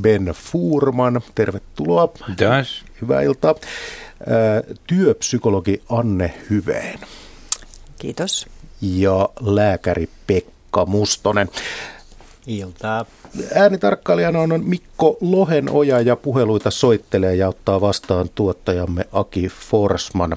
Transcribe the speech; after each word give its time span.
Ben 0.00 0.34
Furman, 0.34 1.20
tervetuloa. 1.34 2.08
Kiitos. 2.26 2.84
Hyvää 3.02 3.22
iltaa. 3.22 3.54
Työpsykologi 4.86 5.82
Anne 5.88 6.34
Hyveen. 6.50 6.98
Kiitos. 7.98 8.46
Ja 8.80 9.28
lääkäri 9.40 10.08
Pekka 10.26 10.86
Mustonen. 10.86 11.48
Iltaa. 12.46 13.04
Äänitarkkailijana 13.54 14.40
on 14.40 14.64
Mikko 14.64 15.18
Lohenoja 15.20 16.00
ja 16.00 16.16
puheluita 16.16 16.70
soittelee 16.70 17.34
ja 17.34 17.48
ottaa 17.48 17.80
vastaan 17.80 18.28
tuottajamme 18.34 19.04
Aki 19.12 19.48
Forsman. 19.48 20.36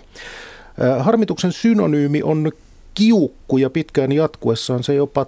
Harmituksen 0.99 1.51
synonyymi 1.51 2.23
on 2.23 2.51
kiukku 2.93 3.57
ja 3.57 3.69
pitkään 3.69 4.11
jatkuessaan 4.11 4.83
se 4.83 4.93
jopa 4.93 5.25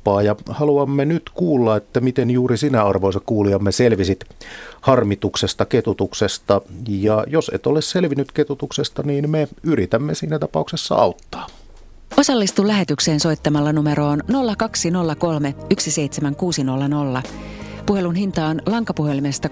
tappaa 0.00 0.22
ja 0.22 0.36
haluamme 0.48 1.04
nyt 1.04 1.30
kuulla, 1.34 1.76
että 1.76 2.00
miten 2.00 2.30
juuri 2.30 2.56
sinä 2.56 2.84
arvoisa 2.84 3.20
kuulijamme 3.26 3.72
selvisit 3.72 4.24
harmituksesta, 4.80 5.64
ketutuksesta 5.64 6.60
ja 6.88 7.24
jos 7.26 7.50
et 7.54 7.66
ole 7.66 7.82
selvinnyt 7.82 8.32
ketutuksesta, 8.32 9.02
niin 9.02 9.30
me 9.30 9.48
yritämme 9.62 10.14
siinä 10.14 10.38
tapauksessa 10.38 10.94
auttaa. 10.94 11.46
Osallistu 12.16 12.66
lähetykseen 12.68 13.20
soittamalla 13.20 13.72
numeroon 13.72 14.22
0203 14.58 15.54
17600. 15.78 17.22
Puhelun 17.86 18.14
hinta 18.14 18.46
on 18.46 18.62
lankapuhelimesta 18.66 19.48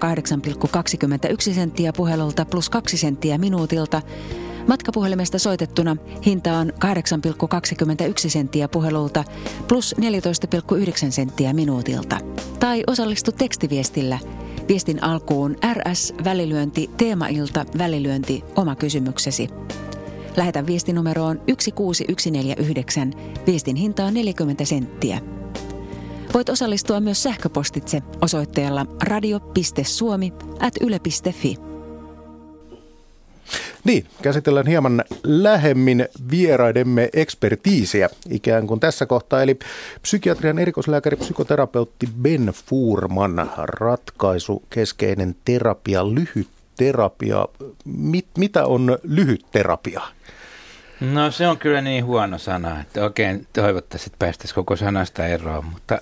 8,21 1.51 1.53
senttiä 1.53 1.93
puhelulta 1.93 2.45
plus 2.45 2.69
2 2.69 2.97
senttiä 2.97 3.37
minuutilta. 3.37 4.01
Matkapuhelimesta 4.69 5.39
soitettuna 5.39 5.97
hinta 6.25 6.57
on 6.57 6.69
8,21 6.69 8.29
senttiä 8.29 8.67
puhelulta 8.67 9.23
plus 9.67 9.95
14,9 9.99 11.11
senttiä 11.11 11.53
minuutilta. 11.53 12.17
Tai 12.59 12.83
osallistu 12.87 13.31
tekstiviestillä. 13.31 14.19
Viestin 14.67 15.03
alkuun 15.03 15.55
RS 15.73 16.13
välilyönti 16.23 16.89
teemailta 16.97 17.65
välilyönti 17.77 18.43
oma 18.55 18.75
kysymyksesi. 18.75 19.49
Lähetä 20.37 20.65
viestinumeroon 20.65 21.41
16149. 21.47 23.13
Viestin 23.47 23.75
hinta 23.75 24.05
on 24.05 24.13
40 24.13 24.65
senttiä. 24.65 25.21
Voit 26.33 26.49
osallistua 26.49 26.99
myös 26.99 27.23
sähköpostitse 27.23 28.01
osoitteella 28.21 28.85
radio.suomi 29.03 30.33
at 30.59 30.73
yle.fi. 30.81 31.68
Niin, 33.83 34.05
käsitellään 34.21 34.67
hieman 34.67 35.03
lähemmin 35.23 36.07
vieraidemme 36.31 37.09
ekspertiisiä 37.13 38.09
ikään 38.29 38.67
kuin 38.67 38.79
tässä 38.79 39.05
kohtaa. 39.05 39.41
Eli 39.41 39.59
psykiatrian 40.01 40.59
erikoislääkäri, 40.59 41.17
psykoterapeutti 41.17 42.09
Ben 42.21 42.53
Furman, 42.65 43.51
ratkaisu, 43.57 44.63
keskeinen 44.69 45.35
terapia, 45.45 46.07
lyhyt 46.07 46.47
terapia. 46.77 47.45
Mit, 47.85 48.27
mitä 48.37 48.65
on 48.65 48.97
lyhyt 49.03 49.45
terapia? 49.51 50.01
No 50.99 51.31
se 51.31 51.47
on 51.47 51.57
kyllä 51.57 51.81
niin 51.81 52.05
huono 52.05 52.37
sana, 52.37 52.81
että 52.81 53.03
oikein 53.03 53.47
toivottaisiin, 53.53 54.07
että 54.07 54.25
päästäisiin 54.25 54.55
koko 54.55 54.75
sanasta 54.75 55.25
eroon, 55.25 55.65
mutta 55.65 55.99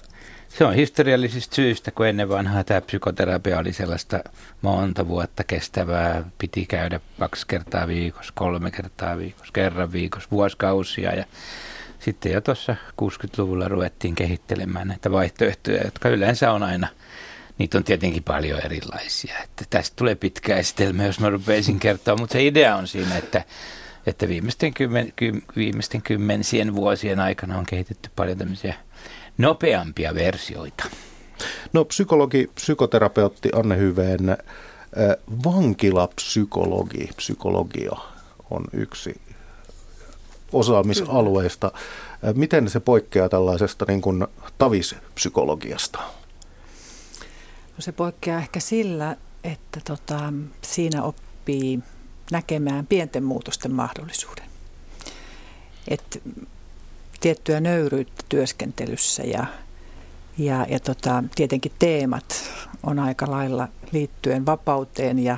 se 0.57 0.65
on 0.65 0.73
historiallisista 0.73 1.55
syistä, 1.55 1.91
kun 1.91 2.07
ennen 2.07 2.29
vanhaa 2.29 2.63
tämä 2.63 2.81
psykoterapia 2.81 3.59
oli 3.59 3.73
sellaista 3.73 4.19
monta 4.61 5.07
vuotta 5.07 5.43
kestävää. 5.43 6.23
Piti 6.37 6.65
käydä 6.65 6.99
kaksi 7.19 7.47
kertaa 7.47 7.87
viikossa, 7.87 8.33
kolme 8.35 8.71
kertaa 8.71 9.17
viikossa, 9.17 9.53
kerran 9.53 9.91
viikossa, 9.91 10.29
vuosikausia 10.31 11.15
ja 11.15 11.25
sitten 11.99 12.31
jo 12.31 12.41
tuossa 12.41 12.75
60-luvulla 13.01 13.67
ruvettiin 13.67 14.15
kehittelemään 14.15 14.87
näitä 14.87 15.11
vaihtoehtoja, 15.11 15.83
jotka 15.83 16.09
yleensä 16.09 16.51
on 16.51 16.63
aina, 16.63 16.87
niitä 17.57 17.77
on 17.77 17.83
tietenkin 17.83 18.23
paljon 18.23 18.61
erilaisia. 18.65 19.35
Että 19.43 19.65
tästä 19.69 19.95
tulee 19.95 20.15
pitkä 20.15 20.57
esitelmä, 20.57 21.05
jos 21.05 21.19
mä 21.19 21.29
rupeisin 21.29 21.79
kertoa, 21.79 22.17
mutta 22.17 22.33
se 22.33 22.45
idea 22.45 22.75
on 22.75 22.87
siinä, 22.87 23.17
että 23.17 23.43
että 24.07 24.27
viimeisten, 24.27 24.73
kymmen, 24.73 25.13
ky, 25.15 25.41
viimeisten 25.55 26.01
kymmensien 26.01 26.75
vuosien 26.75 27.19
aikana 27.19 27.57
on 27.57 27.65
kehitetty 27.65 28.09
paljon 28.15 28.37
tämmöisiä 28.37 28.73
nopeampia 29.37 30.15
versioita. 30.15 30.83
No 31.73 31.85
psykologi, 31.85 32.51
psykoterapeutti 32.55 33.49
Anne 33.53 33.77
Hyveen, 33.77 34.37
vankilapsykologi, 35.43 37.09
psykologia 37.15 37.91
on 38.49 38.63
yksi 38.73 39.21
osaamisalueista. 40.53 41.71
Miten 42.35 42.69
se 42.69 42.79
poikkeaa 42.79 43.29
tällaisesta 43.29 43.85
niin 43.87 44.01
kuin 44.01 44.27
tavispsykologiasta? 44.57 45.99
No 47.77 47.81
se 47.81 47.91
poikkeaa 47.91 48.39
ehkä 48.39 48.59
sillä, 48.59 49.17
että 49.43 49.79
tota, 49.85 50.33
siinä 50.61 51.03
oppii 51.03 51.79
näkemään 52.31 52.87
pienten 52.87 53.23
muutosten 53.23 53.73
mahdollisuuden. 53.73 54.45
Et 55.87 56.21
tiettyä 57.19 57.59
nöyryyttä 57.59 58.23
työskentelyssä 58.29 59.23
ja, 59.23 59.45
ja, 60.37 60.65
ja 60.69 60.79
tota, 60.79 61.23
tietenkin 61.35 61.71
teemat 61.79 62.51
on 62.83 62.99
aika 62.99 63.31
lailla 63.31 63.67
liittyen 63.91 64.45
vapauteen 64.45 65.19
ja 65.19 65.37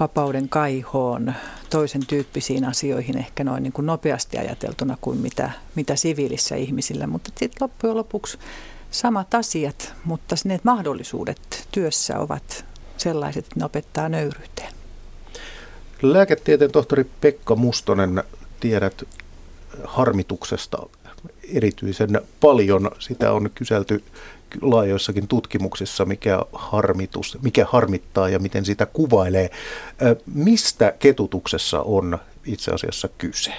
vapauden 0.00 0.48
kaihoon, 0.48 1.34
toisen 1.70 2.06
tyyppisiin 2.06 2.64
asioihin 2.64 3.18
ehkä 3.18 3.44
noin 3.44 3.62
niin 3.62 3.72
kuin 3.72 3.86
nopeasti 3.86 4.38
ajateltuna 4.38 4.96
kuin 5.00 5.18
mitä, 5.18 5.50
mitä 5.74 5.96
siviilissä 5.96 6.56
ihmisillä. 6.56 7.06
Mutta 7.06 7.30
sitten 7.38 7.56
loppujen 7.60 7.96
lopuksi 7.96 8.38
samat 8.90 9.34
asiat, 9.34 9.94
mutta 10.04 10.36
ne 10.44 10.60
mahdollisuudet 10.62 11.68
työssä 11.72 12.18
ovat 12.18 12.64
sellaiset, 12.96 13.44
että 13.44 13.60
ne 13.60 13.64
opettaa 13.64 14.08
nöyryyteen. 14.08 14.72
Lääketieteen 16.02 16.72
tohtori 16.72 17.04
Pekka 17.20 17.56
Mustonen, 17.56 18.22
tiedät 18.60 19.04
harmituksesta 19.84 20.78
erityisen 21.54 22.20
paljon. 22.40 22.90
Sitä 22.98 23.32
on 23.32 23.50
kyselty 23.54 24.04
laajoissakin 24.62 25.28
tutkimuksissa, 25.28 26.04
mikä, 26.04 26.40
harmitus, 26.52 27.38
mikä 27.42 27.66
harmittaa 27.70 28.28
ja 28.28 28.38
miten 28.38 28.64
sitä 28.64 28.86
kuvailee. 28.86 29.50
Mistä 30.34 30.94
ketutuksessa 30.98 31.80
on 31.82 32.18
itse 32.44 32.70
asiassa 32.70 33.08
kyse? 33.18 33.52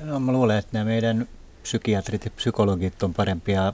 No, 0.00 0.20
mä 0.20 0.32
luulen, 0.32 0.58
että 0.58 0.70
nämä 0.72 0.84
meidän 0.84 1.28
psykiatrit 1.62 2.24
ja 2.24 2.30
psykologit 2.30 3.02
on 3.02 3.14
parempia 3.14 3.72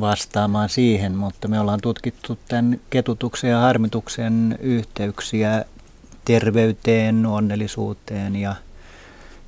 vastaamaan 0.00 0.68
siihen, 0.68 1.16
mutta 1.16 1.48
me 1.48 1.60
ollaan 1.60 1.80
tutkittu 1.80 2.38
tämän 2.48 2.80
ketutuksen 2.90 3.50
ja 3.50 3.58
harmituksen 3.58 4.58
yhteyksiä 4.60 5.64
terveyteen, 6.24 7.26
onnellisuuteen 7.26 8.36
ja, 8.36 8.54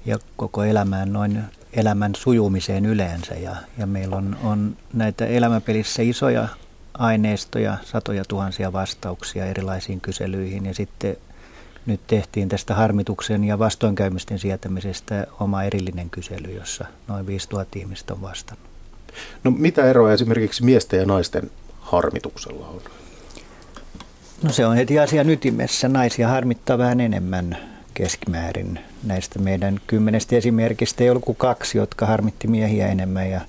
ja 0.07 0.19
koko 0.37 0.65
elämään 0.65 1.13
noin 1.13 1.43
elämän 1.73 2.15
sujumiseen 2.17 2.87
yleensä. 2.87 3.35
Ja, 3.35 3.57
ja 3.79 3.87
meillä 3.87 4.17
on, 4.17 4.37
on 4.43 4.77
näitä 4.93 5.27
elämäpelissä 5.27 6.03
isoja 6.03 6.49
aineistoja, 6.99 7.77
satoja 7.85 8.25
tuhansia 8.29 8.73
vastauksia 8.73 9.47
erilaisiin 9.47 10.01
kyselyihin 10.01 10.67
ja 10.67 10.75
sitten 10.75 11.17
nyt 11.87 12.01
tehtiin 12.07 12.49
tästä 12.49 12.75
harmituksen 12.75 13.45
ja 13.45 13.59
vastoinkäymisten 13.59 14.39
sietämisestä 14.39 15.27
oma 15.41 15.63
erillinen 15.63 16.11
kysely, 16.11 16.51
jossa 16.51 16.85
noin 17.09 17.27
5000 17.27 17.79
ihmistä 17.79 18.15
on 18.15 18.23
vastannut. 18.23 18.69
No 19.45 19.51
mitä 19.51 19.85
eroa 19.85 20.13
esimerkiksi 20.13 20.65
miesten 20.65 21.01
ja 21.01 21.07
naisten 21.07 21.51
harmituksella 21.81 22.67
on? 22.67 22.81
No 24.43 24.53
se 24.53 24.67
on 24.67 24.77
heti 24.77 24.99
asian 24.99 25.31
ytimessä. 25.31 25.89
Naisia 25.89 26.29
harmittaa 26.29 26.79
vähän 26.79 27.01
enemmän 27.01 27.74
keskimäärin. 27.95 28.81
Näistä 29.03 29.39
meidän 29.39 29.81
kymmenestä 29.87 30.37
esimerkistä 30.37 31.05
ei 31.05 31.11
ollut 31.11 31.25
kuin 31.25 31.37
kaksi, 31.37 31.79
jotka 31.79 32.07
harmitti 32.07 32.49
miehiä 32.49 32.87
enemmän 32.89 33.31
ja 33.31 33.41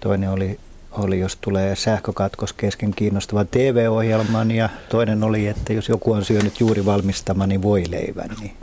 toinen 0.00 0.30
oli, 0.30 0.58
oli 0.92 1.18
jos 1.18 1.36
tulee 1.36 1.76
sähkökatkos 1.76 2.52
kesken 2.52 2.94
kiinnostavan 2.96 3.48
TV-ohjelman 3.48 4.50
ja 4.50 4.68
toinen 4.88 5.24
oli, 5.24 5.46
että 5.46 5.72
jos 5.72 5.88
joku 5.88 6.12
on 6.12 6.24
syönyt 6.24 6.60
juuri 6.60 6.84
valmistamani 6.84 7.62
voileivän, 7.62 8.30
niin 8.40 8.56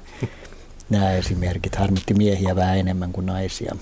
nämä 0.89 1.11
esimerkit 1.11 1.75
harmitti 1.75 2.13
miehiä 2.13 2.55
vähän 2.55 2.77
enemmän 2.77 3.11
kuin 3.11 3.25
naisia. 3.25 3.75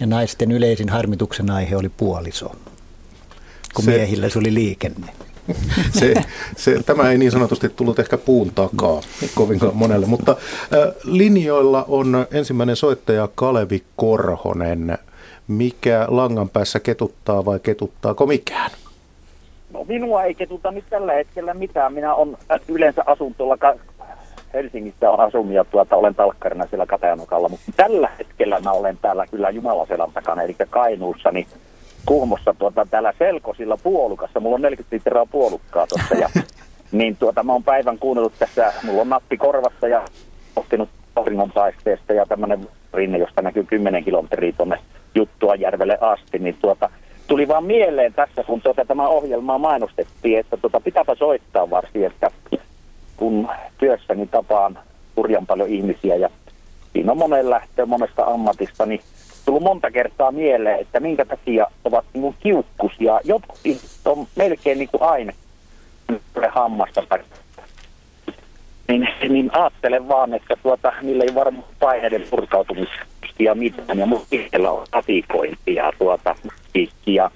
Ja 0.00 0.06
naisten 0.06 0.52
yleisin 0.52 0.88
harmituksen 0.88 1.50
aihe 1.50 1.76
oli 1.76 1.88
puoliso, 1.88 2.56
kun 3.74 3.84
se, 3.84 3.90
miehillä 3.90 4.28
se 4.28 4.38
oli 4.38 4.54
liikenne. 4.54 5.12
Se, 5.98 6.14
se, 6.56 6.82
tämä 6.86 7.10
ei 7.10 7.18
niin 7.18 7.30
sanotusti 7.30 7.68
tullut 7.68 7.98
ehkä 7.98 8.18
puun 8.18 8.52
takaa 8.54 9.00
kovinkaan 9.34 9.76
monelle, 9.76 10.06
mutta 10.06 10.32
äh, 10.32 10.94
linjoilla 11.04 11.84
on 11.88 12.26
ensimmäinen 12.32 12.76
soittaja 12.76 13.28
Kalevi 13.34 13.82
Korhonen. 13.96 14.98
Mikä 15.48 16.06
langan 16.08 16.48
päässä 16.48 16.80
ketuttaa 16.80 17.44
vai 17.44 17.60
ketuttaako 17.62 18.26
mikään? 18.26 18.70
No 19.72 19.84
minua 19.84 20.22
ei 20.22 20.34
ketuta 20.34 20.70
nyt 20.70 20.84
tällä 20.90 21.12
hetkellä 21.12 21.54
mitään. 21.54 21.92
Minä 21.92 22.14
on 22.14 22.38
yleensä 22.68 23.02
asun 23.06 23.34
tuolla 23.34 23.56
Helsingissä 24.54 25.10
on 25.10 25.20
asunut 25.20 25.52
ja 25.52 25.64
tuota, 25.64 25.96
olen 25.96 26.14
talkkarina 26.14 26.66
siellä 26.66 26.86
Katajanokalla, 26.86 27.48
mutta 27.48 27.72
tällä 27.76 28.10
hetkellä 28.18 28.60
mä 28.60 28.72
olen 28.72 28.98
täällä 29.02 29.26
kyllä 29.26 29.50
Jumalaselän 29.50 30.12
takana, 30.12 30.42
eli 30.42 30.56
Kainuussa, 30.70 31.30
niin 31.30 31.46
Kuhmossa 32.06 32.54
tuota, 32.58 32.86
täällä 32.90 33.12
Selkosilla 33.18 33.76
puolukassa. 33.76 34.40
Mulla 34.40 34.54
on 34.54 34.62
40 34.62 34.96
litraa 34.96 35.26
puolukkaa 35.26 35.86
tuossa 35.86 36.14
ja 36.14 36.28
niin 36.92 37.16
tuota, 37.16 37.42
mä 37.42 37.52
oon 37.52 37.64
päivän 37.64 37.98
kuunnellut 37.98 38.32
tässä, 38.38 38.72
mulla 38.82 39.00
on 39.00 39.08
nappi 39.08 39.36
korvassa 39.36 39.88
ja 39.88 40.04
oppinut 40.56 40.88
auringonpaisteesta 41.16 42.12
ja 42.12 42.26
tämmöinen 42.26 42.68
rinne, 42.94 43.18
josta 43.18 43.42
näkyy 43.42 43.64
10 43.64 44.04
kilometriä 44.04 44.52
tuonne 44.56 44.78
Juttua 45.14 45.54
järvelle 45.54 45.98
asti, 46.00 46.38
niin 46.38 46.56
tuota, 46.60 46.90
tuli 47.26 47.48
vaan 47.48 47.64
mieleen 47.64 48.14
tässä, 48.14 48.44
kun 48.44 48.60
tuota, 48.60 48.84
tämä 48.84 49.08
ohjelmaa 49.08 49.58
mainostettiin, 49.58 50.38
että 50.38 50.56
tuota, 50.56 50.80
pitääpä 50.80 51.14
soittaa 51.14 51.70
varsin, 51.70 52.06
että 52.06 52.30
kun 53.16 53.48
työssäni 53.78 54.26
tapaan 54.26 54.78
hurjan 55.16 55.46
paljon 55.46 55.68
ihmisiä 55.68 56.16
ja 56.16 56.30
siinä 56.92 57.12
on 57.12 57.18
monen 57.18 57.50
lähtö 57.50 57.86
monesta 57.86 58.24
ammatista, 58.24 58.86
niin 58.86 59.00
tullut 59.50 59.62
monta 59.62 59.90
kertaa 59.90 60.32
mieleen, 60.32 60.80
että 60.80 61.00
minkä 61.00 61.24
takia 61.24 61.66
ovat 61.84 62.04
niin 62.12 62.34
kiukkusia. 62.40 63.20
Jotkut 63.24 63.58
on 64.04 64.26
melkein 64.36 64.78
niin 64.78 64.88
kuin 64.88 65.02
aina 65.02 65.32
hammasta 66.48 67.02
niin, 68.88 69.08
niin 69.28 69.50
ajattelen 69.52 70.08
vaan, 70.08 70.34
että 70.34 70.56
tuota, 70.62 70.92
niillä 71.02 71.24
ei 71.24 71.34
varmaan 71.34 71.64
paineiden 71.80 72.26
purkautumista 72.30 72.96
ja 73.38 73.54
mitään. 73.54 73.98
Ja 73.98 74.06
mun 74.06 74.26
on 74.68 74.86
atikointia 74.92 75.92
tuota, 75.98 76.36
ja 77.06 77.30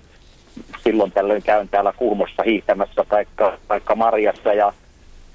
silloin 0.85 1.13
tällöin 1.13 1.43
käyn 1.43 1.69
täällä 1.69 1.93
Kuhmossa 1.97 2.43
hiihtämässä 2.43 3.05
taikka, 3.09 3.59
taikka 3.69 3.95
Marjassa 3.95 4.53
ja, 4.53 4.73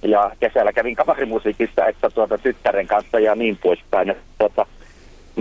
ja 0.01 0.31
kesällä 0.39 0.73
kävin 0.73 0.95
kamarimusiikissa, 0.95 1.85
että 1.85 2.09
tuota, 2.09 2.37
tyttären 2.37 2.87
kanssa 2.87 3.19
ja 3.19 3.35
niin 3.35 3.57
poispäin. 3.57 4.09
Että, 4.09 4.23
tuota, 4.37 4.65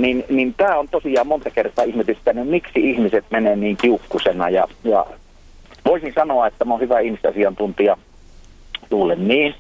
niin, 0.02 0.24
niin 0.28 0.54
tämä 0.54 0.78
on 0.78 0.88
tosiaan 0.88 1.26
monta 1.26 1.50
kertaa 1.50 1.84
ihmetystänyt, 1.84 2.48
miksi 2.48 2.90
ihmiset 2.90 3.24
menee 3.30 3.56
niin 3.56 3.76
kiukkusena 3.76 4.48
ja, 4.48 4.68
ja 4.84 5.06
voisin 5.84 6.12
sanoa, 6.14 6.46
että 6.46 6.64
mä 6.64 6.74
oon 6.74 6.80
hyvä 6.80 7.00
ihmisasiantuntija, 7.00 7.96
luulen 8.90 9.28
niin. 9.28 9.54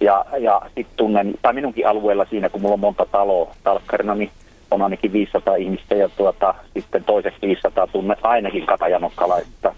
Ja, 0.00 0.24
ja 0.38 0.62
sitten 0.64 0.96
tunnen, 0.96 1.34
tai 1.42 1.52
minunkin 1.52 1.86
alueella 1.86 2.26
siinä, 2.30 2.48
kun 2.48 2.60
mulla 2.60 2.74
on 2.74 2.80
monta 2.80 3.06
taloa 3.06 3.54
talkkarina, 3.64 4.14
niin 4.14 4.30
on 4.70 4.82
ainakin 4.82 5.12
500 5.12 5.56
ihmistä 5.56 5.94
ja 5.94 6.08
tuota, 6.08 6.54
sitten 6.74 7.04
toiseksi 7.04 7.38
500 7.42 7.86
tunne 7.86 8.16
ainakin 8.22 8.66
katajanokkalaista. 8.66 9.74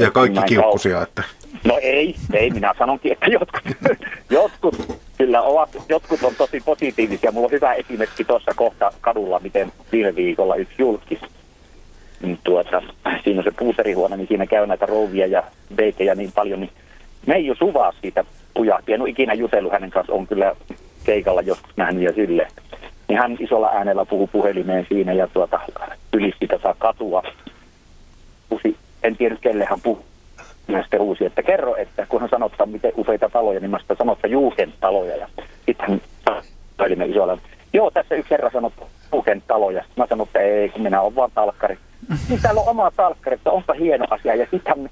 Ja 0.00 0.10
kaikki 0.10 0.40
kiukkusia, 0.46 1.02
että... 1.02 1.22
No 1.64 1.78
ei, 1.82 2.14
ei, 2.32 2.50
minä 2.50 2.74
sanonkin, 2.78 3.12
että 3.12 3.26
jotkut, 3.26 3.62
jotkut 4.30 4.98
kyllä 5.18 5.42
ovat, 5.42 5.68
jotkut 5.88 6.22
on 6.22 6.34
tosi 6.38 6.60
positiivisia. 6.64 7.32
Mulla 7.32 7.46
on 7.46 7.52
hyvä 7.52 7.74
esimerkki 7.74 8.24
tuossa 8.24 8.52
kohta 8.56 8.92
kadulla, 9.00 9.40
miten 9.40 9.72
viime 9.92 10.14
viikolla 10.16 10.56
yksi 10.56 10.74
julkis. 10.78 11.18
Niin 12.22 12.38
tuota, 12.44 12.82
siinä 13.24 13.40
on 13.40 13.44
se 13.44 13.50
puuterihuone, 13.58 14.16
niin 14.16 14.28
siinä 14.28 14.46
käy 14.46 14.66
näitä 14.66 14.86
rouvia 14.86 15.26
ja 15.26 15.42
beikejä 15.74 16.14
niin 16.14 16.32
paljon, 16.32 16.60
niin 16.60 16.70
Meiju 17.26 17.54
Suvaa 17.54 17.92
siitä 18.00 18.24
pujahti. 18.54 18.92
En 18.92 19.00
ole 19.00 19.10
ikinä 19.10 19.34
jutellut 19.34 19.72
hänen 19.72 19.90
kanssa, 19.90 20.12
on 20.12 20.26
kyllä 20.26 20.56
keikalla 21.04 21.42
joskus 21.42 21.76
nähnyt 21.76 22.04
ja 22.04 22.12
sille. 22.12 22.48
Niin 23.08 23.18
hän 23.18 23.36
isolla 23.40 23.68
äänellä 23.68 24.04
puhuu 24.04 24.26
puhelimeen 24.26 24.86
siinä 24.88 25.12
ja 25.12 25.26
tuota, 25.26 25.60
ylisti 26.12 26.46
tätä 26.46 26.74
katua. 26.78 27.22
Pusi, 28.48 28.76
en 29.02 29.16
tiedä 29.16 29.36
kelle 29.40 29.64
hän 29.64 29.80
puhuu. 29.80 30.09
Mä 30.70 30.82
sitten 30.82 31.00
huusi, 31.00 31.24
että 31.24 31.42
kerro, 31.42 31.76
että 31.76 32.06
kun 32.06 32.20
hän 32.20 32.30
sanottaa 32.30 32.66
miten 32.66 32.92
useita 32.96 33.28
taloja, 33.28 33.60
niin 33.60 33.70
mä 33.70 33.78
sitten 33.78 33.96
sanon, 33.96 34.16
että 34.16 34.28
Juuken 34.28 34.72
taloja. 34.80 35.16
Ja 35.16 35.28
sitten 35.66 35.88
hän 35.88 36.00
isolla, 37.10 37.38
joo, 37.72 37.90
tässä 37.90 38.14
yksi 38.14 38.30
herra 38.30 38.50
sanoi 38.50 38.70
Juuken 39.12 39.42
taloja. 39.46 39.84
Mä 39.96 40.06
sanoin, 40.06 40.28
että 40.28 40.40
ei, 40.40 40.68
kun 40.68 40.82
minä 40.82 41.00
olen 41.00 41.16
vaan 41.16 41.30
talkkari. 41.34 41.78
Niin 42.28 42.42
täällä 42.42 42.60
on 42.60 42.68
oma 42.68 42.90
talkkari, 42.90 43.34
että 43.34 43.50
onpa 43.50 43.72
hieno 43.72 44.06
asia. 44.10 44.34
Ja 44.34 44.46
sitten 44.50 44.74
hän 44.76 44.90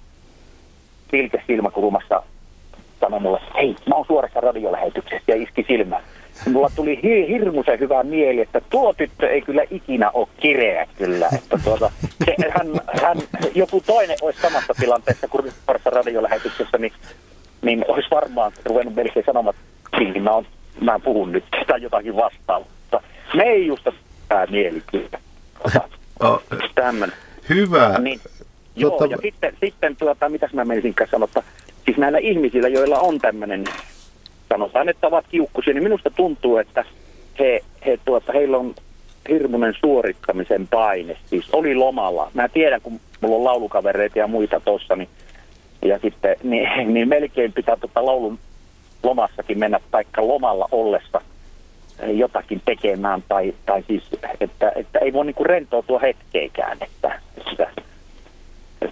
pilke 1.10 1.42
silmäkulmassa 1.46 2.22
sanoi 3.00 3.20
mulle, 3.20 3.40
hei, 3.54 3.76
mä 3.86 3.94
oon 3.94 4.06
suorassa 4.06 4.40
radiolähetyksessä 4.40 5.32
ja 5.32 5.42
iski 5.42 5.64
silmään. 5.68 6.02
Mulla 6.46 6.70
tuli 6.76 7.00
hi- 7.02 7.28
hirmuisen 7.28 7.80
hyvä 7.80 8.02
mieli, 8.02 8.40
että 8.40 8.60
tuo 8.70 8.92
tyttö 8.92 9.30
ei 9.30 9.42
kyllä 9.42 9.62
ikinä 9.70 10.10
ole 10.10 10.28
kireä 10.40 10.86
kyllä. 10.98 11.28
Että 11.34 11.58
tuota, 11.64 11.90
se, 12.24 12.34
hän, 12.50 12.66
hän, 13.02 13.16
joku 13.54 13.82
toinen 13.86 14.16
olisi 14.22 14.40
samassa 14.40 14.74
tilanteessa 14.80 15.28
kuin 15.28 15.52
suorassa 15.64 15.90
radiolähetyksessä, 15.90 16.78
niin, 16.78 16.92
niin 17.62 17.84
olisi 17.88 18.08
varmaan 18.10 18.52
ruvennut 18.64 18.94
melkein 18.94 19.26
sanomaan, 19.26 19.54
että 19.54 20.20
mä, 20.20 20.30
on, 20.30 20.46
mä 20.80 20.98
puhun 20.98 21.32
nyt 21.32 21.44
tai 21.66 21.82
jotakin 21.82 22.16
vastaavaa. 22.16 22.68
Me 23.34 23.42
ei 23.42 23.66
just 23.66 23.88
tämä 24.28 24.46
mieli 24.46 24.82
kyllä. 24.90 25.18
Oh, 26.20 26.42
Tämmöinen. 26.74 27.16
Hyvä. 27.48 27.98
Niin, 27.98 28.20
Joo, 28.76 28.90
tota... 28.90 29.06
ja 29.06 29.18
sitten, 29.22 29.56
sitten 29.60 29.96
tuota, 29.96 30.28
mitäs 30.28 30.52
mä 30.52 30.64
menisin 30.64 30.94
sanoa, 31.10 31.24
että 31.24 31.42
siis 31.84 31.96
näillä 31.96 32.18
ihmisillä, 32.18 32.68
joilla 32.68 32.98
on 32.98 33.18
tämmöinen, 33.18 33.64
sanotaan, 34.48 34.88
että 34.88 35.06
ovat 35.06 35.24
kiukkuisia, 35.28 35.74
niin 35.74 35.82
minusta 35.82 36.10
tuntuu, 36.10 36.56
että 36.56 36.84
he, 37.38 37.60
he 37.86 37.98
tuota, 38.04 38.32
heillä 38.32 38.56
on 38.56 38.74
hirmuinen 39.28 39.74
suorittamisen 39.80 40.68
paine. 40.68 41.16
Siis 41.26 41.48
oli 41.52 41.74
lomalla. 41.74 42.30
Mä 42.34 42.48
tiedän, 42.48 42.80
kun 42.80 43.00
mulla 43.20 43.36
on 43.36 43.44
laulukavereita 43.44 44.18
ja 44.18 44.26
muita 44.26 44.60
tuossa, 44.60 44.96
niin, 44.96 45.08
ja 45.82 45.98
sitten, 45.98 46.36
niin, 46.50 46.94
niin 46.94 47.08
melkein 47.08 47.52
pitää 47.52 47.76
tuota 47.76 48.06
laulun 48.06 48.38
lomassakin 49.02 49.58
mennä, 49.58 49.80
taikka 49.90 50.28
lomalla 50.28 50.68
ollessa 50.72 51.20
jotakin 52.06 52.62
tekemään, 52.64 53.24
tai, 53.28 53.54
tai 53.66 53.84
siis, 53.86 54.02
että, 54.40 54.72
että 54.76 54.98
ei 54.98 55.12
voi 55.12 55.26
niinku 55.26 55.44
rentoutua 55.44 55.98
hetkeikään, 55.98 56.78
että, 56.80 57.20
että 57.36 57.68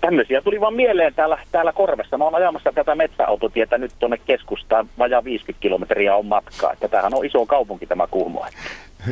tämmöisiä 0.01 0.43
tuli 0.43 0.61
vaan 0.61 0.75
mieleen 0.75 1.15
täällä, 1.15 1.39
täällä 1.53 1.73
Korvessa. 1.73 2.19
Mä 2.19 2.25
oon 2.25 2.35
ajamassa 2.35 2.73
tätä 2.75 2.95
metsäautotietä 2.95 3.79
nyt 3.79 3.93
tuonne 3.99 4.19
keskustaan. 4.27 4.89
Vajaa 4.99 5.25
50 5.25 5.63
kilometriä 5.63 6.17
on 6.17 6.27
matkaa. 6.27 6.73
Että 6.73 6.89
tämähän 6.89 7.15
on 7.15 7.27
iso 7.27 7.47
kaupunki 7.47 7.87
tämä 7.87 8.07
Kuhmo. 8.07 8.47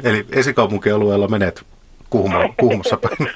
Eli 0.05 0.27
esikaupunkialueella 0.33 1.29
menet 1.29 1.63
Kuhmo, 2.11 2.39
Kuhmossa 2.61 2.97
päin. 2.97 3.17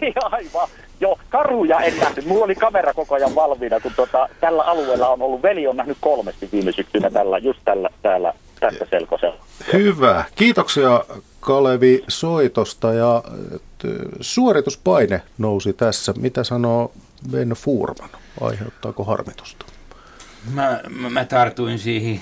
niin, 0.00 0.14
aivan. 0.22 0.68
Joo, 1.00 1.18
karuja 1.28 1.80
en 1.80 1.98
nähnyt. 1.98 2.26
Mulla 2.26 2.44
oli 2.44 2.54
kamera 2.54 2.94
koko 2.94 3.14
ajan 3.14 3.34
valmiina, 3.34 3.80
kun 3.80 3.92
tota, 3.96 4.28
tällä 4.40 4.62
alueella 4.62 5.08
on 5.08 5.22
ollut, 5.22 5.42
veli 5.42 5.66
on 5.66 5.76
nähnyt 5.76 5.96
kolmesti 6.00 6.48
viime 6.52 6.72
syksynä 6.72 7.10
tällä, 7.10 7.38
just 7.38 7.60
tällä, 7.64 7.90
täällä, 8.02 8.34
tässä 8.60 8.86
selkosella. 8.90 9.44
Hyvä. 9.72 10.24
Kiitoksia 10.34 11.04
Kalevi 11.40 12.04
soitosta 12.08 12.92
ja 12.92 13.22
suorituspaine 14.20 15.22
nousi 15.38 15.72
tässä. 15.72 16.14
Mitä 16.16 16.44
sanoo 16.44 16.92
Ben 17.30 17.48
Furman? 17.48 18.10
Aiheuttaako 18.40 19.04
harmitusta? 19.04 19.66
Mä, 20.52 20.80
mä, 20.88 21.10
mä 21.10 21.24
tartuin 21.24 21.78
siihen 21.78 22.20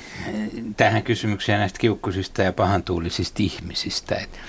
tähän 0.76 1.02
kysymykseen 1.02 1.58
näistä 1.58 1.78
kiukkusista 1.78 2.42
ja 2.42 2.52
pahantuulisista 2.52 3.42
ihmisistä. 3.42 4.14
Et 4.14 4.40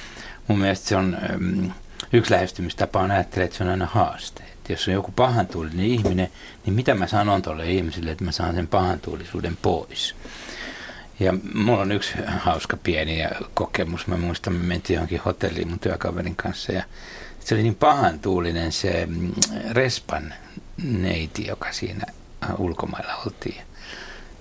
mun 0.48 0.60
mielestä 0.60 0.88
se 0.88 0.96
on 0.96 1.18
um, 1.36 1.72
yksi 2.14 2.32
lähestymistapa 2.32 3.00
on 3.00 3.12
ajattelee, 3.12 3.46
että 3.46 3.58
se 3.58 3.64
on 3.64 3.70
aina 3.70 3.86
haaste. 3.86 4.44
Et 4.44 4.70
jos 4.70 4.88
on 4.88 4.94
joku 4.94 5.12
pahantuulinen 5.12 5.86
ihminen, 5.86 6.28
niin 6.66 6.74
mitä 6.74 6.94
mä 6.94 7.08
sanon 7.08 7.42
tuolle 7.42 7.72
ihmiselle, 7.72 8.12
että 8.12 8.24
mä 8.24 8.32
saan 8.32 8.56
sen 8.56 8.68
pahantuulisuuden 8.68 9.58
pois. 9.62 10.16
Ja 11.20 11.34
mulla 11.54 11.82
on 11.82 11.92
yksi 11.92 12.14
hauska 12.28 12.78
pieni 12.78 13.24
kokemus. 13.54 14.08
Mä 14.08 14.18
muistan, 14.18 14.54
me 14.54 14.64
mentiin 14.64 14.96
johonkin 14.96 15.22
hotelliin 15.26 15.68
mun 15.68 15.80
työkaverin 15.80 16.36
kanssa 16.36 16.72
ja 16.72 16.84
se 17.40 17.56
oli 17.56 17.64
niin 17.64 17.76
pahan 17.76 18.20
tuulinen 18.20 18.72
se 18.72 19.06
mm, 19.06 19.32
Respan 19.72 20.34
neiti, 20.84 21.48
joka 21.48 21.72
siinä 21.72 22.06
ulkomailla 22.58 23.16
oltiin. 23.16 23.62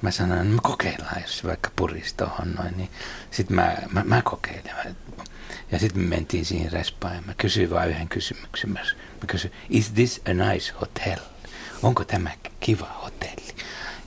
Mä 0.03 0.11
sanoin, 0.11 0.41
että 0.41 0.55
me 0.55 0.61
kokeillaan, 0.63 1.23
jos 1.23 1.45
vaikka 1.45 1.71
purisi 1.77 2.15
tuohon 2.17 2.53
noin, 2.53 2.77
niin 2.77 2.91
sitten 3.31 3.57
mä, 3.57 3.77
mä, 3.91 4.03
mä 4.05 4.23
kokeilen. 4.23 4.97
Ja 5.73 5.79
sitten 5.79 6.03
me 6.03 6.09
mentiin 6.09 6.45
siihen 6.45 6.73
respaan 6.73 7.15
ja 7.15 7.23
mä 7.27 7.35
kysyin 7.37 7.71
vain 7.71 7.91
yhden 7.91 8.09
kysymyksen. 8.09 8.71
Mä 8.71 8.81
kysyin, 9.27 9.55
is 9.71 9.91
this 9.91 10.21
a 10.31 10.51
nice 10.51 10.73
hotel? 10.81 11.19
Onko 11.83 12.05
tämä 12.05 12.31
kiva 12.61 13.01
hotelli? 13.03 13.55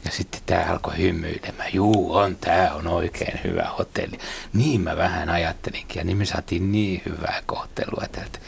Ja 0.05 0.11
sitten 0.11 0.41
tämä 0.45 0.65
alkoi 0.69 0.97
hymyilemään. 0.97 1.73
Juu, 1.73 2.13
on, 2.15 2.35
tämä 2.35 2.71
on 2.73 2.87
oikein 2.87 3.39
hyvä 3.43 3.69
hotelli. 3.77 4.17
Niin 4.53 4.81
mä 4.81 4.97
vähän 4.97 5.29
ajattelinkin 5.29 5.99
ja 5.99 6.03
niin 6.03 6.17
me 6.17 6.25
saatiin 6.25 6.71
niin 6.71 7.01
hyvää 7.05 7.43
kohtelua 7.45 8.03
tältä 8.11 8.39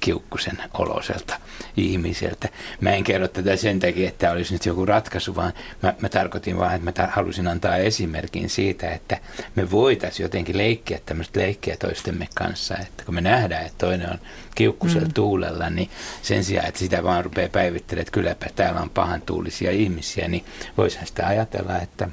kiukkusen 0.00 0.58
oloselta 0.74 1.40
ihmiseltä. 1.76 2.48
Mä 2.80 2.90
en 2.90 3.04
kerro 3.04 3.28
tätä 3.28 3.56
sen 3.56 3.80
takia, 3.80 4.08
että 4.08 4.30
olisi 4.30 4.52
nyt 4.52 4.66
joku 4.66 4.86
ratkaisu, 4.86 5.36
vaan 5.36 5.52
mä, 5.82 5.94
mä 6.00 6.08
tarkoitin 6.08 6.58
vaan, 6.58 6.74
että 6.74 6.84
mä 6.84 7.06
tar- 7.06 7.10
halusin 7.10 7.48
antaa 7.48 7.76
esimerkin 7.76 8.50
siitä, 8.50 8.90
että 8.90 9.18
me 9.54 9.70
voitaisiin 9.70 10.24
jotenkin 10.24 10.58
leikkiä 10.58 11.00
tämmöistä 11.06 11.40
leikkiä 11.40 11.76
toistemme 11.76 12.28
kanssa, 12.34 12.76
että 12.76 13.04
kun 13.04 13.14
me 13.14 13.20
nähdään, 13.20 13.66
että 13.66 13.86
toinen 13.86 14.10
on 14.10 14.18
kiukkusella 14.54 15.08
mm. 15.08 15.14
tuulella, 15.14 15.70
niin 15.70 15.90
sen 16.22 16.44
sijaan, 16.44 16.68
että 16.68 16.80
sitä 16.80 17.02
vaan 17.02 17.24
rupeaa 17.24 17.48
päivittelemään, 17.48 18.02
että 18.02 18.12
kylläpä 18.12 18.46
täällä 18.56 18.80
on 18.80 18.90
pahan 18.90 19.22
tuulisia 19.22 19.70
ihmisiä, 19.70 20.28
niin 20.28 20.44
voisihan 20.76 21.06
sitä 21.06 21.26
ajatella, 21.26 21.78
että 21.78 22.08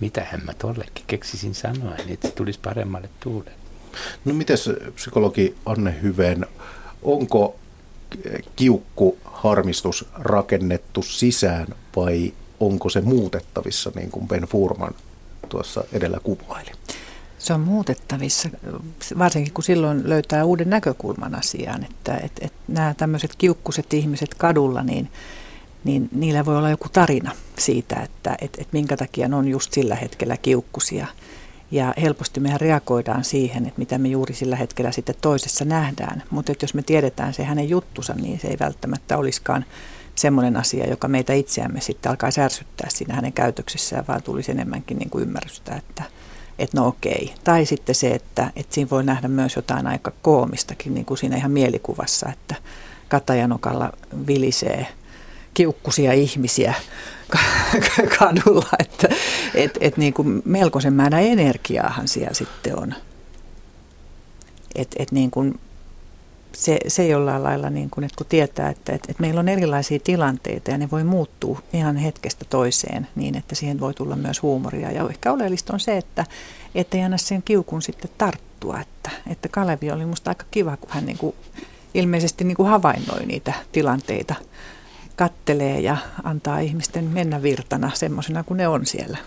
mitähän 0.00 0.40
mä 0.44 0.52
tollekin 0.54 1.04
keksisin 1.06 1.54
sanoa, 1.54 1.94
niin 1.94 2.12
että 2.12 2.28
se 2.28 2.34
tulisi 2.34 2.60
paremmalle 2.60 3.08
tuulelle. 3.20 3.58
No 4.24 4.34
miten 4.34 4.56
psykologi 4.94 5.54
Anne 5.66 5.94
Hyveen 6.02 6.46
onko 7.08 7.56
kiukkuharmistus 8.56 10.04
rakennettu 10.14 11.02
sisään 11.02 11.66
vai 11.96 12.32
onko 12.60 12.88
se 12.88 13.00
muutettavissa, 13.00 13.92
niin 13.94 14.10
kuin 14.10 14.28
Ben 14.28 14.42
Furman 14.42 14.94
tuossa 15.48 15.84
edellä 15.92 16.20
kuvaili? 16.22 16.70
Se 17.38 17.52
on 17.52 17.60
muutettavissa, 17.60 18.48
varsinkin 19.18 19.52
kun 19.52 19.64
silloin 19.64 20.08
löytää 20.08 20.44
uuden 20.44 20.70
näkökulman 20.70 21.34
asiaan, 21.34 21.84
että, 21.84 22.16
että, 22.16 22.46
että 22.46 22.58
nämä 22.68 22.94
tämmöiset 22.94 23.36
kiukkuset 23.38 23.94
ihmiset 23.94 24.34
kadulla, 24.34 24.82
niin, 24.82 25.10
niin 25.84 26.08
niillä 26.12 26.44
voi 26.44 26.56
olla 26.56 26.70
joku 26.70 26.88
tarina 26.88 27.32
siitä, 27.58 27.96
että, 27.96 28.36
että, 28.40 28.60
että 28.60 28.72
minkä 28.72 28.96
takia 28.96 29.28
ne 29.28 29.36
on 29.36 29.48
just 29.48 29.72
sillä 29.72 29.94
hetkellä 29.94 30.36
kiukkusia. 30.36 31.06
Ja 31.70 31.94
helposti 32.02 32.40
mehän 32.40 32.60
reagoidaan 32.60 33.24
siihen, 33.24 33.66
että 33.66 33.78
mitä 33.78 33.98
me 33.98 34.08
juuri 34.08 34.34
sillä 34.34 34.56
hetkellä 34.56 34.92
sitten 34.92 35.14
toisessa 35.20 35.64
nähdään. 35.64 36.22
Mutta 36.30 36.52
jos 36.62 36.74
me 36.74 36.82
tiedetään 36.82 37.34
se 37.34 37.44
hänen 37.44 37.68
juttusa, 37.68 38.14
niin 38.14 38.40
se 38.40 38.48
ei 38.48 38.56
välttämättä 38.60 39.18
olisikaan 39.18 39.64
semmoinen 40.14 40.56
asia, 40.56 40.90
joka 40.90 41.08
meitä 41.08 41.32
itseämme 41.32 41.80
sitten 41.80 42.10
alkaa 42.10 42.30
särsyttää 42.30 42.88
siinä 42.90 43.14
hänen 43.14 43.32
käytöksessään, 43.32 44.04
vaan 44.08 44.22
tulisi 44.22 44.50
enemmänkin 44.50 44.98
niin 44.98 45.10
kuin 45.10 45.22
ymmärrystä, 45.22 45.74
että, 45.74 46.02
että 46.58 46.80
no 46.80 46.86
okei. 46.86 47.34
Tai 47.44 47.66
sitten 47.66 47.94
se, 47.94 48.10
että, 48.10 48.50
että 48.56 48.74
siinä 48.74 48.90
voi 48.90 49.04
nähdä 49.04 49.28
myös 49.28 49.56
jotain 49.56 49.86
aika 49.86 50.12
koomistakin 50.22 50.94
niin 50.94 51.04
kuin 51.04 51.18
siinä 51.18 51.36
ihan 51.36 51.50
mielikuvassa, 51.50 52.28
että 52.32 52.54
Katajanokalla 53.08 53.92
vilisee 54.26 54.86
kiukkusia 55.58 56.12
ihmisiä 56.12 56.74
kadulla, 58.18 58.68
että 58.78 59.08
et, 59.54 59.78
et 59.80 59.96
niin 59.96 60.14
kuin 60.14 60.42
melkoisen 60.44 60.92
määrä 60.92 61.20
energiaahan 61.20 62.08
siellä 62.08 62.34
sitten 62.34 62.78
on. 62.78 62.94
Et, 64.74 64.88
et 64.98 65.12
niin 65.12 65.30
kuin 65.30 65.60
se, 66.52 66.78
se 66.88 67.06
jollain 67.06 67.42
lailla, 67.42 67.70
niin 67.70 67.90
kuin, 67.90 68.04
että 68.04 68.16
kun 68.16 68.26
tietää, 68.26 68.68
että, 68.68 68.92
että, 68.92 69.06
että 69.10 69.20
meillä 69.20 69.40
on 69.40 69.48
erilaisia 69.48 69.98
tilanteita 70.04 70.70
ja 70.70 70.78
ne 70.78 70.90
voi 70.90 71.04
muuttua 71.04 71.62
ihan 71.72 71.96
hetkestä 71.96 72.44
toiseen 72.44 73.08
niin, 73.16 73.36
että 73.36 73.54
siihen 73.54 73.80
voi 73.80 73.94
tulla 73.94 74.16
myös 74.16 74.42
huumoria. 74.42 74.92
Ja 74.92 75.08
ehkä 75.08 75.32
oleellista 75.32 75.72
on 75.72 75.80
se, 75.80 75.96
että 75.96 76.26
ei 76.74 77.02
anna 77.02 77.18
sen 77.18 77.42
kiukun 77.42 77.82
sitten 77.82 78.10
tarttua. 78.18 78.80
Että, 78.80 79.10
että 79.26 79.48
Kalevi 79.48 79.90
oli 79.90 80.04
minusta 80.04 80.30
aika 80.30 80.44
kiva, 80.50 80.76
kun 80.76 80.90
hän 80.92 81.06
niin 81.06 81.18
kuin, 81.18 81.34
ilmeisesti 81.94 82.44
niin 82.44 82.56
kuin 82.56 82.68
havainnoi 82.68 83.26
niitä 83.26 83.52
tilanteita, 83.72 84.34
kattelee 85.18 85.80
ja 85.80 85.96
antaa 86.22 86.58
ihmisten 86.58 87.04
mennä 87.04 87.42
virtana 87.42 87.90
semmoisena 87.94 88.44
kuin 88.44 88.56
ne 88.56 88.68
on 88.68 88.86
siellä 88.86 89.18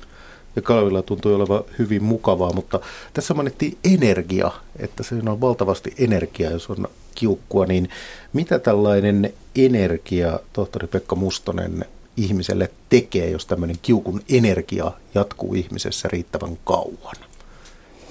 ja 0.55 0.61
Kalevilla 0.61 1.01
tuntui 1.01 1.35
olevan 1.35 1.63
hyvin 1.79 2.03
mukavaa, 2.03 2.53
mutta 2.53 2.79
tässä 3.13 3.33
mainittiin 3.33 3.77
energia, 3.83 4.51
että 4.79 5.03
se 5.03 5.15
on 5.15 5.41
valtavasti 5.41 5.93
energiaa, 5.97 6.51
jos 6.51 6.69
on 6.69 6.87
kiukkua, 7.15 7.65
niin 7.65 7.89
mitä 8.33 8.59
tällainen 8.59 9.33
energia, 9.55 10.39
tohtori 10.53 10.87
Pekka 10.87 11.15
Mustonen, 11.15 11.85
ihmiselle 12.17 12.71
tekee, 12.89 13.29
jos 13.29 13.45
tämmöinen 13.45 13.77
kiukun 13.81 14.21
energia 14.29 14.91
jatkuu 15.15 15.53
ihmisessä 15.53 16.09
riittävän 16.11 16.57
kauan? 16.65 17.15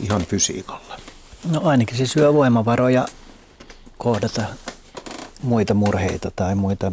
Ihan 0.00 0.22
fysiikalla. 0.22 0.96
No 1.50 1.60
ainakin 1.64 1.96
se 1.96 2.06
syö 2.06 2.34
voimavaroja 2.34 3.06
kohdata 3.98 4.42
muita 5.42 5.74
murheita 5.74 6.30
tai 6.36 6.54
muita 6.54 6.92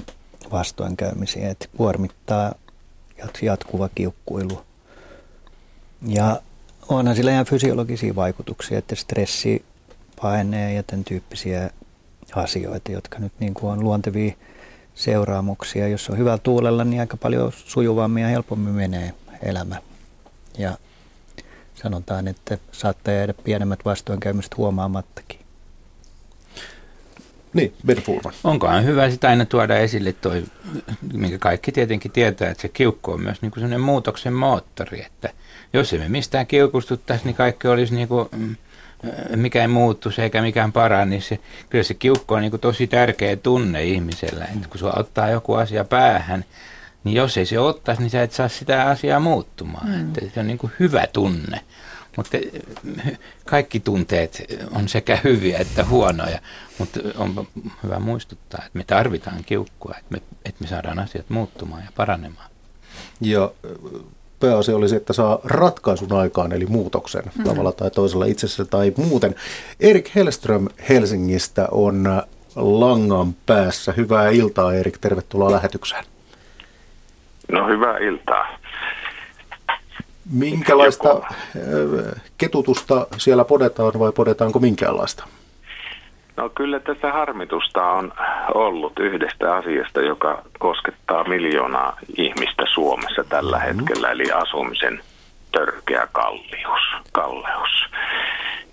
vastoinkäymisiä, 0.52 1.50
että 1.50 1.68
kuormittaa 1.78 2.56
jatkuva 3.42 3.90
kiukkuilu. 3.96 4.62
Ja 6.08 6.42
onhan 6.90 7.16
sillä 7.16 7.32
ihan 7.32 7.46
fysiologisia 7.46 8.16
vaikutuksia, 8.16 8.78
että 8.78 8.96
stressi 8.96 9.66
painee 10.22 10.74
ja 10.74 10.84
tämän 10.84 11.04
tyyppisiä 11.04 11.70
asioita, 12.36 12.92
jotka 12.92 13.20
nyt 13.20 13.32
niin 13.40 13.54
kuin 13.54 13.72
on 13.72 13.84
luontevia 13.84 14.34
seuraamuksia. 14.96 15.88
Jos 15.88 16.10
on 16.10 16.18
hyvällä 16.18 16.38
tuulella, 16.38 16.84
niin 16.84 17.00
aika 17.00 17.18
paljon 17.18 17.52
sujuvammin 17.54 18.24
ja 18.24 18.30
helpommin 18.30 18.74
menee 18.74 19.14
elämä. 19.44 19.82
Ja 20.58 20.78
sanotaan, 21.74 22.28
että 22.28 22.58
saattaa 22.72 23.14
jäädä 23.14 23.34
pienemmät 23.34 23.80
vastoinkäymiset 23.86 24.58
huomaamattakin. 24.58 25.47
Niin, 27.54 27.74
Ben 27.86 27.98
Furman. 27.98 28.34
Onkohan 28.44 28.86
hyvä 28.86 29.10
sitä 29.10 29.30
aina 29.30 29.46
tuoda 29.46 29.78
esille 29.78 30.14
toi, 30.14 30.44
minkä 31.14 31.38
kaikki 31.38 31.72
tietenkin 31.72 32.12
tietää, 32.12 32.50
että 32.50 32.62
se 32.62 32.68
kiukku 32.68 33.12
on 33.12 33.22
myös 33.22 33.42
niin 33.42 33.52
kuin 33.52 33.62
sellainen 33.62 33.82
muutoksen 33.82 34.34
moottori, 34.34 35.06
että 35.06 35.30
jos 35.74 35.94
emme 35.94 36.10
mistään 36.10 36.48
kiukustuttaisi, 36.48 37.26
niin 37.26 37.36
kaikki 37.36 37.68
olisi 37.68 37.96
niin 37.96 38.08
kuin, 38.08 38.30
mm, 38.36 38.56
mikä 39.36 39.62
ei 39.62 39.68
muuttuisi 39.68 40.22
eikä 40.22 40.42
mikään 40.42 40.74
niin 41.06 41.22
Se, 41.22 41.40
kyllä 41.70 41.84
se 41.84 41.94
kiukko 41.94 42.36
on 42.36 42.42
niin 42.42 42.52
kuin 42.52 42.62
tosi 42.62 42.88
tärkeä 42.88 43.36
tunne 43.36 43.84
ihmisellä. 43.84 44.46
Että 44.46 44.68
kun 44.70 44.80
sulla 44.80 44.94
ottaa 44.98 45.30
joku 45.30 45.54
asia 45.54 45.84
päähän, 45.84 46.46
niin 47.04 47.16
jos 47.16 47.38
ei 47.38 47.46
se 47.46 47.60
ottaisi, 47.60 48.02
niin 48.02 48.10
sä 48.10 48.24
et 48.24 48.32
saa 48.32 48.48
sitä 48.48 48.84
asiaa 48.86 49.20
muuttumaan. 49.20 49.90
Mm. 49.90 50.02
Että 50.02 50.22
se 50.34 50.40
on 50.40 50.48
niin 50.48 50.58
kuin 50.58 50.74
hyvä 50.80 51.08
tunne. 51.14 51.62
Mutta 52.18 52.38
kaikki 53.46 53.80
tunteet 53.80 54.44
on 54.72 54.88
sekä 54.88 55.18
hyviä 55.24 55.58
että 55.58 55.86
huonoja, 55.86 56.40
mutta 56.78 57.00
on 57.18 57.48
hyvä 57.84 58.00
muistuttaa, 58.00 58.64
että 58.66 58.78
me 58.78 58.84
tarvitaan 58.84 59.44
kiukkua, 59.46 59.96
että 60.00 60.12
me, 60.12 60.22
että 60.46 60.64
me 60.64 60.68
saadaan 60.68 61.00
asiat 61.00 61.30
muuttumaan 61.30 61.84
ja 61.84 61.90
paranemaan. 61.96 62.50
Ja 63.22 63.52
pääasia 64.40 64.76
oli 64.76 64.90
se, 64.90 64.96
että 64.96 65.14
saa 65.14 65.40
ratkaisun 65.44 66.14
aikaan, 66.14 66.52
eli 66.52 66.66
muutoksen 66.66 67.24
mm. 67.38 67.44
tavalla 67.44 67.72
tai 67.72 67.92
toisella 67.92 68.26
itsessä 68.26 68.66
tai 68.66 68.94
muuten. 68.98 69.36
Erik 69.80 70.16
Hellström 70.16 70.68
Helsingistä 70.90 71.68
on 71.72 72.24
langan 72.56 73.36
päässä. 73.46 73.94
Hyvää 73.98 74.30
iltaa, 74.30 74.74
Erik. 74.74 74.98
Tervetuloa 74.98 75.52
lähetykseen. 75.52 76.06
No 77.52 77.68
hyvää 77.68 77.98
iltaa. 77.98 78.48
Minkälaista 80.32 81.08
Joku. 81.08 81.26
Äh, 81.26 82.22
ketutusta 82.38 83.08
siellä 83.18 83.46
podetaan 83.46 84.00
vai 84.00 84.12
podetaanko 84.12 84.60
minkäänlaista? 84.60 85.28
No 86.38 86.50
kyllä 86.50 86.80
tässä 86.80 87.12
harmitusta 87.12 87.84
on 87.84 88.14
ollut 88.54 89.00
yhdestä 89.00 89.56
asiasta, 89.56 90.02
joka 90.02 90.42
koskettaa 90.60 91.24
miljoonaa 91.24 92.00
ihmistä 92.18 92.64
Suomessa 92.74 93.24
tällä 93.24 93.58
mm-hmm. 93.58 93.80
hetkellä, 93.80 94.12
eli 94.12 94.32
asumisen 94.32 95.02
törkeä 95.52 96.08
kallius, 96.12 96.82
kalleus. 97.12 97.70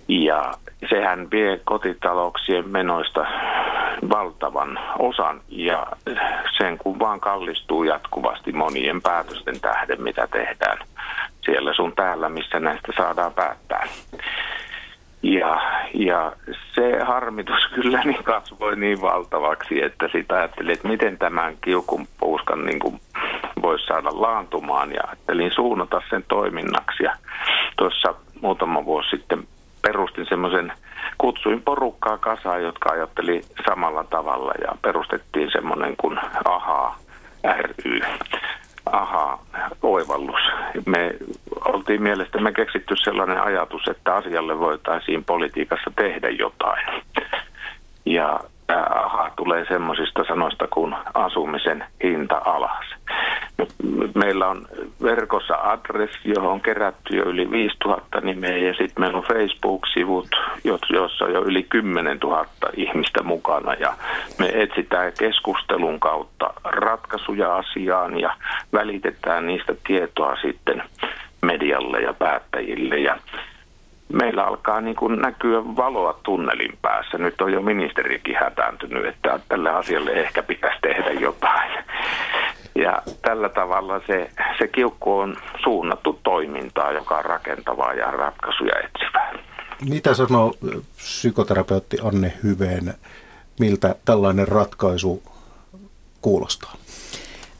Ja 0.07 0.53
sehän 0.89 1.31
vie 1.31 1.59
kotitalouksien 1.65 2.69
menoista 2.69 3.25
valtavan 4.09 4.79
osan 4.99 5.41
ja 5.49 5.87
sen 6.57 6.77
kun 6.77 6.99
vaan 6.99 7.19
kallistuu 7.19 7.83
jatkuvasti 7.83 8.51
monien 8.51 9.01
päätösten 9.01 9.61
tähden, 9.61 10.03
mitä 10.03 10.27
tehdään 10.27 10.77
siellä 11.45 11.73
sun 11.73 11.93
täällä, 11.95 12.29
missä 12.29 12.59
näistä 12.59 12.91
saadaan 12.97 13.33
päättää. 13.33 13.87
Ja, 15.23 15.61
ja 15.93 16.33
se 16.75 16.99
harmitus 17.03 17.67
kyllä 17.75 18.01
niin 18.03 18.23
kasvoi 18.23 18.75
niin 18.75 19.01
valtavaksi, 19.01 19.83
että 19.83 20.09
sitä 20.11 20.35
ajattelin, 20.35 20.73
että 20.73 20.87
miten 20.87 21.17
tämän 21.17 21.57
kiukun 21.61 22.07
puuskan 22.19 22.65
niin 22.65 22.79
kuin 22.79 22.99
voisi 23.61 23.85
saada 23.85 24.09
laantumaan 24.11 24.91
ja 24.91 25.01
ajattelin 25.07 25.51
suunnata 25.51 26.01
sen 26.09 26.23
toiminnaksi. 26.27 27.03
Ja 27.03 27.15
tuossa 27.77 28.15
muutama 28.41 28.85
vuosi 28.85 29.09
sitten 29.09 29.47
perustin 29.87 30.25
semmoisen, 30.29 30.71
kutsuin 31.17 31.61
porukkaa 31.61 32.17
kasaan, 32.17 32.63
jotka 32.63 32.89
ajatteli 32.93 33.41
samalla 33.69 34.03
tavalla 34.03 34.53
ja 34.61 34.75
perustettiin 34.81 35.51
semmoinen 35.51 35.95
kuin 35.97 36.19
AHA 36.45 36.95
ry 37.83 37.99
aha, 38.91 39.39
oivallus. 39.81 40.41
Me 40.85 41.15
oltiin 41.65 42.01
mielestämme 42.01 42.51
keksitty 42.51 42.95
sellainen 42.95 43.41
ajatus, 43.41 43.87
että 43.87 44.15
asialle 44.15 44.59
voitaisiin 44.59 45.23
politiikassa 45.23 45.91
tehdä 45.95 46.29
jotain. 46.29 47.03
Ja 48.05 48.39
aha 48.67 49.31
tulee 49.35 49.65
semmoisista 49.67 50.23
sanoista 50.27 50.67
kuin 50.67 50.95
asumisen 51.13 51.85
hinta 52.03 52.41
alas. 52.45 52.85
Meillä 54.15 54.47
on 54.47 54.67
verkossa 55.03 55.55
adressi, 55.55 56.19
johon 56.23 56.51
on 56.51 56.61
kerätty 56.61 57.17
jo 57.17 57.23
yli 57.23 57.51
5000 57.51 58.21
nimeä 58.21 58.57
ja 58.57 58.73
sitten 58.73 58.99
meillä 58.99 59.17
on 59.17 59.23
Facebook-sivut, 59.23 60.27
joissa 60.89 61.25
on 61.25 61.33
jo 61.33 61.41
yli 61.41 61.63
10 61.63 62.17
000 62.23 62.45
ihmistä 62.73 63.23
mukana 63.23 63.73
ja 63.73 63.93
me 64.39 64.51
etsitään 64.53 65.13
keskustelun 65.19 65.99
kautta 65.99 66.53
ratkaisuja 66.63 67.55
asiaan 67.55 68.19
ja 68.19 68.35
välitetään 68.73 69.47
niistä 69.47 69.75
tietoa 69.87 70.35
sitten 70.41 70.83
medialle 71.41 72.01
ja 72.01 72.13
päättäjille 72.13 72.97
ja 72.97 73.17
meillä 74.13 74.43
alkaa 74.43 74.81
niin 74.81 74.95
kuin 74.95 75.21
näkyä 75.21 75.63
valoa 75.75 76.19
tunnelin 76.23 76.77
päässä. 76.81 77.17
Nyt 77.17 77.41
on 77.41 77.53
jo 77.53 77.61
ministerikin 77.61 78.35
hätääntynyt, 78.39 79.05
että 79.05 79.39
tälle 79.49 79.69
asialle 79.69 80.11
ehkä 80.11 80.43
pitäisi 80.43 80.79
tehdä 80.81 81.11
jotain. 81.11 81.83
Ja 82.75 83.01
tällä 83.21 83.49
tavalla 83.49 84.01
se, 84.07 84.29
se 84.57 84.67
kiukku 84.67 85.19
on 85.19 85.37
suunnattu 85.63 86.19
toimintaa, 86.23 86.91
joka 86.91 87.17
on 87.17 87.25
rakentavaa 87.25 87.93
ja 87.93 88.11
ratkaisuja 88.11 88.73
etsivää. 88.83 89.33
Mitä 89.89 90.13
sanoo 90.13 90.53
psykoterapeutti 90.97 91.97
Anne 92.03 92.33
Hyveen 92.43 92.93
miltä 93.59 93.95
tällainen 94.05 94.47
ratkaisu 94.47 95.23
kuulostaa? 96.21 96.73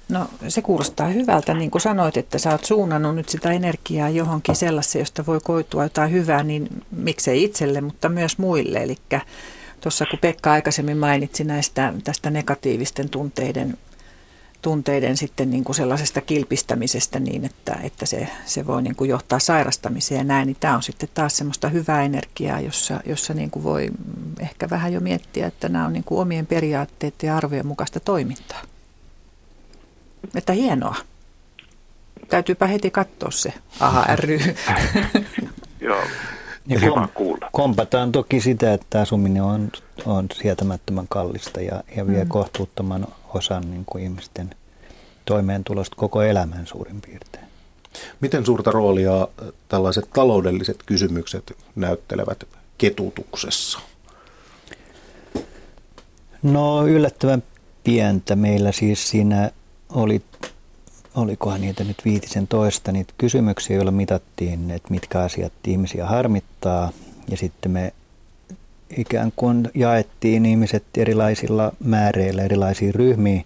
No 0.10 0.28
se 0.48 0.62
kuulostaa 0.62 1.08
hyvältä, 1.08 1.54
niin 1.54 1.72
kuin 1.72 1.82
sanoit, 1.82 2.18
että 2.18 2.38
sä 2.38 2.52
oot 2.52 2.66
suunnannut 2.66 3.16
nyt 3.16 3.30
sitä 3.30 3.52
energiaa 3.52 4.10
johonkin 4.10 4.56
sellaiseen, 4.56 5.02
josta 5.02 5.26
voi 5.26 5.40
koitua 5.44 5.84
jotain 5.84 6.12
hyvää, 6.12 6.44
niin 6.44 6.70
miksei 6.92 7.44
itselle, 7.44 7.82
mutta 7.82 8.10
myös 8.10 8.38
muille. 8.38 8.84
Eli 8.84 8.98
tuossa 9.82 10.06
kun 10.06 10.20
Pekka 10.20 10.52
aikaisemmin 10.52 10.98
mainitsi 10.98 11.44
näistä 11.44 11.94
tästä 12.04 12.30
negatiivisten 12.30 13.10
tunteiden, 13.10 13.78
tunteiden 14.62 15.18
sitten 15.18 15.50
niin 15.50 15.64
kuin 15.64 15.76
sellaisesta 15.76 16.22
kilpistämisestä 16.22 17.20
niin, 17.20 17.46
että, 17.46 17.80
että 17.84 18.06
se, 18.06 18.28
se 18.46 18.68
voi 18.68 18.82
niin 18.82 18.96
kuin 18.96 19.10
johtaa 19.10 19.40
sairastamiseen 19.40 20.18
ja 20.18 20.24
näin, 20.24 20.46
niin 20.46 20.58
tämä 20.60 20.76
on 20.76 20.84
sitten 20.84 21.10
taas 21.14 21.38
semmoista 21.38 21.70
hyvää 21.70 22.04
energiaa, 22.04 22.60
jossa, 22.60 23.00
jossa 23.06 23.34
niin 23.34 23.52
kuin 23.52 23.64
voi 23.64 23.90
ehkä 24.40 24.70
vähän 24.70 24.94
jo 24.94 25.00
miettiä, 25.00 25.48
että 25.48 25.70
nämä 25.70 25.86
on 25.86 25.94
niin 25.94 26.04
kuin 26.04 26.22
omien 26.22 26.46
periaatteiden 26.46 27.28
ja 27.28 27.38
arvojen 27.38 27.68
mukaista 27.68 28.00
toimintaa. 28.00 28.62
Että 30.36 30.54
hienoa. 30.54 30.96
Täytyypä 32.30 32.68
heti 32.68 32.92
katsoa 32.92 33.32
se 33.32 33.54
AHRY. 33.80 34.40
Joo, 35.82 36.02
Ja 36.68 36.80
kiva 36.80 37.08
kuulla. 37.14 37.50
kompataan 37.52 38.12
toki 38.12 38.42
sitä, 38.42 38.74
että 38.74 39.02
asuminen 39.02 39.44
on, 39.44 39.72
on 40.06 40.28
sietämättömän 40.34 41.06
kallista 41.10 41.62
ja, 41.62 41.84
ja 41.96 42.08
vie 42.08 42.24
mm. 42.24 42.30
kohtuuttoman 42.30 43.08
osan 43.34 43.72
niin 43.72 43.84
kuin 43.86 44.04
ihmisten 44.04 44.56
toimeentulosta 45.26 45.96
koko 45.96 46.22
elämän 46.22 46.68
suurin 46.68 47.02
piirtein. 47.02 47.46
Miten 48.22 48.46
suurta 48.46 48.72
roolia 48.72 49.28
tällaiset 49.68 50.10
taloudelliset 50.14 50.84
kysymykset 50.86 51.58
näyttelevät 51.76 52.44
ketutuksessa? 52.78 53.80
No 56.44 56.88
yllättävän 56.88 57.44
pientä 57.84 58.36
meillä 58.36 58.72
siis 58.72 59.10
siinä 59.10 59.52
oli, 59.90 60.22
olikohan 61.16 61.62
niitä 61.62 61.84
nyt 61.84 61.98
viitisen 62.06 62.48
toista, 62.48 62.92
niitä 62.92 63.14
kysymyksiä, 63.18 63.76
joilla 63.76 63.92
mitattiin, 63.92 64.72
että 64.72 64.90
mitkä 64.92 65.20
asiat 65.20 65.54
ihmisiä 65.68 66.06
harmittaa. 66.06 66.92
Ja 67.30 67.38
sitten 67.38 67.72
me 67.72 67.94
ikään 68.98 69.32
kuin 69.36 69.72
jaettiin 69.74 70.46
ihmiset 70.46 70.84
erilaisilla 70.98 71.72
määreillä 71.80 72.44
erilaisiin 72.44 72.96
ryhmiin. 72.96 73.46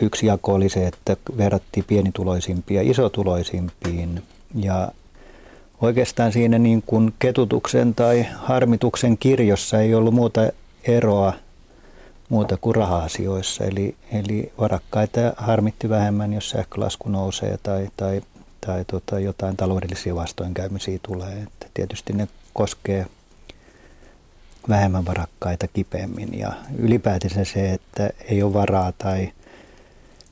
Yksi 0.00 0.26
jako 0.26 0.54
oli 0.54 0.68
se, 0.68 0.86
että 0.86 1.16
verrattiin 1.36 1.84
pienituloisimpia 1.88 2.82
isotuloisimpiin. 2.82 4.22
Ja 4.54 4.88
oikeastaan 5.80 6.32
siinä 6.32 6.58
niin 6.58 6.82
kuin 6.86 7.14
ketutuksen 7.18 7.94
tai 7.94 8.26
harmituksen 8.36 9.18
kirjossa 9.18 9.80
ei 9.80 9.94
ollut 9.94 10.14
muuta 10.14 10.40
eroa 10.84 11.32
muuta 12.28 12.56
kuin 12.56 12.74
raha-asioissa. 12.74 13.64
Eli, 13.64 13.96
eli 14.12 14.52
varakkaita 14.58 15.20
harmitti 15.36 15.88
vähemmän, 15.88 16.32
jos 16.32 16.50
sähkölasku 16.50 17.08
nousee 17.08 17.58
tai, 17.62 17.88
tai, 17.96 18.22
tai 18.66 18.84
tota, 18.84 19.20
jotain 19.20 19.56
taloudellisia 19.56 20.14
vastoinkäymisiä 20.14 20.98
tulee. 21.02 21.42
Että 21.42 21.66
tietysti 21.74 22.12
ne 22.12 22.28
koskee 22.52 23.06
vähemmän 24.68 25.06
varakkaita 25.06 25.68
kipeämmin 25.68 26.38
ja 26.38 26.52
ylipäätänsä 26.78 27.44
se, 27.44 27.72
että 27.72 28.10
ei 28.24 28.42
ole 28.42 28.52
varaa 28.52 28.92
tai, 28.92 29.32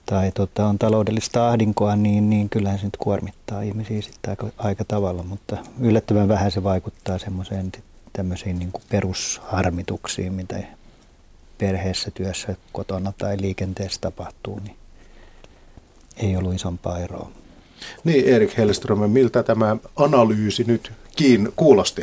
tai 0.06 0.32
tota, 0.32 0.66
on 0.66 0.78
taloudellista 0.78 1.48
ahdinkoa, 1.48 1.96
niin, 1.96 2.30
niin 2.30 2.48
kyllähän 2.48 2.78
se 2.78 2.84
nyt 2.84 2.96
kuormittaa 2.96 3.62
ihmisiä 3.62 4.02
sitten 4.02 4.30
aika, 4.30 4.46
aika 4.58 4.84
tavalla, 4.84 5.22
mutta 5.22 5.56
yllättävän 5.80 6.28
vähän 6.28 6.50
se 6.50 6.62
vaikuttaa 6.62 7.18
semmoiseen 7.18 7.72
tämmöisiin 8.12 8.58
niin 8.58 8.72
perusharmituksiin, 8.90 10.32
mitä 10.32 10.56
perheessä, 11.66 12.10
työssä, 12.10 12.54
kotona 12.72 13.12
tai 13.18 13.36
liikenteessä 13.40 14.00
tapahtuu, 14.00 14.60
niin 14.64 14.76
ei 16.22 16.36
ollut 16.36 16.54
isompaa 16.54 16.98
eroa. 16.98 17.30
Niin, 18.04 18.34
Erik 18.34 18.58
Hellström, 18.58 19.10
miltä 19.10 19.42
tämä 19.42 19.76
analyysi 19.96 20.64
nyt 20.64 20.92
kiin 21.16 21.48
kuulosti? 21.56 22.02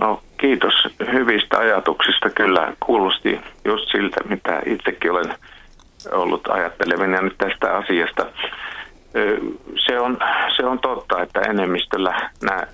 No 0.00 0.22
kiitos 0.40 0.74
hyvistä 1.12 1.58
ajatuksista. 1.58 2.30
Kyllä 2.30 2.76
kuulosti 2.86 3.40
just 3.64 3.84
siltä, 3.92 4.16
mitä 4.28 4.62
itsekin 4.66 5.10
olen 5.10 5.34
ollut 6.12 6.48
ajattelevina 6.48 7.20
nyt 7.22 7.38
tästä 7.38 7.76
asiasta. 7.76 8.26
Ö, 9.16 9.40
Se 9.86 10.00
on, 10.00 10.18
se 10.56 10.64
on 10.64 10.78
totta, 10.78 11.22
että 11.22 11.40
enemmistöllä 11.40 12.30
nämä 12.42 12.66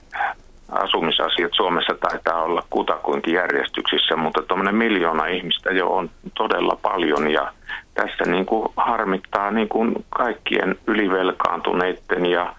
asumisasiat 0.73 1.53
Suomessa 1.55 1.95
taitaa 1.95 2.43
olla 2.43 2.63
kutakuinkin 2.71 3.35
järjestyksissä, 3.35 4.17
mutta 4.17 4.43
tuommoinen 4.43 4.77
miljoona 4.77 5.27
ihmistä 5.27 5.73
jo 5.73 5.89
on 5.89 6.11
todella 6.37 6.79
paljon 6.83 7.31
ja 7.31 7.53
tässä 7.95 8.25
niin 8.27 8.47
kuin 8.47 8.69
harmittaa 8.77 9.51
niin 9.51 9.69
kuin 9.69 10.05
kaikkien 10.11 10.77
ylivelkaantuneiden 10.87 12.27
ja 12.27 12.55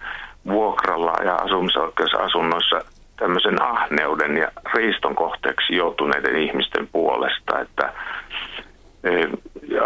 vuokralla 0.48 1.14
ja 1.24 1.34
asumisoikeusasunnoissa 1.34 2.80
tämmöisen 3.16 3.62
ahneuden 3.62 4.36
ja 4.36 4.48
riiston 4.74 5.14
kohteeksi 5.14 5.76
joutuneiden 5.76 6.36
ihmisten 6.36 6.88
puolesta, 6.92 7.60
että 7.60 7.92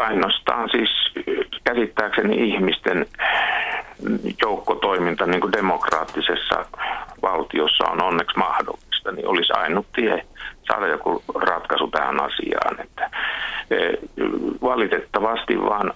ainoastaan 0.00 0.68
siis 0.70 0.90
käsittääkseni 1.64 2.48
ihmisten 2.48 3.06
joukkotoiminta 4.42 5.26
niin 5.26 5.40
kuin 5.40 5.52
demokraattisessa 5.52 6.64
valtiossa 7.22 7.84
on 7.90 8.02
onneksi 8.02 8.38
mahdollista, 8.38 9.12
niin 9.12 9.28
olisi 9.28 9.52
ainut 9.52 9.86
tie 9.94 10.24
saada 10.66 10.86
joku 10.86 11.22
ratkaisu 11.34 11.88
tähän 11.88 12.20
asiaan. 12.20 12.80
Että, 12.80 13.10
valitettavasti 14.62 15.60
vaan 15.60 15.92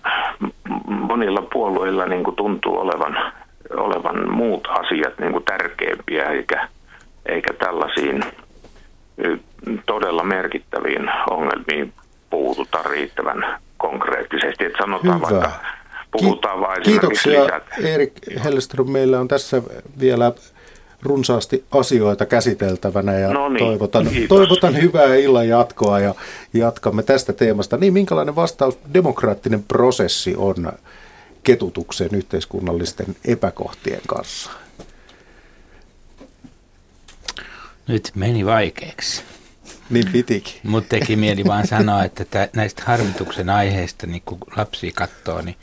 monilla 0.86 1.42
puolueilla 1.52 2.06
niin 2.06 2.24
kuin 2.24 2.36
tuntuu 2.36 2.78
olevan, 2.78 3.32
olevan 3.70 4.32
muut 4.32 4.68
asiat 4.70 5.18
niin 5.18 5.32
kuin 5.32 5.44
tärkeimpiä, 5.44 6.24
eikä, 6.24 6.68
eikä 7.26 7.52
tällaisiin 7.52 8.24
todella 9.86 10.24
merkittäviin 10.24 11.10
ongelmiin 11.30 11.92
puututa 12.32 12.82
riittävän 12.82 13.60
konkreettisesti. 13.76 14.64
Että 14.64 14.78
sanotaan 14.78 15.16
Hyvä. 15.16 15.30
vaikka, 15.30 15.52
puhutaan 16.10 16.60
vain 16.60 16.82
Kiitoksia 16.82 17.44
lisät. 17.44 17.62
Erik 17.84 18.12
Hellström. 18.44 18.90
Meillä 18.90 19.20
on 19.20 19.28
tässä 19.28 19.62
vielä 20.00 20.32
runsaasti 21.02 21.64
asioita 21.70 22.26
käsiteltävänä 22.26 23.12
ja 23.12 23.32
No 23.32 23.48
niin, 23.48 23.66
toivotan, 23.66 24.06
kiitos. 24.06 24.28
toivotan 24.38 24.82
hyvää 24.82 25.14
illan 25.14 25.48
jatkoa 25.48 26.00
ja 26.00 26.14
jatkamme 26.54 27.02
tästä 27.02 27.32
teemasta. 27.32 27.76
Niin, 27.76 27.92
minkälainen 27.92 28.36
vastaus 28.36 28.78
demokraattinen 28.94 29.62
prosessi 29.62 30.34
on 30.36 30.72
ketutukseen 31.42 32.14
yhteiskunnallisten 32.14 33.06
epäkohtien 33.24 34.00
kanssa? 34.06 34.50
Nyt 37.88 38.10
meni 38.14 38.46
vaikeaksi. 38.46 39.22
Niin 39.90 40.08
pitikin. 40.12 40.54
Mutta 40.62 40.88
teki 40.88 41.16
mieli 41.16 41.44
vaan 41.44 41.66
sanoa, 41.66 42.04
että 42.04 42.24
tä, 42.24 42.48
näistä 42.56 42.82
harmituksen 42.86 43.50
aiheista, 43.50 44.06
niin 44.06 44.22
kun 44.24 44.38
lapsi 44.56 44.92
katsoo 44.92 45.40
niin, 45.40 45.56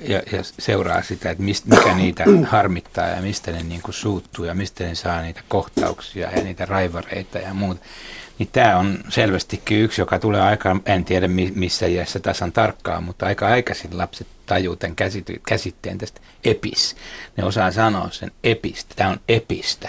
ja, 0.00 0.22
ja 0.32 0.42
seuraa 0.58 1.02
sitä, 1.02 1.30
että 1.30 1.44
mist, 1.44 1.66
mikä 1.66 1.94
niitä 1.94 2.24
harmittaa 2.46 3.08
ja 3.08 3.22
mistä 3.22 3.52
ne 3.52 3.62
niin 3.62 3.82
kuin 3.82 3.94
suuttuu 3.94 4.44
ja 4.44 4.54
mistä 4.54 4.84
ne 4.84 4.94
saa 4.94 5.22
niitä 5.22 5.40
kohtauksia 5.48 6.30
ja 6.30 6.42
niitä 6.42 6.64
raivareita 6.64 7.38
ja 7.38 7.54
muuta, 7.54 7.80
niin 8.38 8.48
tämä 8.52 8.78
on 8.78 8.98
selvästikin 9.08 9.80
yksi, 9.80 10.00
joka 10.00 10.18
tulee 10.18 10.40
aika, 10.40 10.76
en 10.86 11.04
tiedä 11.04 11.28
mi- 11.28 11.52
missä 11.54 11.86
iässä 11.86 12.20
tasan 12.20 12.52
tarkkaan, 12.52 13.04
mutta 13.04 13.26
aika 13.26 13.46
aikaisin 13.46 13.98
lapset 13.98 14.26
tajuu 14.46 14.76
tämän 14.76 14.96
käsitteen 15.46 15.98
tästä 15.98 16.20
epis. 16.44 16.96
Ne 17.36 17.44
osaa 17.44 17.70
sanoa 17.70 18.08
sen 18.10 18.32
epistä, 18.44 18.94
tämä 18.96 19.10
on 19.10 19.20
epistä. 19.28 19.88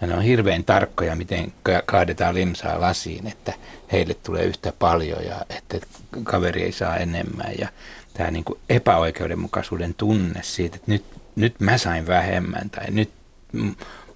Ja 0.00 0.06
ne 0.06 0.14
on 0.14 0.22
hirveän 0.22 0.64
tarkkoja, 0.64 1.16
miten 1.16 1.52
ka- 1.62 1.82
kaadetaan 1.86 2.34
limsaa 2.34 2.80
lasiin, 2.80 3.26
että 3.26 3.52
heille 3.92 4.14
tulee 4.14 4.44
yhtä 4.44 4.72
paljon 4.78 5.24
ja 5.24 5.36
että 5.50 5.86
kaveri 6.24 6.62
ei 6.62 6.72
saa 6.72 6.96
enemmän. 6.96 7.52
Ja 7.58 7.68
tämä 8.14 8.30
niin 8.30 8.44
kuin 8.44 8.58
epäoikeudenmukaisuuden 8.68 9.94
tunne 9.94 10.40
siitä, 10.42 10.76
että 10.76 10.90
nyt, 10.92 11.04
nyt 11.36 11.60
mä 11.60 11.78
sain 11.78 12.06
vähemmän 12.06 12.70
tai 12.70 12.90
nyt 12.90 13.10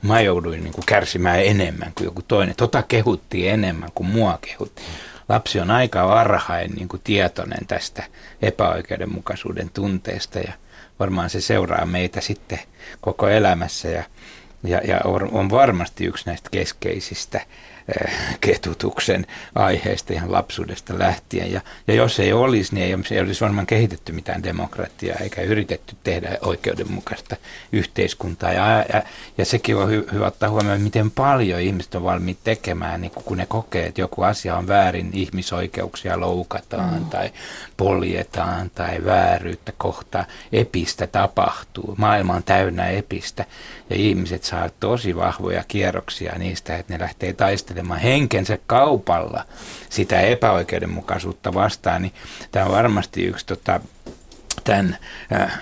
mä 0.03 0.21
jouduin 0.21 0.65
niin 0.65 0.73
kuin 0.73 0.87
kärsimään 0.87 1.45
enemmän 1.45 1.93
kuin 1.95 2.05
joku 2.05 2.23
toinen. 2.23 2.57
Tota 2.57 2.83
kehuttiin 2.83 3.51
enemmän 3.51 3.91
kuin 3.95 4.07
mua 4.07 4.39
kehuttiin. 4.41 4.89
Lapsi 5.29 5.61
on 5.61 5.71
aika 5.71 6.09
varhain 6.09 6.71
niin 6.71 6.89
kuin 6.89 7.01
tietoinen 7.05 7.67
tästä 7.67 8.05
epäoikeudenmukaisuuden 8.43 9.71
tunteesta 9.75 10.39
ja 10.39 10.53
varmaan 10.99 11.31
se 11.31 11.41
seuraa 11.41 11.87
meitä 11.87 12.21
sitten 12.21 12.59
koko 13.01 13.29
elämässä 13.29 13.89
ja, 13.89 14.05
ja, 14.63 14.79
ja 14.79 15.01
on 15.05 15.29
on 15.33 15.51
varmasti 15.51 16.05
yksi 16.05 16.27
näistä 16.27 16.49
keskeisistä 16.51 17.41
ketutuksen 18.41 19.27
aiheesta 19.55 20.13
ihan 20.13 20.33
lapsuudesta 20.33 20.99
lähtien. 20.99 21.53
Ja, 21.53 21.61
ja 21.89 21.95
jos 21.95 22.21
ei 22.21 22.33
olisi, 22.33 22.75
niin 22.75 22.87
ei, 22.87 23.17
ei 23.17 23.23
olisi 23.23 23.41
varmaan 23.41 23.67
kehitetty 23.67 24.13
mitään 24.13 24.43
demokratiaa 24.43 25.19
eikä 25.19 25.43
yritetty 25.43 25.97
tehdä 26.05 26.39
oikeudenmukaista 26.41 27.37
yhteiskuntaa. 27.73 28.53
Ja, 28.53 28.85
ja, 28.93 29.03
ja 29.39 29.45
sekin 29.45 29.77
on 29.77 29.91
hy, 29.91 30.07
hyvä 30.13 30.27
ottaa 30.27 30.51
huomioon, 30.51 30.81
miten 30.81 31.11
paljon 31.11 31.61
ihmiset 31.61 31.95
on 31.95 32.05
valmiit 32.05 32.39
tekemään, 32.45 33.01
niin 33.01 33.11
kun 33.11 33.37
ne 33.37 33.47
kokee, 33.47 33.87
että 33.87 34.01
joku 34.01 34.23
asia 34.23 34.57
on 34.57 34.69
väärin, 34.69 35.11
ihmisoikeuksia 35.13 36.21
loukataan 36.21 36.99
mm. 36.99 37.07
tai 37.07 37.31
poljetaan 37.77 38.71
tai 38.75 39.05
vääryyttä 39.05 39.73
kohtaa. 39.79 40.25
Epistä 40.53 41.07
tapahtuu. 41.07 41.95
Maailma 41.99 42.35
on 42.35 42.43
täynnä 42.43 42.89
epistä 42.89 43.45
ja 43.91 43.97
ihmiset 43.97 44.45
saa 44.45 44.69
tosi 44.81 45.17
vahvoja 45.17 45.65
kierroksia 45.69 46.39
niistä, 46.39 46.77
että 46.77 46.93
ne 46.93 47.01
lähtee 47.01 47.33
taistelemaan 47.33 47.80
henkensä 48.03 48.59
kaupalla 48.67 49.45
sitä 49.91 50.21
epäoikeudenmukaisuutta 50.21 51.55
vastaan, 51.55 52.03
niin 52.03 52.13
tämä 52.53 52.67
on 52.67 52.73
varmasti 52.73 53.25
yksi 53.25 53.47
tota, 53.47 53.81
tämän 54.65 54.97
äh, 55.33 55.61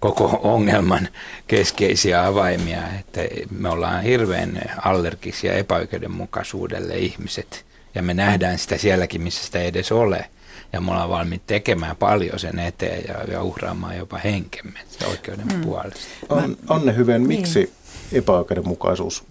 koko 0.00 0.40
ongelman 0.42 1.08
keskeisiä 1.46 2.26
avaimia, 2.26 2.82
että 3.00 3.20
me 3.50 3.68
ollaan 3.68 4.02
hirveän 4.02 4.62
allergisia 4.84 5.52
epäoikeudenmukaisuudelle 5.52 6.94
ihmiset, 6.94 7.64
ja 7.94 8.02
me 8.02 8.14
nähdään 8.14 8.58
sitä 8.58 8.78
sielläkin, 8.78 9.22
missä 9.22 9.44
sitä 9.44 9.58
ei 9.58 9.68
edes 9.68 9.92
ole 9.92 10.28
ja 10.72 10.80
me 10.80 10.90
ollaan 10.90 11.08
valmiit 11.08 11.46
tekemään 11.46 11.96
paljon 11.96 12.38
sen 12.38 12.58
eteen 12.58 13.04
ja, 13.08 13.32
ja 13.32 13.42
uhraamaan 13.42 13.96
jopa 13.96 14.18
henkemme 14.18 14.80
oikeuden 15.10 15.46
mm. 15.46 15.60
puolesta. 15.60 16.00
On, 16.28 16.56
Anne 16.68 16.96
Hyveen, 16.96 17.22
miksi 17.22 17.58
niin. 17.58 17.72
epäoikeudenmukaisuus 18.12 19.24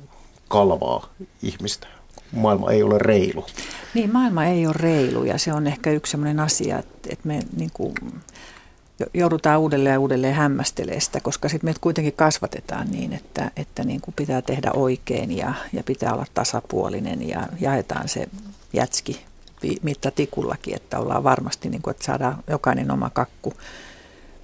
kalvaa 0.47 1.09
ihmistä? 1.43 1.87
Maailma 2.31 2.71
ei 2.71 2.83
ole 2.83 2.97
reilu. 2.97 3.45
Niin, 3.93 4.13
maailma 4.13 4.45
ei 4.45 4.67
ole 4.67 4.75
reilu 4.77 5.23
ja 5.23 5.37
se 5.37 5.53
on 5.53 5.67
ehkä 5.67 5.91
yksi 5.91 6.11
sellainen 6.11 6.39
asia, 6.39 6.79
että, 6.79 7.09
että 7.11 7.27
me 7.27 7.39
niin 7.57 7.71
kuin, 7.73 7.93
joudutaan 9.13 9.59
uudelleen 9.59 9.93
ja 9.93 9.99
uudelleen 9.99 10.35
hämmästelemään 10.35 11.01
sitä, 11.01 11.19
koska 11.19 11.49
sitten 11.49 11.67
meitä 11.67 11.79
kuitenkin 11.81 12.13
kasvatetaan 12.13 12.87
niin, 12.87 13.13
että, 13.13 13.51
että 13.55 13.83
niin 13.83 14.01
kuin 14.01 14.15
pitää 14.15 14.41
tehdä 14.41 14.71
oikein 14.73 15.37
ja, 15.37 15.53
ja 15.73 15.83
pitää 15.83 16.13
olla 16.13 16.25
tasapuolinen 16.33 17.27
ja 17.27 17.47
jaetaan 17.59 18.09
se 18.09 18.29
jätski 18.73 19.25
mittatikullakin, 19.81 20.75
että 20.75 20.99
ollaan 20.99 21.23
varmasti, 21.23 21.69
niin 21.69 21.81
kuin, 21.81 21.91
että 21.91 22.05
saadaan 22.05 22.43
jokainen 22.47 22.91
oma 22.91 23.09
kakku. 23.09 23.53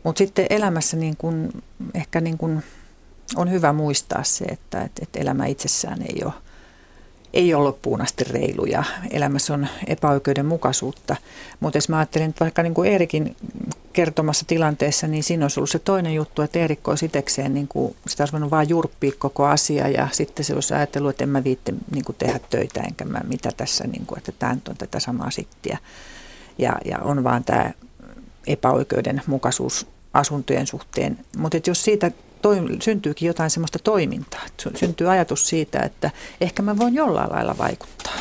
Mutta 0.03 0.17
sitten 0.17 0.45
elämässä 0.49 0.97
niin 0.97 1.17
kuin, 1.17 1.63
ehkä 1.93 2.21
niin 2.21 2.37
kuin 2.37 2.63
on 3.35 3.51
hyvä 3.51 3.73
muistaa 3.73 4.23
se, 4.23 4.45
että, 4.45 4.81
että 4.81 5.19
elämä 5.19 5.45
itsessään 5.45 6.01
ei 6.01 6.21
ole 6.25 6.33
ei 7.37 7.53
ole 7.53 7.63
loppuun 7.63 8.01
asti 8.01 8.23
reilu 8.23 8.65
ja 8.65 8.83
elämässä 9.11 9.53
on 9.53 9.67
epäoikeudenmukaisuutta. 9.87 11.15
Mutta 11.59 11.77
jos 11.77 11.89
mä 11.89 11.97
ajattelen, 11.97 12.29
että 12.29 12.45
vaikka 12.45 12.63
niin 12.63 12.73
kuin 12.73 12.91
Eerikin 12.91 13.35
kertomassa 13.93 14.45
tilanteessa, 14.47 15.07
niin 15.07 15.23
siinä 15.23 15.45
olisi 15.45 15.59
ollut 15.59 15.69
se 15.69 15.79
toinen 15.79 16.13
juttu, 16.13 16.41
että 16.41 16.59
Eerikko 16.59 16.91
olisi 16.91 17.05
itsekseen, 17.05 17.53
niin 17.53 17.67
kuin, 17.67 17.95
sitä 18.07 18.23
olisi 18.23 18.31
voinut 18.31 18.51
vaan 18.51 18.69
jurppia 18.69 19.11
koko 19.19 19.45
asia 19.45 19.87
ja 19.87 20.07
sitten 20.11 20.45
se 20.45 20.53
olisi 20.53 20.73
ajatellut, 20.73 21.09
että 21.09 21.23
en 21.23 21.29
mä 21.29 21.43
viitte 21.43 21.73
niin 21.91 22.05
kuin 22.05 22.15
tehdä 22.19 22.39
töitä 22.49 22.81
enkä 22.81 23.05
mä 23.05 23.21
mitä 23.27 23.51
tässä, 23.57 23.87
niin 23.87 24.05
kuin, 24.05 24.17
että 24.17 24.31
tämä 24.39 24.51
on 24.69 24.77
tätä 24.77 24.99
samaa 24.99 25.31
sittiä. 25.31 25.77
Ja, 26.57 26.75
ja 26.85 26.97
on 26.97 27.23
vaan 27.23 27.43
tämä 27.43 27.71
epäoikeudenmukaisuus 28.47 29.87
asuntojen 30.13 30.67
suhteen. 30.67 31.17
Mutta 31.37 31.57
jos 31.67 31.83
siitä 31.83 32.11
toim- 32.41 32.81
syntyykin 32.81 33.27
jotain 33.27 33.49
semmoista 33.49 33.79
toimintaa. 33.79 34.41
Syntyy 34.75 35.11
ajatus 35.11 35.49
siitä, 35.49 35.79
että 35.79 36.11
ehkä 36.41 36.61
mä 36.61 36.77
voin 36.77 36.95
jollain 36.95 37.31
lailla 37.31 37.57
vaikuttaa. 37.57 38.13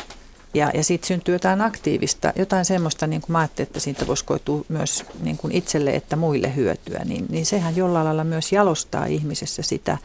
Ja, 0.53 0.71
ja 0.73 0.83
siitä 0.83 1.07
syntyy 1.07 1.35
jotain 1.35 1.61
aktiivista, 1.61 2.33
jotain 2.35 2.65
semmoista, 2.65 3.07
niin 3.07 3.21
kuin 3.21 3.31
mä 3.31 3.39
ajattelin, 3.39 3.67
että 3.67 3.79
siitä 3.79 4.07
voisi 4.07 4.25
koitua 4.25 4.65
myös 4.67 5.05
niin 5.21 5.37
kuin 5.37 5.53
itselle 5.53 5.95
että 5.95 6.15
muille 6.15 6.55
hyötyä, 6.55 7.01
niin, 7.05 7.25
niin 7.29 7.45
sehän 7.45 7.75
jollain 7.75 8.05
lailla 8.05 8.23
myös 8.23 8.51
jalostaa 8.51 9.05
ihmisessä 9.05 9.61
sitä 9.61 9.97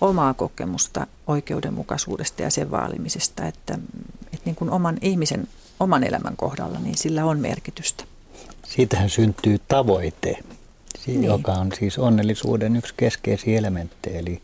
omaa 0.00 0.34
kokemusta 0.34 1.06
oikeudenmukaisuudesta 1.26 2.42
ja 2.42 2.50
sen 2.50 2.70
vaalimisesta, 2.70 3.46
että, 3.46 3.78
että 4.22 4.44
niin 4.44 4.56
kuin 4.56 4.70
oman 4.70 4.98
ihmisen 5.02 5.48
oman 5.80 6.04
elämän 6.04 6.36
kohdalla, 6.36 6.78
niin 6.78 6.96
sillä 6.96 7.24
on 7.24 7.40
merkitystä. 7.40 8.04
Siitähän 8.66 9.10
syntyy 9.10 9.58
tavoite 9.68 10.38
niin. 11.06 11.24
joka 11.24 11.52
on 11.52 11.72
siis 11.78 11.98
onnellisuuden 11.98 12.76
yksi 12.76 12.94
keskeisiä 12.96 13.58
elementtejä. 13.58 14.18
Eli 14.18 14.42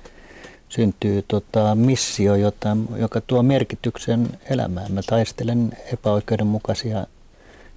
syntyy 0.68 1.24
tota, 1.28 1.74
missio, 1.74 2.34
jota, 2.34 2.76
joka 2.96 3.20
tuo 3.20 3.42
merkityksen 3.42 4.28
elämään. 4.50 4.92
Mä 4.92 5.00
taistelen 5.06 5.72
epäoikeudenmukaisia 5.92 7.06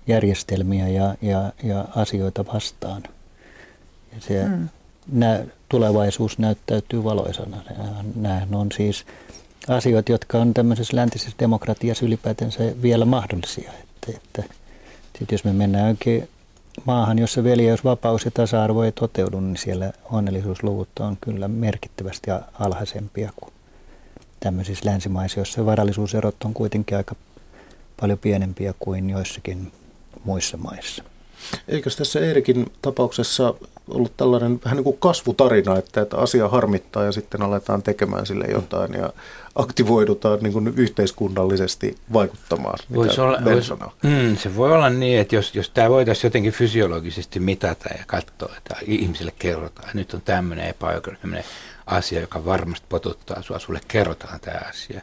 järjestelmiä 0.07 0.87
ja, 0.87 1.15
ja, 1.21 1.51
ja 1.63 1.85
asioita 1.95 2.45
vastaan. 2.53 3.03
Ja 4.15 4.21
se, 4.21 4.45
mm. 4.45 4.69
nä, 5.11 5.45
tulevaisuus 5.69 6.39
näyttäytyy 6.39 7.03
valoisana. 7.03 7.57
Nämähän 8.15 8.55
on 8.55 8.71
siis 8.71 9.05
asioita, 9.67 10.11
jotka 10.11 10.37
on 10.37 10.53
tämmöisessä 10.53 10.97
läntisessä 10.97 11.37
demokratiassa 11.39 12.05
ylipäätänsä 12.05 12.59
vielä 12.81 13.05
mahdollisia. 13.05 13.71
Että, 13.71 14.17
että 14.17 14.53
sit 15.19 15.31
jos 15.31 15.43
me 15.43 15.53
mennään 15.53 15.87
oikein 15.87 16.29
maahan, 16.85 17.19
jossa 17.19 17.43
veljeys, 17.43 17.83
vapaus 17.83 18.25
ja 18.25 18.31
tasa-arvo 18.31 18.83
ei 18.83 18.91
toteudu, 18.91 19.39
niin 19.39 19.57
siellä 19.57 19.93
onnellisuusluvut 20.11 20.89
on 20.99 21.17
kyllä 21.21 21.47
merkittävästi 21.47 22.31
alhaisempia 22.59 23.31
kuin 23.35 23.53
tämmöisissä 24.39 24.89
länsimaissa, 24.89 25.39
joissa 25.39 25.65
varallisuuserot 25.65 26.43
on 26.45 26.53
kuitenkin 26.53 26.97
aika 26.97 27.15
paljon 27.99 28.19
pienempiä 28.19 28.73
kuin 28.79 29.09
joissakin 29.09 29.71
muissa 30.23 30.57
maissa. 30.57 31.03
Eikös 31.67 31.95
tässä 31.95 32.19
Eerikin 32.19 32.65
tapauksessa 32.81 33.53
ollut 33.89 34.17
tällainen 34.17 34.59
vähän 34.65 34.75
niin 34.75 34.83
kuin 34.83 34.97
kasvutarina, 34.99 35.77
että, 35.77 36.01
että 36.01 36.17
asia 36.17 36.47
harmittaa 36.47 37.03
ja 37.03 37.11
sitten 37.11 37.41
aletaan 37.41 37.83
tekemään 37.83 38.25
sille 38.25 38.45
jotain 38.45 38.93
ja 38.93 39.09
aktivoidutaan 39.55 40.39
niin 40.41 40.53
kuin 40.53 40.67
yhteiskunnallisesti 40.67 41.95
vaikuttamaan, 42.13 42.79
voisi 42.95 43.21
olla, 43.21 43.39
voisi, 43.45 43.73
mm, 44.03 44.37
Se 44.37 44.55
voi 44.55 44.71
olla 44.71 44.89
niin, 44.89 45.19
että 45.19 45.35
jos, 45.35 45.55
jos 45.55 45.69
tämä 45.69 45.89
voitaisiin 45.89 46.25
jotenkin 46.29 46.53
fysiologisesti 46.53 47.39
mitata 47.39 47.89
ja 47.97 48.03
katsoa, 48.07 48.53
että 48.57 48.75
ihmisille 48.85 49.33
kerrotaan, 49.39 49.85
että 49.85 49.97
nyt 49.97 50.13
on 50.13 50.21
tämmöinen 50.21 50.67
epäoikeudenmukainen 50.67 51.43
asia, 51.85 52.21
joka 52.21 52.45
varmasti 52.45 52.85
potuttaa 52.89 53.41
sinua, 53.41 53.59
sulle 53.59 53.79
kerrotaan 53.87 54.39
tämä 54.39 54.61
asia. 54.69 55.01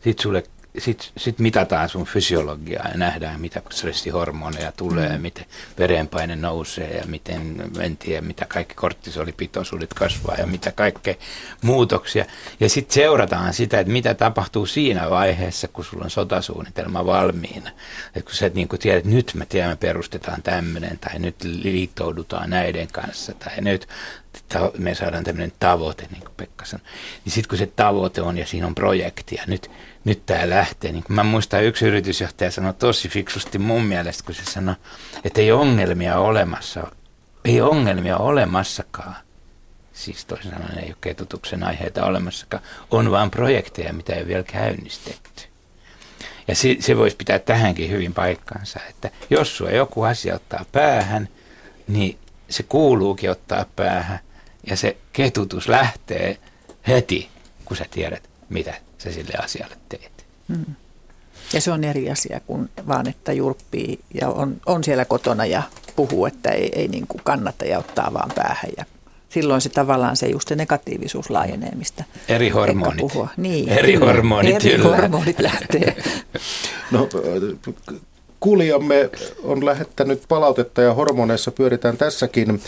Sitten 0.00 0.22
sulle 0.22 0.42
sitten 0.78 1.08
sit 1.16 1.38
mitataan 1.38 1.88
sun 1.88 2.04
fysiologiaa 2.04 2.88
ja 2.88 2.96
nähdään, 2.96 3.40
mitä 3.40 3.62
stressihormoneja 3.70 4.72
tulee, 4.72 5.16
mm. 5.16 5.22
miten 5.22 5.46
verenpaine 5.78 6.36
nousee 6.36 6.96
ja 6.96 7.04
miten, 7.06 7.70
en 7.80 7.96
tiedä, 7.96 8.20
mitä 8.20 8.46
kaikki 8.46 8.74
kortisolipitoisuudet 8.74 9.94
kasvaa 9.94 10.36
ja 10.38 10.46
mitä 10.46 10.72
kaikkea 10.72 11.14
muutoksia. 11.62 12.24
Ja 12.60 12.68
sitten 12.68 12.94
seurataan 12.94 13.54
sitä, 13.54 13.80
että 13.80 13.92
mitä 13.92 14.14
tapahtuu 14.14 14.66
siinä 14.66 15.10
vaiheessa, 15.10 15.68
kun 15.68 15.84
sulla 15.84 16.04
on 16.04 16.10
sotasuunnitelma 16.10 17.06
valmiina. 17.06 17.70
Et 18.14 18.24
kun 18.24 18.34
sä 18.34 18.46
et 18.46 18.54
niin 18.54 18.68
tiedät, 18.68 18.98
että 18.98 19.10
nyt 19.10 19.32
me 19.34 19.46
tiedämme, 19.46 19.76
perustetaan 19.76 20.42
tämmöinen 20.42 20.98
tai 20.98 21.18
nyt 21.18 21.44
liittoudutaan 21.44 22.50
näiden 22.50 22.88
kanssa 22.92 23.32
tai 23.34 23.60
nyt 23.60 23.88
me 24.78 24.94
saadaan 24.94 25.24
tämmöinen 25.24 25.52
tavoite, 25.60 26.06
niin 26.10 26.20
kuin 26.20 26.34
Pekka 26.36 26.64
sanoi. 26.64 26.86
Niin 27.24 27.32
sitten 27.32 27.48
kun 27.48 27.58
se 27.58 27.66
tavoite 27.66 28.22
on 28.22 28.38
ja 28.38 28.46
siinä 28.46 28.66
on 28.66 28.74
projekti 28.74 29.34
ja 29.34 29.42
nyt, 29.46 29.70
nyt 30.04 30.26
tämä 30.26 30.50
lähtee. 30.50 30.92
Niin 30.92 31.04
mä 31.08 31.22
muistan 31.22 31.64
yksi 31.64 31.86
yritysjohtaja 31.86 32.50
sanoi 32.50 32.74
tosi 32.74 33.08
fiksusti 33.08 33.58
mun 33.58 33.84
mielestä, 33.84 34.24
kun 34.24 34.34
se 34.34 34.44
sanoi, 34.44 34.74
että 35.24 35.40
ei 35.40 35.52
ongelmia 35.52 36.18
olemassa. 36.18 36.92
Ei 37.44 37.60
ongelmia 37.60 38.16
olemassakaan. 38.16 39.16
Siis 39.92 40.24
toisin 40.24 40.50
sanoen 40.50 40.78
ei 40.78 40.88
ole 40.88 40.96
ketutuksen 41.00 41.62
aiheita 41.62 42.04
olemassakaan. 42.04 42.62
On 42.90 43.10
vain 43.10 43.30
projekteja, 43.30 43.92
mitä 43.92 44.12
ei 44.12 44.20
ole 44.20 44.28
vielä 44.28 44.42
käynnistetty. 44.42 45.42
Ja 46.48 46.54
se, 46.54 46.76
se 46.80 46.96
voisi 46.96 47.16
pitää 47.16 47.38
tähänkin 47.38 47.90
hyvin 47.90 48.14
paikkaansa, 48.14 48.80
että 48.88 49.10
jos 49.30 49.56
sua 49.56 49.70
joku 49.70 50.02
asia 50.02 50.34
ottaa 50.34 50.64
päähän, 50.72 51.28
niin 51.88 52.18
se 52.48 52.62
kuuluukin 52.62 53.30
ottaa 53.30 53.64
päähän 53.76 54.18
ja 54.66 54.76
se 54.76 54.96
ketutus 55.12 55.68
lähtee 55.68 56.38
heti, 56.88 57.28
kun 57.64 57.76
sä 57.76 57.84
tiedät, 57.90 58.22
mitä 58.48 58.74
sä 58.98 59.12
sille 59.12 59.34
asialle 59.44 59.76
teet. 59.88 60.26
Hmm. 60.48 60.74
Ja 61.52 61.60
se 61.60 61.72
on 61.72 61.84
eri 61.84 62.10
asia 62.10 62.40
kuin 62.46 62.70
vaan, 62.88 63.08
että 63.08 63.32
jurppii 63.32 64.00
ja 64.20 64.28
on, 64.28 64.60
on 64.66 64.84
siellä 64.84 65.04
kotona 65.04 65.46
ja 65.46 65.62
puhuu, 65.96 66.26
että 66.26 66.50
ei, 66.50 66.70
ei 66.74 66.88
niin 66.88 67.06
kuin 67.06 67.20
kannata 67.24 67.64
ja 67.64 67.78
ottaa 67.78 68.14
vaan 68.14 68.30
päähän. 68.34 68.70
Ja 68.76 68.84
silloin 69.28 69.60
se 69.60 69.68
tavallaan 69.68 70.16
se 70.16 70.26
just 70.26 70.48
se 70.48 70.56
negatiivisuus 70.56 71.30
laajenee, 71.30 71.72
mistä 71.74 72.04
Eri 72.28 72.48
hormonit. 72.48 73.00
Puhua. 73.00 73.28
Niin, 73.36 73.68
eri 73.68 73.92
kyllä, 73.92 74.06
hormonit, 74.06 74.64
eri 74.64 74.82
hormonit 74.82 75.40
lähtee. 75.40 75.96
no, 76.90 77.08
kuulijamme 78.40 79.10
on 79.42 79.66
lähettänyt 79.66 80.22
palautetta 80.28 80.82
ja 80.82 80.94
hormoneissa 80.94 81.50
pyöritään 81.50 81.96
tässäkin 81.96 82.60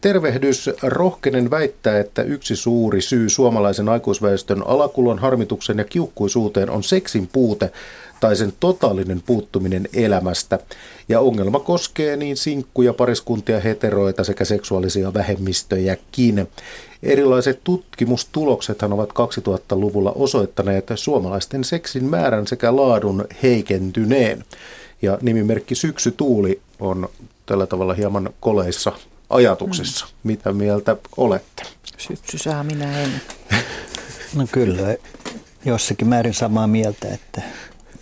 Tervehdys. 0.00 0.70
Rohkenen 0.82 1.50
väittää, 1.50 1.98
että 1.98 2.22
yksi 2.22 2.56
suuri 2.56 3.00
syy 3.00 3.28
suomalaisen 3.28 3.88
aikuisväestön 3.88 4.66
alakulon 4.66 5.18
harmituksen 5.18 5.78
ja 5.78 5.84
kiukkuisuuteen 5.84 6.70
on 6.70 6.82
seksin 6.82 7.28
puute 7.32 7.72
tai 8.20 8.36
sen 8.36 8.52
totaalinen 8.60 9.22
puuttuminen 9.26 9.88
elämästä. 9.94 10.58
Ja 11.08 11.20
ongelma 11.20 11.60
koskee 11.60 12.16
niin 12.16 12.36
sinkkuja, 12.36 12.92
pariskuntia, 12.92 13.60
heteroita 13.60 14.24
sekä 14.24 14.44
seksuaalisia 14.44 15.14
vähemmistöjäkin. 15.14 16.48
Erilaiset 17.02 17.60
tutkimustuloksethan 17.64 18.92
ovat 18.92 19.10
2000-luvulla 19.10 20.12
osoittaneet 20.12 20.86
suomalaisten 20.94 21.64
seksin 21.64 22.04
määrän 22.04 22.46
sekä 22.46 22.76
laadun 22.76 23.24
heikentyneen. 23.42 24.44
Ja 25.06 25.18
nimimerkki 25.22 25.74
Syksy 25.74 26.10
Tuuli 26.10 26.60
on 26.80 27.08
tällä 27.46 27.66
tavalla 27.66 27.94
hieman 27.94 28.30
koleissa 28.40 28.92
ajatuksissa. 29.30 30.06
Mm. 30.06 30.12
Mitä 30.22 30.52
mieltä 30.52 30.96
olette? 31.16 31.62
Syksy 31.98 32.38
saa, 32.38 32.64
minä 32.64 33.02
en. 33.02 33.20
No 34.34 34.46
kyllä, 34.52 34.96
jossakin 35.64 36.08
määrin 36.08 36.34
samaa 36.34 36.66
mieltä, 36.66 37.08
että, 37.08 37.42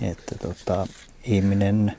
että 0.01 0.35
tota, 0.39 0.87
ihminen, 1.25 1.93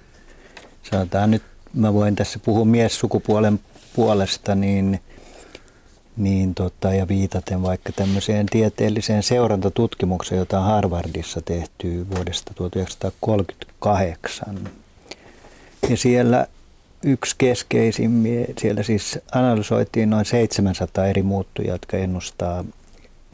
sanotaan 0.91 1.31
nyt, 1.31 1.43
mä 1.73 1.93
voin 1.93 2.15
tässä 2.15 2.39
puhua 2.39 2.65
miessukupuolen 2.65 3.59
puolesta, 3.95 4.55
niin, 4.55 4.99
niin 6.17 6.55
tota, 6.55 6.93
ja 6.93 7.07
viitaten 7.07 7.61
vaikka 7.61 7.91
tämmöiseen 7.91 8.45
tieteelliseen 8.45 9.23
seurantatutkimukseen, 9.23 10.39
jota 10.39 10.59
on 10.59 10.65
Harvardissa 10.65 11.41
tehty 11.41 12.07
vuodesta 12.15 12.53
1938. 12.53 14.84
Ja 15.89 15.97
siellä 15.97 16.47
yksi 17.03 17.35
keskeisimmin, 17.37 18.45
siellä 18.59 18.83
siis 18.83 19.19
analysoitiin 19.31 20.09
noin 20.09 20.25
700 20.25 21.05
eri 21.05 21.21
muuttujaa, 21.21 21.75
jotka 21.75 21.97
ennustaa 21.97 22.65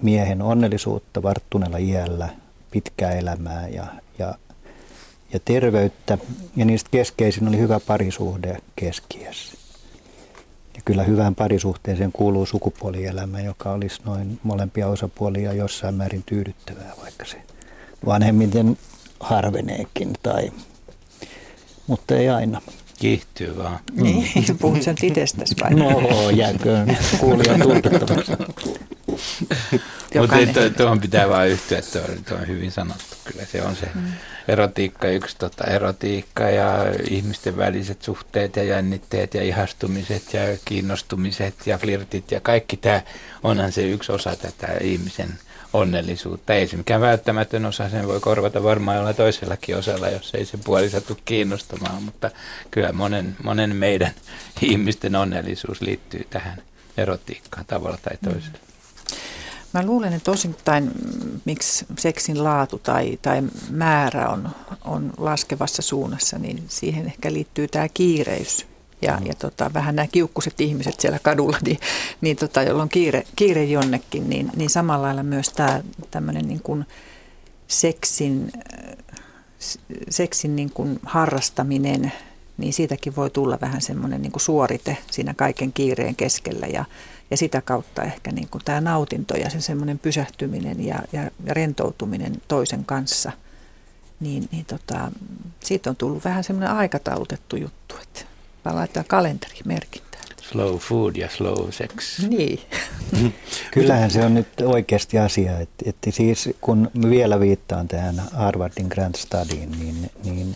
miehen 0.01 0.41
onnellisuutta 0.41 1.23
varttuneella 1.23 1.77
iällä, 1.77 2.29
pitkää 2.71 3.11
elämää 3.11 3.67
ja, 3.67 3.85
ja, 4.19 4.35
ja 5.33 5.39
terveyttä. 5.45 6.17
Ja 6.55 6.65
niistä 6.65 6.89
keskeisin 6.91 7.47
oli 7.47 7.57
hyvä 7.57 7.79
parisuhde 7.79 8.57
keskiässä. 8.75 9.57
Ja 10.75 10.81
kyllä 10.85 11.03
hyvään 11.03 11.35
parisuhteeseen 11.35 12.11
kuuluu 12.11 12.45
sukupuolielämä, 12.45 13.41
joka 13.41 13.71
olisi 13.71 14.01
noin 14.05 14.39
molempia 14.43 14.87
osapuolia 14.87 15.53
jossain 15.53 15.95
määrin 15.95 16.23
tyydyttävää, 16.25 16.93
vaikka 17.01 17.25
se 17.25 17.41
vanhemmiten 18.05 18.77
harveneekin, 19.19 20.13
tai, 20.23 20.51
mutta 21.87 22.15
ei 22.15 22.29
aina. 22.29 22.61
Kiihtyy 22.99 23.57
vaan. 23.57 23.79
Niin, 23.91 24.27
puhut 24.61 24.81
sen 24.81 24.95
itsestäsi 25.01 25.55
vai? 25.63 25.73
No, 25.73 26.29
jääköön 26.29 26.97
kuulija 27.19 27.59
tulkittavaksi. 27.59 28.31
Mutta 30.19 30.35
tuohon 30.77 30.99
pitää 30.99 31.29
vaan 31.29 31.47
yhtyä, 31.47 31.77
että 31.77 31.99
tuo, 31.99 32.15
tuo 32.27 32.37
on 32.37 32.47
hyvin 32.47 32.71
sanottu. 32.71 33.15
Kyllä 33.23 33.45
se 33.45 33.63
on 33.63 33.75
se 33.75 33.89
mm. 33.95 34.01
erotiikka, 34.47 35.07
yksi 35.07 35.35
tota, 35.37 35.63
erotiikka 35.63 36.49
ja 36.49 36.85
ihmisten 37.09 37.57
väliset 37.57 38.01
suhteet 38.01 38.55
ja 38.55 38.63
jännitteet 38.63 39.33
ja 39.33 39.43
ihastumiset 39.43 40.33
ja 40.33 40.41
kiinnostumiset 40.65 41.67
ja 41.67 41.77
flirtit 41.77 42.31
ja 42.31 42.39
kaikki 42.39 42.77
tämä 42.77 43.01
onhan 43.43 43.71
se 43.71 43.81
yksi 43.81 44.11
osa 44.11 44.35
tätä 44.35 44.67
ihmisen– 44.81 45.29
onnellisuutta. 45.73 46.53
Ei 46.53 46.67
se 46.67 46.77
mikään 46.77 47.01
välttämätön 47.01 47.65
osa, 47.65 47.89
sen 47.89 48.07
voi 48.07 48.19
korvata 48.19 48.63
varmaan 48.63 48.97
jollain 48.97 49.15
toisellakin 49.15 49.77
osalla, 49.77 50.09
jos 50.09 50.35
ei 50.35 50.45
se 50.45 50.57
puoli 50.57 50.89
satu 50.89 51.17
kiinnostamaan, 51.25 52.03
mutta 52.03 52.31
kyllä 52.71 52.93
monen, 52.93 53.35
monen 53.43 53.75
meidän 53.75 54.11
ihmisten 54.61 55.15
onnellisuus 55.15 55.81
liittyy 55.81 56.27
tähän 56.29 56.61
erotiikkaan 56.97 57.65
tavalla 57.65 57.97
tai 58.01 58.17
toisella. 58.23 58.57
Mä 59.73 59.85
luulen, 59.85 60.13
että 60.13 60.31
osittain 60.31 60.91
miksi 61.45 61.85
seksin 61.97 62.43
laatu 62.43 62.79
tai, 62.79 63.19
tai 63.21 63.43
määrä 63.69 64.29
on, 64.29 64.49
on 64.83 65.13
laskevassa 65.17 65.81
suunnassa, 65.81 66.37
niin 66.37 66.63
siihen 66.67 67.05
ehkä 67.05 67.33
liittyy 67.33 67.67
tämä 67.67 67.89
kiireys 67.89 68.70
ja, 69.01 69.17
mm. 69.17 69.25
ja 69.25 69.33
tota, 69.35 69.71
vähän 69.73 69.95
nämä 69.95 70.07
kiukkuset 70.07 70.61
ihmiset 70.61 70.99
siellä 70.99 71.19
kadulla, 71.19 71.57
niin, 71.65 71.79
niin 72.21 72.37
tota, 72.37 72.63
jolla 72.63 72.83
on 72.83 72.89
kiire, 72.89 73.23
kiire 73.35 73.63
jonnekin, 73.63 74.29
niin, 74.29 74.51
niin 74.55 74.69
samalla 74.69 75.05
lailla 75.07 75.23
myös 75.23 75.49
tämä 75.49 75.81
tämmöinen 76.11 76.47
niin 76.47 76.61
kuin 76.61 76.85
seksin, 77.67 78.51
seksin 80.09 80.55
niin 80.55 80.71
kuin 80.73 80.99
harrastaminen, 81.05 82.11
niin 82.57 82.73
siitäkin 82.73 83.15
voi 83.15 83.29
tulla 83.29 83.57
vähän 83.61 83.81
semmoinen 83.81 84.21
niin 84.21 84.31
kuin 84.31 84.41
suorite 84.41 84.97
siinä 85.11 85.33
kaiken 85.33 85.73
kiireen 85.73 86.15
keskellä 86.15 86.67
ja, 86.67 86.85
ja 87.31 87.37
sitä 87.37 87.61
kautta 87.61 88.03
ehkä 88.03 88.31
niin 88.31 88.47
kuin 88.49 88.61
tämä 88.65 88.81
nautinto 88.81 89.37
ja 89.37 89.49
se 89.49 89.61
semmoinen 89.61 89.99
pysähtyminen 89.99 90.85
ja, 90.85 90.99
ja, 91.13 91.21
ja 91.21 91.53
rentoutuminen 91.53 92.41
toisen 92.47 92.85
kanssa, 92.85 93.31
niin, 94.19 94.49
niin 94.51 94.65
tota, 94.65 95.11
siitä 95.59 95.89
on 95.89 95.95
tullut 95.95 96.25
vähän 96.25 96.43
semmoinen 96.43 96.75
aikataulutettu 96.75 97.55
juttu, 97.55 97.95
että 98.01 98.30
vaan 98.65 98.75
laittaa 98.75 99.03
kalenterimerkintä. 99.07 100.17
Slow 100.41 100.77
food 100.77 101.15
ja 101.15 101.29
slow 101.29 101.69
sex. 101.69 102.19
Niin. 102.19 102.59
Kyllähän 103.71 104.11
se 104.11 104.25
on 104.25 104.33
nyt 104.33 104.47
oikeasti 104.61 105.19
asia, 105.19 105.59
että, 105.59 105.89
että 105.89 106.11
siis 106.11 106.49
kun 106.61 106.91
vielä 107.09 107.39
viittaan 107.39 107.87
tähän 107.87 108.21
Harvardin 108.33 108.87
Grand 108.87 109.15
Studyin, 109.17 109.71
niin, 109.71 110.09
niin 110.23 110.55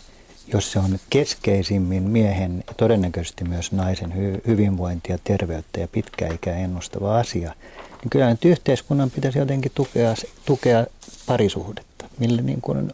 jos 0.52 0.72
se 0.72 0.78
on 0.78 0.98
keskeisimmin 1.10 2.02
miehen 2.02 2.64
ja 2.66 2.74
todennäköisesti 2.74 3.44
myös 3.44 3.72
naisen 3.72 4.14
hy, 4.14 4.40
hyvinvointia, 4.46 5.18
terveyttä 5.24 5.80
ja 5.80 5.88
pitkäikää 5.88 6.56
ennustava 6.56 7.18
asia, 7.18 7.54
niin 8.02 8.10
kyllä 8.10 8.30
nyt 8.30 8.44
yhteiskunnan 8.44 9.10
pitäisi 9.10 9.38
jotenkin 9.38 9.72
tukea, 9.74 10.14
tukea 10.44 10.86
parisuhdetta, 11.26 12.04
millä 12.18 12.42
niin 12.42 12.60
kuin 12.60 12.92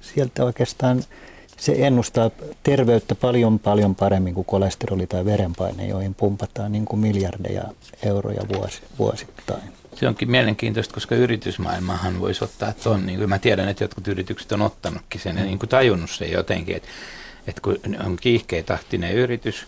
sieltä 0.00 0.44
oikeastaan 0.44 1.04
se 1.58 1.74
ennustaa 1.78 2.30
terveyttä 2.62 3.14
paljon 3.14 3.58
paljon 3.58 3.94
paremmin 3.94 4.34
kuin 4.34 4.44
kolesteroli 4.44 5.06
tai 5.06 5.24
verenpaine, 5.24 5.86
joihin 5.86 6.14
pumpataan 6.14 6.72
niin 6.72 6.84
kuin 6.84 7.00
miljardeja 7.00 7.64
euroja 8.02 8.42
vuosi, 8.54 8.82
vuosittain. 8.98 9.62
Se 9.94 10.08
onkin 10.08 10.30
mielenkiintoista, 10.30 10.94
koska 10.94 11.14
yritysmaailmahan 11.14 12.20
voisi 12.20 12.44
ottaa 12.44 12.72
tuon, 12.72 13.06
niin 13.06 13.18
kuin 13.18 13.28
mä 13.28 13.38
tiedän, 13.38 13.68
että 13.68 13.84
jotkut 13.84 14.08
yritykset 14.08 14.52
on 14.52 14.62
ottanutkin 14.62 15.20
sen 15.20 15.36
ja 15.36 15.44
niin 15.44 15.58
kuin 15.58 15.68
tajunnut 15.68 16.10
sen 16.10 16.32
jotenkin, 16.32 16.76
että, 16.76 16.88
että 17.46 17.60
kun 17.60 17.76
on 18.06 18.16
kiihkeitahtinen 18.20 19.12
yritys, 19.12 19.66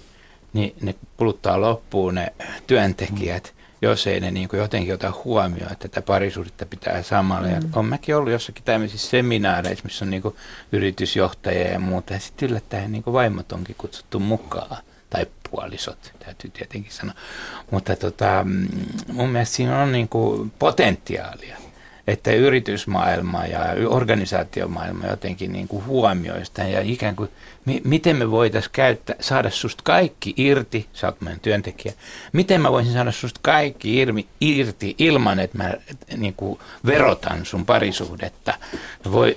niin 0.52 0.74
ne 0.80 0.94
kuluttaa 1.16 1.60
loppuun 1.60 2.14
ne 2.14 2.32
työntekijät, 2.66 3.54
jos 3.82 4.06
ei 4.06 4.20
ne 4.20 4.30
niin 4.30 4.48
kuin 4.48 4.60
jotenkin 4.60 4.94
ota 4.94 5.12
huomioon, 5.24 5.72
että 5.72 5.88
tätä 5.88 6.02
parisuhdetta 6.02 6.66
pitää 6.66 7.02
samalla. 7.02 7.48
Mm. 7.48 7.54
Ja 7.54 7.60
on 7.74 7.86
mäkin 7.86 8.16
ollut 8.16 8.32
jossakin 8.32 8.64
tämmöisissä 8.64 9.10
seminaareissa, 9.10 9.84
missä 9.84 10.04
on 10.04 10.10
niin 10.10 10.22
kuin 10.22 10.36
yritysjohtajia 10.72 11.72
ja 11.72 11.78
muuta, 11.78 12.12
ja 12.12 12.20
sitten 12.20 12.48
yllättäen 12.48 12.92
niin 12.92 13.02
kuin 13.02 13.14
vaimot 13.14 13.52
onkin 13.52 13.76
kutsuttu 13.78 14.18
mukaan, 14.18 14.82
tai 15.10 15.26
puolisot, 15.50 16.12
täytyy 16.24 16.50
tietenkin 16.50 16.92
sanoa. 16.92 17.14
Mutta 17.70 17.96
tota, 17.96 18.44
mm, 18.44 18.68
mun 19.12 19.28
mielestä 19.30 19.56
siinä 19.56 19.82
on 19.82 19.92
niin 19.92 20.08
kuin 20.08 20.52
potentiaalia 20.58 21.56
että 22.06 22.32
yritysmaailma 22.32 23.46
ja 23.46 23.60
organisaatiomaailma 23.88 25.06
jotenkin 25.06 25.52
niin 25.52 25.68
kuin 25.68 25.86
huomioista 25.86 26.62
ja 26.62 26.80
ikään 26.80 27.16
kuin, 27.16 27.30
mi- 27.64 27.82
miten 27.84 28.16
me 28.16 28.30
voitaisiin 28.30 28.72
käyttää, 28.72 29.16
saada 29.20 29.50
susta 29.50 29.82
kaikki 29.84 30.34
irti, 30.36 30.86
sä 30.92 31.06
oot 31.06 31.20
meidän 31.20 31.40
työntekijä, 31.40 31.94
miten 32.32 32.60
mä 32.60 32.72
voisin 32.72 32.92
saada 32.92 33.12
susta 33.12 33.40
kaikki 33.42 33.98
irmi, 33.98 34.26
irti 34.40 34.94
ilman, 34.98 35.38
että 35.40 35.58
mä 35.58 35.74
niin 36.16 36.34
kuin 36.34 36.58
verotan 36.86 37.46
sun 37.46 37.66
parisuhdetta, 37.66 38.54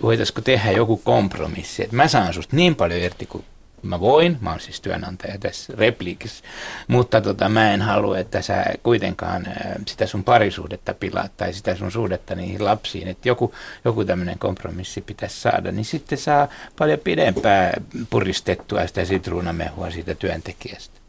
voitaisiko 0.01 0.41
tehdä 0.41 0.71
joku 0.71 0.97
kompromissi, 0.97 1.83
että 1.83 1.95
mä 1.95 2.07
saan 2.07 2.33
susta 2.33 2.55
niin 2.55 2.75
paljon 2.75 3.01
irti 3.01 3.25
kuin 3.25 3.45
mä 3.83 3.99
voin, 3.99 4.37
mä 4.41 4.49
oon 4.49 4.59
siis 4.59 4.81
työnantaja 4.81 5.37
tässä 5.39 5.73
repliikissä, 5.77 6.43
mutta 6.87 7.21
tota, 7.21 7.49
mä 7.49 7.73
en 7.73 7.81
halua, 7.81 8.17
että 8.17 8.41
sä 8.41 8.65
kuitenkaan 8.83 9.47
sitä 9.87 10.05
sun 10.07 10.23
parisuhdetta 10.23 10.93
pilaat 10.93 11.31
tai 11.37 11.53
sitä 11.53 11.75
sun 11.75 11.91
suhdetta 11.91 12.35
niihin 12.35 12.65
lapsiin, 12.65 13.07
että 13.07 13.29
joku, 13.29 13.53
joku 13.85 14.05
tämmöinen 14.05 14.39
kompromissi 14.39 15.01
pitäisi 15.01 15.41
saada, 15.41 15.71
niin 15.71 15.85
sitten 15.85 16.17
saa 16.17 16.47
paljon 16.79 16.99
pidempää 16.99 17.73
puristettua 18.09 18.87
sitä 18.87 19.05
sitruunamehua 19.05 19.91
siitä 19.91 20.15
työntekijästä. 20.15 20.99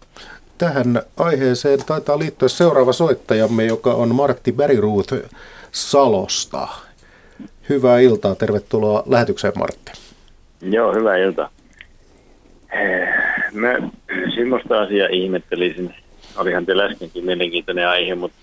Tähän 0.58 1.02
aiheeseen 1.16 1.78
taitaa 1.86 2.18
liittyä 2.18 2.48
seuraava 2.48 2.92
soittajamme, 2.92 3.64
joka 3.64 3.94
on 3.94 4.14
Martti 4.14 4.52
Bäriruut 4.52 5.10
Salosta. 5.72 6.68
Hyvää 7.68 7.98
iltaa, 7.98 8.34
tervetuloa 8.34 9.02
lähetykseen 9.06 9.52
Martti. 9.56 9.92
Joo, 10.60 10.94
hyvää 10.94 11.16
iltaa. 11.16 11.50
Mä 13.52 13.74
semmoista 14.34 14.82
asiaa 14.82 15.08
ihmettelisin. 15.10 15.94
Olihan 16.36 16.66
teillä 16.66 16.84
äskenkin 16.84 17.24
mielenkiintoinen 17.24 17.88
aihe, 17.88 18.14
mutta 18.14 18.38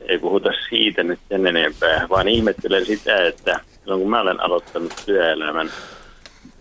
ei 0.00 0.18
puhuta 0.18 0.50
siitä 0.68 1.02
nyt 1.02 1.18
sen 1.28 1.46
enempää, 1.46 2.06
vaan 2.10 2.28
ihmettelen 2.28 2.86
sitä, 2.86 3.26
että 3.26 3.60
silloin 3.80 4.00
kun 4.00 4.10
mä 4.10 4.20
olen 4.20 4.40
aloittanut 4.40 5.02
työelämän 5.06 5.70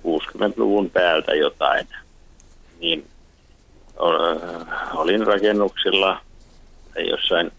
60-luvun 0.07 0.89
päältä 0.89 1.35
jotain, 1.35 1.87
niin 2.79 3.05
olin 4.93 5.27
rakennuksilla 5.27 6.21
tai 6.93 7.09
jossain 7.09 7.51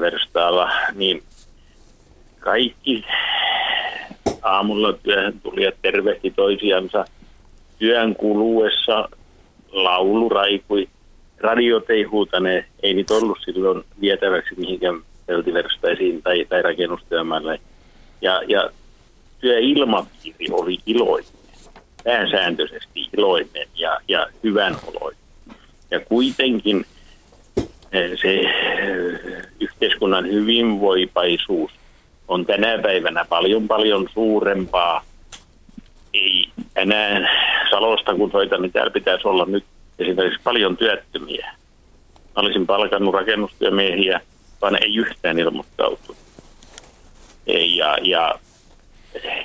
verstaalla, 0.00 0.70
niin 0.94 1.22
kaikki 2.40 3.04
aamulla 4.42 4.92
työhön 4.92 5.40
tuli 5.40 5.64
ja 5.64 5.72
tervehti 5.82 6.30
toisiansa. 6.30 7.04
Työn 7.80 8.16
kuluessa 8.16 9.08
laulu 9.72 10.28
raikui. 10.28 10.88
Radiot 11.38 11.90
ei 11.90 12.02
huutane, 12.02 12.64
ei 12.82 12.94
niitä 12.94 13.14
ollut 13.14 13.38
silloin 13.44 13.84
vietäväksi 14.00 14.54
mihinkään 14.56 15.00
peltiverstaisiin 15.26 16.22
tai, 16.22 16.46
tai 16.48 16.62
rakennustyömaalle. 16.62 17.60
Ja, 18.20 18.42
ja 18.48 18.70
työilmapiiri 19.40 20.46
oli 20.52 20.78
iloinen, 20.86 21.30
pääsääntöisesti 22.04 23.08
iloinen 23.16 23.68
ja, 23.74 24.00
ja 24.08 24.26
hyvän 24.44 24.76
oloinen. 24.86 25.20
Ja 25.90 26.00
kuitenkin 26.00 26.86
eh, 27.92 28.10
se 28.22 28.34
eh, 28.34 29.46
yhteiskunnan 29.60 30.26
hyvinvoipaisuus 30.26 31.70
on 32.28 32.46
tänä 32.46 32.78
päivänä 32.78 33.24
paljon 33.28 33.68
paljon 33.68 34.08
suurempaa. 34.14 35.04
Ei 36.14 36.44
enää 36.76 37.28
Salosta 37.70 38.14
kun 38.14 38.30
soitan, 38.30 38.62
niin 38.62 38.72
täällä 38.72 38.90
pitäisi 38.90 39.28
olla 39.28 39.44
nyt 39.44 39.64
esimerkiksi 39.98 40.40
paljon 40.44 40.76
työttömiä. 40.76 41.54
Mä 42.16 42.42
olisin 42.42 42.66
palkannut 42.66 43.14
rakennustyömiehiä, 43.14 44.20
vaan 44.62 44.82
ei 44.82 44.96
yhtään 44.96 45.38
ilmoittautunut. 45.38 46.16
Ja, 47.46 47.96
ja 48.02 48.34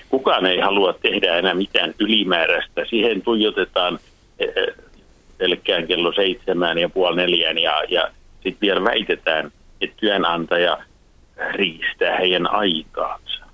kukaan 0.09 0.45
ei 0.45 0.59
halua 0.59 0.93
tehdä 0.93 1.35
enää 1.35 1.53
mitään 1.53 1.93
ylimääräistä. 1.99 2.85
Siihen 2.89 3.21
tuijotetaan 3.21 3.99
eh, 4.39 4.75
pelkkään 5.37 5.87
kello 5.87 6.13
seitsemään 6.13 6.77
ja 6.77 6.89
puoli 6.89 7.15
neljään 7.15 7.57
ja, 7.57 7.83
ja 7.89 8.11
sitten 8.33 8.61
vielä 8.61 8.83
väitetään, 8.83 9.51
että 9.81 9.97
työnantaja 9.99 10.77
riistää 11.51 12.17
heidän 12.17 12.51
aikaansa. 12.51 13.45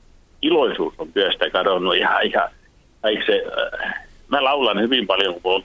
Iloisuus 0.41 0.93
on 0.97 1.13
työstä 1.13 1.49
kadonnut 1.49 1.97
ja, 1.97 2.21
ja 2.33 2.49
se, 3.25 3.43
äh, 3.83 3.93
mä 4.27 4.43
laulan 4.43 4.81
hyvin 4.81 5.07
paljon, 5.07 5.41
kun 5.41 5.63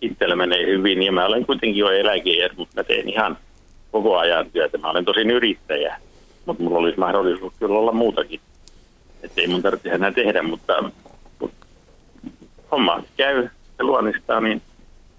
itsellä 0.00 0.36
menee 0.36 0.66
hyvin 0.66 1.02
ja 1.02 1.12
mä 1.12 1.26
olen 1.26 1.46
kuitenkin 1.46 1.80
jo 1.80 1.90
eläkeiä, 1.90 2.50
mutta 2.56 2.80
mä 2.80 2.84
teen 2.84 3.08
ihan 3.08 3.38
koko 3.92 4.18
ajan 4.18 4.50
työtä. 4.50 4.78
Mä 4.78 4.90
olen 4.90 5.04
tosin 5.04 5.30
yrittäjä, 5.30 5.96
mutta 6.46 6.62
mulla 6.62 6.78
olisi 6.78 6.98
mahdollisuus 6.98 7.52
kyllä 7.58 7.78
olla 7.78 7.92
muutakin. 7.92 8.40
Että 9.22 9.40
ei 9.40 9.46
mun 9.46 9.62
tarvitse 9.62 9.88
enää 9.88 10.12
tehdä, 10.12 10.42
mutta, 10.42 10.90
mutta 11.40 11.66
homma 12.70 13.02
käy 13.16 13.48
ja 13.78 13.84
luonnistaa, 13.84 14.40
niin 14.40 14.62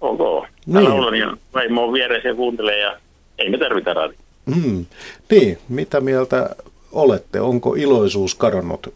ok. 0.00 0.46
Mä 0.66 0.78
niin. 0.78 0.90
laulan 0.90 1.14
ja 1.14 1.36
vaimo 1.54 1.84
on 1.84 1.92
vieressä 1.92 2.28
ja 2.28 2.34
kuuntelee 2.34 2.78
ja 2.78 2.96
ei 3.38 3.50
me 3.50 3.58
tarvita 3.58 3.94
radio. 3.94 4.18
Mm. 4.46 4.86
Niin, 5.30 5.58
mitä 5.68 6.00
mieltä 6.00 6.56
olette? 6.92 7.40
Onko 7.40 7.74
iloisuus 7.74 8.34
kadonnut 8.34 8.94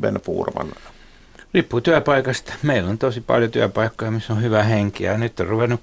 Ben 0.00 0.14
Furman 0.14 0.68
Riippuu 1.56 1.80
työpaikasta. 1.80 2.54
Meillä 2.62 2.90
on 2.90 2.98
tosi 2.98 3.20
paljon 3.20 3.50
työpaikkoja, 3.50 4.10
missä 4.10 4.32
on 4.32 4.42
hyvä 4.42 4.62
henki 4.62 5.04
ja 5.04 5.18
nyt 5.18 5.40
on 5.40 5.46
ruvennut 5.46 5.80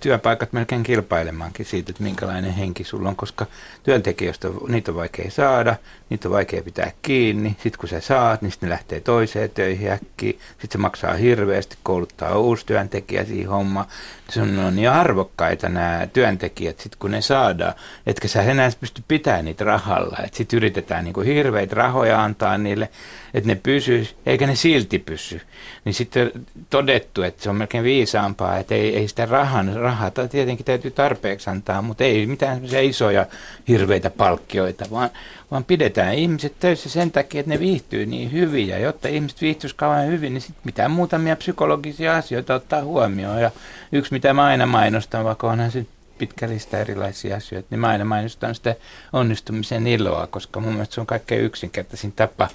työpaikat 0.00 0.52
melkein 0.52 0.82
kilpailemaankin 0.82 1.66
siitä, 1.66 1.90
että 1.90 2.02
minkälainen 2.02 2.52
henki 2.52 2.84
sulla 2.84 3.08
on, 3.08 3.16
koska 3.16 3.46
työntekijöistä 3.82 4.48
niitä 4.68 4.90
on 4.90 4.96
vaikea 4.96 5.30
saada, 5.30 5.76
niitä 6.10 6.28
on 6.28 6.32
vaikea 6.32 6.62
pitää 6.62 6.92
kiinni. 7.02 7.50
Sitten 7.50 7.80
kun 7.80 7.88
sä 7.88 8.00
saat, 8.00 8.42
niin 8.42 8.50
sitten 8.50 8.68
ne 8.68 8.72
lähtee 8.72 9.00
toiseen 9.00 9.50
töihin 9.50 9.90
äkkiä. 9.90 10.32
Sitten 10.32 10.72
se 10.72 10.78
maksaa 10.78 11.14
hirveästi 11.14 11.76
kouluttaa 11.82 12.38
uusi 12.38 12.66
työntekijä 12.66 13.24
siihen 13.24 13.48
hommaan. 13.48 13.86
Se 14.30 14.42
on, 14.42 14.76
niin 14.76 14.90
arvokkaita 14.90 15.68
nämä 15.68 16.08
työntekijät, 16.12 16.80
sit 16.80 16.96
kun 16.96 17.10
ne 17.10 17.20
saadaan, 17.20 17.74
etkä 18.06 18.28
sä 18.28 18.42
enää 18.42 18.70
pysty 18.80 19.02
pitämään 19.08 19.44
niitä 19.44 19.64
rahalla. 19.64 20.16
Sitten 20.32 20.56
yritetään 20.56 21.04
niin 21.04 21.24
hirveitä 21.24 21.74
rahoja 21.74 22.22
antaa 22.22 22.58
niille, 22.58 22.88
että 23.34 23.48
ne 23.48 23.54
pysyisi, 23.54 24.16
eikä 24.26 24.46
ne 24.46 24.54
silti 24.54 24.98
pysy. 24.98 25.40
Niin 25.84 25.94
sitten 25.94 26.32
todettu, 26.70 27.22
että 27.22 27.42
se 27.42 27.50
on 27.50 27.56
melkein 27.56 27.84
viisaampaa, 27.84 28.58
että 28.58 28.74
ei, 28.74 28.96
ei 28.96 29.08
sitä 29.08 29.26
rahan, 29.26 29.76
rahaa 29.76 30.10
tietenkin 30.10 30.66
täytyy 30.66 30.90
tarpeeksi 30.90 31.50
antaa, 31.50 31.82
mutta 31.82 32.04
ei 32.04 32.26
mitään 32.26 32.60
isoja 32.82 33.26
hirveitä 33.68 34.10
palkkioita, 34.10 34.84
vaan, 34.90 35.10
vaan 35.50 35.64
pidetään 35.64 36.14
ihmiset 36.14 36.54
töissä 36.60 36.88
sen 36.88 37.10
takia, 37.10 37.40
että 37.40 37.52
ne 37.52 37.60
viihtyy 37.60 38.06
niin 38.06 38.32
hyvin. 38.32 38.68
Ja 38.68 38.78
jotta 38.78 39.08
ihmiset 39.08 39.40
viihtyisi 39.40 39.76
kauan 39.76 40.06
hyvin, 40.06 40.34
niin 40.34 40.42
sitten 40.42 40.62
mitään 40.64 40.90
muutamia 40.90 41.36
psykologisia 41.36 42.16
asioita 42.16 42.54
ottaa 42.54 42.84
huomioon. 42.84 43.42
Ja 43.42 43.50
yksi, 43.92 44.12
mitä 44.12 44.34
mä 44.34 44.44
aina 44.44 44.66
mainostan, 44.66 45.24
vaikka 45.24 45.50
onhan 45.50 45.70
se 45.70 45.86
pitkä 46.18 46.48
lista 46.48 46.78
erilaisia 46.78 47.36
asioita, 47.36 47.68
niin 47.70 47.80
mä 47.80 47.88
aina 47.88 48.04
mainostan 48.04 48.54
sitä 48.54 48.74
onnistumisen 49.12 49.86
iloa, 49.86 50.26
koska 50.26 50.60
mun 50.60 50.72
mielestä 50.72 50.94
se 50.94 51.00
on 51.00 51.06
kaikkein 51.06 51.44
yksinkertaisin 51.44 52.12
tapa 52.12 52.48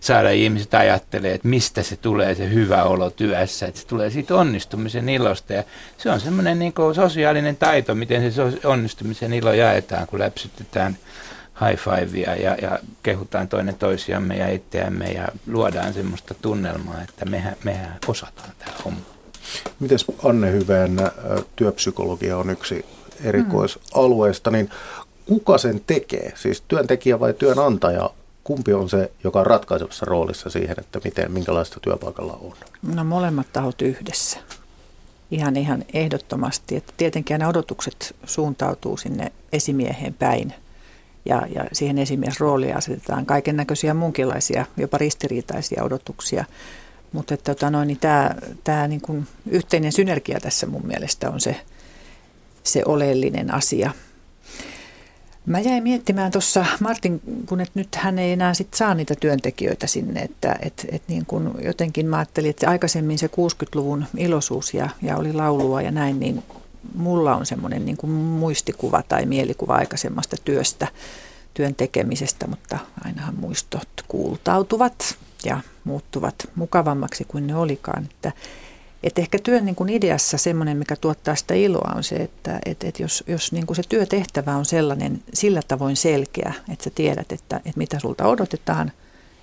saada 0.00 0.30
ihmiset 0.30 0.74
ajattelee, 0.74 1.34
että 1.34 1.48
mistä 1.48 1.82
se 1.82 1.96
tulee 1.96 2.34
se 2.34 2.50
hyvä 2.50 2.84
olo 2.84 3.10
työssä, 3.10 3.66
että 3.66 3.80
se 3.80 3.86
tulee 3.86 4.10
siitä 4.10 4.34
onnistumisen 4.34 5.08
ilosta 5.08 5.52
ja 5.52 5.64
se 5.98 6.10
on 6.10 6.20
semmoinen 6.20 6.58
niin 6.58 6.72
sosiaalinen 6.94 7.56
taito, 7.56 7.94
miten 7.94 8.32
se 8.32 8.42
onnistumisen 8.64 9.32
ilo 9.32 9.52
jaetaan, 9.52 10.06
kun 10.06 10.18
läpsytetään 10.18 10.96
high 11.60 11.80
fivea 11.80 12.34
ja, 12.34 12.54
ja 12.62 12.78
kehutaan 13.02 13.48
toinen 13.48 13.74
toisiamme 13.74 14.36
ja 14.36 14.48
itseämme 14.48 15.04
ja 15.04 15.28
luodaan 15.46 15.94
semmoista 15.94 16.34
tunnelmaa, 16.34 17.02
että 17.02 17.24
mehän, 17.24 17.56
mehän 17.64 17.98
osataan 18.08 18.50
tämä 18.58 18.72
homma. 18.84 19.00
Miten 19.80 19.98
Anne 20.24 20.52
Hyveen 20.52 20.96
työpsykologia 21.56 22.38
on 22.38 22.50
yksi 22.50 22.84
erikoisalueesta, 23.24 24.50
niin 24.50 24.70
kuka 25.26 25.58
sen 25.58 25.80
tekee? 25.86 26.32
Siis 26.36 26.62
työntekijä 26.68 27.20
vai 27.20 27.34
työnantaja 27.34 28.10
kumpi 28.44 28.72
on 28.72 28.88
se, 28.88 29.10
joka 29.24 29.40
on 29.40 29.46
ratkaisevassa 29.46 30.06
roolissa 30.06 30.50
siihen, 30.50 30.76
että 30.78 31.00
miten, 31.04 31.32
minkälaista 31.32 31.80
työpaikalla 31.80 32.38
on? 32.42 32.52
No 32.94 33.04
molemmat 33.04 33.46
tahot 33.52 33.82
yhdessä. 33.82 34.38
Ihan 35.30 35.56
ihan 35.56 35.84
ehdottomasti, 35.92 36.76
että 36.76 36.92
tietenkin 36.96 37.38
ne 37.38 37.46
odotukset 37.46 38.16
suuntautuu 38.24 38.96
sinne 38.96 39.32
esimieheen 39.52 40.14
päin. 40.14 40.54
Ja, 41.26 41.46
ja 41.54 41.64
siihen 41.72 41.98
esimiesrooliin 41.98 42.76
asetetaan 42.76 43.26
kaiken 43.26 43.56
näköisiä 43.56 43.94
muunkinlaisia, 43.94 44.66
jopa 44.76 44.98
ristiriitaisia 44.98 45.84
odotuksia. 45.84 46.44
Mutta 47.12 47.34
että, 47.34 47.54
tota 47.54 47.84
niin 47.84 47.98
tämä, 48.00 48.34
tämä 48.64 48.88
niin 48.88 49.00
kuin 49.00 49.26
yhteinen 49.46 49.92
synergia 49.92 50.40
tässä 50.40 50.66
mun 50.66 50.86
mielestä 50.86 51.30
on 51.30 51.40
se, 51.40 51.60
se 52.62 52.82
oleellinen 52.86 53.54
asia– 53.54 53.90
Mä 55.46 55.60
jäin 55.60 55.82
miettimään 55.82 56.32
tuossa 56.32 56.66
Martin, 56.80 57.20
kun 57.48 57.60
et 57.60 57.70
nyt 57.74 57.94
hän 57.94 58.18
ei 58.18 58.32
enää 58.32 58.54
sit 58.54 58.74
saa 58.74 58.94
niitä 58.94 59.14
työntekijöitä 59.20 59.86
sinne, 59.86 60.20
että 60.20 60.56
et, 60.62 60.86
et 60.92 61.02
niin 61.08 61.26
kun 61.26 61.54
jotenkin 61.62 62.06
mä 62.06 62.16
ajattelin, 62.16 62.50
että 62.50 62.70
aikaisemmin 62.70 63.18
se 63.18 63.26
60-luvun 63.26 64.04
iloisuus 64.16 64.74
ja, 64.74 64.88
ja 65.02 65.16
oli 65.16 65.32
laulua 65.32 65.82
ja 65.82 65.90
näin, 65.90 66.20
niin 66.20 66.42
mulla 66.94 67.36
on 67.36 67.46
semmoinen 67.46 67.84
niin 67.84 67.96
kuin 67.96 68.10
muistikuva 68.12 69.02
tai 69.02 69.26
mielikuva 69.26 69.74
aikaisemmasta 69.74 70.36
työstä, 70.44 70.86
työn 71.54 71.74
tekemisestä, 71.74 72.46
mutta 72.46 72.78
ainahan 73.04 73.34
muistot 73.34 73.88
kuultautuvat 74.08 75.16
ja 75.44 75.60
muuttuvat 75.84 76.34
mukavammaksi 76.54 77.24
kuin 77.24 77.46
ne 77.46 77.56
olikaan, 77.56 78.04
että 78.04 78.32
et 79.02 79.18
ehkä 79.18 79.38
työn 79.38 79.64
niin 79.64 79.74
kuin 79.74 79.88
ideassa 79.88 80.38
semmoinen, 80.38 80.76
mikä 80.76 80.96
tuottaa 80.96 81.34
sitä 81.34 81.54
iloa, 81.54 81.92
on 81.96 82.04
se, 82.04 82.14
että 82.16 82.58
et, 82.66 82.84
et 82.84 83.00
jos, 83.00 83.24
jos 83.26 83.52
niin 83.52 83.66
kuin 83.66 83.76
se 83.76 83.82
työtehtävä 83.88 84.56
on 84.56 84.64
sellainen 84.64 85.22
sillä 85.34 85.60
tavoin 85.68 85.96
selkeä, 85.96 86.54
että 86.72 86.84
sä 86.84 86.90
tiedät, 86.94 87.32
että, 87.32 87.56
että 87.56 87.72
mitä 87.78 87.98
sulta 87.98 88.26
odotetaan 88.26 88.92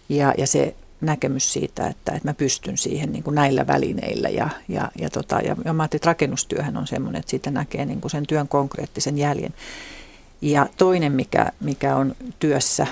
ja, 0.10 0.34
ja 0.38 0.48
se 0.48 0.76
näkemys 1.06 1.54
siitä, 1.54 1.88
että, 1.88 2.12
että 2.12 2.30
mä 2.30 2.34
pystyn 2.34 2.78
siihen 2.78 3.12
niin 3.12 3.24
kuin 3.24 3.36
näillä 3.36 3.68
välineillä. 3.68 4.30
Ja, 4.30 4.50
ja, 4.68 4.92
ja, 5.00 5.10
tota, 5.10 5.40
ja, 5.40 5.56
ja 5.66 5.74
mä 5.74 5.84
että 5.84 6.00
rakennustyöhän 6.04 6.78
on 6.78 6.88
semmoinen, 6.88 7.20
että 7.20 7.30
siitä 7.30 7.52
näkee 7.52 7.86
niin 7.86 8.02
kuin 8.02 8.12
sen 8.12 8.28
työn 8.28 8.48
konkreettisen 8.48 9.18
jäljen. 9.18 9.54
Ja 10.42 10.70
toinen, 10.78 11.12
mikä, 11.12 11.52
mikä 11.60 11.96
on 11.96 12.16
työssä 12.40 12.88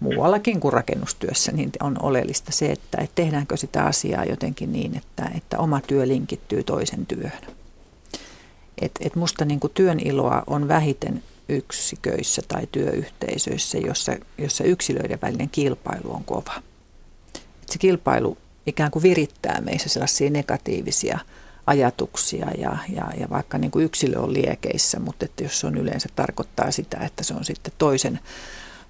muuallakin 0.00 0.60
kuin 0.60 0.72
rakennustyössä, 0.72 1.52
niin 1.52 1.70
on 1.80 1.96
oleellista 2.02 2.52
se, 2.52 2.72
että, 2.72 2.98
että 3.00 3.14
tehdäänkö 3.14 3.56
sitä 3.56 3.84
asiaa 3.84 4.24
jotenkin 4.24 4.72
niin, 4.72 4.96
että, 4.96 5.30
että 5.36 5.58
oma 5.58 5.80
työ 5.80 6.08
linkittyy 6.08 6.62
toisen 6.62 7.06
työhön. 7.06 7.42
Et, 8.80 8.92
et 9.00 9.16
musta 9.16 9.44
niin 9.44 9.60
kuin 9.60 9.72
työn 9.74 10.00
iloa 10.00 10.42
on 10.46 10.68
vähiten 10.68 11.22
yksiköissä 11.48 12.42
tai 12.48 12.68
työyhteisöissä, 12.72 13.78
jossa, 13.78 14.12
jossa 14.38 14.64
yksilöiden 14.64 15.18
välinen 15.22 15.50
kilpailu 15.50 16.14
on 16.14 16.24
kova. 16.24 16.62
Se 17.70 17.78
kilpailu 17.78 18.38
ikään 18.66 18.90
kuin 18.90 19.02
virittää 19.02 19.60
meissä 19.60 19.88
sellaisia 19.88 20.30
negatiivisia 20.30 21.18
ajatuksia 21.66 22.46
ja, 22.58 22.78
ja, 22.88 23.04
ja 23.20 23.30
vaikka 23.30 23.58
niin 23.58 23.70
kuin 23.70 23.84
yksilö 23.84 24.18
on 24.18 24.32
liekeissä, 24.32 25.00
mutta 25.00 25.24
että 25.24 25.42
jos 25.42 25.60
se 25.60 25.66
on 25.66 25.76
yleensä 25.76 26.08
tarkoittaa 26.16 26.70
sitä, 26.70 26.98
että 26.98 27.24
se 27.24 27.34
on 27.34 27.44
sitten 27.44 27.72
toisen, 27.78 28.20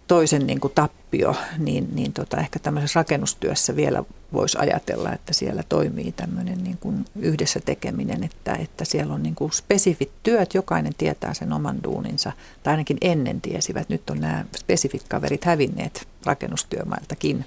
toisen 0.07 0.46
niin 0.46 0.61
kuin 0.61 0.72
tappio 0.74 1.36
niin, 1.59 1.88
niin 1.92 2.12
tota, 2.12 2.36
ehkä 2.36 2.59
tämmöisessä 2.59 3.00
rakennustyössä 3.00 3.76
vielä 3.76 4.05
voisi 4.32 4.59
ajatella, 4.59 5.12
että 5.12 5.32
siellä 5.32 5.62
toimii 5.68 6.12
tämmöinen 6.12 6.64
niin 6.64 6.78
kuin 6.78 7.05
yhdessä 7.16 7.61
tekeminen, 7.61 8.24
että, 8.24 8.55
että 8.55 8.84
siellä 8.84 9.14
on 9.14 9.22
niin 9.22 9.34
kuin 9.34 9.52
spesifit 9.52 10.11
työt, 10.22 10.55
jokainen 10.55 10.94
tietää 10.98 11.34
sen 11.34 11.52
oman 11.52 11.82
duuninsa, 11.84 12.32
tai 12.62 12.70
ainakin 12.70 12.98
ennen 13.00 13.40
tiesivät. 13.40 13.88
Nyt 13.88 14.11
on 14.11 14.20
nämä 14.20 14.44
spesifit 14.57 15.05
kaverit 15.09 15.44
hävinneet 15.44 16.09
rakennustyömailtakin, 16.24 17.44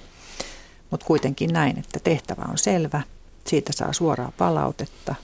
mutta 0.93 1.05
kuitenkin 1.05 1.53
näin, 1.53 1.79
että 1.79 1.99
tehtävä 1.99 2.45
on 2.49 2.57
selvä, 2.57 3.01
siitä 3.47 3.73
saa 3.73 3.93
suoraa 3.93 4.31
palautetta, 4.37 5.15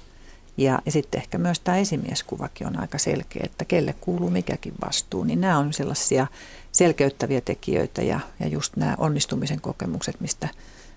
ja, 0.57 0.80
ja 0.86 0.91
sitten 0.91 1.22
ehkä 1.22 1.38
myös 1.38 1.59
tämä 1.59 1.78
esimieskuvakin 1.78 2.67
on 2.67 2.80
aika 2.80 2.97
selkeä, 2.97 3.41
että 3.45 3.65
kelle 3.65 3.95
kuuluu 4.01 4.30
mikäkin 4.30 4.74
vastuu. 4.86 5.24
Niin 5.24 5.41
nämä 5.41 5.57
on 5.57 5.74
sellaisia 5.74 6.28
selkeyttäviä 6.72 7.41
tekijöitä 7.41 8.01
ja, 8.01 8.20
ja 8.39 8.47
just 8.47 8.76
nämä 8.76 8.95
onnistumisen 8.97 9.61
kokemukset, 9.61 10.22
mistä 10.22 10.49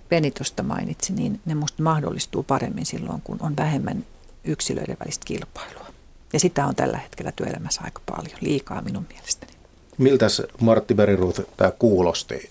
Peni 0.09 0.31
tuosta 0.31 0.63
mainitsi, 0.63 1.13
niin 1.13 1.41
ne 1.47 1.55
musta 1.55 1.83
mahdollistuu 1.83 2.43
paremmin 2.43 2.87
silloin, 2.87 3.23
kun 3.23 3.37
on 3.41 3.57
vähemmän 3.57 4.05
yksilöiden 4.45 4.97
välistä 5.01 5.25
kilpailua. 5.25 5.87
Ja 6.33 6.41
sitä 6.41 6.67
on 6.67 6.75
tällä 6.75 6.99
hetkellä 6.99 7.33
työelämässä 7.33 7.81
aika 7.85 8.01
paljon, 8.11 8.39
liikaa 8.41 8.83
minun 8.83 9.07
mielestäni. 9.13 9.53
Miltä 9.99 10.27
Martti 10.61 10.95
Beriruth 10.95 11.41
tämä 11.57 11.71
kuulosti? 11.71 12.51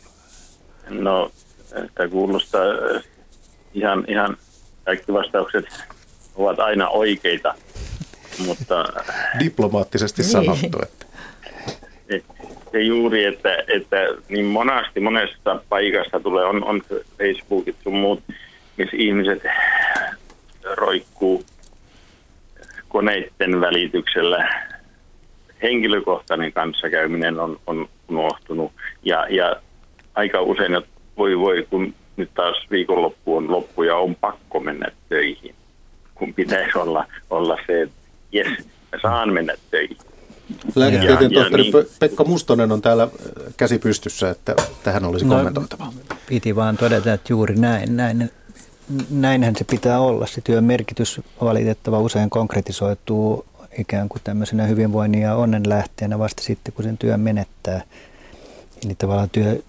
No, 0.90 1.32
tämä 1.96 2.10
kuulostaa 2.10 2.64
ihan, 3.74 4.06
ihan 4.08 4.38
kaikki 4.86 5.14
vastaukset 5.14 5.66
ovat 6.36 6.60
aina 6.60 6.90
oikeita, 6.90 7.54
mutta... 8.46 8.86
Diplomaattisesti 9.40 10.22
niin. 10.22 10.32
sanottu, 10.32 10.80
että... 10.84 11.06
Se 12.72 12.82
juuri, 12.82 13.26
että, 13.26 13.58
että 13.68 13.98
niin 14.30 14.46
monasti 14.46 15.00
monesta 15.00 15.62
paikasta 15.70 16.20
tulee, 16.20 16.46
on, 16.46 16.64
on 16.64 16.82
Facebookit 17.18 17.76
sun 17.84 17.94
muut, 17.94 18.24
missä 18.78 18.98
ihmiset 18.98 19.44
roikkuu 20.78 21.46
koneiden 22.88 23.62
välityksellä. 23.62 24.64
Henkilökohtainen 25.62 26.54
kanssakäyminen 26.54 27.40
on, 27.40 27.60
on 27.68 27.90
unohtunut 28.10 28.72
ja, 29.04 29.28
ja 29.30 29.56
aika 30.16 30.42
usein, 30.42 30.76
että 30.76 30.90
voi 31.22 31.40
voi, 31.40 31.68
kun 31.70 31.94
nyt 32.18 32.30
taas 32.34 32.58
viikonloppu 32.72 33.38
on 33.38 33.52
loppu 33.52 33.84
ja 33.84 33.98
on 33.98 34.16
pakko 34.16 34.60
mennä 34.60 34.92
töihin 35.10 35.56
kun 36.22 36.34
pitäisi 36.34 36.78
olla, 36.84 37.06
olla 37.30 37.58
se, 37.68 37.82
että 37.82 37.96
jes, 38.32 38.48
saan 39.02 39.34
mennä 39.34 39.54
töihin. 39.72 39.98
Lääketieteen 40.76 41.34
tohtori 41.34 41.64
niin, 41.64 41.74
Pekka 42.00 42.24
Mustonen 42.24 42.72
on 42.72 42.82
täällä 42.82 43.04
äh, 43.04 43.10
käsi 43.58 43.80
pystyssä, 43.80 44.30
että 44.30 44.56
tähän 44.84 45.06
olisi 45.06 45.26
no, 45.26 45.36
kommentoitava. 45.36 45.94
Piti 46.28 46.56
vaan 46.56 46.78
todeta, 46.78 47.14
että 47.14 47.34
juuri 47.34 47.56
näin, 47.56 47.98
näin, 47.98 48.32
näinhän 49.10 49.56
se 49.56 49.64
pitää 49.64 50.00
olla. 50.00 50.28
Se 50.28 50.42
työn 50.42 50.64
merkitys 50.64 51.22
valitettava 51.42 52.00
usein 52.00 52.30
konkretisoituu 52.30 53.46
ikään 53.78 54.10
kuin 54.10 54.22
tämmöisenä 54.24 54.64
hyvinvoinnin 54.64 55.22
ja 55.22 55.36
onnen 55.36 55.70
lähteenä 55.70 56.20
vasta 56.20 56.44
sitten, 56.44 56.74
kun 56.74 56.84
sen 56.84 56.98
työn 56.98 57.20
menettää. 57.20 57.82
Eli 58.86 58.96
tavallaan 58.96 59.30
työ, 59.30 59.60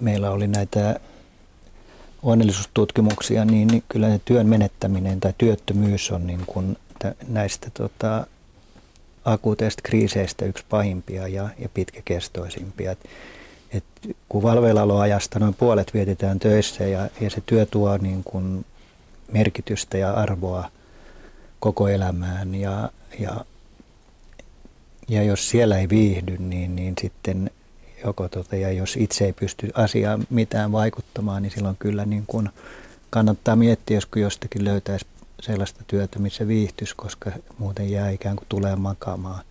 meillä 0.00 0.30
oli 0.30 0.46
näitä 0.46 1.00
onnellisuustutkimuksia, 2.22 3.44
niin, 3.44 3.68
niin 3.68 3.82
kyllä 3.88 4.08
se 4.10 4.20
työn 4.24 4.46
menettäminen 4.46 5.20
tai 5.20 5.34
työttömyys 5.38 6.10
on 6.10 6.26
niin 6.26 6.42
kuin 6.46 6.76
näistä 7.28 7.70
tota, 7.74 8.26
akuuteista 9.24 9.82
kriiseistä 9.82 10.44
yksi 10.44 10.64
pahimpia 10.68 11.28
ja, 11.28 11.48
ja 11.58 11.68
pitkäkestoisimpia. 11.68 12.92
Et, 12.92 12.98
et 13.70 13.84
kun 14.28 14.42
valveillaoloajasta 14.42 15.38
noin 15.38 15.54
puolet 15.54 15.94
vietetään 15.94 16.38
töissä 16.38 16.84
ja, 16.84 17.08
ja 17.20 17.30
se 17.30 17.42
työ 17.46 17.66
tuo 17.66 17.96
niin 17.96 18.24
kuin 18.24 18.64
merkitystä 19.32 19.98
ja 19.98 20.12
arvoa 20.12 20.70
koko 21.60 21.88
elämään 21.88 22.54
ja, 22.54 22.90
ja, 23.18 23.44
ja 25.08 25.22
jos 25.22 25.50
siellä 25.50 25.78
ei 25.78 25.88
viihdy, 25.88 26.36
niin, 26.38 26.76
niin 26.76 26.94
sitten 27.00 27.50
joko 28.04 28.28
tota, 28.28 28.56
ja 28.56 28.72
jos 28.72 28.96
itse 28.96 29.24
ei 29.24 29.32
pysty 29.32 29.70
asiaan 29.74 30.26
mitään 30.30 30.72
vaikuttamaan, 30.72 31.42
niin 31.42 31.50
silloin 31.50 31.76
kyllä 31.78 32.04
niin 32.04 32.24
kuin 32.26 32.48
kannattaa 33.10 33.56
miettiä, 33.56 33.96
josko 33.96 34.18
jostakin 34.18 34.64
löytäisi 34.64 35.06
sellaista 35.40 35.84
työtä, 35.86 36.18
missä 36.18 36.48
viihtyisi, 36.48 36.94
koska 36.96 37.30
muuten 37.58 37.90
jää 37.90 38.10
ikään 38.10 38.36
kuin 38.36 38.46
tulee 38.48 38.76
makaamaan. 38.76 39.44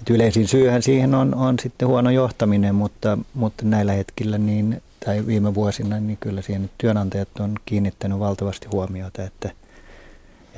Et 0.00 0.10
yleisin 0.10 0.48
syyhän 0.48 0.82
siihen 0.82 1.14
on, 1.14 1.34
on 1.34 1.58
sitten 1.58 1.88
huono 1.88 2.10
johtaminen, 2.10 2.74
mutta, 2.74 3.18
mutta 3.34 3.64
näillä 3.64 3.92
hetkillä 3.92 4.38
niin, 4.38 4.82
tai 5.04 5.26
viime 5.26 5.54
vuosina 5.54 6.00
niin 6.00 6.18
kyllä 6.20 6.42
siihen 6.42 6.70
työnantajat 6.78 7.40
on 7.40 7.54
kiinnittänyt 7.66 8.18
valtavasti 8.18 8.68
huomiota, 8.72 9.24
että, 9.24 9.50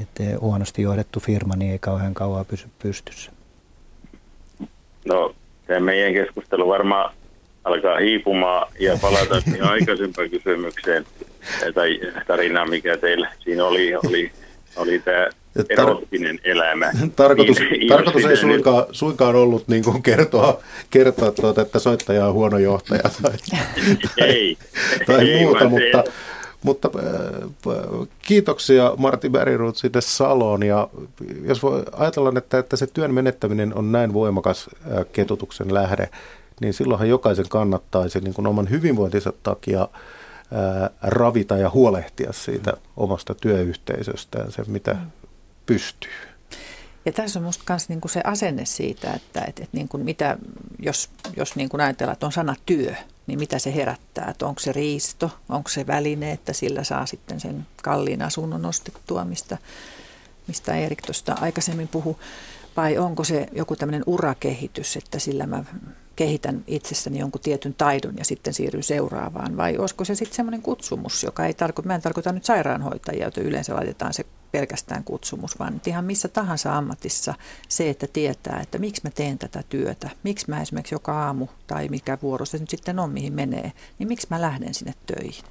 että 0.02 0.22
huonosti 0.40 0.82
johdettu 0.82 1.20
firma 1.20 1.56
niin 1.56 1.72
ei 1.72 1.78
kauhean 1.78 2.14
kauan 2.14 2.46
pysy 2.46 2.66
pystyssä. 2.78 3.32
No 5.04 5.34
tämä 5.70 5.80
meidän 5.80 6.12
keskustelu 6.12 6.68
varmaan 6.68 7.14
alkaa 7.64 7.98
hiipumaan 7.98 8.72
ja 8.80 8.98
palata 9.02 9.40
siihen 9.40 9.64
aikaisempaan 9.64 10.30
kysymykseen. 10.30 11.06
Tai 11.74 12.00
tarinaan, 12.26 12.70
mikä 12.70 12.96
teillä 12.96 13.32
siinä 13.40 13.64
oli, 13.64 13.94
oli, 13.94 14.30
oli 14.76 14.98
tämä 14.98 15.28
erottinen 15.68 16.38
elämä. 16.44 16.90
Tarkoitus, 17.16 17.58
niin, 17.58 17.88
tarkoitus 17.88 18.24
ei 18.24 18.36
suinkaan, 18.36 18.84
suinkaan 18.92 19.36
ollut 19.36 19.68
niin 19.68 19.84
kuin 19.84 20.02
kertoa, 20.02 20.60
kertoa 20.90 21.30
tuota, 21.30 21.62
että 21.62 21.78
soittaja 21.78 22.26
on 22.26 22.34
huono 22.34 22.58
johtaja 22.58 23.02
tai, 23.22 23.32
ei, 24.18 24.56
tai 25.06 25.30
ei, 25.30 25.44
muuta, 25.44 25.68
mutta, 25.68 26.04
se... 26.06 26.12
mutta 26.64 26.90
äh, 26.96 28.08
kiitoksia 28.18 28.94
Martti 28.96 29.30
Bäriruut 29.30 29.76
sinne 29.76 30.00
Saloon 30.00 30.62
ja 30.62 30.88
jos 31.44 31.62
voi 31.62 31.84
ajatella, 31.92 32.32
että, 32.38 32.58
että 32.58 32.76
se 32.76 32.86
työn 32.86 33.14
menettäminen 33.14 33.74
on 33.74 33.92
näin 33.92 34.12
voimakas 34.12 34.70
äh, 34.72 35.04
ketutuksen 35.12 35.74
lähde, 35.74 36.08
niin 36.60 36.74
silloinhan 36.74 37.08
jokaisen 37.08 37.48
kannattaisi 37.48 38.20
niin 38.20 38.34
kuin 38.34 38.46
oman 38.46 38.70
hyvinvointinsa 38.70 39.32
takia 39.42 39.88
ää, 40.52 40.90
ravita 41.02 41.56
ja 41.56 41.70
huolehtia 41.70 42.32
siitä 42.32 42.72
omasta 42.96 43.34
työyhteisöstään, 43.34 44.52
se 44.52 44.62
mitä 44.66 44.96
pystyy. 45.66 46.10
Ja 47.04 47.12
tässä 47.12 47.38
on 47.38 47.42
minusta 47.42 47.64
myös 47.68 47.88
niinku 47.88 48.08
se 48.08 48.20
asenne 48.24 48.64
siitä, 48.64 49.12
että 49.12 49.44
et, 49.48 49.60
et 49.60 49.68
niinku 49.72 49.98
mitä, 49.98 50.38
jos, 50.78 51.10
jos 51.36 51.56
niinku 51.56 51.76
ajatellaan, 51.80 52.12
että 52.12 52.26
on 52.26 52.32
sana 52.32 52.54
työ, 52.66 52.94
niin 53.26 53.38
mitä 53.38 53.58
se 53.58 53.74
herättää, 53.74 54.30
että 54.30 54.46
onko 54.46 54.60
se 54.60 54.72
riisto, 54.72 55.30
onko 55.48 55.68
se 55.68 55.86
väline, 55.86 56.32
että 56.32 56.52
sillä 56.52 56.84
saa 56.84 57.06
sitten 57.06 57.40
sen 57.40 57.66
kalliin 57.82 58.22
asunnon 58.22 58.66
ostettua, 58.66 59.24
mistä, 59.24 59.58
mistä 60.46 60.76
Erik 60.76 61.02
tuosta 61.02 61.36
aikaisemmin 61.40 61.88
puhui, 61.88 62.16
vai 62.76 62.98
onko 62.98 63.24
se 63.24 63.46
joku 63.52 63.76
tämmöinen 63.76 64.02
urakehitys, 64.06 64.96
että 64.96 65.18
sillä 65.18 65.46
mä 65.46 65.64
kehitän 66.16 66.64
itsessäni 66.66 67.18
jonkun 67.18 67.40
tietyn 67.40 67.74
taidon 67.74 68.14
ja 68.18 68.24
sitten 68.24 68.54
siirryn 68.54 68.82
seuraavaan, 68.82 69.56
vai 69.56 69.78
olisiko 69.78 70.04
se 70.04 70.14
sitten 70.14 70.36
semmoinen 70.36 70.62
kutsumus, 70.62 71.22
joka 71.22 71.46
ei 71.46 71.54
tarkoita, 71.54 71.86
mä 71.86 71.94
en 71.94 72.02
tarkoita 72.02 72.32
nyt 72.32 72.44
sairaanhoitajia, 72.44 73.22
joita 73.22 73.40
yleensä 73.40 73.76
laitetaan 73.76 74.14
se 74.14 74.24
pelkästään 74.52 75.04
kutsumus, 75.04 75.58
vaan 75.58 75.80
ihan 75.86 76.04
missä 76.04 76.28
tahansa 76.28 76.76
ammatissa 76.76 77.34
se, 77.68 77.90
että 77.90 78.06
tietää, 78.06 78.60
että 78.62 78.78
miksi 78.78 79.00
mä 79.04 79.10
teen 79.10 79.38
tätä 79.38 79.62
työtä, 79.68 80.10
miksi 80.22 80.46
mä 80.48 80.62
esimerkiksi 80.62 80.94
joka 80.94 81.24
aamu 81.24 81.46
tai 81.66 81.88
mikä 81.88 82.18
vuoro 82.22 82.44
se 82.44 82.58
nyt 82.58 82.70
sitten 82.70 82.98
on, 82.98 83.10
mihin 83.10 83.32
menee, 83.32 83.72
niin 83.98 84.08
miksi 84.08 84.26
mä 84.30 84.40
lähden 84.40 84.74
sinne 84.74 84.94
töihin. 85.06 85.44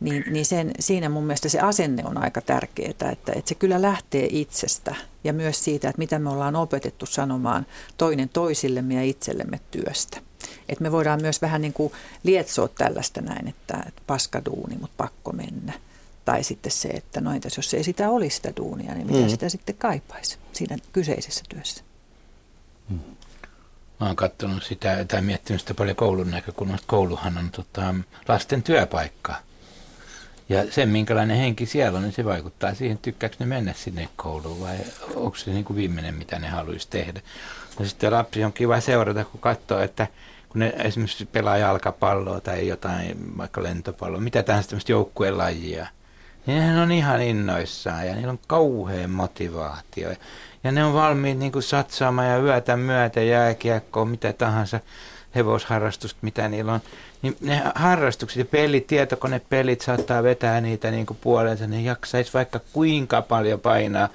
Niin, 0.00 0.24
niin 0.30 0.46
sen, 0.46 0.70
siinä 0.80 1.08
mun 1.08 1.24
mielestä 1.24 1.48
se 1.48 1.60
asenne 1.60 2.02
on 2.06 2.18
aika 2.18 2.40
tärkeää, 2.40 2.90
että, 2.90 3.12
että 3.12 3.48
se 3.48 3.54
kyllä 3.54 3.82
lähtee 3.82 4.28
itsestä 4.30 4.94
ja 5.24 5.32
myös 5.32 5.64
siitä, 5.64 5.88
että 5.88 5.98
mitä 5.98 6.18
me 6.18 6.30
ollaan 6.30 6.56
opetettu 6.56 7.06
sanomaan 7.06 7.66
toinen 7.96 8.28
toisillemme 8.28 8.94
ja 8.94 9.02
itsellemme 9.02 9.60
työstä. 9.70 10.18
Että 10.68 10.82
me 10.82 10.92
voidaan 10.92 11.22
myös 11.22 11.42
vähän 11.42 11.62
niin 11.62 11.72
kuin 11.72 11.92
lietsoa 12.22 12.68
tällaista 12.68 13.20
näin, 13.20 13.48
että, 13.48 13.84
että 13.88 14.02
paska 14.06 14.44
duuni, 14.44 14.76
mutta 14.80 14.94
pakko 14.96 15.32
mennä. 15.32 15.72
Tai 16.24 16.44
sitten 16.44 16.72
se, 16.72 16.88
että 16.88 17.20
no 17.20 17.32
entäs 17.32 17.56
jos 17.56 17.74
ei 17.74 17.84
sitä 17.84 18.10
olisi 18.10 18.36
sitä 18.36 18.52
duunia, 18.56 18.94
niin 18.94 19.06
mitä 19.06 19.18
mm. 19.18 19.28
sitä 19.28 19.48
sitten 19.48 19.74
kaipaisi 19.74 20.38
siinä 20.52 20.76
kyseisessä 20.92 21.44
työssä. 21.48 21.84
Mm. 22.88 22.98
Mä 24.00 24.06
oon 24.06 24.16
katsonut 24.16 24.62
sitä 24.62 25.04
tai 25.04 25.22
miettinyt 25.22 25.60
sitä 25.60 25.74
paljon 25.74 25.96
koulun 25.96 26.30
näkökulmasta. 26.30 26.86
Kouluhan 26.86 27.38
on 27.38 27.50
tota, 27.50 27.94
lasten 28.28 28.62
työpaikka. 28.62 29.34
Ja 30.48 30.72
sen, 30.72 30.88
minkälainen 30.88 31.36
henki 31.36 31.66
siellä 31.66 31.96
on, 31.96 32.04
niin 32.04 32.12
se 32.12 32.24
vaikuttaa 32.24 32.74
siihen, 32.74 32.98
tykkääkö 32.98 33.36
ne 33.38 33.46
mennä 33.46 33.72
sinne 33.72 34.08
kouluun 34.16 34.60
vai 34.60 34.76
onko 35.14 35.36
se 35.36 35.50
niin 35.50 35.64
kuin 35.64 35.76
viimeinen, 35.76 36.14
mitä 36.14 36.38
ne 36.38 36.48
haluaisi 36.48 36.88
tehdä. 36.90 37.20
No 37.78 37.84
sitten 37.84 38.12
lapsi 38.12 38.44
on 38.44 38.52
kiva 38.52 38.80
seurata, 38.80 39.24
kun 39.24 39.40
katsoo, 39.40 39.80
että 39.80 40.06
kun 40.48 40.58
ne 40.58 40.74
esimerkiksi 40.78 41.26
pelaa 41.26 41.56
jalkapalloa 41.56 42.40
tai 42.40 42.68
jotain, 42.68 43.36
vaikka 43.36 43.62
lentopalloa, 43.62 44.20
mitä 44.20 44.42
tahansa 44.42 44.68
tämmöistä 44.68 44.92
joukkueen 44.92 45.38
lajia, 45.38 45.86
niin 46.46 46.58
ne 46.58 46.80
on 46.80 46.92
ihan 46.92 47.22
innoissaan 47.22 48.06
ja 48.06 48.14
niillä 48.14 48.30
on 48.30 48.38
kauhean 48.46 49.10
motivaatio. 49.10 50.10
Ja 50.64 50.72
ne 50.72 50.84
on 50.84 50.94
valmiit 50.94 51.38
niin 51.38 51.52
kuin 51.52 51.62
satsaamaan 51.62 52.28
ja 52.28 52.38
yötä 52.38 52.76
myötä 52.76 53.22
jääkiekkoon, 53.22 54.08
mitä 54.08 54.32
tahansa 54.32 54.80
hevosharrastusta, 55.34 56.18
mitä 56.22 56.48
niillä 56.48 56.72
on, 56.72 56.80
niin 57.22 57.36
ne 57.40 57.62
harrastukset 57.74 58.38
ja 58.38 58.44
pelit, 58.44 58.86
tietokonepelit 58.86 59.80
saattaa 59.80 60.22
vetää 60.22 60.60
niitä 60.60 60.90
niin 60.90 61.06
kuin 61.06 61.18
puolensa, 61.20 61.66
ne 61.66 61.80
jaksaisi 61.80 62.34
vaikka 62.34 62.60
kuinka 62.72 63.22
paljon 63.22 63.60
painaa. 63.60 64.08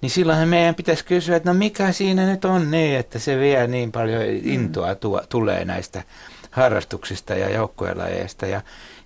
Niin 0.00 0.10
silloinhan 0.10 0.48
meidän 0.48 0.74
pitäisi 0.74 1.04
kysyä, 1.04 1.36
että 1.36 1.50
no 1.50 1.54
mikä 1.54 1.92
siinä 1.92 2.26
nyt 2.26 2.44
on 2.44 2.70
niin, 2.70 2.98
että 2.98 3.18
se 3.18 3.38
vie 3.38 3.66
niin 3.66 3.92
paljon 3.92 4.22
intoa 4.24 4.94
tuo, 4.94 5.22
tulee 5.28 5.64
näistä 5.64 6.02
harrastuksista 6.50 7.34
ja 7.34 7.50
joukkuelajeista. 7.50 8.46
Ja, 8.46 8.60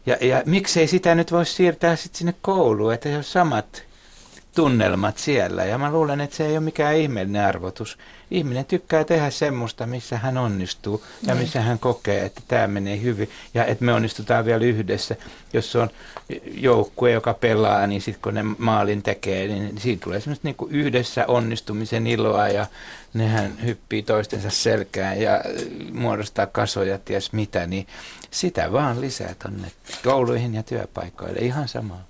ja, 0.07 0.16
ja 0.20 0.42
miksei 0.46 0.86
sitä 0.86 1.14
nyt 1.14 1.32
voisi 1.32 1.54
siirtää 1.54 1.96
sitten 1.96 2.18
sinne 2.18 2.34
kouluun, 2.42 2.94
että 2.94 3.09
se 3.09 3.16
on 3.16 3.24
samat 3.24 3.86
tunnelmat 4.57 5.18
siellä. 5.18 5.64
Ja 5.64 5.78
mä 5.78 5.92
luulen, 5.92 6.20
että 6.20 6.36
se 6.36 6.46
ei 6.46 6.52
ole 6.52 6.61
mikään 6.61 6.96
ihmeellinen 6.96 7.44
arvotus. 7.44 7.98
Ihminen 8.30 8.64
tykkää 8.64 9.04
tehdä 9.04 9.30
semmoista, 9.30 9.86
missä 9.86 10.18
hän 10.18 10.38
onnistuu 10.38 11.04
ja 11.22 11.34
niin. 11.34 11.42
missä 11.42 11.61
hän 11.61 11.78
kokee, 11.78 12.24
että 12.24 12.40
tämä 12.48 12.66
menee 12.66 13.02
hyvin. 13.02 13.30
Ja 13.54 13.64
että 13.64 13.84
me 13.84 13.92
onnistutaan 13.92 14.44
vielä 14.44 14.64
yhdessä. 14.64 15.16
Jos 15.52 15.76
on 15.76 15.90
joukkue, 16.44 17.11
joka 17.11 17.34
pelaa, 17.34 17.86
niin 17.86 18.00
sitten 18.00 18.22
kun 18.22 18.34
ne 18.34 18.42
maalin 18.59 19.02
tekee, 19.02 19.48
niin 19.48 19.78
siitä 19.78 20.04
tulee 20.04 20.20
semmoista 20.20 20.48
niin 20.48 20.70
yhdessä 20.70 21.24
onnistumisen 21.28 22.07
iloa 22.07 22.48
ja 22.48 22.66
nehän 23.14 23.52
hyppii 23.64 24.02
toistensa 24.02 24.50
selkään 24.50 25.20
ja 25.20 25.40
muodostaa 25.92 26.46
kasoja, 26.46 26.98
ties 26.98 27.32
mitä, 27.32 27.66
niin 27.66 27.86
sitä 28.31 28.72
vaan 28.72 29.01
lisää 29.01 29.35
tuonne 29.43 29.72
kouluihin 30.05 30.55
ja 30.55 30.62
työpaikoille. 30.62 31.41
Ihan 31.41 31.68
samaa. 31.68 32.05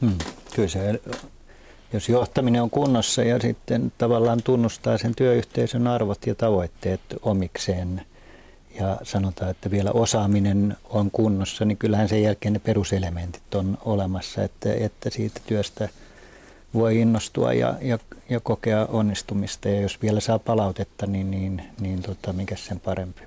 Hmm. 0.00 0.18
Kyllä 0.54 0.68
se 0.68 1.00
jos 1.92 2.08
johtaminen 2.08 2.62
on 2.62 2.70
kunnossa 2.70 3.22
ja 3.22 3.40
sitten 3.40 3.92
tavallaan 3.98 4.42
tunnustaa 4.42 4.98
sen 4.98 5.14
työyhteisön 5.14 5.86
arvot 5.86 6.26
ja 6.26 6.34
tavoitteet 6.34 7.00
omikseen 7.22 8.02
ja 8.80 8.98
sanotaan, 9.02 9.50
että 9.50 9.70
vielä 9.70 9.90
osaaminen 9.90 10.76
on 10.84 11.10
kunnossa, 11.10 11.64
niin 11.64 11.78
kyllähän 11.78 12.08
sen 12.08 12.22
jälkeen 12.22 12.52
ne 12.52 12.58
peruselementit 12.58 13.54
on 13.54 13.78
olemassa, 13.84 14.42
että, 14.42 14.74
että 14.74 15.10
siitä 15.10 15.40
työstä 15.46 15.88
voi 16.74 17.00
innostua 17.00 17.52
ja, 17.52 17.74
ja, 17.80 17.98
ja 18.28 18.40
kokea 18.40 18.86
onnistumista. 18.86 19.68
Ja 19.68 19.80
jos 19.80 20.02
vielä 20.02 20.20
saa 20.20 20.38
palautetta, 20.38 21.06
niin, 21.06 21.30
niin, 21.30 21.62
niin 21.80 22.02
tota, 22.02 22.32
mikä 22.32 22.56
sen 22.56 22.80
parempi. 22.80 23.22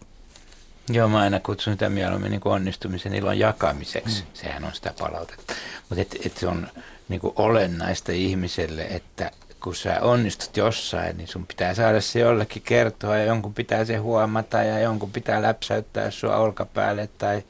Joo, 0.89 1.07
mä 1.07 1.19
aina 1.19 1.39
kutsun 1.39 1.73
sitä 1.73 1.89
mieluummin 1.89 2.31
niin 2.31 2.41
onnistumisen 2.45 3.15
ilon 3.15 3.39
jakamiseksi. 3.39 4.21
Mm. 4.23 4.27
Sehän 4.33 4.63
on 4.63 4.73
sitä 4.73 4.93
palautetta. 4.99 5.53
Mutta 5.89 6.01
et, 6.01 6.25
et 6.25 6.37
se 6.37 6.47
on 6.47 6.67
niin 7.09 7.21
kuin 7.21 7.33
olennaista 7.35 8.11
ihmiselle, 8.11 8.81
että 8.81 9.31
kun 9.63 9.75
sä 9.75 10.01
onnistut 10.01 10.57
jossain, 10.57 11.17
niin 11.17 11.27
sun 11.27 11.47
pitää 11.47 11.73
saada 11.73 12.01
se 12.01 12.19
jollekin 12.19 12.61
kertoa 12.61 13.17
ja 13.17 13.25
jonkun 13.25 13.53
pitää 13.53 13.85
se 13.85 13.97
huomata 13.97 14.63
ja 14.63 14.79
jonkun 14.79 15.11
pitää 15.11 15.41
läpsäyttää 15.41 16.11
sua 16.11 16.37
olkapäälle 16.37 17.09
tai 17.17 17.43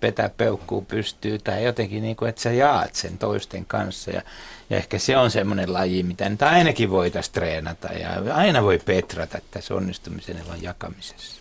petä 0.00 0.30
peukkuu 0.36 0.82
pystyy 0.82 1.38
tai 1.38 1.64
jotenkin 1.64 2.02
niin 2.02 2.16
kuin, 2.16 2.28
että 2.28 2.42
sä 2.42 2.52
jaat 2.52 2.94
sen 2.94 3.18
toisten 3.18 3.64
kanssa 3.66 4.10
ja, 4.10 4.22
ja 4.70 4.76
ehkä 4.76 4.98
se 4.98 5.16
on 5.16 5.30
semmoinen 5.30 5.72
laji, 5.72 6.02
mitä 6.02 6.28
nyt 6.28 6.42
ainakin 6.42 6.90
voitaisiin 6.90 7.34
treenata 7.34 7.88
ja 7.92 8.34
aina 8.34 8.62
voi 8.62 8.78
petrata 8.78 9.38
tässä 9.50 9.74
onnistumisen 9.74 10.42
ilon 10.46 10.62
jakamisessa. 10.62 11.39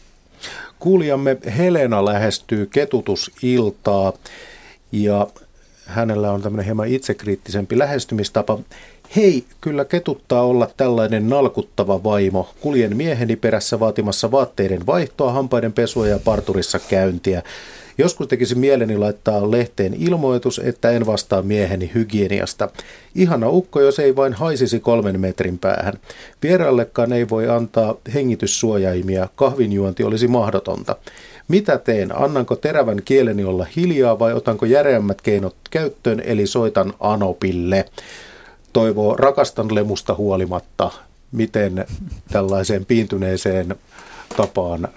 Kuulijamme 0.79 1.37
Helena 1.57 2.05
lähestyy 2.05 2.65
ketutusiltaa 2.65 4.13
ja 4.91 5.27
hänellä 5.85 6.31
on 6.31 6.41
tämmöinen 6.41 6.65
hieman 6.65 6.87
itsekriittisempi 6.87 7.77
lähestymistapa. 7.77 8.59
Hei, 9.15 9.43
kyllä 9.61 9.85
ketuttaa 9.85 10.43
olla 10.43 10.69
tällainen 10.77 11.29
nalkuttava 11.29 12.03
vaimo. 12.03 12.49
Kuljen 12.59 12.97
mieheni 12.97 13.35
perässä 13.35 13.79
vaatimassa 13.79 14.31
vaatteiden 14.31 14.85
vaihtoa, 14.85 15.31
hampaiden 15.31 15.73
pesua 15.73 16.07
ja 16.07 16.19
parturissa 16.19 16.79
käyntiä. 16.79 17.43
Joskus 17.99 18.27
tekisi 18.27 18.55
mieleni 18.55 18.97
laittaa 18.97 19.51
lehteen 19.51 19.93
ilmoitus, 19.93 20.59
että 20.59 20.91
en 20.91 21.05
vastaa 21.05 21.41
mieheni 21.41 21.91
hygieniasta. 21.95 22.69
Ihana 23.15 23.49
ukko, 23.49 23.81
jos 23.81 23.99
ei 23.99 24.15
vain 24.15 24.33
haisisi 24.33 24.79
kolmen 24.79 25.19
metrin 25.19 25.59
päähän. 25.59 25.93
Vieraallekaan 26.43 27.13
ei 27.13 27.29
voi 27.29 27.49
antaa 27.49 27.95
hengityssuojaimia, 28.13 29.29
kahvinjuonti 29.35 30.03
olisi 30.03 30.27
mahdotonta. 30.27 30.95
Mitä 31.47 31.77
teen? 31.77 32.21
Annanko 32.21 32.55
terävän 32.55 33.01
kieleni 33.05 33.43
olla 33.43 33.65
hiljaa 33.75 34.19
vai 34.19 34.33
otanko 34.33 34.65
järeämmät 34.65 35.21
keinot 35.21 35.55
käyttöön, 35.69 36.21
eli 36.25 36.47
soitan 36.47 36.93
Anopille? 36.99 37.85
Toivoo 38.73 39.15
rakastan 39.15 39.75
lemusta 39.75 40.15
huolimatta. 40.15 40.91
Miten 41.31 41.85
tällaiseen 42.31 42.85
piintyneeseen 42.85 43.75
tapaan 44.37 44.87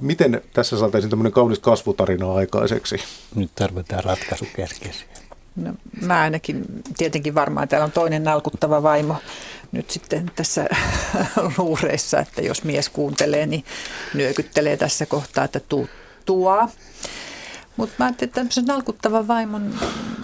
miten 0.00 0.42
tässä 0.52 0.78
saataisiin 0.78 1.10
tämmöinen 1.10 1.32
kaunis 1.32 1.58
kasvutarina 1.58 2.34
aikaiseksi? 2.34 2.96
Nyt 3.34 3.50
tarvitaan 3.54 4.04
ratkaisu 4.04 4.46
keskeisiä. 4.56 5.06
No, 5.56 5.72
mä 6.02 6.20
ainakin, 6.20 6.64
tietenkin 6.96 7.34
varmaan 7.34 7.68
täällä 7.68 7.84
on 7.84 7.92
toinen 7.92 8.24
nalkuttava 8.24 8.82
vaimo 8.82 9.16
nyt 9.72 9.90
sitten 9.90 10.30
tässä 10.36 10.66
luureissa, 11.58 12.18
että 12.18 12.42
jos 12.42 12.64
mies 12.64 12.88
kuuntelee, 12.88 13.46
niin 13.46 13.64
nyökyttelee 14.14 14.76
tässä 14.76 15.06
kohtaa, 15.06 15.44
että 15.44 15.60
tuu, 15.60 15.88
tuo. 16.26 16.68
Mutta 17.76 17.94
mä 17.98 18.04
ajattelin, 18.04 18.28
että 18.28 18.34
tämmöisen 18.34 18.64
nalkuttavan 18.64 19.28
vaimon 19.28 19.74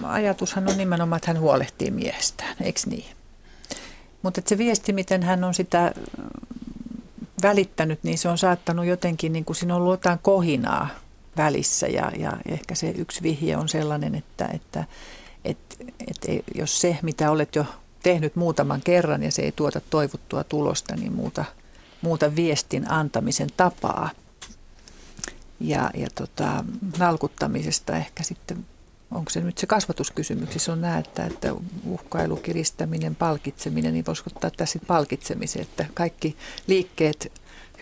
ajatushan 0.02 0.68
on 0.68 0.76
nimenomaan, 0.76 1.16
että 1.16 1.30
hän 1.30 1.40
huolehtii 1.40 1.90
miehestään, 1.90 2.56
eikö 2.60 2.80
niin? 2.86 3.16
Mutta 4.22 4.42
se 4.46 4.58
viesti, 4.58 4.92
miten 4.92 5.22
hän 5.22 5.44
on 5.44 5.54
sitä 5.54 5.92
välittänyt, 7.42 7.98
niin 8.02 8.18
se 8.18 8.28
on 8.28 8.38
saattanut 8.38 8.86
jotenkin, 8.86 9.32
niin 9.32 9.44
kuin 9.44 9.56
siinä 9.56 9.74
on 9.74 9.80
ollut 9.80 9.92
jotain 9.92 10.18
kohinaa 10.18 10.88
välissä 11.36 11.86
ja, 11.86 12.12
ja 12.18 12.36
ehkä 12.48 12.74
se 12.74 12.90
yksi 12.90 13.22
vihje 13.22 13.56
on 13.56 13.68
sellainen, 13.68 14.14
että, 14.14 14.48
että 14.54 14.84
et, 15.44 15.58
et 16.06 16.44
jos 16.54 16.80
se, 16.80 16.98
mitä 17.02 17.30
olet 17.30 17.56
jo 17.56 17.66
tehnyt 18.02 18.36
muutaman 18.36 18.80
kerran 18.80 19.22
ja 19.22 19.32
se 19.32 19.42
ei 19.42 19.52
tuota 19.52 19.80
toivottua 19.90 20.44
tulosta, 20.44 20.96
niin 20.96 21.12
muuta, 21.12 21.44
muuta 22.02 22.36
viestin 22.36 22.90
antamisen 22.90 23.48
tapaa. 23.56 24.10
Ja, 25.60 25.90
ja 25.94 26.08
tota, 26.14 26.64
nalkuttamisesta 26.98 27.96
ehkä 27.96 28.22
sitten, 28.22 28.66
onko 29.14 29.30
se 29.30 29.40
nyt 29.40 29.58
se 29.58 29.66
kasvatuskysymyksissä 29.66 30.72
on 30.72 30.80
nämä, 30.80 30.98
että, 30.98 31.24
että 31.24 31.54
uhkailu, 31.86 32.36
kiristäminen, 32.36 33.14
palkitseminen, 33.14 33.92
niin 33.92 34.06
voisiko 34.06 34.30
ottaa 34.34 34.50
tässä 34.50 34.78
palkitsemisen, 34.86 35.62
että 35.62 35.86
kaikki 35.94 36.36
liikkeet 36.66 37.32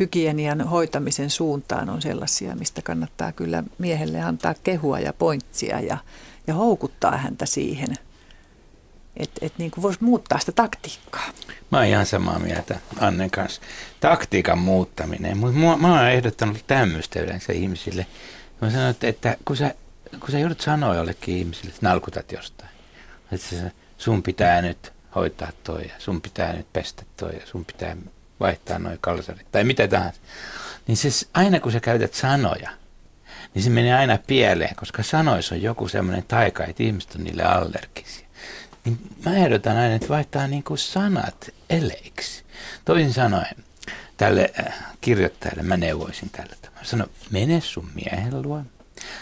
hygienian 0.00 0.60
hoitamisen 0.60 1.30
suuntaan 1.30 1.90
on 1.90 2.02
sellaisia, 2.02 2.54
mistä 2.54 2.82
kannattaa 2.82 3.32
kyllä 3.32 3.64
miehelle 3.78 4.20
antaa 4.20 4.54
kehua 4.62 5.00
ja 5.00 5.12
pointsia 5.12 5.80
ja, 5.80 5.98
ja 6.46 6.54
houkuttaa 6.54 7.16
häntä 7.16 7.46
siihen– 7.46 7.88
että 9.16 9.46
et 9.46 9.52
niin 9.58 9.72
voisi 9.82 10.04
muuttaa 10.04 10.38
sitä 10.38 10.52
taktiikkaa. 10.52 11.30
Mä 11.70 11.78
oon 11.78 11.86
ihan 11.86 12.06
samaa 12.06 12.38
mieltä 12.38 12.78
Annen 12.98 13.30
kanssa. 13.30 13.60
Taktiikan 14.00 14.58
muuttaminen. 14.58 15.38
Mutta 15.38 15.76
mä 15.76 15.94
oon 15.94 16.10
ehdottanut 16.10 16.64
tämmöistä 16.66 17.20
yleensä 17.20 17.52
ihmisille. 17.52 18.06
Mä 18.60 18.70
sanon, 18.70 18.94
että, 19.02 19.36
kun, 19.44 19.56
sä, 19.56 19.74
kun 20.20 20.30
sä 20.30 20.38
joudut 20.38 20.60
sanoa 20.60 20.94
jollekin 20.94 21.36
ihmisille, 21.36 21.68
että 21.68 21.86
nalkutat 21.86 22.32
jostain. 22.32 22.70
Että 23.32 23.70
sun 23.98 24.22
pitää 24.22 24.62
nyt 24.62 24.92
hoitaa 25.14 25.52
toi 25.64 25.82
ja 25.82 25.94
sun 25.98 26.20
pitää 26.20 26.52
nyt 26.52 26.72
pestä 26.72 27.02
toi 27.16 27.34
ja 27.34 27.46
sun 27.46 27.64
pitää 27.64 27.96
vaihtaa 28.40 28.78
noin 28.78 28.98
kalsarit 29.00 29.46
tai 29.52 29.64
mitä 29.64 29.88
tahansa. 29.88 30.20
Niin 30.86 30.96
se, 30.96 31.08
aina 31.34 31.60
kun 31.60 31.72
sä 31.72 31.80
käytät 31.80 32.14
sanoja, 32.14 32.70
niin 33.54 33.62
se 33.62 33.70
menee 33.70 33.94
aina 33.94 34.18
pieleen, 34.26 34.76
koska 34.76 35.02
sanoissa 35.02 35.54
on 35.54 35.62
joku 35.62 35.88
semmoinen 35.88 36.24
taika, 36.28 36.64
että 36.64 36.82
ihmiset 36.82 37.14
on 37.14 37.24
niille 37.24 37.42
allergisia 37.42 38.30
niin 38.84 38.98
mä 39.24 39.36
ehdotan 39.36 39.76
aina, 39.76 39.94
että 39.94 40.08
vaihtaa 40.08 40.46
niin 40.46 40.62
kuin 40.62 40.78
sanat 40.78 41.50
eleiksi. 41.70 42.44
Toisin 42.84 43.12
sanoen, 43.12 43.56
tälle 44.16 44.52
äh, 44.60 44.74
kirjoittajalle 45.00 45.62
mä 45.62 45.76
neuvoisin 45.76 46.30
tällä 46.30 46.56
tavalla. 46.62 46.84
Sano, 46.84 47.06
mene 47.30 47.60
sun 47.60 47.90
miehen 47.94 48.42
luo, 48.42 48.62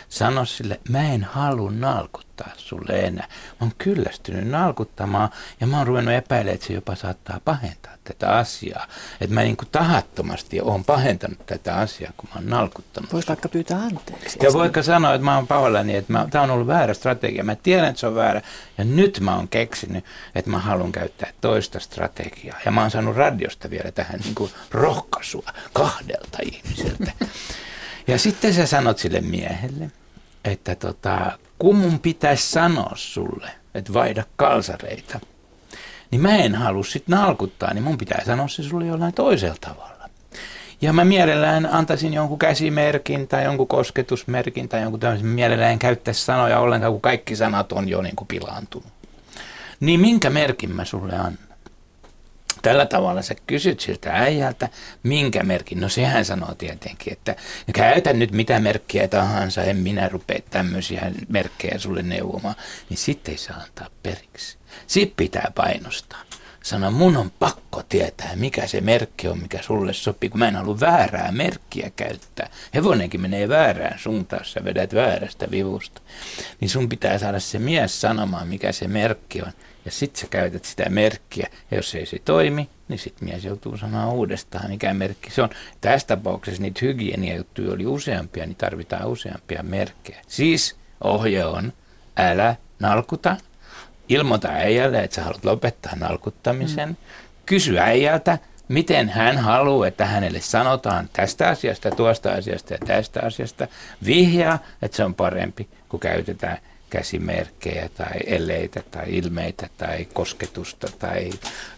Sano 0.09 0.45
sille, 0.45 0.81
mä 0.89 1.03
en 1.03 1.25
halua 1.25 1.71
nalkuttaa 1.71 2.51
sulle 2.57 3.01
enää. 3.01 3.27
Mä 3.29 3.57
oon 3.61 3.73
kyllästynyt 3.79 4.49
nalkuttamaan 4.49 5.29
ja 5.61 5.67
mä 5.67 5.79
oon 5.79 5.87
ruvennut 5.87 6.15
epäilemään, 6.15 6.55
että 6.55 6.67
se 6.67 6.73
jopa 6.73 6.95
saattaa 6.95 7.41
pahentaa 7.45 7.93
tätä 8.05 8.37
asiaa. 8.37 8.87
Että 9.21 9.35
mä 9.35 9.43
niin 9.43 9.57
kuin 9.57 9.69
tahattomasti 9.73 10.61
oon 10.61 10.85
pahentanut 10.85 11.47
tätä 11.47 11.75
asiaa, 11.75 12.13
kun 12.17 12.29
mä 12.35 12.41
oon 12.41 12.51
nalkuttanut. 12.51 13.13
Voisi 13.13 13.29
vaikka 13.29 13.49
pyytää 13.49 13.79
anteeksi. 13.79 14.39
Ja 14.43 14.53
voiko 14.53 14.83
sanoa, 14.83 15.15
että 15.15 15.25
mä 15.25 15.37
oon 15.37 15.47
pahoillani, 15.47 15.97
että 15.97 16.27
tämä 16.31 16.45
on 16.45 16.51
ollut 16.51 16.67
väärä 16.67 16.95
strategia. 16.95 17.45
Mä 17.45 17.55
tiedän, 17.55 17.89
että 17.89 18.01
se 18.01 18.07
on 18.07 18.15
väärä. 18.15 18.43
Ja 18.79 18.85
nyt 18.85 19.21
mä 19.21 19.37
oon 19.37 19.49
keksinyt, 19.49 20.05
että 20.35 20.51
mä 20.51 20.59
haluan 20.59 20.93
käyttää 20.93 21.31
toista 21.41 21.81
strategiaa. 21.81 22.59
Ja 22.65 22.71
mä 22.71 22.81
oon 22.81 22.91
saanut 22.91 23.17
radiosta 23.17 23.71
vielä 23.71 23.93
tähän 23.93 24.21
niin 24.21 24.35
kuin 24.35 24.51
rohkaisua 24.71 25.51
kahdelta 25.73 26.39
ihmiseltä. 26.43 27.13
Ja 28.09 28.19
sitten 28.19 28.55
sä 28.55 28.67
sanot 28.67 28.99
sille 28.99 29.21
miehelle, 29.21 29.91
että 30.45 30.75
tota, 30.75 31.39
kun 31.59 31.77
mun 31.77 32.01
pitäisi 32.01 32.51
sanoa 32.51 32.93
sulle, 32.95 33.51
että 33.75 33.93
vaihda 33.93 34.25
kalsareita, 34.37 35.21
niin 36.11 36.21
mä 36.21 36.37
en 36.37 36.55
halua 36.55 36.85
sit 36.85 37.09
nalkuttaa, 37.09 37.75
niin 37.75 37.85
mun 37.85 37.99
pitää 37.99 38.25
sanoa 38.27 38.49
se 38.49 38.63
sulle 38.63 38.87
jollain 38.87 39.15
toisella 39.15 39.57
tavalla. 39.61 40.11
Ja 40.81 40.93
mä 40.93 41.05
mielellään 41.05 41.69
antaisin 41.73 42.15
jonkun 42.15 42.39
käsimerkin 42.39 43.29
tai 43.29 43.45
jonkun 43.45 43.69
kosketusmerkin 43.69 44.69
tai 44.69 44.83
jonkun 44.83 45.01
tämmöisen. 45.01 45.27
Mielellään 45.27 45.79
käyttäisi 45.79 46.25
sanoja 46.25 46.59
ollenkaan, 46.59 46.93
kun 46.93 47.01
kaikki 47.01 47.37
sanat 47.37 47.73
on 47.73 47.89
jo 47.89 48.03
niin 48.03 48.17
kuin 48.17 48.29
pilaantunut. 48.29 48.93
Niin 49.81 50.01
minkä 50.01 50.31
merkin 50.31 50.77
mä 50.77 50.85
sulle 50.85 51.15
annan? 51.15 51.48
Tällä 52.69 52.87
tavalla 52.87 53.23
sä 53.23 53.35
kysyt 53.47 53.81
siltä 53.81 54.13
äijältä, 54.13 54.69
minkä 55.03 55.43
merkin. 55.43 55.81
No 55.81 55.89
sehän 55.89 56.25
sanoo 56.25 56.55
tietenkin, 56.55 57.13
että 57.13 57.37
käytä 57.75 58.13
nyt 58.13 58.33
mitä 58.33 58.61
merkkiä 58.61 59.09
tahansa, 59.09 59.63
en 59.63 59.77
minä 59.77 60.09
rupea 60.09 60.39
tämmöisiä 60.51 61.13
merkkejä 61.29 61.79
sulle 61.79 62.03
neuvomaan. 62.03 62.55
Niin 62.91 62.99
sitten 62.99 63.33
ei 63.33 63.39
saa 63.39 63.57
antaa 63.57 63.91
periksi. 64.03 64.57
Sitten 64.87 65.17
pitää 65.17 65.53
painostaa. 65.55 66.23
Sano, 66.63 66.91
mun 66.91 67.17
on 67.17 67.31
pakko 67.31 67.83
tietää, 67.89 68.37
mikä 68.37 68.67
se 68.67 68.81
merkki 68.81 69.29
on, 69.29 69.39
mikä 69.39 69.59
sulle 69.63 69.93
sopii, 69.93 70.31
kun 70.31 70.39
mä 70.39 70.49
en 70.49 70.57
halua 70.57 70.81
väärää 70.81 71.33
merkkiä 71.33 71.91
käyttää. 71.97 72.51
Hevonenkin 72.75 73.21
menee 73.21 73.49
väärään 73.49 73.99
suuntaan, 73.99 74.45
sä 74.45 74.65
vedät 74.65 74.95
väärästä 74.95 75.51
vivusta. 75.51 76.01
Niin 76.61 76.69
sun 76.69 76.89
pitää 76.89 77.19
saada 77.19 77.41
se 77.41 77.59
mies 77.59 78.01
sanomaan, 78.01 78.49
mikä 78.49 78.73
se 78.73 78.89
merkki 78.89 79.43
on 79.43 79.53
ja 79.89 79.93
sitten 79.93 80.21
sä 80.21 80.27
käytät 80.31 80.65
sitä 80.65 80.89
merkkiä, 80.89 81.49
ja 81.71 81.77
jos 81.77 81.95
ei 81.95 82.07
se 82.07 82.19
toimi, 82.25 82.69
niin 82.89 82.99
sitten 82.99 83.29
mies 83.29 83.45
joutuu 83.45 83.77
sanoa 83.77 84.07
uudestaan, 84.07 84.71
mikä 84.71 84.95
merkki 84.95 85.31
se 85.31 85.43
on. 85.43 85.51
Tässä 85.81 86.07
tapauksessa 86.07 86.63
niitä 86.63 86.81
hygieniajuttuja 86.83 87.73
oli 87.73 87.87
useampia, 87.87 88.47
niin 88.47 88.57
tarvitaan 88.57 89.07
useampia 89.07 89.63
merkkejä. 89.63 90.21
Siis 90.27 90.77
ohje 91.05 91.45
on, 91.45 91.73
älä 92.17 92.57
nalkuta, 92.81 93.37
ilmoita 94.09 94.49
äijälle, 94.49 95.05
että 95.05 95.15
sä 95.15 95.23
haluat 95.23 95.45
lopettaa 95.45 95.93
nalkuttamisen, 95.97 96.89
mm. 96.89 96.97
kysy 97.47 97.79
äijältä, 97.79 98.39
miten 98.69 99.09
hän 99.09 99.39
haluaa, 99.39 99.87
että 99.87 100.07
hänelle 100.07 100.41
sanotaan 100.41 101.09
tästä 101.13 101.49
asiasta, 101.49 101.91
tuosta 101.91 102.33
asiasta 102.33 102.75
ja 102.75 102.79
tästä 102.87 103.21
asiasta. 103.23 103.69
Vihjaa, 104.07 104.59
että 104.83 104.97
se 104.97 105.05
on 105.05 105.15
parempi, 105.15 105.69
kun 105.89 106.01
käytetään 106.01 106.59
käsimerkkejä 106.91 107.89
tai 107.89 108.19
eleitä 108.27 108.83
tai 108.91 109.05
ilmeitä 109.09 109.69
tai 109.77 110.05
kosketusta 110.13 110.87
tai 110.99 111.31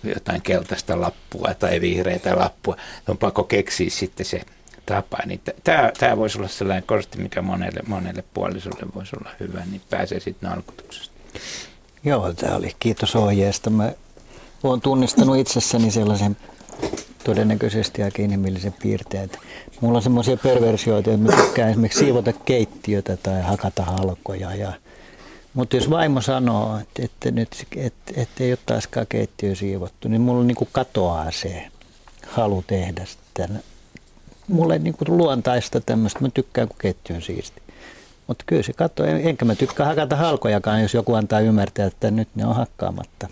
jotain 0.05 0.43
keltaista 0.43 1.01
lappua 1.01 1.55
tai 1.55 1.81
vihreitä 1.81 2.39
lappua. 2.39 2.77
On 3.09 3.19
pakko 3.19 3.45
keksiä 3.45 3.91
sitten 3.91 4.27
se 4.27 4.41
tapa. 4.87 5.19
Niin 5.27 5.41
tämä, 5.65 5.93
tämä 5.99 6.17
voisi 6.17 6.39
olla 6.39 6.49
sellainen 6.49 6.85
kortti, 6.87 7.19
mikä 7.19 7.43
monelle, 7.43 7.81
monelle 7.87 8.25
puolisolle 8.35 8.87
voisi 8.95 9.17
olla 9.17 9.31
hyvä, 9.41 9.63
niin 9.71 9.83
pääsee 9.91 10.21
sitten 10.21 10.51
nalkutuksesta. 10.51 11.15
Joo, 12.05 12.33
tämä 12.35 12.57
oli. 12.57 12.73
Kiitos 12.79 13.17
ohjeesta. 13.17 13.71
Mä 13.71 13.93
olen 14.63 14.81
tunnistanut 14.81 15.37
itsessäni 15.37 15.91
sellaisen 15.91 16.37
todennäköisesti 17.25 18.03
aika 18.03 18.23
inhimillisen 18.23 18.75
piirteen. 18.83 19.25
Että 19.25 19.39
mulla 19.81 19.99
on 19.99 20.03
semmoisia 20.03 20.37
perversioita, 20.37 21.11
että 21.11 21.27
mä 21.27 21.43
tykkään 21.43 21.71
esimerkiksi 21.71 21.99
siivota 21.99 22.33
keittiötä 22.33 23.17
tai 23.17 23.43
hakata 23.43 23.83
halkoja 23.83 24.55
ja– 24.55 24.73
mutta 25.55 25.76
jos 25.76 25.90
vaimo 25.90 26.20
sanoo, 26.20 26.78
että, 26.78 27.03
että, 27.05 27.30
nyt, 27.30 27.66
että, 27.76 28.12
että 28.16 28.44
ei 28.44 28.53
ole 28.53 28.59
taaskaan 28.66 29.07
keittiö 29.09 29.55
siivottu, 29.55 30.09
niin 30.09 30.20
mulla 30.20 30.44
niin 30.44 30.57
katoaa 30.72 31.30
se 31.30 31.68
halu 32.26 32.64
tehdä 32.66 33.05
sitä. 33.05 33.48
Mulla 34.48 34.74
ei 34.74 34.80
niin 34.80 34.94
luontaista 35.09 35.80
tämmöistä, 35.80 36.20
mä 36.20 36.28
tykkään 36.34 36.68
kun 36.68 36.76
keittiö 36.78 37.16
on 37.16 37.22
siisti. 37.22 37.62
Mutta 38.26 38.44
kyllä 38.46 38.62
se 38.62 38.72
katsoo, 38.72 39.07
enkä 39.07 39.44
mä 39.44 39.55
tykkää 39.55 39.86
hakata 39.86 40.16
halkojakaan, 40.16 40.82
jos 40.82 40.94
joku 40.94 41.14
antaa 41.14 41.40
ymmärtää, 41.40 41.86
että 41.86 42.11
nyt 42.11 42.28
ne 42.34 42.46
on 42.46 42.57
hakkaamatta. 42.57 43.28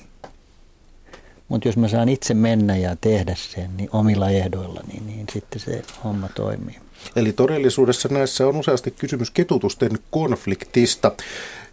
Mutta 1.48 1.68
jos 1.68 1.76
mä 1.76 1.88
saan 1.88 2.08
itse 2.08 2.34
mennä 2.34 2.76
ja 2.76 2.96
tehdä 3.00 3.34
sen 3.34 3.76
niin 3.76 3.88
omilla 3.92 4.30
ehdoilla, 4.30 4.80
niin, 4.92 5.06
niin 5.06 5.26
sitten 5.32 5.60
se 5.60 5.82
homma 6.04 6.28
toimii. 6.34 6.76
Eli 7.16 7.32
todellisuudessa 7.32 8.08
näissä 8.08 8.46
on 8.46 8.56
useasti 8.56 8.90
kysymys 8.90 9.30
ketutusten 9.30 9.90
konfliktista. 10.10 11.12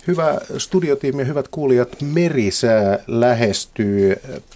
Hyvä 0.08 0.42
studiotiimi 0.58 1.22
ja 1.22 1.26
hyvät 1.26 1.48
kuulijat, 1.48 2.02
merisää 2.02 3.00
lähestyy 3.08 4.16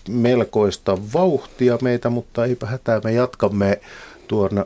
melkoista 0.10 0.98
vauhtia 1.14 1.78
meitä, 1.82 2.10
mutta 2.10 2.46
eipä 2.46 2.66
hätää, 2.66 3.02
me 3.04 3.12
jatkamme 3.12 3.80
tuon 4.28 4.66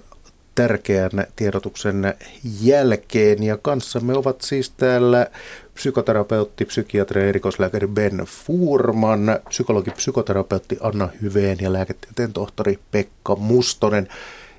tärkeän 0.56 1.12
tiedotuksen 1.36 2.14
jälkeen. 2.62 3.44
Ja 3.44 3.58
kanssamme 3.58 4.14
ovat 4.14 4.42
siis 4.42 4.70
täällä 4.70 5.28
psykoterapeutti, 5.74 6.66
psykiatri 6.66 7.22
ja 7.22 7.28
erikoislääkäri 7.28 7.88
Ben 7.88 8.18
Furman, 8.18 9.40
psykologi, 9.50 9.92
psykoterapeutti 9.92 10.78
Anna 10.82 11.10
Hyveen 11.22 11.58
ja 11.62 11.74
lääketieteen 11.74 12.34
tohtori 12.34 12.80
Pekka 12.92 13.36
Mustonen. 13.36 14.08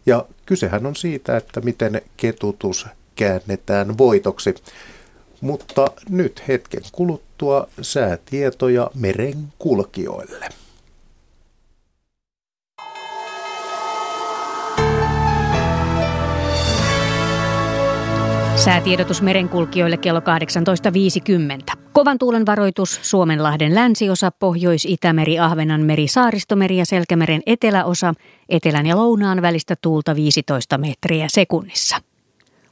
Ja 0.06 0.26
kysehän 0.46 0.86
on 0.86 0.96
siitä, 0.96 1.36
että 1.36 1.60
miten 1.60 2.02
ketutus 2.16 2.86
käännetään 3.16 3.98
voitoksi. 3.98 4.54
Mutta 5.44 5.86
nyt 6.08 6.42
hetken 6.48 6.82
kuluttua 6.92 7.68
säätietoja 7.80 8.90
merenkulkijoille. 8.94 10.48
Säätiedotus 18.56 19.22
merenkulkijoille 19.22 19.96
kello 19.96 20.20
18.50. 20.20 21.78
Kovan 21.92 22.18
tuulen 22.18 22.46
varoitus 22.46 23.00
Suomenlahden 23.02 23.74
länsiosa, 23.74 24.30
Pohjois-Itämeri, 24.30 25.38
Ahvenanmeri, 25.38 26.08
Saaristomeri 26.08 26.76
ja 26.76 26.86
Selkämeren 26.86 27.42
eteläosa, 27.46 28.14
etelän 28.48 28.86
ja 28.86 28.96
lounaan 28.96 29.42
välistä 29.42 29.76
tuulta 29.82 30.16
15 30.16 30.78
metriä 30.78 31.26
sekunnissa. 31.28 32.13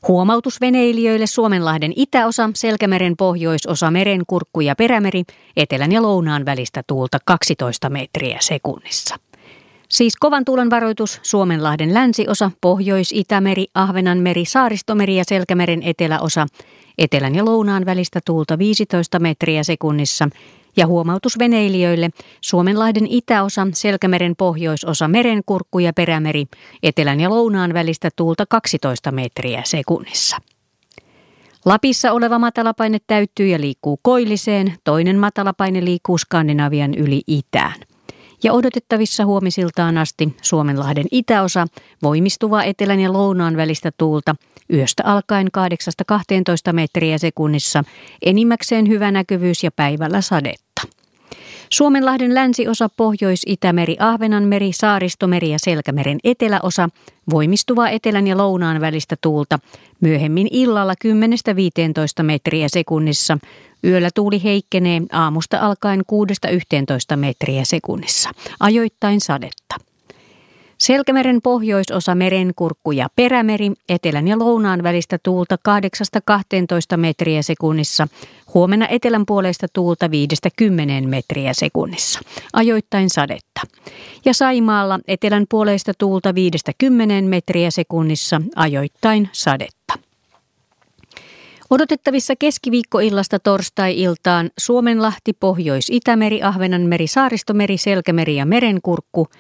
Huomautus 0.09 0.61
veneilijöille 0.61 1.27
Suomenlahden 1.27 1.93
itäosa, 1.97 2.51
Selkämeren 2.55 3.17
pohjoisosa, 3.17 3.91
Merenkurkku 3.91 4.61
ja 4.61 4.75
Perämeri, 4.77 5.23
etelän 5.57 5.93
ja 5.93 6.03
lounaan 6.03 6.45
välistä 6.45 6.83
tuulta 6.87 7.19
12 7.25 7.91
metriä 7.91 8.39
sekunnissa. 8.41 9.17
Siis 9.89 10.17
kovan 10.17 10.45
tuulen 10.45 10.71
varoitus 10.71 11.21
Suomenlahden 11.23 11.95
länsiosa, 11.95 12.51
Pohjois-Itämeri, 12.61 13.67
Ahvenanmeri, 13.75 14.45
Saaristomeri 14.45 15.17
ja 15.17 15.25
Selkämeren 15.29 15.83
eteläosa, 15.83 16.47
etelän 16.99 17.35
ja 17.35 17.45
lounaan 17.45 17.87
välistä 17.87 18.21
tuulta 18.27 18.59
15 18.59 19.19
metriä 19.19 19.63
sekunnissa– 19.65 20.29
ja 20.77 20.87
huomautus 20.87 21.39
veneilijöille 21.39 22.11
Suomenlahden 22.41 23.07
itäosa, 23.07 23.67
Selkämeren 23.75 24.35
pohjoisosa, 24.39 25.09
Merenkurkku 25.09 25.79
ja 25.79 25.93
Perämeri, 25.93 26.45
etelän 26.83 27.21
ja 27.21 27.31
lounaan 27.31 27.75
välistä 27.75 28.09
tuulta 28.17 28.45
12 28.49 29.11
metriä 29.11 29.63
sekunnissa. 29.65 30.37
Lapissa 31.65 32.13
oleva 32.13 32.39
matalapaine 32.39 32.99
täyttyy 33.07 33.47
ja 33.47 33.61
liikkuu 33.61 33.99
koilliseen, 34.03 34.75
toinen 34.85 35.19
matalapaine 35.19 35.85
liikkuu 35.85 36.19
Skandinavian 36.19 36.95
yli 36.95 37.23
itään. 37.27 37.75
Ja 38.43 38.53
odotettavissa 38.53 39.25
huomisiltaan 39.25 39.99
asti 39.99 40.37
Suomenlahden 40.43 41.05
itäosa 41.11 41.67
voimistuva 42.03 42.63
etelän 42.63 43.01
ja 43.01 43.13
lounaan 43.13 43.57
välistä 43.57 43.91
tuulta 43.99 44.35
yöstä 44.73 45.03
alkaen 45.07 45.49
8-12 46.71 46.73
metriä 46.73 47.19
sekunnissa, 47.19 47.85
enimmäkseen 48.23 48.89
hyvä 48.89 49.11
näkyvyys 49.11 49.65
ja 49.65 49.71
päivällä 49.71 50.21
sadetta. 50.21 51.02
Suomenlahden 51.73 52.35
länsiosa, 52.35 52.89
Pohjois-Itämeri, 52.97 53.97
Ahvenanmeri, 53.99 54.73
Saaristomeri 54.73 55.51
ja 55.51 55.59
Selkämeren 55.59 56.19
eteläosa, 56.25 56.89
voimistuva 57.31 57.89
etelän 57.89 58.27
ja 58.27 58.37
lounaan 58.37 58.81
välistä 58.81 59.17
tuulta, 59.21 59.59
myöhemmin 60.01 60.49
illalla 60.51 60.95
10-15 62.21 62.23
metriä 62.23 62.69
sekunnissa, 62.69 63.39
Yöllä 63.85 64.11
tuuli 64.15 64.45
heikkenee 64.45 65.03
aamusta 65.13 65.59
alkaen 65.59 66.01
6-11 67.13 67.17
metriä 67.17 67.65
sekunnissa, 67.65 68.31
ajoittain 68.61 69.21
sadetta. 69.21 69.92
Selkämeren 70.83 71.43
pohjoisosa 71.43 72.15
merenkurkku 72.15 72.93
ja 72.93 73.09
perämeri, 73.17 73.73
etelän 73.89 74.29
ja 74.29 74.39
lounaan 74.39 74.83
välistä 74.83 75.19
tuulta 75.23 75.57
8-12 76.95 76.97
metriä 76.97 77.43
sekunnissa, 77.43 78.09
huomenna 78.55 78.89
etelän 78.89 79.27
puolesta 79.27 79.67
tuulta 79.73 80.07
5-10 80.07 80.11
metriä 81.07 81.53
sekunnissa, 81.55 82.21
ajoittain 82.53 83.11
sadetta. 83.11 83.61
Ja 84.25 84.35
Saimaalla 84.35 85.01
etelän 85.09 85.47
puolesta 85.49 85.93
tuulta 85.99 86.35
5-10 86.85 86.85
metriä 87.29 87.71
sekunnissa, 87.71 88.43
ajoittain 88.57 89.29
sadetta. 89.33 89.95
Odotettavissa 91.71 92.35
keskiviikkoillasta 92.39 93.39
torstai-iltaan 93.39 94.51
Suomenlahti, 94.59 95.33
Pohjois-Itämeri, 95.41 96.43
Ahvenanmeri, 96.43 97.07
Saaristomeri, 97.07 97.79
Selkämeri 97.79 98.37
ja 98.37 98.47
Merenkurkku– 98.47 99.29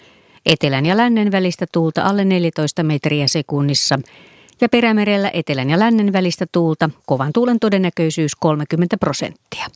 etelän 0.47 0.87
ja 0.87 0.97
lännen 0.97 1.33
välistä 1.33 1.67
tuulta 1.73 2.03
alle 2.03 2.25
14 2.25 2.83
metriä 2.83 3.29
sekunnissa 3.29 3.99
ja 4.61 4.69
perämerellä 4.69 5.31
etelän 5.33 5.71
ja 5.71 5.79
lännen 5.79 6.13
välistä 6.13 6.47
tuulta 6.53 6.91
kovan 7.07 7.33
tuulen 7.33 7.61
todennäköisyys 7.61 8.37
30 8.37 8.97
prosenttia. 8.97 9.67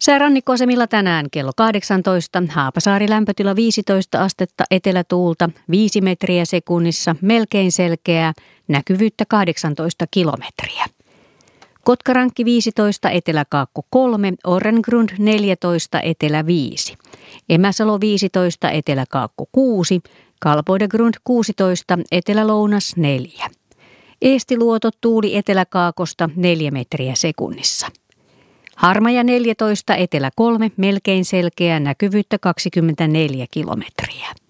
Säärannikkoasemilla 0.00 0.86
tänään 0.86 1.26
kello 1.32 1.52
18, 1.56 2.42
Haapasaari 2.48 3.08
lämpötila 3.08 3.56
15 3.56 4.22
astetta, 4.22 4.64
etelätuulta 4.70 5.50
5 5.70 6.00
metriä 6.00 6.44
sekunnissa, 6.44 7.16
melkein 7.20 7.72
selkeää, 7.72 8.32
näkyvyyttä 8.68 9.24
18 9.28 10.06
kilometriä. 10.10 10.86
Kotkarankki 11.84 12.44
15, 12.44 13.10
Eteläkaakko 13.10 13.82
3, 13.90 14.32
Orrengrund 14.44 15.08
14, 15.18 16.00
Etelä 16.00 16.46
5. 16.46 16.96
Emäsalo 17.48 18.00
15, 18.00 18.70
Eteläkaakko 18.70 19.46
6, 19.52 20.00
Kalpoidegrund 20.40 21.14
16, 21.24 21.98
Etelä-Lounas 22.12 22.96
4. 22.96 23.46
Eestiluoto 24.22 24.90
tuuli 25.00 25.36
Eteläkaakosta 25.36 26.30
4 26.36 26.70
metriä 26.70 27.14
sekunnissa. 27.14 27.86
Harmaja 28.76 29.24
14, 29.24 29.94
Etelä 29.94 30.30
3, 30.36 30.70
melkein 30.76 31.24
selkeä, 31.24 31.80
näkyvyyttä 31.80 32.38
24 32.38 33.46
kilometriä. 33.50 34.43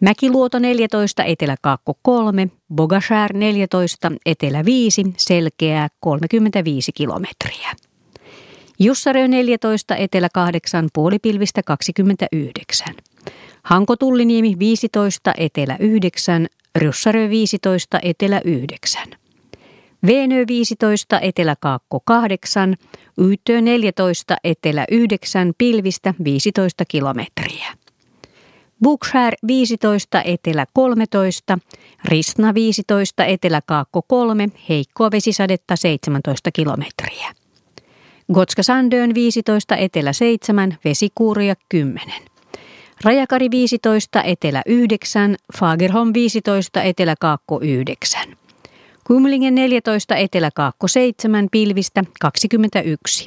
Mäkiluoto 0.00 0.58
14, 0.58 1.24
Etelä-Kaakko 1.24 1.94
3, 2.02 2.48
Bogashär 2.74 3.32
14, 3.32 4.12
Etelä 4.26 4.64
5, 4.64 5.02
selkeää 5.16 5.88
35 6.00 6.92
kilometriä. 6.92 7.70
Jussarö 8.78 9.28
14, 9.28 9.96
Etelä 9.96 10.28
8, 10.34 10.88
puolipilvistä 10.92 11.62
29. 11.62 12.94
Hanko 13.62 13.96
Tulliniemi 13.96 14.56
15, 14.58 15.34
Etelä 15.36 15.76
9, 15.80 16.46
Ryssarö 16.76 17.28
15, 17.30 17.98
Etelä 18.02 18.40
9. 18.44 19.02
Veenö 20.06 20.44
15, 20.46 21.20
Etelä-Kaakko 21.20 22.00
8, 22.04 22.76
Yytö 23.18 23.60
14, 23.60 24.36
Etelä 24.44 24.84
9, 24.90 25.52
pilvistä 25.58 26.14
15 26.24 26.84
kilometriä. 26.88 27.79
Bukshär 28.84 29.34
15, 29.46 30.22
Etelä 30.22 30.66
13, 30.72 31.58
Ristna 32.04 32.54
15, 32.54 33.24
Etelä-Kaakko 33.24 34.02
3, 34.02 34.48
heikkoa 34.68 35.10
vesisadetta 35.10 35.76
17 35.76 36.50
kilometriä. 36.52 37.34
Gotska 38.32 38.62
Sandön 38.62 39.14
15, 39.14 39.76
Etelä 39.76 40.12
7, 40.12 40.78
vesikuuria 40.84 41.54
10. 41.68 42.22
Rajakari 43.04 43.50
15, 43.50 44.22
Etelä 44.22 44.62
9, 44.66 45.36
Fagerholm 45.58 46.10
15, 46.14 46.82
Etelä-Kaakko 46.82 47.60
9. 47.62 48.39
Kumlingen 49.10 49.54
14, 49.54 50.16
Etelä-Kaakko 50.16 50.88
7, 50.88 51.48
pilvistä 51.52 52.04
21. 52.20 53.26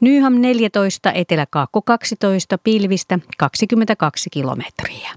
Nyham 0.00 0.34
14, 0.34 1.12
Etelä-Kaakko 1.12 1.82
12, 1.82 2.58
pilvistä 2.58 3.18
22 3.38 4.30
kilometriä. 4.30 5.10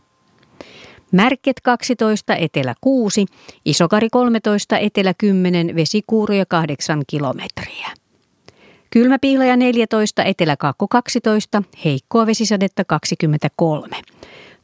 Märket 1.12 1.60
12, 1.64 2.36
Etelä 2.36 2.76
6, 2.82 3.26
Isokari 3.66 4.10
13, 4.10 4.78
Etelä 4.78 5.14
10, 5.18 5.76
vesikuuruja 5.76 6.46
8 6.46 7.02
kilometriä. 7.08 7.88
Kylmäpiilaja 8.90 9.58
14, 9.58 10.24
Etelä-Kaakko 10.24 10.88
12, 10.88 11.64
heikkoa 11.86 12.26
vesisadetta 12.26 12.86
23. 12.86 13.98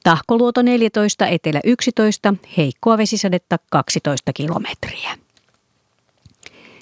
Tahkoluoto 0.04 0.62
14, 0.62 1.28
Etelä 1.28 1.60
11, 1.64 2.34
heikkoa 2.58 2.98
vesisadetta 2.98 3.58
12 3.72 4.34
kilometriä. 4.34 5.25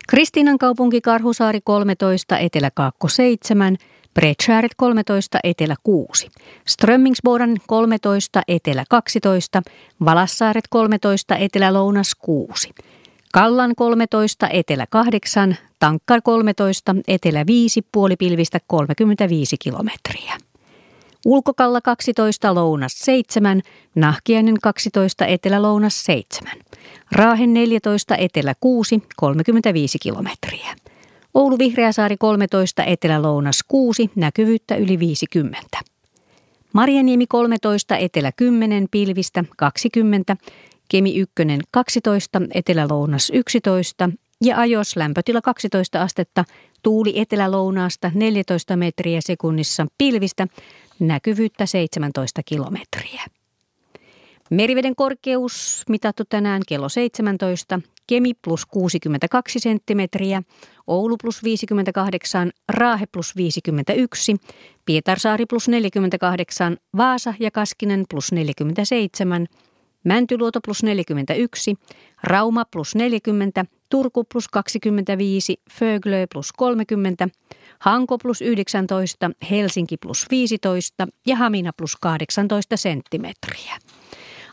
Kristiinan 0.07 0.57
kaupunki 0.57 1.01
Karhusaari 1.01 1.59
13, 1.63 2.37
Etelä-Kaakko 2.37 3.07
7, 3.07 3.77
Bredskääret 4.13 4.71
13, 4.77 5.39
Etelä 5.43 5.75
6, 5.83 6.29
Strömmingsboden 6.67 7.57
13, 7.67 8.41
Etelä 8.47 8.83
12, 8.89 9.61
Valassaaret 10.05 10.65
13, 10.69 11.35
Etelä-Lounas 11.35 12.15
6, 12.15 12.69
Kallan 13.33 13.75
13, 13.75 14.49
Etelä 14.49 14.87
8, 14.89 15.57
Tankkar 15.79 16.21
13, 16.21 16.95
Etelä 17.07 17.45
5, 17.47 17.81
puolipilvistä 17.91 18.59
35 18.67 19.55
kilometriä. 19.57 20.37
Ulkokalla 21.25 21.81
12, 21.81 22.55
Lounas 22.55 22.99
7, 22.99 23.61
Nahkiainen 23.95 24.55
12, 24.61 25.25
Etelä-Lounas 25.25 26.03
7. 26.03 26.51
Raahen 27.11 27.53
14, 27.53 28.15
Etelä 28.15 28.53
6, 28.59 29.03
35 29.15 29.99
kilometriä. 29.99 30.75
Oulu 31.33 31.57
Vihreäsaari 31.57 32.17
13, 32.17 32.83
Etelä-Lounas 32.83 33.59
6, 33.67 34.11
näkyvyyttä 34.15 34.75
yli 34.75 34.99
50. 34.99 35.79
Marjaniemi 36.73 37.27
13, 37.27 37.97
Etelä 37.97 38.31
10, 38.31 38.87
pilvistä 38.91 39.43
20, 39.57 40.37
Kemi 40.89 41.15
1 41.15 41.33
12, 41.71 42.41
Etelä-Lounas 42.53 43.29
11 43.33 44.09
ja 44.41 44.59
Ajos 44.59 44.95
lämpötila 44.95 45.41
12 45.41 46.01
astetta, 46.01 46.45
tuuli 46.83 47.19
etelä-lounaasta 47.19 48.11
14 48.13 48.75
metriä 48.75 49.19
sekunnissa 49.21 49.87
pilvistä, 49.97 50.47
näkyvyyttä 51.07 51.65
17 51.65 52.41
kilometriä. 52.45 53.23
Meriveden 54.49 54.95
korkeus 54.95 55.83
mitattu 55.89 56.23
tänään 56.29 56.61
kello 56.67 56.89
17, 56.89 57.79
Kemi 58.07 58.33
plus 58.41 58.65
62 58.65 59.59
senttimetriä, 59.59 60.43
Oulu 60.87 61.17
plus 61.17 61.43
58, 61.43 62.51
Raahe 62.69 63.05
plus 63.11 63.35
51, 63.35 64.35
Pietarsaari 64.85 65.45
plus 65.45 65.67
48, 65.67 66.77
Vaasa 66.97 67.33
ja 67.39 67.51
Kaskinen 67.51 68.05
plus 68.09 68.31
47, 68.31 69.47
Mäntyluoto 70.03 70.59
plus 70.65 70.83
41, 70.83 71.75
Rauma 72.23 72.65
plus 72.65 72.95
40, 72.95 73.65
Turku 73.93 74.23
plus 74.23 74.47
25, 74.47 75.55
Föglö 75.71 76.25
plus 76.33 76.53
30, 76.53 77.29
Hanko 77.79 78.17
plus 78.17 78.41
19, 78.41 79.31
Helsinki 79.51 79.97
plus 79.97 80.25
15 80.31 81.07
ja 81.25 81.35
Hamina 81.35 81.71
plus 81.77 81.95
18 81.95 82.77
senttimetriä. 82.77 83.77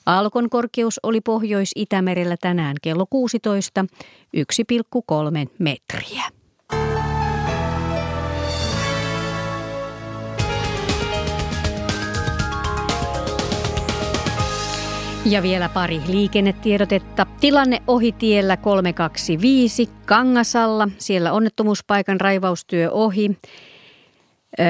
Alkon 0.07 0.51
korkeus 0.51 1.01
oli 1.03 1.21
Pohjois-Itämerellä 1.21 2.37
tänään 2.41 2.77
kello 2.83 3.07
16 3.11 3.85
1,3 4.37 5.51
metriä. 5.59 6.40
Ja 15.27 15.43
vielä 15.43 15.69
pari 15.69 16.01
liikennetiedotetta. 16.07 17.27
Tilanne 17.41 17.83
ohi 17.87 18.13
tiellä 18.13 18.57
325 18.57 19.89
Kangasalla. 20.07 20.89
Siellä 20.99 21.33
onnettomuuspaikan 21.33 22.21
raivaustyö 22.21 22.91
ohi. 22.91 23.31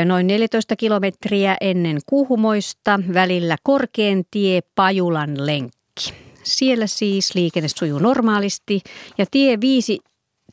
Noin 0.04 0.26
14 0.26 0.76
kilometriä 0.76 1.56
ennen 1.60 1.98
Kuhmoista 2.06 3.00
välillä 3.14 3.56
Korkean 3.62 4.24
tie 4.30 4.60
Pajulan 4.74 5.46
lenkki. 5.46 6.14
Siellä 6.42 6.86
siis 6.86 7.34
liikenne 7.34 7.68
sujuu 7.68 7.98
normaalisti 7.98 8.80
ja 9.18 9.26
tie 9.30 9.60
5 9.60 9.98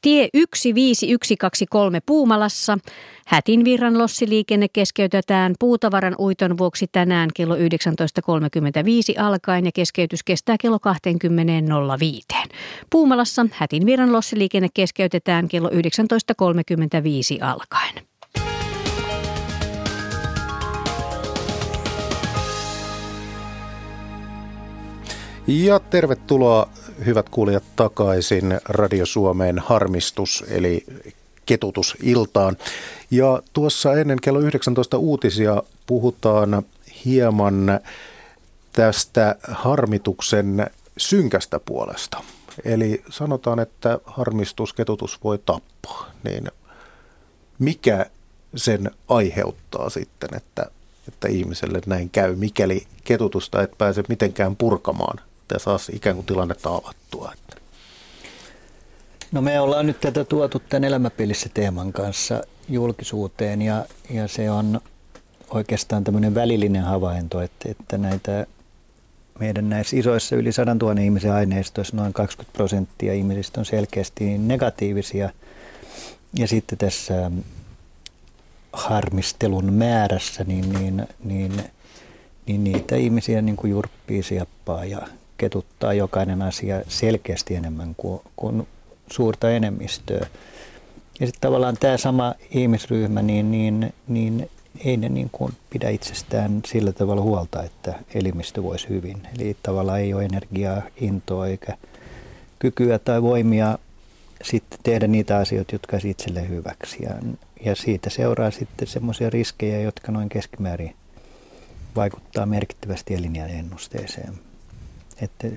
Tie 0.02 0.30
15123 0.34 2.00
Puumalassa. 2.06 2.78
Hätinvirran 3.28 3.98
lossiliikenne 3.98 4.68
keskeytetään 4.74 5.56
puutavaran 5.60 6.16
uiton 6.20 6.58
vuoksi 6.58 6.88
tänään 6.92 7.30
kello 7.36 7.56
19.35 7.56 7.62
alkaen 9.22 9.66
ja 9.66 9.72
keskeytys 9.72 10.24
kestää 10.24 10.56
kello 10.62 10.78
20.05. 10.78 12.50
Puumalassa 12.90 13.46
Hätinvirran 13.52 14.12
lossiliikenne 14.12 14.68
keskeytetään 14.74 15.48
kello 15.48 15.70
19.35 15.70 15.78
alkaen. 17.42 18.08
Ja 25.48 25.80
tervetuloa 25.80 26.70
hyvät 27.06 27.30
kuulijat 27.30 27.64
takaisin 27.76 28.60
Radio 28.70 29.06
Suomeen 29.06 29.60
harmistus 29.60 30.44
eli 30.48 30.86
ketutusiltaan. 31.46 32.58
Ja 33.12 33.42
tuossa 33.54 33.94
ennen 33.94 34.18
kello 34.22 34.40
19 34.40 34.98
uutisia 34.98 35.64
puhutaan 35.86 36.64
hieman 37.06 37.80
tästä 38.74 39.36
harmituksen 39.48 40.68
synkästä 40.98 41.60
puolesta. 41.60 42.24
Eli 42.66 43.04
sanotaan, 43.10 43.60
että 43.60 44.00
harmistus, 44.06 44.74
ketutus 44.74 45.24
voi 45.24 45.38
tappaa. 45.46 46.12
Niin 46.24 46.48
mikä 47.60 48.06
sen 48.56 48.92
aiheuttaa 49.08 49.90
sitten, 49.90 50.30
että, 50.36 50.66
että 51.08 51.28
ihmiselle 51.28 51.82
näin 51.86 52.10
käy, 52.10 52.36
mikäli 52.36 52.88
ketutusta 53.04 53.62
et 53.62 53.78
pääse 53.78 54.04
mitenkään 54.10 54.56
purkamaan 54.56 55.27
ja 55.56 55.60
saa 55.60 55.80
ikään 55.94 56.16
kuin 56.16 56.26
tilannetta 56.26 56.70
avattua. 56.70 57.34
No 59.32 59.42
me 59.42 59.60
ollaan 59.60 59.86
nyt 59.86 60.00
tätä 60.00 60.24
tuotu 60.24 60.60
tämän 60.60 60.84
elämäpelissä 60.84 61.50
teeman 61.54 61.94
kanssa 61.94 62.42
julkisuuteen 62.70 63.62
ja, 63.62 63.86
ja 64.10 64.28
se 64.28 64.52
on 64.52 64.82
oikeastaan 65.50 66.04
tämmöinen 66.04 66.36
välillinen 66.36 66.84
havainto, 66.84 67.42
että, 67.42 67.72
että 67.72 67.98
näitä 67.98 68.46
meidän 69.40 69.70
näissä 69.70 69.98
isoissa 69.98 70.36
yli 70.36 70.52
100 70.52 70.74
000 70.74 71.02
ihmisen 71.02 71.32
aineistoissa 71.32 71.98
noin 71.98 72.14
20 72.14 72.58
prosenttia 72.58 73.14
ihmisistä 73.14 73.62
on 73.62 73.66
selkeästi 73.66 74.38
negatiivisia. 74.38 75.30
Ja 76.34 76.48
sitten 76.48 76.78
tässä 76.78 77.32
harmistelun 78.74 79.74
määrässä, 79.74 80.44
niin, 80.44 80.74
niin, 80.74 81.08
niin, 81.24 81.64
niin 82.46 82.64
niitä 82.64 82.96
ihmisiä 82.96 83.42
niin 83.42 83.56
kuin 83.56 83.72
jurppii, 83.72 84.24
siappaa 84.24 84.86
ja 84.86 85.08
ketuttaa 85.38 85.94
jokainen 85.94 86.42
asia 86.42 86.82
selkeästi 86.88 87.56
enemmän 87.56 87.96
kuin, 87.96 88.22
kuin 88.36 88.68
suurta 89.12 89.52
enemmistöä. 89.52 90.28
Ja 91.20 91.28
sitten 91.28 91.42
tavallaan 91.42 91.78
tämä 91.80 91.98
sama 91.98 92.36
ihmisryhmä, 92.52 93.22
niin, 93.22 93.52
niin, 93.52 93.94
niin 94.08 94.50
ei 94.86 94.98
ne 94.98 95.10
niin 95.10 95.30
kuin 95.32 95.54
pidä 95.70 95.90
itsestään 95.90 96.62
sillä 96.66 96.92
tavalla 96.92 97.22
huolta, 97.22 97.64
että 97.64 97.94
elimistö 98.14 98.64
voisi 98.64 98.90
hyvin. 98.90 99.28
Eli 99.36 99.58
tavallaan 99.64 100.00
ei 100.00 100.14
ole 100.14 100.26
energiaa, 100.26 100.82
intoa 101.02 101.48
eikä 101.48 101.78
kykyä 102.60 103.00
tai 103.00 103.22
voimia 103.22 103.78
sitten 104.44 104.80
tehdä 104.84 105.08
niitä 105.08 105.38
asioita, 105.38 105.76
jotka 105.76 105.96
olisi 105.96 106.10
itselle 106.10 106.50
hyväksi. 106.50 107.04
Ja, 107.04 107.10
ja 107.66 107.76
siitä 107.76 108.10
seuraa 108.10 108.52
sitten 108.52 108.88
semmoisia 108.88 109.30
riskejä, 109.30 109.82
jotka 109.82 110.12
noin 110.12 110.30
keskimäärin 110.30 110.96
vaikuttaa 111.96 112.46
merkittävästi 112.46 113.14
elinjään 113.14 113.50
ennusteeseen. 113.50 114.47
Että 115.22 115.48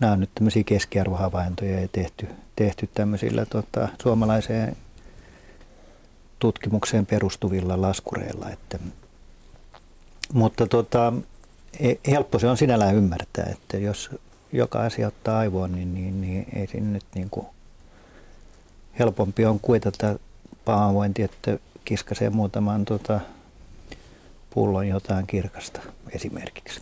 nämä 0.00 0.12
on 0.12 0.20
nyt 0.20 0.30
tämmöisiä 0.34 0.64
keskiarvohavaintoja 0.64 1.80
ja 1.80 1.88
tehty, 1.88 2.28
tehty 2.56 2.88
tämmöisillä 2.94 3.46
tota, 3.46 3.88
suomalaiseen 4.02 4.76
tutkimukseen 6.38 7.06
perustuvilla 7.06 7.80
laskureilla. 7.80 8.50
Että, 8.50 8.78
mutta 10.32 10.66
tota, 10.66 11.12
e, 11.80 11.94
helppo 12.10 12.38
se 12.38 12.46
on 12.46 12.56
sinällään 12.56 12.94
ymmärtää, 12.94 13.46
että 13.52 13.78
jos 13.78 14.10
joka 14.52 14.80
asia 14.80 15.08
ottaa 15.08 15.38
aivoon, 15.38 15.72
niin, 15.72 15.94
niin, 15.94 16.20
niin 16.20 16.46
ei 16.54 16.66
siinä 16.66 16.88
nyt 16.88 17.04
niin 17.14 17.30
kuin 17.30 17.46
helpompi 18.98 19.46
on 19.46 19.60
kuitata 19.60 20.18
pahoinvointi, 20.64 21.22
että 21.22 21.58
kiskasee 21.84 22.30
muutaman 22.30 22.84
tota, 22.84 23.20
pullon 24.50 24.88
jotain 24.88 25.26
kirkasta 25.26 25.80
esimerkiksi. 26.10 26.80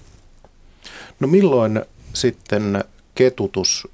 No 1.21 1.29
milloin 1.29 1.83
sitten 2.13 2.85
ketutus 3.15 3.89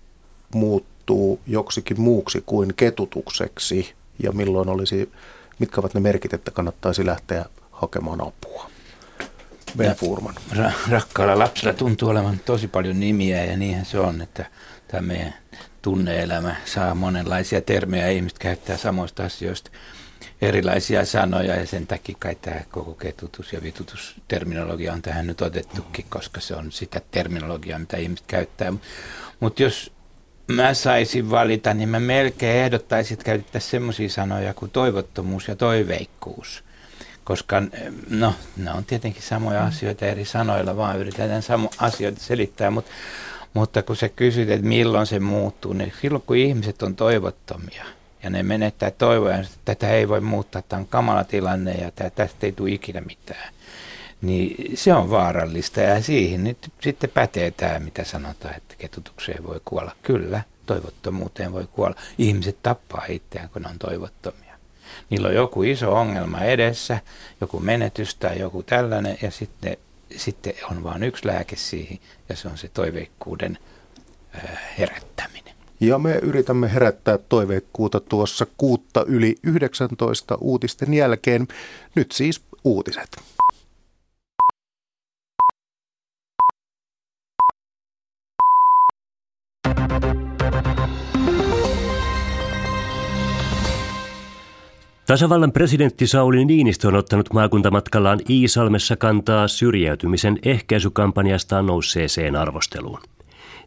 muuttuu 0.55 1.41
joksikin 1.47 2.01
muuksi 2.01 2.43
kuin 2.47 2.75
ketutukseksi 2.77 3.93
ja 4.23 4.33
milloin 4.33 4.69
olisi 4.69 5.13
mitkä 5.59 5.81
ovat 5.81 5.95
ne 5.95 6.01
merkit, 6.01 6.35
että 6.35 6.51
kannattaisi 6.51 7.07
lähteä 7.07 7.45
hakemaan 7.71 8.21
apua? 8.21 8.71
Ben 9.77 9.97
Furman. 9.97 10.35
Ra- 10.53 10.91
rakkaalla 10.91 11.39
lapsella 11.39 11.73
tuntuu 11.73 12.09
olevan 12.09 12.41
tosi 12.45 12.69
paljon 12.69 13.01
nimiä 13.01 13.45
ja 13.45 13.57
niinhän 13.57 13.85
se 13.85 13.99
on, 13.99 14.21
että 14.21 14.47
tämä 14.89 15.03
meidän 15.03 15.35
tunneelämä 15.83 16.57
saa 16.65 16.95
monenlaisia 16.95 17.61
termejä 17.61 18.05
ja 18.05 18.11
ihmiset 18.13 18.39
käyttää 18.39 18.77
samoista 18.77 19.25
asioista 19.25 19.71
erilaisia 20.43 21.05
sanoja 21.05 21.57
ja 21.57 21.67
sen 21.67 21.87
takia 21.87 22.17
kai 22.19 22.35
tämä 22.35 22.61
koko 22.71 22.95
ketutus- 22.95 23.53
ja 23.53 23.63
vitutusterminologia 23.63 24.93
on 24.93 25.03
tähän 25.03 25.27
nyt 25.27 25.43
otettukin, 25.43 26.05
koska 26.09 26.41
se 26.41 26.55
on 26.55 26.73
sitä 26.73 27.01
terminologiaa, 27.11 27.79
mitä 27.79 27.97
ihmiset 27.97 28.27
käyttää. 28.27 28.73
Mutta 29.41 29.63
jos 29.63 29.93
mä 30.47 30.75
saisin 30.75 31.31
valita, 31.31 31.75
niin 31.75 31.89
mä 31.89 32.01
melkein 32.01 32.65
ehdottaisin, 32.65 33.15
että 33.15 33.25
käytettäisiin 33.25 33.71
semmoisia 33.71 34.09
sanoja 34.09 34.55
kuin 34.55 34.71
toivottomuus 34.71 35.49
ja 35.49 35.57
toiveikkuus. 35.57 36.65
Koska 37.25 37.63
no, 38.11 38.35
ne 38.57 38.73
on 38.73 38.85
tietenkin 38.85 39.23
samoja 39.23 39.65
asioita 39.65 40.07
eri 40.07 40.25
sanoilla, 40.25 40.77
vaan 40.77 40.99
yritetään 40.99 41.43
samo 41.43 41.71
asioita 41.79 42.21
selittää, 42.21 42.71
mutta, 42.71 42.91
mutta 43.55 43.83
kun 43.83 43.97
sä 43.97 44.09
kysyt, 44.09 44.51
että 44.51 44.67
milloin 44.67 45.07
se 45.07 45.21
muuttuu, 45.21 45.73
niin 45.73 45.93
silloin 46.01 46.23
kun 46.27 46.37
ihmiset 46.37 46.83
on 46.83 46.97
toivottomia 46.97 47.85
ja 48.23 48.31
ne 48.31 48.43
menettää 48.43 48.91
toivoja, 48.91 49.37
että 49.37 49.53
tätä 49.65 49.91
ei 49.91 50.09
voi 50.09 50.21
muuttaa, 50.21 50.63
tämä 50.63 50.81
on 50.81 50.87
kamala 50.87 51.25
tilanne 51.25 51.73
ja 51.73 52.11
tästä 52.11 52.47
ei 52.47 52.53
tule 52.53 52.71
ikinä 52.71 53.01
mitään 53.01 53.53
niin 54.23 54.77
se 54.77 54.95
on 54.95 55.11
vaarallista 55.11 55.81
ja 55.81 56.03
siihen 56.03 56.45
nyt 56.45 56.73
sitten 56.81 57.11
pätee 57.11 57.51
tämä, 57.51 57.79
mitä 57.79 58.05
sanotaan, 58.05 58.57
että 58.57 58.75
ketutukseen 58.79 59.47
voi 59.47 59.61
kuolla. 59.65 59.93
Kyllä, 60.03 60.43
toivottomuuteen 60.67 61.53
voi 61.53 61.67
kuolla. 61.73 61.97
Ihmiset 62.19 62.63
tappaa 62.63 63.05
itseään, 63.09 63.49
kun 63.49 63.67
on 63.67 63.79
toivottomia. 63.79 64.59
Niillä 65.11 65.29
on 65.29 65.35
joku 65.35 65.63
iso 65.63 65.93
ongelma 65.93 66.41
edessä, 66.41 67.01
joku 67.41 67.61
menetys 67.61 68.15
tai 68.15 68.39
joku 68.39 68.63
tällainen 68.63 69.19
ja 69.23 69.31
sitten, 69.31 69.77
sitten 70.17 70.55
on 70.71 70.83
vain 70.83 71.03
yksi 71.03 71.27
lääke 71.27 71.57
siihen 71.57 71.99
ja 72.29 72.37
se 72.37 72.49
on 72.49 72.59
se 72.59 72.69
toiveikkuuden 72.69 73.59
herättäminen. 74.79 75.50
Ja 75.81 75.99
me 75.99 76.19
yritämme 76.23 76.73
herättää 76.73 77.19
toiveikkuutta 77.19 78.01
tuossa 78.01 78.47
kuutta 78.57 79.05
yli 79.07 79.35
19 79.43 80.39
uutisten 80.41 80.95
jälkeen. 80.95 81.49
Nyt 81.95 82.13
siis 82.13 82.43
uutiset. 82.65 83.23
Tasavallan 95.07 95.53
presidentti 95.53 96.07
Sauli 96.07 96.45
Niinistö 96.45 96.89
on 96.89 96.95
ottanut 96.95 97.33
maakuntamatkallaan 97.33 98.21
Iisalmessa 98.31 98.97
kantaa 98.97 99.49
syrjäytymisen 99.49 100.39
ehkäisykampanjastaan 100.43 101.67
nousseeseen 101.67 102.37
arvosteluun. 102.37 103.01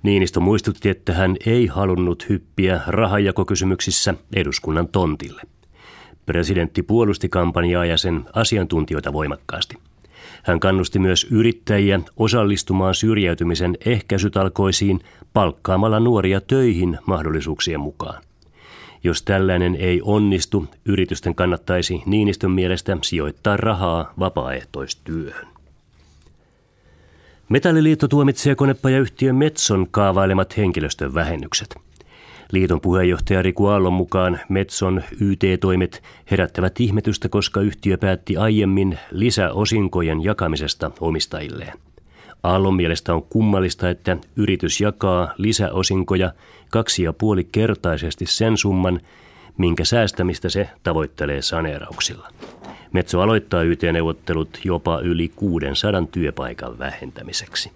Niinistö 0.04 0.40
muistutti, 0.40 0.90
että 0.90 1.14
hän 1.14 1.36
ei 1.46 1.68
halunnut 1.68 2.30
hyppiä 2.30 2.82
rahajakokysymyksissä 2.88 4.14
eduskunnan 4.36 4.88
tontille. 4.88 5.42
Presidentti 6.26 6.84
puolusti 6.84 7.30
kampanjaa 7.30 7.86
ja 7.86 7.98
sen 7.98 8.26
asiantuntijoita 8.34 9.14
voimakkaasti. 9.14 9.78
Hän 10.44 10.60
kannusti 10.60 11.00
myös 11.00 11.28
yrittäjiä 11.32 12.00
osallistumaan 12.18 12.96
syrjäytymisen 12.96 13.78
ehkäisytalkoisiin 13.86 15.00
palkkaamalla 15.34 16.00
nuoria 16.00 16.42
töihin 16.42 16.98
mahdollisuuksien 17.06 17.80
mukaan. 17.80 18.24
Jos 19.04 19.22
tällainen 19.22 19.76
ei 19.76 20.02
onnistu, 20.04 20.68
yritysten 20.86 21.36
kannattaisi 21.36 22.04
Niinistön 22.06 22.52
mielestä 22.52 22.98
sijoittaa 23.02 23.58
rahaa 23.58 24.14
vapaaehtoistyöhön. 24.20 25.53
Metalliliitto 27.50 28.08
tuomitsee 28.08 28.56
konepajayhtiö 28.56 29.34
Metson 29.34 29.88
kaavailemat 29.92 30.58
henkilöstön 30.58 31.14
vähennykset. 31.14 31.76
Liiton 32.52 32.82
puheenjohtaja 32.82 33.42
Riku 33.42 33.66
Aallon 33.66 33.94
mukaan 33.94 34.40
Metson 34.50 35.04
YT-toimet 35.22 36.04
herättävät 36.32 36.80
ihmetystä, 36.80 37.30
koska 37.30 37.62
yhtiö 37.62 37.98
päätti 37.98 38.38
aiemmin 38.38 39.00
lisäosinkojen 39.12 40.24
jakamisesta 40.24 40.92
omistajilleen. 41.00 41.74
Aallon 42.44 42.76
mielestä 42.76 43.14
on 43.14 43.24
kummallista, 43.24 43.90
että 43.90 44.18
yritys 44.36 44.82
jakaa 44.82 45.34
lisäosinkoja 45.38 46.34
kaksi 46.70 47.04
ja 47.04 47.14
puoli 47.14 47.44
kertaisesti 47.52 48.26
sen 48.26 48.58
summan, 48.58 49.00
minkä 49.58 49.86
säästämistä 49.86 50.50
se 50.50 50.70
tavoittelee 50.84 51.42
saneerauksilla. 51.42 52.30
Metso 52.94 53.22
aloittaa 53.22 53.64
YT-neuvottelut 53.64 54.60
jopa 54.64 55.00
yli 55.00 55.32
600 55.36 56.06
työpaikan 56.12 56.80
vähentämiseksi. 56.80 57.72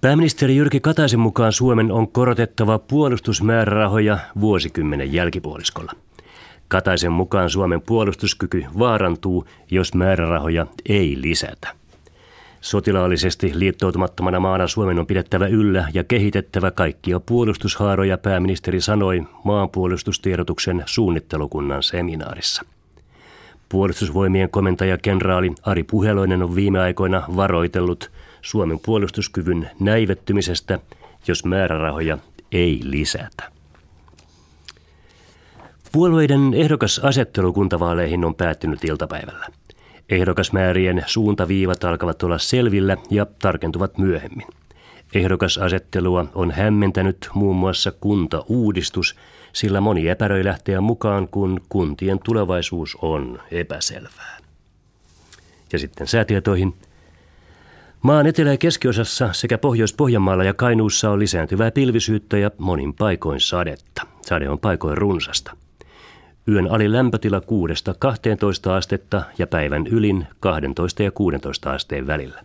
Pääministeri 0.00 0.56
Jyrki 0.56 0.80
Kataisen 0.80 1.20
mukaan 1.20 1.52
Suomen 1.52 1.92
on 1.92 2.08
korotettava 2.08 2.78
puolustusmäärärahoja 2.78 4.18
vuosikymmenen 4.40 5.12
jälkipuoliskolla. 5.12 5.92
Kataisen 6.68 7.12
mukaan 7.12 7.50
Suomen 7.50 7.82
puolustuskyky 7.82 8.64
vaarantuu, 8.78 9.44
jos 9.70 9.94
määrärahoja 9.94 10.66
ei 10.88 11.16
lisätä. 11.20 11.83
Sotilaallisesti 12.64 13.52
liittoutumattomana 13.54 14.40
maana 14.40 14.66
Suomen 14.66 14.98
on 14.98 15.06
pidettävä 15.06 15.46
yllä 15.46 15.88
ja 15.94 16.04
kehitettävä 16.04 16.70
kaikkia 16.70 17.20
puolustushaaroja, 17.20 18.18
pääministeri 18.18 18.80
sanoi 18.80 19.22
maanpuolustustiedotuksen 19.44 20.82
suunnittelukunnan 20.86 21.82
seminaarissa. 21.82 22.62
Puolustusvoimien 23.68 24.50
komentaja 24.50 24.98
kenraali 24.98 25.54
Ari 25.62 25.82
Puheloinen 25.82 26.42
on 26.42 26.54
viime 26.54 26.80
aikoina 26.80 27.22
varoitellut 27.36 28.10
Suomen 28.42 28.78
puolustuskyvyn 28.84 29.70
näivettymisestä, 29.80 30.78
jos 31.28 31.44
määrärahoja 31.44 32.18
ei 32.52 32.80
lisätä. 32.82 33.44
Puolueiden 35.92 36.54
ehdokasasettelu 36.54 37.52
kuntavaaleihin 37.52 38.24
on 38.24 38.34
päättynyt 38.34 38.84
iltapäivällä. 38.84 39.46
Ehdokasmäärien 40.08 41.04
suuntaviivat 41.06 41.84
alkavat 41.84 42.22
olla 42.22 42.38
selvillä 42.38 42.96
ja 43.10 43.26
tarkentuvat 43.38 43.98
myöhemmin. 43.98 44.46
Ehdokasasettelua 45.14 46.26
on 46.34 46.50
hämmentänyt 46.50 47.28
muun 47.34 47.56
muassa 47.56 47.92
kuntauudistus, 47.92 49.16
sillä 49.52 49.80
moni 49.80 50.08
epäröi 50.08 50.44
lähteä 50.44 50.80
mukaan, 50.80 51.28
kun 51.28 51.60
kuntien 51.68 52.18
tulevaisuus 52.24 52.96
on 53.02 53.38
epäselvää. 53.50 54.38
Ja 55.72 55.78
sitten 55.78 56.06
säätietoihin. 56.06 56.74
Maan 58.02 58.26
etelä- 58.26 58.50
ja 58.50 58.58
keskiosassa 58.58 59.32
sekä 59.32 59.58
Pohjois-Pohjanmaalla 59.58 60.44
ja 60.44 60.54
Kainuussa 60.54 61.10
on 61.10 61.18
lisääntyvää 61.18 61.70
pilvisyyttä 61.70 62.38
ja 62.38 62.50
monin 62.58 62.94
paikoin 62.94 63.40
sadetta. 63.40 64.02
Sade 64.22 64.48
on 64.48 64.58
paikoin 64.58 64.98
runsasta. 64.98 65.56
Yön 66.48 66.70
ali 66.70 66.92
lämpötila 66.92 67.38
6-12 67.38 68.70
astetta 68.70 69.22
ja 69.38 69.46
päivän 69.46 69.86
ylin 69.86 70.26
12 70.40 71.02
ja 71.02 71.10
16 71.10 71.72
asteen 71.72 72.06
välillä. 72.06 72.44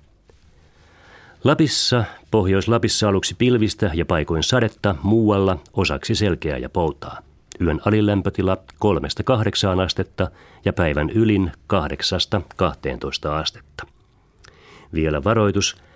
Lapissa, 1.43 2.03
Pohjois-Lapissa 2.31 3.09
aluksi 3.09 3.35
pilvistä 3.37 3.91
ja 3.93 4.05
paikoin 4.05 4.43
sadetta, 4.43 4.95
muualla 5.03 5.57
osaksi 5.73 6.15
selkeää 6.15 6.57
ja 6.57 6.69
poutaa. 6.69 7.21
Yön 7.61 7.81
alilämpötila 7.85 8.57
3-8 9.77 9.81
astetta 9.85 10.31
ja 10.65 10.73
päivän 10.73 11.09
ylin 11.09 11.51
8-12 11.73 13.29
astetta. 13.29 13.87
Vielä 14.93 15.23
varoitus. 15.23 15.88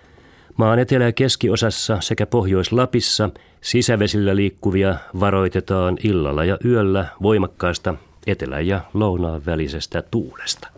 Maan 0.56 0.78
etelä- 0.78 1.04
ja 1.04 1.12
keskiosassa 1.12 2.00
sekä 2.00 2.26
Pohjois-Lapissa 2.26 3.30
sisävesillä 3.60 4.36
liikkuvia 4.36 4.94
varoitetaan 5.20 5.98
illalla 6.04 6.44
ja 6.44 6.58
yöllä 6.64 7.06
voimakkaasta 7.22 7.94
etelä- 8.26 8.60
ja 8.60 8.80
lounaan 8.94 9.46
välisestä 9.46 10.02
tuulesta. 10.10 10.68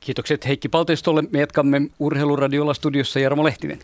Kiitokset 0.00 0.46
Heikki 0.46 0.68
Palteistolle. 0.68 1.22
Me 1.32 1.40
jatkamme 1.40 1.80
Urheiluradiolla 1.98 2.74
studiossa 2.74 3.20
Jarmo 3.20 3.44
Lehtinen. 3.44 3.78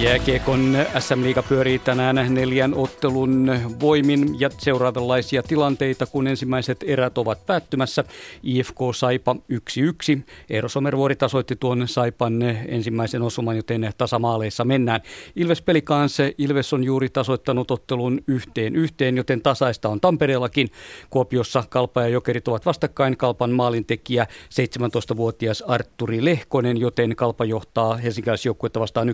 Jääkiekon 0.00 0.76
SM-liiga 0.98 1.42
pyörii 1.42 1.78
tänään 1.78 2.34
neljän 2.34 2.74
ottelun 2.74 3.50
voimin 3.80 4.40
ja 4.40 4.50
seuraavanlaisia 4.58 5.42
tilanteita, 5.42 6.06
kun 6.06 6.26
ensimmäiset 6.26 6.84
erät 6.86 7.18
ovat 7.18 7.46
päättymässä. 7.46 8.04
IFK 8.42 8.76
Saipa 8.94 9.36
1-1. 9.52 10.20
Eero 10.50 10.68
Somervuori 10.68 11.16
tasoitti 11.16 11.56
tuon 11.56 11.88
Saipan 11.88 12.42
ensimmäisen 12.68 13.22
osuman, 13.22 13.56
joten 13.56 13.92
tasamaaleissa 13.98 14.64
mennään. 14.64 15.00
Ilves 15.36 15.62
peli 15.62 15.82
kanssa. 15.82 16.22
Ilves 16.38 16.72
on 16.72 16.84
juuri 16.84 17.08
tasoittanut 17.08 17.70
ottelun 17.70 18.20
yhteen 18.26 18.76
yhteen, 18.76 19.16
joten 19.16 19.42
tasaista 19.42 19.88
on 19.88 20.00
Tampereellakin. 20.00 20.68
Kuopiossa 21.10 21.64
Kalpa 21.68 22.02
ja 22.02 22.08
Jokerit 22.08 22.48
ovat 22.48 22.66
vastakkain. 22.66 23.16
Kalpan 23.16 23.50
maalintekijä 23.50 24.26
17-vuotias 24.54 25.62
Arturi 25.62 26.24
Lehkonen, 26.24 26.76
joten 26.76 27.16
Kalpa 27.16 27.44
johtaa 27.44 27.96
helsinkiläisjoukkuetta 27.96 28.80
vastaan 28.80 29.08
1-0 29.08 29.12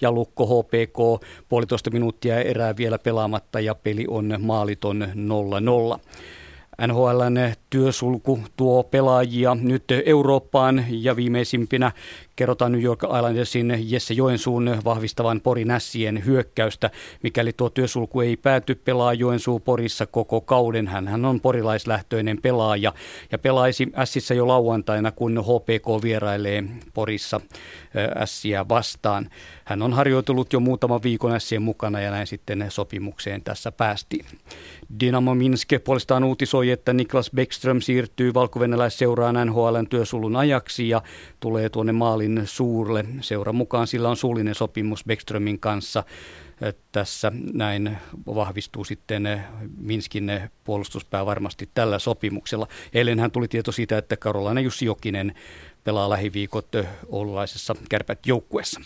ja 0.00 0.12
Lukko 0.12 0.46
HPK 0.46 1.26
puolitoista 1.48 1.90
minuuttia 1.90 2.40
erää 2.40 2.76
vielä 2.76 2.98
pelaamatta 2.98 3.60
ja 3.60 3.74
peli 3.74 4.04
on 4.08 4.34
maaliton 4.38 5.08
0-0. 5.96 6.00
NHLn 6.86 7.52
työsulku 7.70 8.38
tuo 8.56 8.82
pelaajia 8.82 9.56
nyt 9.60 9.84
Eurooppaan 10.06 10.84
ja 10.88 11.16
viimeisimpinä 11.16 11.92
kerrotaan 12.36 12.72
New 12.72 12.82
York 12.82 13.02
Islandersin 13.02 13.78
Jesse 13.80 14.14
Joensuun 14.14 14.76
vahvistavan 14.84 15.40
Porin 15.40 15.70
ässien 15.70 16.24
hyökkäystä. 16.24 16.90
Mikäli 17.22 17.52
tuo 17.52 17.70
työsulku 17.70 18.20
ei 18.20 18.36
pääty, 18.36 18.74
pelaa 18.74 19.14
Joensuu 19.14 19.60
Porissa 19.60 20.06
koko 20.06 20.40
kauden. 20.40 20.86
Hän 20.86 21.24
on 21.24 21.40
porilaislähtöinen 21.40 22.42
pelaaja 22.42 22.92
ja 23.32 23.38
pelaisi 23.38 23.88
ässissä 23.94 24.34
jo 24.34 24.48
lauantaina, 24.48 25.12
kun 25.12 25.44
HPK 25.44 26.02
vierailee 26.02 26.64
Porissa 26.94 27.40
ässiä 28.16 28.68
vastaan. 28.68 29.30
Hän 29.64 29.82
on 29.82 29.92
harjoitellut 29.92 30.52
jo 30.52 30.60
muutaman 30.60 31.02
viikon 31.02 31.34
ässien 31.34 31.62
mukana 31.62 32.00
ja 32.00 32.10
näin 32.10 32.26
sitten 32.26 32.66
sopimukseen 32.68 33.42
tässä 33.42 33.72
päästiin. 33.72 34.26
Dynamo 35.00 35.34
Minsk 35.34 35.68
puolestaan 35.84 36.24
uutisoi, 36.24 36.70
että 36.70 36.92
Niklas 36.92 37.30
Beckström 37.34 37.80
siirtyy 37.80 38.34
valko 38.34 38.60
seuraan 38.88 39.46
NHLn 39.46 39.86
työsulun 39.90 40.36
ajaksi 40.36 40.88
ja 40.88 41.02
tulee 41.40 41.68
tuonne 41.68 41.92
maalin 42.28 42.46
suurle. 42.46 43.04
Seuran 43.20 43.54
mukaan 43.54 43.86
sillä 43.86 44.08
on 44.08 44.16
suullinen 44.16 44.54
sopimus 44.54 45.04
Beckströmin 45.04 45.60
kanssa. 45.60 46.04
Tässä 46.92 47.32
näin 47.52 47.96
vahvistuu 48.26 48.84
sitten 48.84 49.44
Minskin 49.76 50.30
puolustuspää 50.64 51.26
varmasti 51.26 51.68
tällä 51.74 51.98
sopimuksella. 51.98 52.68
Eilen 52.92 53.20
hän 53.20 53.30
tuli 53.30 53.48
tieto 53.48 53.72
siitä, 53.72 53.98
että 53.98 54.16
Karolainen 54.16 54.64
Jussi 54.64 54.84
Jokinen 54.84 55.34
pelaa 55.84 56.10
lähiviikot 56.10 56.68
oululaisessa 57.08 57.74
kärpät 57.88 58.26
joukkueessa. 58.26 58.80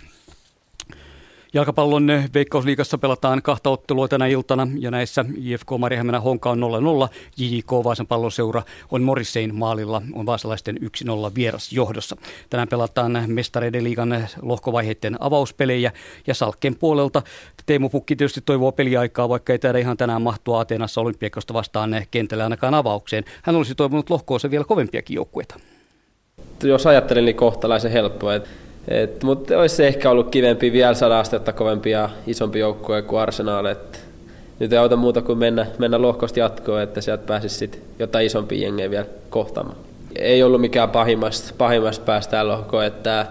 Jalkapallon 1.54 2.08
Veikkausliigassa 2.34 2.98
pelataan 2.98 3.42
kahta 3.42 3.70
ottelua 3.70 4.08
tänä 4.08 4.26
iltana 4.26 4.68
ja 4.78 4.90
näissä 4.90 5.24
IFK 5.36 5.66
Marihämänä 5.78 6.20
Honka 6.20 6.50
on 6.50 6.60
0-0. 7.08 7.08
JJK 7.36 7.72
Vaasan 7.72 8.06
palloseura 8.06 8.62
on 8.90 9.02
Morissein 9.02 9.54
maalilla, 9.54 10.02
on 10.12 10.26
vaasalaisten 10.26 10.76
1-0 10.76 10.80
vieras 11.34 11.72
johdossa. 11.72 12.16
Tänään 12.50 12.68
pelataan 12.68 13.24
mestareiden 13.26 13.84
liigan 13.84 14.28
lohkovaiheiden 14.42 15.16
avauspelejä 15.20 15.92
ja 16.26 16.34
Salkkeen 16.34 16.76
puolelta 16.76 17.22
Teemu 17.66 17.88
Pukki 17.88 18.16
tietysti 18.16 18.40
toivoo 18.40 18.72
peliaikaa, 18.72 19.28
vaikka 19.28 19.52
ei 19.52 19.58
täällä 19.58 19.80
ihan 19.80 19.96
tänään 19.96 20.22
mahtua 20.22 20.60
Ateenassa 20.60 21.00
olympiakosta 21.00 21.54
vastaan 21.54 22.04
kentällä 22.10 22.44
ainakaan 22.44 22.74
avaukseen. 22.74 23.24
Hän 23.42 23.56
olisi 23.56 23.74
toivonut 23.74 24.10
lohkoossa 24.10 24.50
vielä 24.50 24.64
kovempiakin 24.64 25.14
joukkueita. 25.14 25.54
Jos 26.62 26.86
ajattelin, 26.86 27.24
niin 27.24 27.36
kohtalaisen 27.36 27.92
helppoa. 27.92 28.34
Että 28.34 28.48
et, 28.90 29.22
mutta 29.22 29.58
olisi 29.58 29.76
se 29.76 29.86
ehkä 29.86 30.10
ollut 30.10 30.30
kivempi 30.30 30.72
vielä 30.72 30.94
saada 30.94 31.20
astetta 31.20 31.52
kovempia 31.52 32.10
isompi 32.26 32.58
joukkue 32.58 33.02
kuin 33.02 33.20
Arsenal. 33.20 33.64
Et 33.64 34.00
nyt 34.58 34.72
ei 34.72 34.78
auta 34.78 34.96
muuta 34.96 35.22
kuin 35.22 35.38
mennä, 35.38 35.66
mennä 35.78 36.02
lohkosti 36.02 36.40
jatkoon, 36.40 36.82
että 36.82 37.00
sieltä 37.00 37.26
pääsisi 37.26 37.56
sit 37.56 37.82
jotain 37.98 38.26
isompia 38.26 38.62
jengejä 38.62 38.90
vielä 38.90 39.06
kohtaamaan. 39.30 39.76
Ei 40.16 40.42
ollut 40.42 40.60
mikään 40.60 40.90
pahimmasta, 40.90 41.54
pahimmasta 41.58 42.04
päästä 42.04 42.48
lohkoon, 42.48 42.84
että 42.84 43.26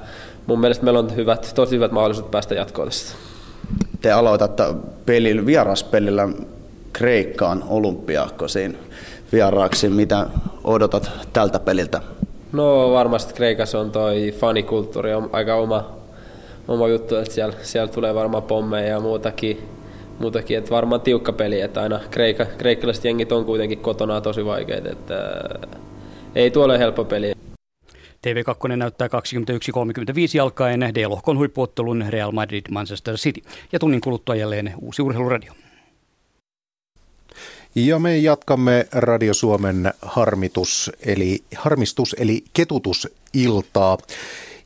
mun 0.45 0.59
mielestä 0.59 0.83
meillä 0.83 0.99
on 0.99 1.15
hyvät, 1.15 1.51
tosi 1.55 1.75
hyvät 1.75 1.91
mahdollisuudet 1.91 2.31
päästä 2.31 2.55
jatkoon 2.55 2.87
tästä. 2.87 3.15
Te 4.01 4.11
aloitatte 4.11 4.63
pelillä, 5.05 5.45
vieraspelillä 5.45 6.29
Kreikkaan 6.93 7.63
olympiakosiin 7.67 8.77
vieraaksi. 9.31 9.89
Mitä 9.89 10.25
odotat 10.63 11.11
tältä 11.33 11.59
peliltä? 11.59 12.01
No 12.51 12.91
varmasti 12.91 13.33
Kreikassa 13.33 13.79
on 13.79 13.91
toi 13.91 14.33
fanikulttuuri 14.39 15.13
on 15.13 15.29
aika 15.33 15.55
oma, 15.55 15.89
oma 16.67 16.87
juttu, 16.87 17.15
että 17.15 17.33
siellä, 17.33 17.55
siellä 17.61 17.93
tulee 17.93 18.15
varmaan 18.15 18.43
pommeja 18.43 18.87
ja 18.87 18.99
muutakin, 18.99 19.69
muutakin 20.19 20.57
että 20.57 20.69
varmaan 20.69 21.01
tiukka 21.01 21.33
peli, 21.33 21.61
että 21.61 21.81
aina 21.81 21.99
kreika, 22.11 22.45
kreikkalaiset 22.45 23.05
jengit 23.05 23.31
on 23.31 23.45
kuitenkin 23.45 23.79
kotona 23.79 24.21
tosi 24.21 24.45
vaikeita, 24.45 24.89
että 24.89 25.15
ei 26.35 26.51
tuolle 26.51 26.79
helppo 26.79 27.05
peli. 27.05 27.33
TV2 28.27 28.75
näyttää 28.75 29.07
21.35 29.07 30.41
alkaen 30.41 30.81
D-lohkon 30.95 31.37
huippuottelun 31.37 32.05
Real 32.09 32.31
Madrid 32.31 32.65
Manchester 32.71 33.15
City. 33.15 33.41
Ja 33.71 33.79
tunnin 33.79 34.01
kuluttua 34.01 34.35
jälleen 34.35 34.73
uusi 34.81 35.01
urheiluradio. 35.01 35.53
Ja 37.75 37.99
me 37.99 38.17
jatkamme 38.17 38.87
Radio 38.91 39.33
Suomen 39.33 39.93
harmitus, 40.01 40.91
eli, 41.05 41.43
harmistus, 41.55 42.15
eli 42.19 42.43
ketutusiltaa. 42.53 43.97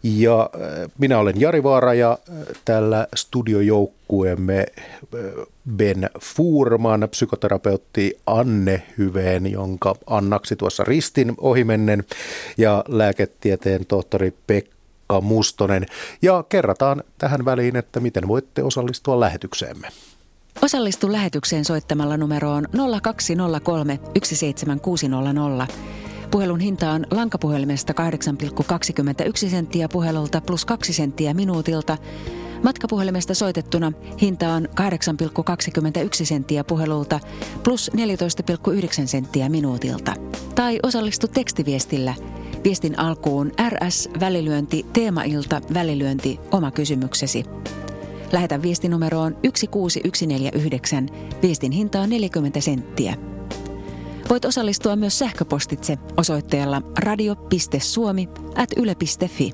Ja 0.04 0.50
äh, 0.56 0.92
minä 0.98 1.20
olen 1.20 1.42
Jari 1.42 1.64
Vaara 1.64 1.94
ja 1.94 2.12
äh, 2.30 2.36
tällä 2.66 3.08
studiojoukkueemme 3.16 4.60
äh, 4.60 5.46
Ben 5.76 6.10
Fuurman, 6.22 7.08
psykoterapeutti 7.12 8.20
Anne 8.26 8.84
Hyveen, 8.98 9.52
jonka 9.52 9.96
annaksi 10.08 10.56
tuossa 10.56 10.84
ristin 10.84 11.34
ohimennen, 11.38 12.04
ja 12.58 12.84
lääketieteen 12.88 13.86
tohtori 13.86 14.34
Pekka 14.48 15.22
Mustonen. 15.22 15.86
Ja 16.22 16.44
kerrataan 16.50 17.04
tähän 17.18 17.46
väliin, 17.46 17.76
että 17.76 18.00
miten 18.00 18.28
voitte 18.28 18.64
osallistua 18.64 19.20
lähetykseemme. 19.20 19.88
Osallistu 20.62 21.12
lähetykseen 21.12 21.66
soittamalla 21.66 22.18
numeroon 22.18 22.68
0203 23.02 24.00
17600. 24.24 25.68
Puhelun 26.32 26.60
hinta 26.60 26.92
on 26.92 27.06
lankapuhelimesta 27.12 27.94
8,21 29.46 29.50
senttiä 29.50 29.90
puhelulta 29.90 30.42
plus 30.42 30.66
2 30.66 30.94
senttiä 30.94 31.34
minuutilta. 31.34 31.98
Matkapuhelimesta 32.64 33.34
soitettuna 33.34 33.92
hinta 34.22 34.54
on 34.54 34.68
8,21 34.70 36.26
senttiä 36.26 36.64
puhelulta 36.64 37.20
plus 37.64 37.92
14,9 37.98 39.08
senttiä 39.08 39.50
minuutilta. 39.50 40.14
Tai 40.56 40.80
osallistu 40.84 41.28
tekstiviestillä. 41.28 42.16
Viestin 42.64 43.00
alkuun 43.00 43.52
RS 43.70 44.10
välilyönti 44.20 44.86
teemailta 44.94 45.62
välilyönti 45.74 46.40
oma 46.52 46.72
kysymyksesi. 46.72 47.46
Lähetä 48.34 48.62
viesti 48.62 48.90
numeroon 48.90 49.38
16149. 49.44 51.10
Viestin 51.42 51.72
hinta 51.72 52.00
on 52.00 52.10
40 52.10 52.62
senttiä. 52.62 53.16
Voit 54.30 54.46
osallistua 54.46 54.96
myös 54.96 55.20
sähköpostitse 55.20 55.98
osoitteella 56.18 56.82
radio.suomi 57.00 58.30
at 58.56 58.70
yle.fi. 58.78 59.52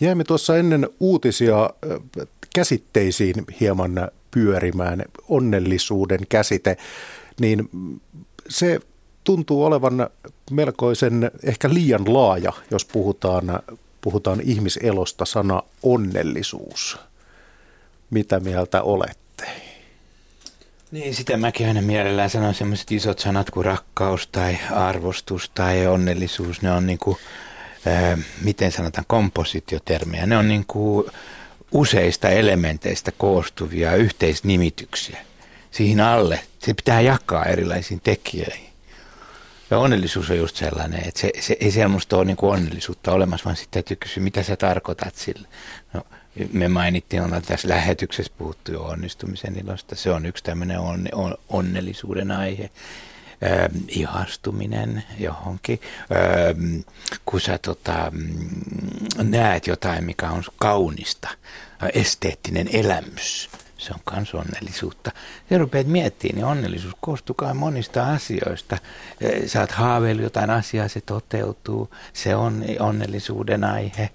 Jäimme 0.00 0.24
tuossa 0.24 0.56
ennen 0.56 0.88
uutisia 1.00 1.70
käsitteisiin 2.54 3.34
hieman 3.60 4.08
pyörimään, 4.30 5.04
onnellisuuden 5.28 6.20
käsite, 6.28 6.76
niin 7.40 7.70
se 8.48 8.80
tuntuu 9.24 9.64
olevan 9.64 10.06
melkoisen 10.50 11.30
ehkä 11.42 11.74
liian 11.74 12.14
laaja, 12.14 12.52
jos 12.70 12.84
puhutaan, 12.84 13.44
puhutaan 14.02 14.40
ihmiselosta 14.40 15.24
sana 15.24 15.62
onnellisuus. 15.82 16.98
Mitä 18.10 18.40
mieltä 18.40 18.82
olette? 18.82 19.46
Niin, 20.90 21.14
sitä 21.14 21.36
mäkin 21.36 21.66
aina 21.66 21.82
mielellään 21.82 22.30
sanon 22.30 22.54
sellaiset 22.54 22.92
isot 22.92 23.18
sanat 23.18 23.50
kuin 23.50 23.64
rakkaus 23.64 24.26
tai 24.26 24.58
arvostus 24.70 25.50
tai 25.54 25.86
onnellisuus. 25.86 26.62
Ne 26.62 26.72
on 26.72 26.86
niin 26.86 26.98
kuin, 26.98 27.16
ää, 27.86 28.18
miten 28.42 28.72
sanotaan, 28.72 29.04
kompositiotermejä. 29.08 30.26
Ne 30.26 30.36
on 30.36 30.48
niin 30.48 30.64
kuin 30.66 31.06
useista 31.72 32.28
elementeistä 32.28 33.12
koostuvia 33.12 33.94
yhteisnimityksiä. 33.94 35.18
Siihen 35.70 36.00
alle 36.00 36.40
se 36.58 36.74
pitää 36.74 37.00
jakaa 37.00 37.44
erilaisiin 37.44 38.00
tekijöihin. 38.00 38.71
Ja 39.72 39.78
onnellisuus 39.78 40.30
on 40.30 40.36
just 40.36 40.56
sellainen, 40.56 41.08
että 41.08 41.20
se, 41.20 41.32
se 41.40 41.56
ei 41.60 41.70
semmoista 41.70 42.16
ole 42.16 42.24
niin 42.24 42.36
kuin 42.36 42.52
onnellisuutta 42.52 43.12
olemassa, 43.12 43.44
vaan 43.44 43.56
sitten 43.56 43.82
täytyy 43.82 43.96
kysyä, 43.96 44.22
mitä 44.22 44.42
sä 44.42 44.56
tarkoitat 44.56 45.14
sillä. 45.14 45.48
No, 45.92 46.02
me 46.52 46.68
mainittiin, 46.68 47.22
ollaan 47.22 47.42
tässä 47.42 47.68
lähetyksessä 47.68 48.32
puhuttu 48.38 48.72
jo 48.72 48.82
onnistumisen 48.82 49.58
ilosta. 49.58 49.96
Se 49.96 50.10
on 50.10 50.26
yksi 50.26 50.44
tämmöinen 50.44 50.78
on, 50.78 51.08
on, 51.12 51.34
onnellisuuden 51.48 52.30
aihe. 52.30 52.70
Ö, 53.42 53.68
ihastuminen 53.88 55.04
johonkin. 55.18 55.80
Ö, 56.10 56.54
kun 57.26 57.40
sä 57.40 57.58
tota, 57.58 58.10
mm, 58.10 58.50
näet 59.22 59.66
jotain, 59.66 60.04
mikä 60.04 60.30
on 60.30 60.44
kaunista, 60.56 61.28
esteettinen 61.94 62.68
elämys 62.72 63.50
se 63.82 63.92
on 63.92 64.16
myös 64.16 64.34
onnellisuutta. 64.34 65.10
Ja 65.50 65.58
rupeat 65.58 65.86
miettimään, 65.86 66.36
niin 66.36 66.44
onnellisuus 66.44 66.94
koostuu 67.00 67.36
monista 67.54 68.06
asioista. 68.06 68.78
Sä 69.46 69.60
oot 69.60 69.70
haaveillut 69.70 70.22
jotain 70.22 70.50
asiaa, 70.50 70.88
se 70.88 71.00
toteutuu, 71.00 71.90
se 72.12 72.36
on 72.36 72.64
onnellisuuden 72.78 73.64
aihe 73.64 74.10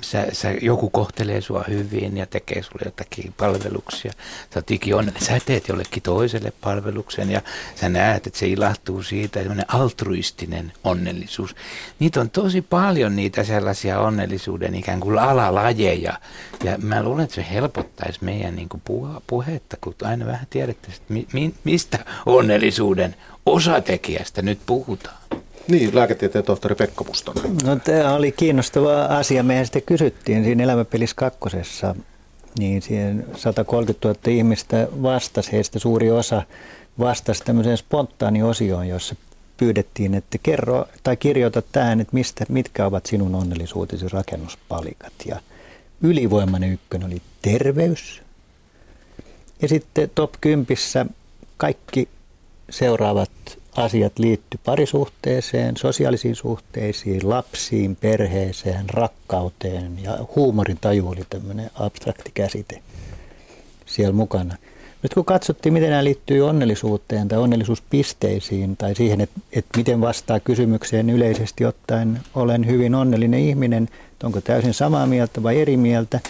sä, 0.00 0.26
sä, 0.32 0.50
joku 0.60 0.90
kohtelee 0.90 1.40
sua 1.40 1.64
hyvin 1.68 2.16
ja 2.16 2.26
tekee 2.26 2.62
sulle 2.62 2.82
jotakin 2.84 3.34
palveluksia. 3.36 4.12
Sä 4.54 4.62
onnellinen. 4.94 5.26
Sä 5.26 5.38
teet 5.46 5.68
jollekin 5.68 6.02
toiselle 6.02 6.52
palveluksen 6.60 7.30
ja 7.30 7.42
sä 7.74 7.88
näet, 7.88 8.26
että 8.26 8.38
se 8.38 8.46
ilahtuu 8.46 9.02
siitä. 9.02 9.40
Sellainen 9.40 9.66
altruistinen 9.68 10.72
onnellisuus. 10.84 11.56
Niitä 11.98 12.20
on 12.20 12.30
tosi 12.30 12.62
paljon 12.62 13.16
niitä 13.16 13.44
sellaisia 13.44 14.00
onnellisuuden 14.00 14.74
ikään 14.74 15.00
kuin 15.00 15.18
alalajeja. 15.18 16.18
Ja 16.64 16.78
mä 16.78 17.02
luulen, 17.02 17.24
että 17.24 17.34
se 17.34 17.46
helpottaisi 17.50 18.24
meidän 18.24 18.56
niin 18.56 18.68
kuin 18.68 18.82
puhetta, 19.26 19.76
kun 19.80 19.94
aina 20.02 20.26
vähän 20.26 20.46
tiedettäisiin, 20.50 21.02
että 21.02 21.34
mi, 21.34 21.54
mistä 21.64 21.98
onnellisuuden 22.26 23.16
osatekijästä 23.46 24.42
nyt 24.42 24.58
puhutaan. 24.66 25.21
Niin, 25.68 25.94
lääketieteen 25.94 26.44
tohtori 26.44 26.74
Pekka 26.74 27.04
Mustonen. 27.04 27.56
No 27.64 27.76
tämä 27.76 28.14
oli 28.14 28.32
kiinnostava 28.32 29.04
asia. 29.04 29.42
Mehän 29.42 29.66
sitten 29.66 29.82
kysyttiin 29.82 30.44
siinä 30.44 30.64
elämäpelissä 30.64 31.16
kakkosessa, 31.16 31.94
niin 32.58 32.82
siihen 32.82 33.26
130 33.36 34.08
000 34.08 34.20
ihmistä 34.26 34.88
vastasi, 35.02 35.52
heistä 35.52 35.78
suuri 35.78 36.10
osa 36.10 36.42
vastasi 36.98 37.44
tämmöiseen 37.44 37.76
spontaaniosioon, 37.76 38.88
jossa 38.88 39.16
pyydettiin, 39.56 40.14
että 40.14 40.38
kerro 40.42 40.88
tai 41.02 41.16
kirjoita 41.16 41.62
tähän, 41.72 42.00
että 42.00 42.14
mistä, 42.14 42.44
mitkä 42.48 42.86
ovat 42.86 43.06
sinun 43.06 43.34
onnellisuutesi 43.34 44.08
rakennuspalikat. 44.08 45.12
Ja 45.26 45.40
ylivoimainen 46.02 46.72
ykkönen 46.72 47.06
oli 47.06 47.22
terveys. 47.42 48.22
Ja 49.62 49.68
sitten 49.68 50.10
top 50.14 50.34
10 50.40 50.66
kaikki 51.56 52.08
seuraavat 52.70 53.30
asiat 53.76 54.18
liittyy 54.18 54.60
parisuhteeseen, 54.64 55.76
sosiaalisiin 55.76 56.36
suhteisiin, 56.36 57.28
lapsiin, 57.28 57.96
perheeseen, 57.96 58.90
rakkauteen 58.90 59.98
ja 60.02 60.18
huumorin 60.36 60.78
taju 60.80 61.08
oli 61.08 61.22
tämmöinen 61.30 61.70
abstrakti 61.74 62.30
käsite 62.34 62.82
siellä 63.86 64.12
mukana. 64.12 64.56
Nyt 65.02 65.14
kun 65.14 65.24
katsottiin, 65.24 65.72
miten 65.72 65.90
nämä 65.90 66.04
liittyy 66.04 66.48
onnellisuuteen 66.48 67.28
tai 67.28 67.38
onnellisuuspisteisiin 67.38 68.76
tai 68.76 68.94
siihen, 68.94 69.20
että, 69.20 69.40
että 69.52 69.78
miten 69.78 70.00
vastaa 70.00 70.40
kysymykseen 70.40 71.10
yleisesti 71.10 71.64
ottaen 71.64 72.20
olen 72.34 72.66
hyvin 72.66 72.94
onnellinen 72.94 73.40
ihminen, 73.40 73.88
onko 74.22 74.40
täysin 74.40 74.74
samaa 74.74 75.06
mieltä 75.06 75.42
vai 75.42 75.60
eri 75.60 75.76
mieltä, 75.76 76.20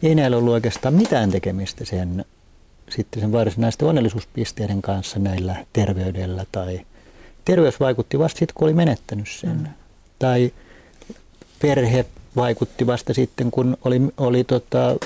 niin 0.00 0.08
ei 0.08 0.14
näillä 0.14 0.36
ollut 0.36 0.52
oikeastaan 0.52 0.94
mitään 0.94 1.30
tekemistä 1.30 1.84
sen 1.84 2.24
sitten 2.92 3.20
sen 3.20 3.32
varsinaisten 3.32 3.88
onnellisuuspisteiden 3.88 4.82
kanssa 4.82 5.18
näillä 5.18 5.66
terveydellä 5.72 6.44
tai 6.52 6.80
terveys 7.44 7.80
vaikutti 7.80 8.18
vasta 8.18 8.38
sitten, 8.38 8.54
kun 8.54 8.66
oli 8.66 8.74
menettänyt 8.74 9.28
sen. 9.28 9.56
Mm. 9.56 9.66
Tai 10.18 10.52
perhe 11.62 12.06
vaikutti 12.36 12.86
vasta 12.86 13.14
sitten, 13.14 13.50
kun 13.50 13.76
oli, 13.84 14.00
oli 14.16 14.44
tota, 14.44 14.96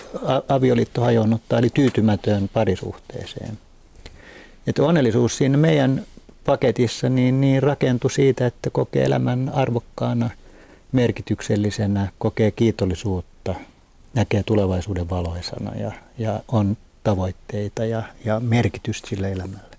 avioliitto 0.48 1.00
hajonnut 1.00 1.42
tai 1.48 1.58
oli 1.58 1.70
tyytymätön 1.74 2.50
parisuhteeseen. 2.52 3.58
Että 4.66 4.82
onnellisuus 4.82 5.36
siinä 5.36 5.56
meidän 5.56 6.06
paketissa 6.44 7.08
niin, 7.08 7.40
niin 7.40 7.62
rakentui 7.62 8.10
siitä, 8.10 8.46
että 8.46 8.70
kokee 8.70 9.04
elämän 9.04 9.50
arvokkaana, 9.54 10.30
merkityksellisenä, 10.92 12.08
kokee 12.18 12.50
kiitollisuutta, 12.50 13.54
näkee 14.14 14.42
tulevaisuuden 14.42 15.10
valoisana 15.10 15.74
ja, 15.74 15.92
ja 16.18 16.40
on 16.48 16.76
tavoitteita 17.06 17.84
ja, 17.84 18.02
ja 18.24 18.40
merkitystä 18.40 19.08
sille 19.08 19.32
elämälle. 19.32 19.76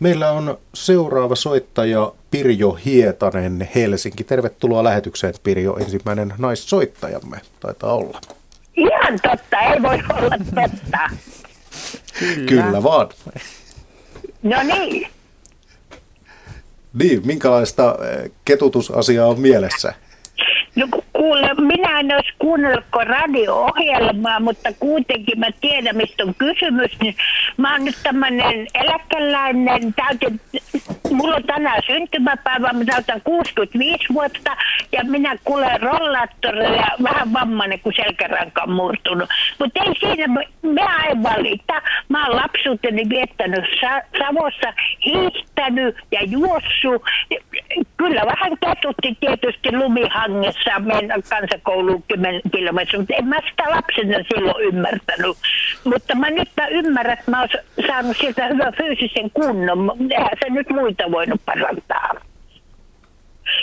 Meillä 0.00 0.30
on 0.30 0.58
seuraava 0.74 1.36
soittaja 1.36 2.12
Pirjo 2.30 2.72
Hietanen 2.72 3.68
Helsinki. 3.74 4.24
Tervetuloa 4.24 4.84
lähetykseen 4.84 5.34
Pirjo, 5.42 5.76
ensimmäinen 5.76 6.34
naissoittajamme 6.38 7.40
taitaa 7.60 7.92
olla. 7.94 8.20
Ihan 8.76 9.18
totta, 9.22 9.60
ei 9.60 9.82
voi 9.82 9.98
olla 10.10 10.36
totta. 10.38 10.98
Kyllä, 12.18 12.46
Kyllä 12.46 12.82
vaan. 12.82 13.08
No 14.42 14.62
niin. 14.62 15.08
Niin, 16.94 17.26
minkälaista 17.26 17.96
eh, 18.10 18.30
ketutusasiaa 18.44 19.26
on 19.26 19.40
mielessä? 19.40 19.94
No 20.76 20.86
kuule, 21.12 21.54
minä 21.54 22.00
en 22.00 22.14
olisi 22.14 22.32
kuunnellut 22.38 22.84
radio-ohjelmaa, 22.92 24.40
mutta 24.40 24.72
kuitenkin 24.80 25.38
mä 25.38 25.46
tiedän, 25.60 25.96
mistä 25.96 26.24
on 26.24 26.34
kysymys. 26.38 27.00
Niin 27.00 27.14
mä 27.56 27.72
oon 27.72 27.84
nyt 27.84 27.96
tämmöinen 28.02 28.66
eläkeläinen, 28.74 29.94
täytin, 29.94 30.40
mulla 31.10 31.36
on 31.36 31.42
tänään 31.42 31.82
syntymäpäivä, 31.86 32.72
mä 32.72 32.84
täytän 32.84 33.20
65 33.20 34.04
vuotta 34.14 34.56
ja 34.92 35.04
minä 35.04 35.36
kuulen 35.44 35.80
rollaattorilla 35.80 36.86
vähän 37.02 37.32
vammainen, 37.32 37.80
kun 37.80 37.92
selkäranka 37.96 38.62
on 38.62 38.72
murtunut. 38.72 39.28
Mutta 39.58 39.80
ei 39.84 39.94
siinä, 40.00 40.28
mä 40.62 41.04
en 41.10 41.22
valita. 41.22 41.82
Mä 42.08 42.26
oon 42.26 42.36
lapsuuteni 42.36 43.08
viettänyt 43.08 43.64
Savossa, 44.18 44.72
hiihtänyt 45.06 45.96
ja 46.12 46.22
juossut. 46.22 47.02
Kyllä 47.96 48.22
vähän 48.26 48.52
ketutti 48.60 49.16
tietysti 49.20 49.76
lumihangessa 49.76 50.69
mennä 50.78 51.14
kansakouluun 51.28 52.02
10 52.08 52.40
kilometriä, 52.52 53.00
mutta 53.00 53.14
en 53.14 53.26
mä 53.26 53.40
sitä 53.50 53.70
lapsena 53.70 54.24
silloin 54.34 54.64
ymmärtänyt. 54.64 55.36
Mutta 55.84 56.14
mä 56.14 56.30
nyt 56.30 56.48
mä 56.56 56.66
ymmärrän, 56.66 57.18
että 57.18 57.30
mä 57.30 57.40
oon 57.40 57.48
saanut 57.86 58.16
sieltä 58.16 58.46
hyvän 58.46 58.72
fyysisen 58.76 59.30
kunnon. 59.30 59.96
Eihän 60.10 60.30
se 60.44 60.50
nyt 60.50 60.70
muita 60.70 61.10
voinut 61.10 61.40
parantaa. 61.46 62.14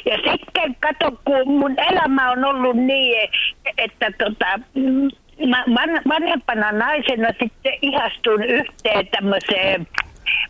Ja 0.05 0.17
sitten 0.31 0.75
kato, 0.79 1.19
kun 1.25 1.57
mun 1.59 1.75
elämä 1.91 2.31
on 2.31 2.45
ollut 2.45 2.75
niin, 2.75 3.29
että 3.77 4.11
tota, 4.17 4.59
mä 5.47 5.65
vanhempana 6.07 6.71
naisena 6.71 7.27
sitten 7.27 7.73
ihastun 7.81 8.43
yhteen 8.43 9.07
tämmöiseen 9.07 9.87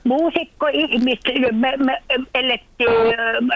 muusikkoihmistä, 0.04 1.32
me, 1.52 1.78
me 1.78 2.02
elettiin 2.36 2.90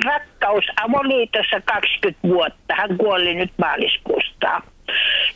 rakkaus 0.06 0.66
avoliitossa 0.84 1.62
20 1.66 2.28
vuotta. 2.28 2.76
Hän 2.76 2.98
kuoli 2.98 3.34
nyt 3.34 3.52
maaliskuusta. 3.58 4.62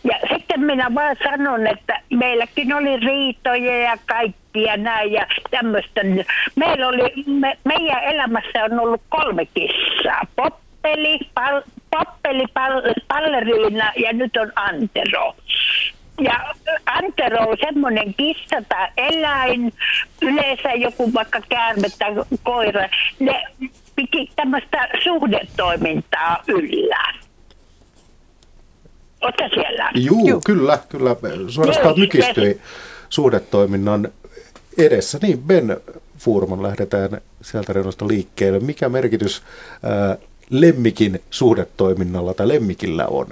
Ja 0.03 0.20
sitten 0.34 0.62
minä 0.62 0.91
vaan 0.95 1.16
sanon, 1.24 1.68
että 1.68 2.02
meilläkin 2.10 2.74
oli 2.74 2.98
riitoja 2.98 3.78
ja 3.78 3.98
kaikkia 4.06 4.78
näin 4.78 5.12
ja 5.12 5.28
tämmöistä. 5.52 6.02
Meillä 6.56 6.88
oli, 6.88 7.24
me, 7.26 7.57
meidän 7.64 8.03
elämässä 8.03 8.64
on 8.64 8.80
ollut 8.80 9.02
kolme 9.10 9.45
kissaa. 9.45 10.22
Poppeli, 10.36 11.20
pal, 11.34 11.62
Pappeli, 11.90 12.45
Palleriina 13.07 13.91
ja 13.95 14.14
nyt 14.14 14.38
on 14.38 14.52
Antero. 14.56 15.36
Ja 16.21 16.53
Antero 16.85 17.49
on 17.49 17.57
semmoinen 17.59 18.13
kissa 18.13 18.61
tai 18.69 18.87
eläin, 18.97 19.73
yleensä 20.21 20.73
joku 20.73 21.13
vaikka 21.13 21.41
käärme 21.49 21.87
tai 21.99 22.11
koira, 22.43 22.89
ne 23.19 23.43
piti 23.95 24.31
tämmöistä 24.35 24.87
suhdetoimintaa 25.03 26.43
yllä. 26.47 27.13
Oletko 29.21 29.49
siellä? 29.53 29.91
Juu, 29.95 30.27
Juu. 30.27 30.41
kyllä, 30.45 30.79
kyllä. 30.89 31.15
Suorastaan 31.47 31.99
mykistyi 31.99 32.61
suhdetoiminnan 33.09 34.07
edessä. 34.77 35.19
Niin, 35.21 35.41
Ben 35.41 35.77
Furman, 36.17 36.63
lähdetään 36.63 37.21
sieltä 37.41 37.73
reunasta 37.73 38.07
liikkeelle. 38.07 38.59
Mikä 38.59 38.89
merkitys 38.89 39.43
ää, 39.83 40.17
lemmikin 40.49 41.21
suhdetoiminnalla 41.29 42.33
tai 42.33 42.47
lemmikillä 42.47 43.07
on? 43.07 43.27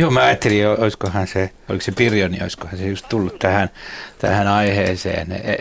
Joo, 0.00 0.10
mä 0.10 0.24
ajattelin, 0.24 0.68
olisikohan 0.68 1.26
se, 1.26 1.50
oliko 1.68 1.84
se 1.84 1.92
Pirjoni, 1.92 2.42
olisikohan 2.42 2.78
se 2.78 2.86
just 2.86 3.08
tullut 3.08 3.38
tähän, 3.38 3.70
tähän 4.18 4.48
aiheeseen. 4.48 5.32
E, 5.32 5.56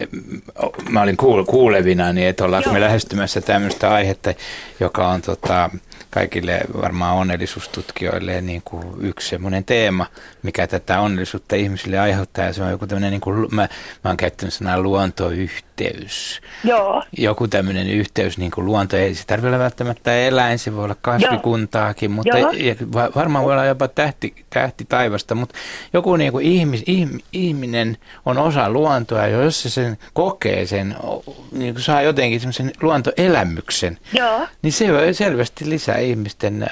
mä 0.90 1.02
olin 1.02 1.18
kuulevina, 1.48 2.14
niin 2.14 2.28
että 2.28 2.45
ollaan 2.45 2.64
me 2.72 2.82
lähestymässä 2.82 3.41
tämmöistä 3.41 3.94
aihetta, 3.94 4.34
joka 4.80 5.07
on 5.07 5.22
tota, 5.22 5.70
kaikille 6.10 6.61
varmaan 6.82 7.16
onnellisuustutkijoille 7.16 8.41
niin 8.41 8.61
kuin 8.66 8.84
yksi 9.02 9.30
semmoinen 9.30 9.66
teema, 9.66 10.06
mikä 10.44 10.68
tätä 10.68 10.99
onnellisuutta 10.99 11.56
ihmisille 11.56 11.99
aiheuttaa. 11.99 12.45
Ja 12.45 12.53
se 12.53 12.64
on 12.64 12.72
joku 12.72 12.88
tämmöinen, 12.88 13.11
niin 13.11 13.22
kuin, 13.22 13.48
mä, 13.52 13.61
mä 14.03 14.10
oon 14.10 14.18
käyttänyt 14.18 14.53
sanaa 14.53 14.82
luontoyhteys. 14.82 16.41
Joo. 16.64 17.03
Joku 17.18 17.48
tämmöinen 17.48 17.90
yhteys 17.90 18.38
niin 18.38 18.52
kuin 18.52 18.66
luonto. 18.66 18.98
Ei 18.98 19.16
se 19.16 19.26
tarvitse 19.28 19.48
olla 19.48 19.60
välttämättä 19.60 20.16
eläin, 20.16 20.60
se 20.60 20.76
voi 20.76 20.84
olla 20.84 20.95
kasvikuntaakin, 21.02 22.11
mutta 22.11 22.38
ja 22.38 22.76
varmaan 23.16 23.45
voi 23.45 23.53
olla 23.53 23.66
jopa 23.66 23.88
tähti, 23.88 24.28
tähti 24.49 24.85
taivasta, 24.85 25.35
mutta 25.35 25.56
joku 25.93 26.15
niin 26.15 26.31
kuin 26.31 26.45
ihmis, 26.45 26.84
ihminen 27.34 27.97
on 28.26 28.38
osa 28.38 28.69
luontoa, 28.69 29.27
ja 29.27 29.43
jos 29.43 29.61
se 29.61 29.69
sen 29.69 29.97
kokee 30.14 30.65
sen, 30.65 30.95
niin 31.51 31.73
kuin 31.73 31.84
saa 31.84 32.01
jotenkin 32.01 32.39
semmoisen 32.39 32.72
luontoelämyksen, 32.81 33.97
Joo. 34.14 34.47
niin 34.61 34.73
se 34.73 35.14
selvästi 35.14 35.69
lisää 35.69 35.97
ihmisten, 35.97 36.68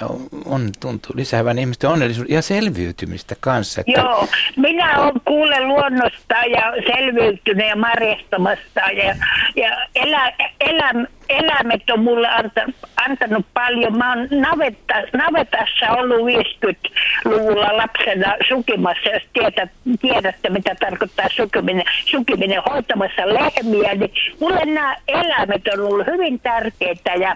on, 0.46 0.70
tuntuu 0.80 1.12
lisäävän 1.16 1.60
ihmisten 1.60 1.90
onnellisuutta 1.90 2.34
ja 2.34 2.42
selviytymistä 2.42 3.36
kanssa. 3.40 3.82
Että... 3.82 4.02
Joo, 4.02 4.28
minä 4.56 5.02
olen 5.02 5.22
kuule 5.26 5.62
luonnosta 5.62 6.36
ja 6.36 6.74
selviytynyt 6.96 7.68
ja 7.68 7.76
marjastamasta 7.76 8.80
ja, 8.80 9.16
ja 9.56 9.88
elä, 9.96 10.34
elä, 10.60 10.94
eläimet 11.30 11.90
on 11.90 12.00
mulle 12.00 12.28
antanut, 12.28 12.76
antanut 13.10 13.46
paljon. 13.54 13.98
Mä 13.98 14.14
oon 14.14 14.28
navetta, 14.32 14.94
navetassa 15.14 15.92
ollut 15.92 16.18
50-luvulla 16.18 17.78
lapsena 17.78 18.36
sukimassa, 18.50 19.10
jos 19.10 19.24
tiedät, 19.34 19.72
tiedätte 20.02 20.50
mitä 20.50 20.76
tarkoittaa 20.76 21.28
sukiminen, 21.30 21.86
sukiminen 22.06 22.62
hoitamassa 22.70 23.34
lehmiä, 23.34 23.96
niin 23.96 24.12
mulle 24.40 24.66
nämä 24.66 24.96
eläimet 25.08 25.68
on 25.74 25.80
ollut 25.80 26.08
hyvin 26.08 26.40
tärkeitä 26.40 27.12
ja 27.16 27.36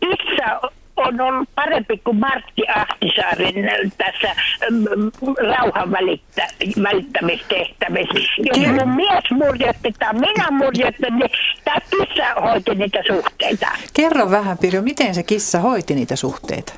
kissa 0.00 0.72
on 1.02 1.20
ollut 1.20 1.48
parempi 1.54 1.98
kuin 1.98 2.16
Martti 2.16 2.62
Ahtisaaren 2.74 3.92
tässä 3.98 4.36
mm, 4.70 5.10
rauhan 5.52 5.90
välittä, 5.90 6.48
välittämistehtävissä. 6.82 8.32
Jos 8.38 8.58
mun 8.58 8.96
mies 8.96 9.30
murjotti 9.30 9.92
tai 9.98 10.14
minä 10.14 10.50
murjottin, 10.50 11.18
niin 11.18 11.30
tämä 11.64 11.76
kissa 11.90 12.40
hoiti 12.42 12.74
niitä 12.74 12.98
suhteita. 13.06 13.66
Kerro 13.94 14.30
vähän 14.30 14.58
Pirjo, 14.58 14.82
miten 14.82 15.14
se 15.14 15.22
kissa 15.22 15.58
hoiti 15.58 15.94
niitä 15.94 16.16
suhteita? 16.16 16.72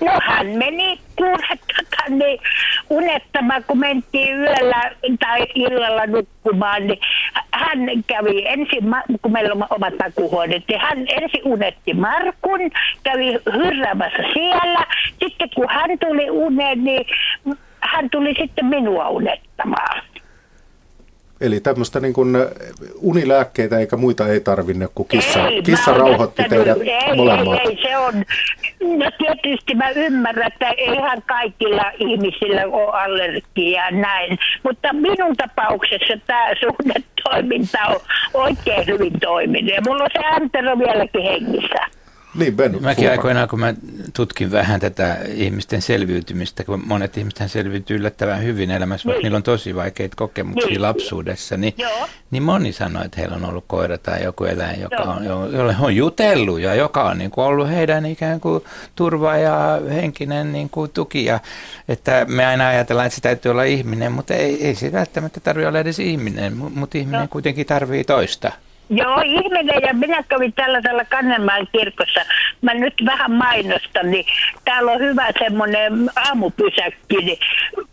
No 0.00 0.12
hän 0.22 0.46
meni 0.46 1.00
kuulettakaan 1.16 2.18
niin 2.18 2.40
unettamaan, 2.90 3.64
kun 3.66 3.78
mentiin 3.78 4.36
yöllä 4.36 4.90
tai 5.20 5.46
illalla 5.54 6.06
nukkumaan, 6.06 6.86
niin 6.86 6.98
hän 7.52 7.78
kävi 8.06 8.46
ensin, 8.46 8.84
kun 9.22 9.32
meillä 9.32 9.52
on 9.52 9.66
omat 9.70 9.94
makuuhuoneet, 10.04 10.64
niin 10.68 10.80
hän 10.80 10.98
ensin 10.98 11.40
unetti 11.44 11.94
Markun, 11.94 12.60
kävi 13.02 13.32
hyrräämässä 13.52 14.22
siellä. 14.32 14.86
Sitten 15.22 15.48
kun 15.54 15.66
hän 15.68 15.90
tuli 16.00 16.30
uneen, 16.30 16.84
niin 16.84 17.06
hän 17.80 18.10
tuli 18.10 18.34
sitten 18.40 18.66
minua 18.66 19.08
unettamaan. 19.08 20.02
Eli 21.40 21.60
tämmöistä 21.60 22.00
niin 22.00 22.14
kuin 22.14 22.36
unilääkkeitä 23.00 23.78
eikä 23.78 23.96
muita 23.96 24.28
ei 24.28 24.40
tarvinne, 24.40 24.88
kun 24.94 25.06
kissa, 25.08 25.48
ei, 25.48 25.62
kissa 25.62 25.92
rauhoitti 25.92 26.44
teidät 26.48 26.78
ei, 26.80 27.16
molemmat. 27.16 27.58
Ei, 27.60 27.68
ei, 27.68 27.78
se 27.82 27.96
on. 27.96 28.14
No 28.98 29.10
tietysti 29.18 29.74
mä 29.74 29.90
ymmärrän, 29.90 30.46
että 30.46 30.70
ihan 30.78 31.22
kaikilla 31.26 31.92
ihmisillä 31.98 32.62
on 32.66 32.94
allergia 32.94 33.90
näin. 33.90 34.38
Mutta 34.62 34.92
minun 34.92 35.36
tapauksessa 35.36 36.14
tämä 36.26 36.46
suhdetoiminta 36.60 37.78
on 37.88 38.00
oikein 38.34 38.86
hyvin 38.86 39.20
toiminut. 39.20 39.74
Ja 39.74 39.82
mulla 39.86 40.04
on 40.04 40.10
se 40.12 40.26
äntero 40.26 40.78
vieläkin 40.78 41.22
hengissä. 41.22 42.03
Niin, 42.34 42.56
ben, 42.56 42.82
Mäkin 42.82 43.10
aikoinaan, 43.10 43.48
kun 43.48 43.60
mä 43.60 43.74
tutkin 44.14 44.52
vähän 44.52 44.80
tätä 44.80 45.18
ihmisten 45.34 45.82
selviytymistä, 45.82 46.64
kun 46.64 46.82
monet 46.86 47.16
ihmiset 47.16 47.50
selviytyy 47.50 47.96
yllättävän 47.96 48.42
hyvin 48.42 48.70
elämässä, 48.70 49.06
vaikka 49.06 49.18
niin. 49.18 49.24
niillä 49.24 49.36
on 49.36 49.42
tosi 49.42 49.74
vaikeita 49.74 50.16
kokemuksia 50.16 50.68
niin. 50.68 50.82
lapsuudessa, 50.82 51.56
niin, 51.56 51.74
niin 52.30 52.42
moni 52.42 52.72
sanoi, 52.72 53.04
että 53.04 53.20
heillä 53.20 53.36
on 53.36 53.44
ollut 53.44 53.64
koira 53.66 53.98
tai 53.98 54.24
joku 54.24 54.44
eläin, 54.44 54.80
joka 54.80 55.02
on, 55.02 55.24
jolle 55.24 55.76
on 55.80 55.96
jutellut 55.96 56.60
ja 56.60 56.74
joka 56.74 57.04
on 57.04 57.18
niin 57.18 57.30
kuin 57.30 57.44
ollut 57.44 57.68
heidän 57.68 58.06
ikään 58.06 58.40
kuin 58.40 58.64
turva 58.96 59.36
ja 59.36 59.80
henkinen 59.90 60.52
niin 60.52 60.70
kuin 60.70 60.90
tuki. 60.90 61.24
Ja, 61.24 61.40
että 61.88 62.26
me 62.28 62.46
aina 62.46 62.68
ajatellaan, 62.68 63.06
että 63.06 63.14
se 63.14 63.20
täytyy 63.20 63.50
olla 63.50 63.64
ihminen, 63.64 64.12
mutta 64.12 64.34
ei, 64.34 64.66
ei 64.66 64.74
se 64.74 64.92
välttämättä 64.92 65.40
tarvitse 65.40 65.68
olla 65.68 65.78
edes 65.78 65.98
ihminen, 65.98 66.56
mutta 66.56 66.98
ihminen 66.98 67.20
no. 67.20 67.28
kuitenkin 67.30 67.66
tarvii 67.66 68.04
toista. 68.04 68.52
Joo, 68.90 69.20
ihminen 69.24 69.82
ja 69.82 69.94
minä 69.94 70.22
kävin 70.28 70.52
tällaisella 70.52 71.04
Kannenmäen 71.04 71.68
kirkossa. 71.72 72.20
Mä 72.62 72.74
nyt 72.74 72.94
vähän 73.06 73.32
mainostan, 73.32 74.10
niin 74.10 74.24
täällä 74.64 74.92
on 74.92 75.00
hyvä 75.00 75.26
semmoinen 75.38 76.10
aamupysäkki, 76.16 77.16
niin 77.16 77.38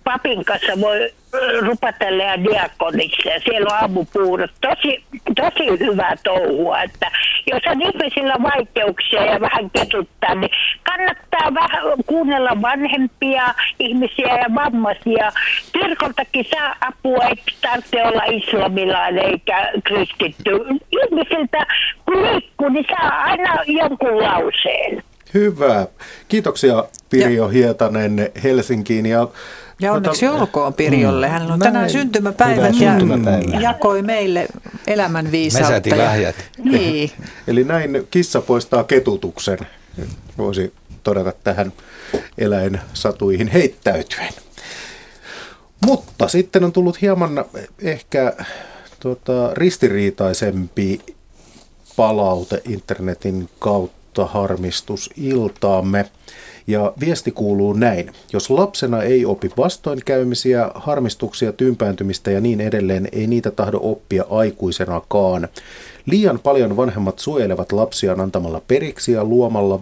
papin 0.04 0.46
kanssa 0.46 0.82
voi 0.82 1.14
rupatelle 1.62 2.24
ja 2.24 2.44
diakoniksi 2.44 3.30
ja 3.30 3.40
siellä 3.40 3.70
on 3.74 3.82
aamupuurot. 3.82 4.52
Tosi, 4.62 5.04
tosi 5.36 5.70
hyvää 5.80 6.16
touhua, 6.24 6.82
että 6.82 7.12
jos 7.52 7.62
on 7.66 7.82
ihmisillä 7.82 8.36
vaikeuksia 8.44 9.26
ja 9.26 9.42
vähän 9.42 9.70
ketuttaa, 9.70 10.36
niin 10.36 10.52
kannattaa 10.84 11.54
vähän 11.54 11.84
kuunnella 12.06 12.62
vanhempia 12.62 13.54
ihmisiä 13.80 14.38
ja 14.38 14.56
vammaisia. 14.56 15.32
Kirkoltakin 15.74 16.46
saa 16.52 16.76
apua, 16.82 17.26
ei 17.26 17.36
tarvitse 17.62 18.04
olla 18.04 18.24
islamilainen 18.24 19.26
eikä 19.26 19.72
kristitty. 19.84 20.52
Ihmisiltä 20.92 21.66
kun 22.06 22.22
liikkuu, 22.22 22.70
niin 22.70 22.86
saa 22.90 23.24
aina 23.24 23.64
jonkun 23.68 24.24
lauseen. 24.24 25.04
Hyvä. 25.34 25.88
Kiitoksia 26.28 26.84
Pirjo 27.10 27.48
Hietanen 27.48 28.30
Helsinkiin 28.44 29.06
ja 29.06 29.28
ja 29.82 29.94
onneksi 29.94 30.28
Ota, 30.28 30.40
olkoon 30.40 30.74
Pirjolle. 30.74 31.28
Mm. 31.28 31.32
Hänellä 31.32 31.54
on 31.54 31.60
tänään 31.60 31.90
syntymäpäivät 31.90 32.80
ja 32.80 32.90
syntymäpäivä. 32.90 33.60
jakoi 33.60 34.02
meille 34.02 34.48
elämän 34.88 35.32
viisautta. 35.32 35.90
Me 35.90 35.96
lahjat. 35.96 36.36
Niin. 36.64 37.12
Eli 37.48 37.64
näin 37.64 38.08
kissa 38.12 38.42
poistaa 38.42 38.84
ketutuksen, 38.84 39.60
voisi 40.38 40.74
todeta 41.04 41.34
tähän 41.44 41.74
eläinsatuihin 42.38 43.48
heittäytyen. 43.48 44.30
Mutta 45.86 46.28
sitten 46.28 46.64
on 46.64 46.72
tullut 46.72 47.02
hieman 47.02 47.46
ehkä 47.82 48.34
tuota, 49.00 49.54
ristiriitaisempi 49.54 51.02
palaute 51.96 52.62
internetin 52.70 53.50
kautta 53.60 54.01
harmistusiltaamme. 54.26 56.06
Ja 56.68 56.94
viesti 57.00 57.32
kuuluu 57.32 57.74
näin. 57.74 58.12
Jos 58.34 58.50
lapsena 58.50 59.04
ei 59.04 59.26
opi 59.26 59.52
vastoinkäymisiä, 59.58 60.72
harmistuksia, 60.76 61.54
tympääntymistä 61.54 62.32
ja 62.32 62.42
niin 62.42 62.62
edelleen, 62.62 63.08
ei 63.12 63.28
niitä 63.28 63.52
tahdo 63.52 63.80
oppia 63.82 64.26
aikuisenakaan. 64.30 65.48
Liian 66.06 66.40
paljon 66.40 66.78
vanhemmat 66.78 67.20
suojelevat 67.20 67.72
lapsiaan 67.72 68.20
antamalla 68.20 68.62
periksi 68.68 69.12
ja 69.12 69.24
luomalla 69.24 69.82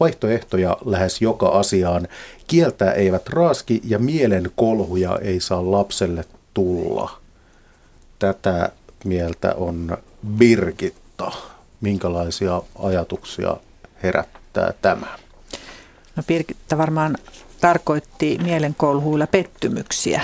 vaihtoehtoja 0.00 0.76
lähes 0.84 1.22
joka 1.22 1.48
asiaan. 1.48 2.08
Kieltä 2.46 2.92
eivät 2.92 3.28
raaski 3.28 3.80
ja 3.84 3.98
mielen 3.98 4.50
kolhuja 4.56 5.18
ei 5.22 5.40
saa 5.40 5.70
lapselle 5.70 6.24
tulla. 6.54 7.10
Tätä 8.18 8.70
mieltä 9.04 9.54
on 9.54 9.98
Birgitta. 10.38 11.32
Minkälaisia 11.80 12.62
ajatuksia 12.78 13.56
herättää 14.02 14.72
tämä? 14.82 15.18
No 16.16 16.22
Pirkitta 16.26 16.78
varmaan 16.78 17.18
tarkoitti 17.60 18.38
mielenkolhuilla 18.42 19.26
pettymyksiä. 19.26 20.20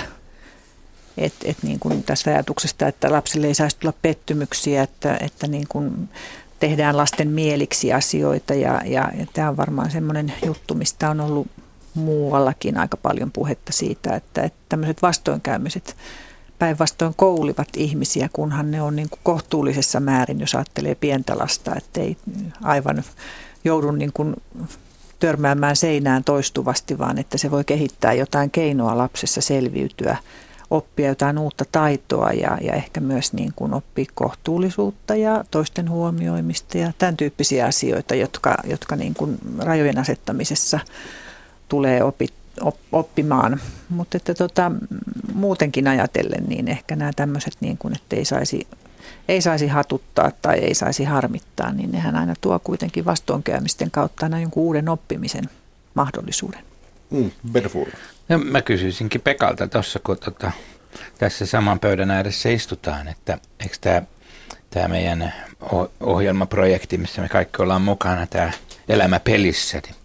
Et, 1.17 1.33
et 1.45 1.57
niin 1.63 1.79
kuin 1.79 2.03
tästä 2.03 2.29
ajatuksesta, 2.31 2.87
että 2.87 3.11
lapsille 3.11 3.47
ei 3.47 3.53
saisi 3.53 3.77
tulla 3.79 3.93
pettymyksiä, 4.01 4.83
että, 4.83 5.17
että 5.21 5.47
niin 5.47 5.65
kuin 5.69 6.09
tehdään 6.59 6.97
lasten 6.97 7.27
mieliksi 7.27 7.93
asioita 7.93 8.53
ja, 8.53 8.81
ja, 8.85 9.11
ja 9.19 9.25
tämä 9.33 9.49
on 9.49 9.57
varmaan 9.57 9.91
semmoinen 9.91 10.33
juttu, 10.45 10.73
mistä 10.73 11.09
on 11.09 11.21
ollut 11.21 11.47
muuallakin 11.93 12.77
aika 12.77 12.97
paljon 12.97 13.31
puhetta 13.31 13.73
siitä, 13.73 14.15
että, 14.15 14.43
että 14.43 14.59
tämmöiset 14.69 15.01
vastoinkäymiset 15.01 15.95
päinvastoin 16.59 17.13
koulivat 17.15 17.67
ihmisiä, 17.75 18.29
kunhan 18.33 18.71
ne 18.71 18.81
on 18.81 18.95
niin 18.95 19.09
kuin 19.09 19.19
kohtuullisessa 19.23 19.99
määrin, 19.99 20.39
jos 20.39 20.55
ajattelee 20.55 20.95
pientä 20.95 21.37
lasta, 21.37 21.75
ettei 21.75 22.17
aivan 22.63 23.03
joudu 23.63 23.91
niin 23.91 24.13
kuin 24.13 24.35
törmäämään 25.19 25.75
seinään 25.75 26.23
toistuvasti, 26.23 26.97
vaan 26.97 27.17
että 27.17 27.37
se 27.37 27.51
voi 27.51 27.63
kehittää 27.63 28.13
jotain 28.13 28.51
keinoa 28.51 28.97
lapsessa 28.97 29.41
selviytyä, 29.41 30.17
oppia 30.69 31.07
jotain 31.07 31.37
uutta 31.37 31.65
taitoa 31.71 32.31
ja, 32.31 32.57
ja 32.61 32.73
ehkä 32.73 32.99
myös 32.99 33.33
niin 33.33 33.53
kuin 33.55 33.73
oppia 33.73 34.05
kohtuullisuutta 34.15 35.15
ja 35.15 35.43
toisten 35.51 35.89
huomioimista 35.89 36.77
ja 36.77 36.91
tämän 36.97 37.17
tyyppisiä 37.17 37.65
asioita, 37.65 38.15
jotka, 38.15 38.55
jotka 38.63 38.95
niin 38.95 39.13
kuin 39.13 39.37
rajojen 39.59 39.97
asettamisessa 39.97 40.79
tulee 41.69 42.03
opit, 42.03 42.33
oppimaan. 42.91 43.59
Mutta 43.89 44.17
että 44.17 44.33
tota, 44.33 44.71
muutenkin 45.33 45.87
ajatellen, 45.87 46.43
niin 46.47 46.67
ehkä 46.67 46.95
nämä 46.95 47.11
tämmöiset, 47.15 47.53
niin 47.59 47.77
kuin, 47.77 47.95
että 47.95 48.15
ei 48.15 48.25
saisi, 48.25 48.67
ei 49.27 49.41
saisi 49.41 49.67
hatuttaa 49.67 50.31
tai 50.41 50.59
ei 50.59 50.75
saisi 50.75 51.03
harmittaa, 51.03 51.71
niin 51.71 51.91
nehän 51.91 52.15
aina 52.15 52.33
tuo 52.41 52.59
kuitenkin 52.59 53.05
vastoinkäymisten 53.05 53.91
kautta 53.91 54.25
aina 54.25 54.39
jonkun 54.39 54.63
uuden 54.63 54.89
oppimisen 54.89 55.49
mahdollisuuden. 55.93 56.59
Mm, 57.09 57.31
no, 58.29 58.37
mä 58.37 58.61
kysyisinkin 58.61 59.21
Pekalta 59.21 59.67
tuossa, 59.67 59.99
kun 60.03 60.17
tota, 60.17 60.51
tässä 61.17 61.45
saman 61.45 61.79
pöydän 61.79 62.11
ääressä 62.11 62.49
istutaan, 62.49 63.07
että 63.07 63.37
eikö 63.59 63.77
tämä 63.81 64.01
tämä 64.69 64.87
meidän 64.87 65.33
ohjelmaprojekti, 65.99 66.97
missä 66.97 67.21
me 67.21 67.29
kaikki 67.29 67.61
ollaan 67.61 67.81
mukana, 67.81 68.27
tämä 68.27 68.51
Elämä 68.89 69.19
pelissä, 69.19 69.81
niin 69.85 69.95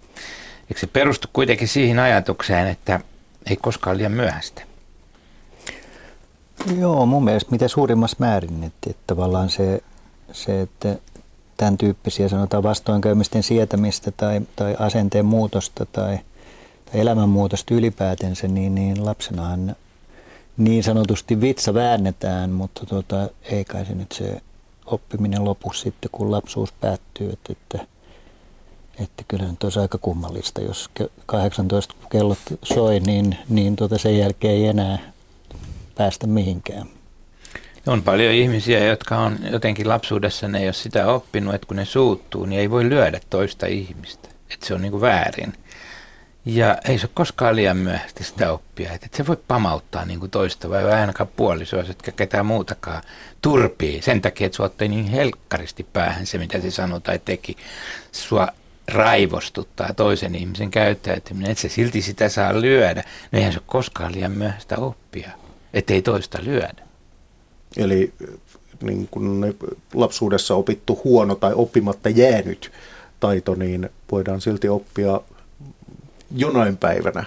Eikö 0.72 0.80
se 0.80 0.86
perustu 0.86 1.28
kuitenkin 1.32 1.68
siihen 1.68 1.98
ajatukseen, 1.98 2.68
että 2.68 3.00
ei 3.46 3.56
koskaan 3.56 3.98
liian 3.98 4.12
myöhäistä? 4.12 4.62
Joo, 6.78 7.06
mun 7.06 7.24
mielestä 7.24 7.50
mitä 7.50 7.68
suurimmassa 7.68 8.16
määrin, 8.20 8.64
että, 8.64 8.90
että 8.90 9.02
tavallaan 9.06 9.50
se, 9.50 9.82
se, 10.32 10.60
että 10.60 10.96
tämän 11.56 11.78
tyyppisiä 11.78 12.28
sanotaan 12.28 12.62
vastoinkäymisten 12.62 13.42
sietämistä 13.42 14.10
tai, 14.10 14.40
tai 14.56 14.76
asenteen 14.78 15.26
muutosta 15.26 15.86
tai, 15.86 16.18
tai 16.84 17.00
elämänmuutosta 17.00 17.74
ylipäätänsä, 17.74 18.48
niin, 18.48 18.74
niin 18.74 19.06
lapsenahan 19.06 19.76
niin 20.56 20.82
sanotusti 20.82 21.40
vitsa 21.40 21.74
väännetään, 21.74 22.50
mutta 22.50 22.86
tota, 22.86 23.28
ei 23.42 23.64
kai 23.64 23.86
se 23.86 23.94
nyt 23.94 24.12
se 24.12 24.40
oppiminen 24.86 25.44
lopu 25.44 25.72
sitten, 25.72 26.10
kun 26.12 26.30
lapsuus 26.30 26.72
päättyy. 26.72 27.30
Että, 27.30 27.52
että 27.52 27.91
että 29.00 29.24
kyllä 29.28 29.44
nyt 29.46 29.64
olisi 29.64 29.78
aika 29.78 29.98
kummallista, 29.98 30.60
jos 30.60 30.90
18 31.26 31.94
kellot 32.10 32.38
soi, 32.62 33.00
niin, 33.00 33.38
niin 33.48 33.76
tota 33.76 33.98
sen 33.98 34.18
jälkeen 34.18 34.54
ei 34.54 34.66
enää 34.66 34.98
päästä 35.94 36.26
mihinkään. 36.26 36.86
On 37.86 38.02
paljon 38.02 38.32
ihmisiä, 38.32 38.84
jotka 38.84 39.18
on 39.18 39.38
jotenkin 39.50 39.88
lapsuudessa, 39.88 40.48
ne 40.48 40.58
ei 40.58 40.66
ole 40.66 40.72
sitä 40.72 41.06
oppinut, 41.06 41.54
että 41.54 41.66
kun 41.66 41.76
ne 41.76 41.84
suuttuu, 41.84 42.44
niin 42.44 42.60
ei 42.60 42.70
voi 42.70 42.88
lyödä 42.88 43.20
toista 43.30 43.66
ihmistä. 43.66 44.28
Että 44.50 44.66
se 44.66 44.74
on 44.74 44.82
niin 44.82 44.90
kuin 44.90 45.00
väärin. 45.00 45.52
Ja 46.44 46.78
ei 46.88 46.98
se 46.98 47.06
ole 47.06 47.10
koskaan 47.14 47.56
liian 47.56 47.76
myöhäistä 47.76 48.24
sitä 48.24 48.52
oppia. 48.52 48.92
Että 48.92 49.06
et 49.06 49.14
se 49.14 49.26
voi 49.26 49.36
pamauttaa 49.48 50.04
niin 50.04 50.20
kuin 50.20 50.30
toista 50.30 50.70
vai 50.70 50.92
ainakaan 50.92 51.30
puolisoa, 51.36 51.84
etkä 51.90 52.12
ketään 52.12 52.46
muutakaan 52.46 53.02
turpii 53.42 54.02
sen 54.02 54.20
takia, 54.20 54.46
että 54.46 54.56
sua 54.56 54.70
niin 54.88 55.04
helkkaristi 55.04 55.86
päähän 55.92 56.26
se, 56.26 56.38
mitä 56.38 56.60
se 56.60 56.70
sanoi 56.70 57.00
tai 57.00 57.20
teki. 57.24 57.56
Sua 58.12 58.48
raivostuttaa 58.88 59.94
toisen 59.94 60.34
ihmisen 60.34 60.70
käyttäytyminen, 60.70 61.50
että 61.50 61.62
se 61.62 61.68
silti 61.68 62.02
sitä 62.02 62.28
saa 62.28 62.60
lyödä. 62.60 63.04
No 63.32 63.38
eihän 63.38 63.52
se 63.52 63.58
ole 63.58 63.64
koskaan 63.66 64.12
liian 64.12 64.32
myöhäistä 64.32 64.76
oppia, 64.76 65.30
ettei 65.74 66.02
toista 66.02 66.38
lyödä. 66.42 66.82
Eli 67.76 68.12
niin 68.82 69.08
kun 69.10 69.54
lapsuudessa 69.94 70.54
opittu 70.54 71.00
huono 71.04 71.34
tai 71.34 71.52
oppimatta 71.54 72.08
jäänyt 72.08 72.72
taito, 73.20 73.54
niin 73.54 73.90
voidaan 74.10 74.40
silti 74.40 74.68
oppia 74.68 75.20
jonain 76.36 76.76
päivänä. 76.76 77.24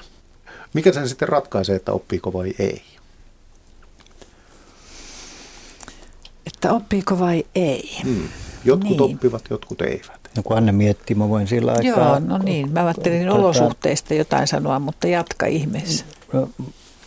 Mikä 0.74 0.92
sen 0.92 1.10
sitten 1.10 1.30
ratkaisee, 1.30 1.76
että 1.76 1.92
oppiiko 1.92 2.34
vai 2.34 2.54
ei? 2.60 2.82
Että 6.46 6.74
oppiiko 6.74 7.20
vai 7.20 7.46
ei? 7.56 7.98
Hmm. 8.04 8.30
Jotkut 8.66 8.90
niin. 8.90 9.02
oppivat, 9.02 9.44
jotkut 9.50 9.82
eivät. 9.82 10.25
No 10.38 10.44
kun 10.44 10.58
Anne 10.58 10.72
miettii, 10.72 11.16
mä 11.16 11.30
voin 11.30 11.48
sillä 11.48 11.72
aikaa... 11.72 12.08
Joo, 12.08 12.20
no 12.20 12.38
niin. 12.38 12.72
Mä 12.72 12.86
ajattelin 12.86 13.28
tota, 13.28 13.40
olosuhteista 13.40 14.14
jotain 14.14 14.48
sanoa, 14.48 14.80
mutta 14.80 15.08
jatka 15.08 15.46
ihmeessä. 15.46 16.06
No, 16.34 16.50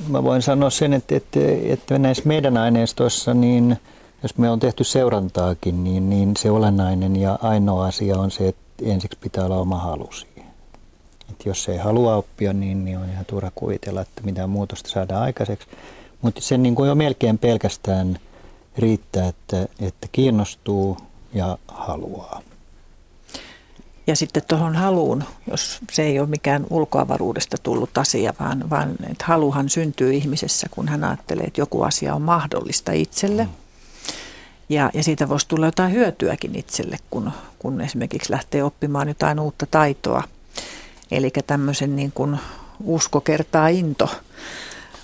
mä 0.08 0.24
voin 0.24 0.42
sanoa 0.42 0.70
sen, 0.70 0.92
että, 0.92 1.16
että, 1.16 1.40
että 1.62 1.98
näissä 1.98 2.22
meidän 2.26 2.56
aineistoissa, 2.56 3.34
niin 3.34 3.76
jos 4.22 4.38
me 4.38 4.50
on 4.50 4.60
tehty 4.60 4.84
seurantaakin, 4.84 5.84
niin, 5.84 6.10
niin 6.10 6.36
se 6.38 6.50
olennainen 6.50 7.16
ja 7.16 7.38
ainoa 7.42 7.86
asia 7.86 8.18
on 8.18 8.30
se, 8.30 8.48
että 8.48 8.62
ensiksi 8.82 9.18
pitää 9.20 9.44
olla 9.44 9.58
oma 9.58 9.78
halu 9.78 10.12
siihen. 10.12 10.50
Että 11.30 11.48
jos 11.48 11.68
ei 11.68 11.76
halua 11.76 12.16
oppia, 12.16 12.52
niin, 12.52 12.84
niin 12.84 12.98
on 12.98 13.10
ihan 13.10 13.24
turha 13.24 13.50
kuvitella, 13.54 14.00
että 14.00 14.22
mitään 14.22 14.50
muutosta 14.50 14.90
saadaan 14.90 15.22
aikaiseksi. 15.22 15.68
Mutta 16.22 16.40
sen 16.40 16.62
niin 16.62 16.74
kuin 16.74 16.88
jo 16.88 16.94
melkein 16.94 17.38
pelkästään 17.38 18.18
riittää, 18.78 19.28
että, 19.28 19.66
että 19.80 20.08
kiinnostuu 20.12 20.96
ja 21.34 21.58
haluaa. 21.68 22.42
Ja 24.08 24.16
sitten 24.16 24.42
tuohon 24.48 24.76
haluun, 24.76 25.24
jos 25.50 25.78
se 25.92 26.02
ei 26.02 26.20
ole 26.20 26.28
mikään 26.28 26.66
ulkoavaruudesta 26.70 27.56
tullut 27.62 27.98
asia, 27.98 28.34
vaan, 28.40 28.70
vaan 28.70 28.90
että 29.10 29.24
haluhan 29.24 29.68
syntyy 29.68 30.12
ihmisessä, 30.12 30.66
kun 30.70 30.88
hän 30.88 31.04
ajattelee, 31.04 31.44
että 31.44 31.60
joku 31.60 31.82
asia 31.82 32.14
on 32.14 32.22
mahdollista 32.22 32.92
itselle. 32.92 33.44
Mm. 33.44 33.50
Ja, 34.68 34.90
ja 34.94 35.02
siitä 35.02 35.28
voisi 35.28 35.48
tulla 35.48 35.66
jotain 35.66 35.92
hyötyäkin 35.92 36.58
itselle, 36.58 36.96
kun, 37.10 37.32
kun 37.58 37.80
esimerkiksi 37.80 38.32
lähtee 38.32 38.64
oppimaan 38.64 39.08
jotain 39.08 39.40
uutta 39.40 39.66
taitoa. 39.70 40.22
Eli 41.10 41.30
tämmöisen 41.46 41.96
niin 41.96 42.12
kuin 42.12 42.38
usko 42.84 43.20
kertaa 43.20 43.68
into 43.68 44.10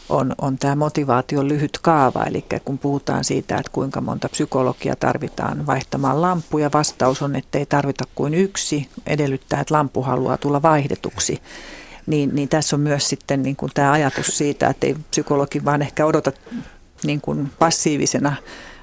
on, 0.09 0.35
on 0.41 0.59
tämä 0.59 0.77
motivaation 0.77 1.49
lyhyt 1.49 1.79
kaava. 1.83 2.25
Eli 2.25 2.45
kun 2.65 2.79
puhutaan 2.79 3.25
siitä, 3.25 3.57
että 3.57 3.73
kuinka 3.73 4.01
monta 4.01 4.29
psykologia 4.29 4.97
tarvitaan 4.97 5.67
vaihtamaan 5.67 6.23
lampuja, 6.23 6.71
vastaus 6.75 7.23
on, 7.23 7.37
että 7.37 7.59
ei 7.59 7.67
tarvita 7.67 8.05
kuin 8.15 8.35
yksi, 8.35 8.89
edellyttää, 9.07 9.61
että 9.61 9.75
lampu 9.75 10.03
haluaa 10.03 10.37
tulla 10.37 10.63
vaihdetuksi. 10.63 11.43
Niin, 12.07 12.35
niin 12.35 12.49
tässä 12.49 12.77
on 12.77 12.81
myös 12.81 13.09
sitten 13.09 13.43
niin 13.43 13.57
kuin 13.57 13.73
tämä 13.75 13.93
ajatus 13.93 14.39
siitä, 14.39 14.69
että 14.69 14.87
ei 14.87 14.97
psykologi 15.11 15.65
vaan 15.65 15.83
ehkä 15.83 16.07
odota 16.07 16.33
niin 17.05 17.21
kuin 17.21 17.51
passiivisena 17.59 18.37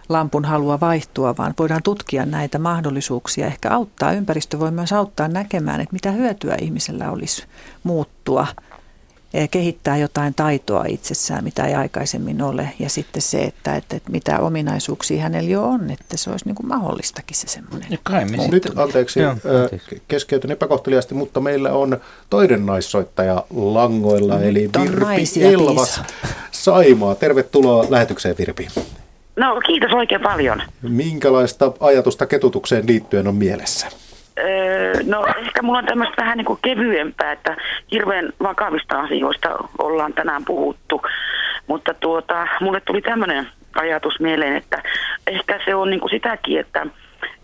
lampun 0.10 0.46
halua 0.46 0.80
vaihtua, 0.80 1.38
vaan 1.38 1.54
voidaan 1.60 1.84
tutkia 1.84 2.26
näitä 2.26 2.60
mahdollisuuksia. 2.60 3.48
Ehkä 3.48 3.72
auttaa, 3.72 4.14
ympäristö 4.14 4.60
voi 4.60 4.72
myös 4.72 4.94
auttaa 4.94 5.28
näkemään, 5.28 5.82
että 5.82 5.94
mitä 5.94 6.12
hyötyä 6.12 6.56
ihmisellä 6.62 7.12
olisi 7.12 7.44
muuttua– 7.84 8.48
kehittää 9.52 9.98
jotain 9.98 10.34
taitoa 10.34 10.86
itsessään, 10.86 11.44
mitä 11.44 11.66
ei 11.66 11.74
aikaisemmin 11.74 12.42
ole. 12.42 12.70
Ja 12.80 12.90
sitten 12.90 13.22
se, 13.22 13.42
että, 13.42 13.76
että, 13.76 13.96
että 13.96 14.12
mitä 14.12 14.40
ominaisuuksia 14.40 15.22
hänellä 15.22 15.50
jo 15.50 15.64
on, 15.64 15.92
että 15.92 16.18
se 16.18 16.30
olisi 16.30 16.46
niin 16.46 16.56
kuin 16.56 16.68
mahdollistakin 16.68 17.38
se 17.38 17.48
semmoinen. 17.48 17.88
Nyt 18.52 18.72
anteeksi, 18.76 19.20
Joo, 19.20 19.36
anteeksi. 19.64 20.02
keskeytyn 20.08 20.52
epäkohteliasti, 20.52 21.16
mutta 21.16 21.40
meillä 21.40 21.72
on 21.72 21.98
toinen 22.30 22.66
naissoittaja 22.66 23.46
langoilla, 23.56 24.38
Nyt 24.38 24.48
eli 24.48 24.70
Virpi 24.82 25.44
Elvas 25.44 26.02
Saimaa. 26.52 27.16
Tervetuloa 27.16 27.86
lähetykseen 27.90 28.36
Virpi. 28.38 28.68
No 29.36 29.62
kiitos 29.66 29.92
oikein 29.94 30.22
paljon. 30.22 30.62
Minkälaista 30.82 31.72
ajatusta 31.80 32.26
ketutukseen 32.26 32.88
liittyen 32.88 33.28
on 33.28 33.36
mielessä? 33.36 33.88
Öö, 34.40 34.94
no 35.06 35.26
ehkä 35.38 35.62
mulla 35.62 35.80
on 35.80 35.86
tämmöistä 35.86 36.22
vähän 36.22 36.38
niin 36.38 36.46
kuin 36.46 36.60
kevyempää, 36.62 37.32
että 37.32 37.58
hirveän 37.92 38.34
vakavista 38.44 39.00
asioista 39.00 39.50
ollaan 39.78 40.14
tänään 40.14 40.46
puhuttu. 40.46 41.02
Mutta 41.68 41.94
tuota, 41.94 42.48
mulle 42.62 42.82
tuli 42.82 43.02
tämmöinen 43.02 43.48
ajatus 43.76 44.20
mieleen, 44.20 44.56
että 44.56 44.84
ehkä 45.28 45.60
se 45.66 45.76
on 45.76 45.90
niin 45.90 46.00
kuin 46.00 46.10
sitäkin, 46.10 46.60
että 46.60 46.86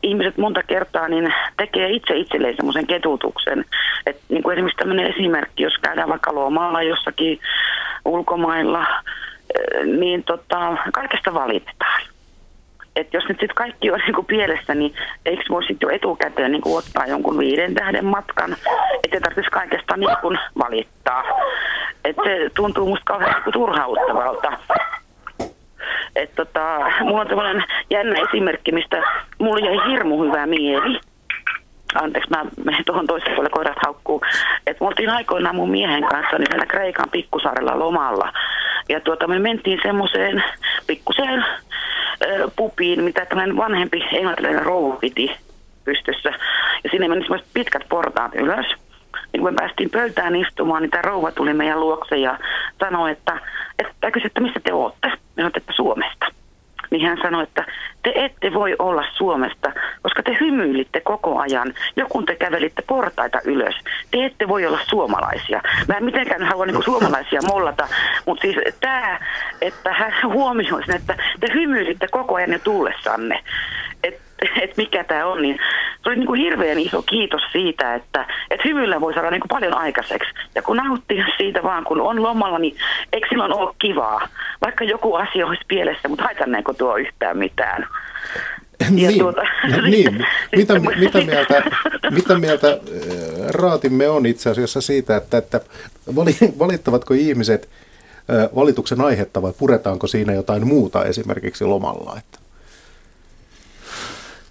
ihmiset 0.04 0.38
monta 0.38 0.64
kertaa 0.64 1.08
niin 1.08 1.34
tekee 1.58 1.90
itse 1.90 2.16
itselleen 2.16 2.56
semmoisen 2.56 2.88
ketutuksen. 2.88 3.66
Et 4.06 4.22
niin 4.30 4.44
kuin 4.44 4.54
esimerkiksi 4.54 4.78
tämmöinen 4.78 5.14
esimerkki, 5.14 5.64
jos 5.64 5.78
käydään 5.82 6.10
vaikka 6.10 6.36
lomalla 6.36 6.82
jossakin 6.82 7.40
ulkomailla, 8.06 8.88
niin 9.86 10.24
tota, 10.24 10.78
kaikesta 10.94 11.34
valitetaan 11.34 12.02
että 12.98 13.18
jos 13.18 13.24
nyt 13.30 13.40
sitten 13.40 13.56
kaikki 13.56 13.92
on 13.92 14.00
niinku 14.00 14.24
pielessä, 14.24 14.76
niin 14.76 14.94
eikö 15.26 15.44
voi 15.50 15.64
sitten 15.64 15.88
jo 15.88 15.96
etukäteen 15.96 16.52
niinku 16.52 16.76
ottaa 16.76 17.06
jonkun 17.06 17.38
viiden 17.38 17.74
tähden 17.74 18.06
matkan, 18.06 18.56
ettei 19.04 19.22
tarvitsisi 19.22 19.52
kaikesta 19.52 19.98
niinku 19.98 20.36
valittaa. 20.60 21.24
Että 22.06 22.22
se 22.24 22.50
tuntuu 22.56 22.90
musta 22.90 23.06
kauhean 23.06 23.34
niinku 23.34 23.52
turhauttavalta. 23.52 24.52
Et 26.16 26.36
tota, 26.36 26.92
mulla 27.02 27.22
on 27.22 27.28
tämmöinen 27.28 27.64
jännä 27.90 28.20
esimerkki, 28.30 28.72
mistä 28.72 29.04
mulla 29.40 29.66
jäi 29.66 29.92
hirmu 29.92 30.24
hyvä 30.24 30.46
mieli. 30.46 31.00
Anteeksi, 31.96 32.30
mä 32.30 32.46
menen 32.66 32.86
tuohon 32.86 33.08
toiselle 33.08 33.36
puolelle 33.36 33.54
koirat 33.54 33.78
haukkuu. 33.86 34.22
Että 34.68 34.84
me 34.84 34.88
oltiin 34.88 35.10
aikoinaan 35.10 35.56
mun 35.56 35.72
miehen 35.72 36.04
kanssa 36.04 36.38
niin 36.38 36.48
siellä 36.50 36.66
Kreikan 36.66 37.10
pikkusaarella 37.12 37.80
lomalla. 37.80 38.34
Ja 38.90 39.00
tuota, 39.00 39.28
me 39.28 39.40
mentiin 39.40 39.80
semmoiseen 39.84 40.44
pikkuseen 40.88 41.46
pupiin, 42.56 43.04
mitä 43.04 43.26
tämmöinen 43.26 43.58
vanhempi 43.58 44.04
englantilainen 44.12 44.64
rouva 44.66 44.96
piti 44.96 45.32
pystyssä. 45.84 46.30
Ja 46.84 46.90
sinne 46.92 47.08
meni 47.08 47.22
semmoiset 47.22 47.48
pitkät 47.54 47.84
portaat 47.90 48.36
ylös. 48.36 48.66
Niin 49.34 49.42
kun 49.42 49.54
me 49.54 49.56
päästiin 49.56 49.90
pöytään 49.90 50.36
istumaan, 50.36 50.82
niin 50.82 50.92
tämä 50.92 51.02
rouva 51.02 51.32
tuli 51.32 51.54
meidän 51.54 51.80
luokse 51.80 52.18
ja 52.18 52.40
sanoi, 52.80 53.12
että, 53.12 53.40
että, 53.80 54.12
kysyi, 54.12 54.28
että 54.28 54.42
missä 54.42 54.60
te 54.64 54.74
olette? 54.74 55.12
Me 55.36 55.46
että 55.56 55.74
Suomesta 55.76 56.26
niin 56.90 57.08
hän 57.08 57.18
sanoi, 57.22 57.44
että 57.44 57.66
te 58.04 58.12
ette 58.16 58.54
voi 58.54 58.76
olla 58.80 59.04
Suomesta, 59.14 59.72
koska 60.02 60.24
te 60.24 60.38
hymyilitte 60.40 61.00
koko 61.00 61.40
ajan, 61.40 61.74
joku 61.96 62.24
te 62.24 62.36
kävelitte 62.36 62.82
portaita 62.88 63.40
ylös. 63.46 63.76
Te 64.12 64.26
ette 64.26 64.48
voi 64.48 64.66
olla 64.66 64.80
suomalaisia. 64.88 65.62
Mä 65.88 65.98
en 65.98 66.06
mitenkään 66.06 66.44
halua 66.44 66.66
niin 66.66 66.84
suomalaisia 66.84 67.42
mollata, 67.42 67.88
mutta 68.26 68.42
siis 68.42 68.56
tämä, 68.80 69.20
että 69.62 69.94
hän 69.94 70.14
huomioi 70.34 70.86
sen, 70.86 70.96
että 70.96 71.16
te 71.40 71.48
hymyilitte 71.54 72.08
koko 72.12 72.36
ajan 72.36 72.54
jo 72.54 72.60
tullessanne. 72.60 73.44
Että 74.04 74.27
et 74.62 74.78
mikä 74.78 75.04
tämä 75.04 75.26
on, 75.26 75.42
niin 75.42 75.60
se 76.04 76.10
oli 76.10 76.16
niin 76.16 76.28
kuin 76.28 76.42
hirveän 76.42 76.80
iso 76.80 77.02
kiitos 77.02 77.42
siitä, 77.52 77.96
että 77.96 78.26
et 78.52 78.66
hymyllä 78.66 79.02
voi 79.02 79.14
saada 79.14 79.32
niin 79.32 79.42
kuin 79.42 79.50
paljon 79.50 79.78
aikaiseksi. 79.78 80.30
Ja 80.56 80.62
kun 80.62 80.78
nauttii 80.78 81.24
siitä 81.38 81.64
vaan, 81.64 81.84
kun 81.84 82.02
on 82.02 82.24
lomalla, 82.24 82.60
niin 82.60 82.76
eikö 83.14 83.28
silloin 83.30 83.54
ole 83.54 83.76
kivaa? 83.80 84.28
Vaikka 84.62 84.84
joku 84.84 85.16
asia 85.16 85.48
olisi 85.48 85.66
pielessä, 85.68 86.08
mutta 86.08 86.24
haitanneeko 86.24 86.74
tuo 86.74 86.98
yhtään 86.98 87.38
mitään? 87.38 87.88
niin, 88.90 89.20
tuota, 89.20 89.42
no, 89.42 89.82
niin. 89.90 90.26
Mitä, 90.56 90.74
mitä, 90.80 91.22
mieltä, 91.22 91.64
mitä 92.10 92.38
mieltä 92.38 92.80
raatimme 93.50 94.10
on 94.10 94.26
itse 94.26 94.50
asiassa 94.50 94.82
siitä, 94.82 95.16
että, 95.16 95.38
että 95.38 95.62
valittavatko 96.60 97.14
ihmiset 97.14 97.70
valituksen 98.56 99.02
aihetta 99.02 99.42
vai 99.42 99.54
puretaanko 99.58 100.08
siinä 100.08 100.34
jotain 100.34 100.68
muuta 100.68 101.06
esimerkiksi 101.06 101.66
lomalla? 101.66 102.16
Että? 102.18 102.37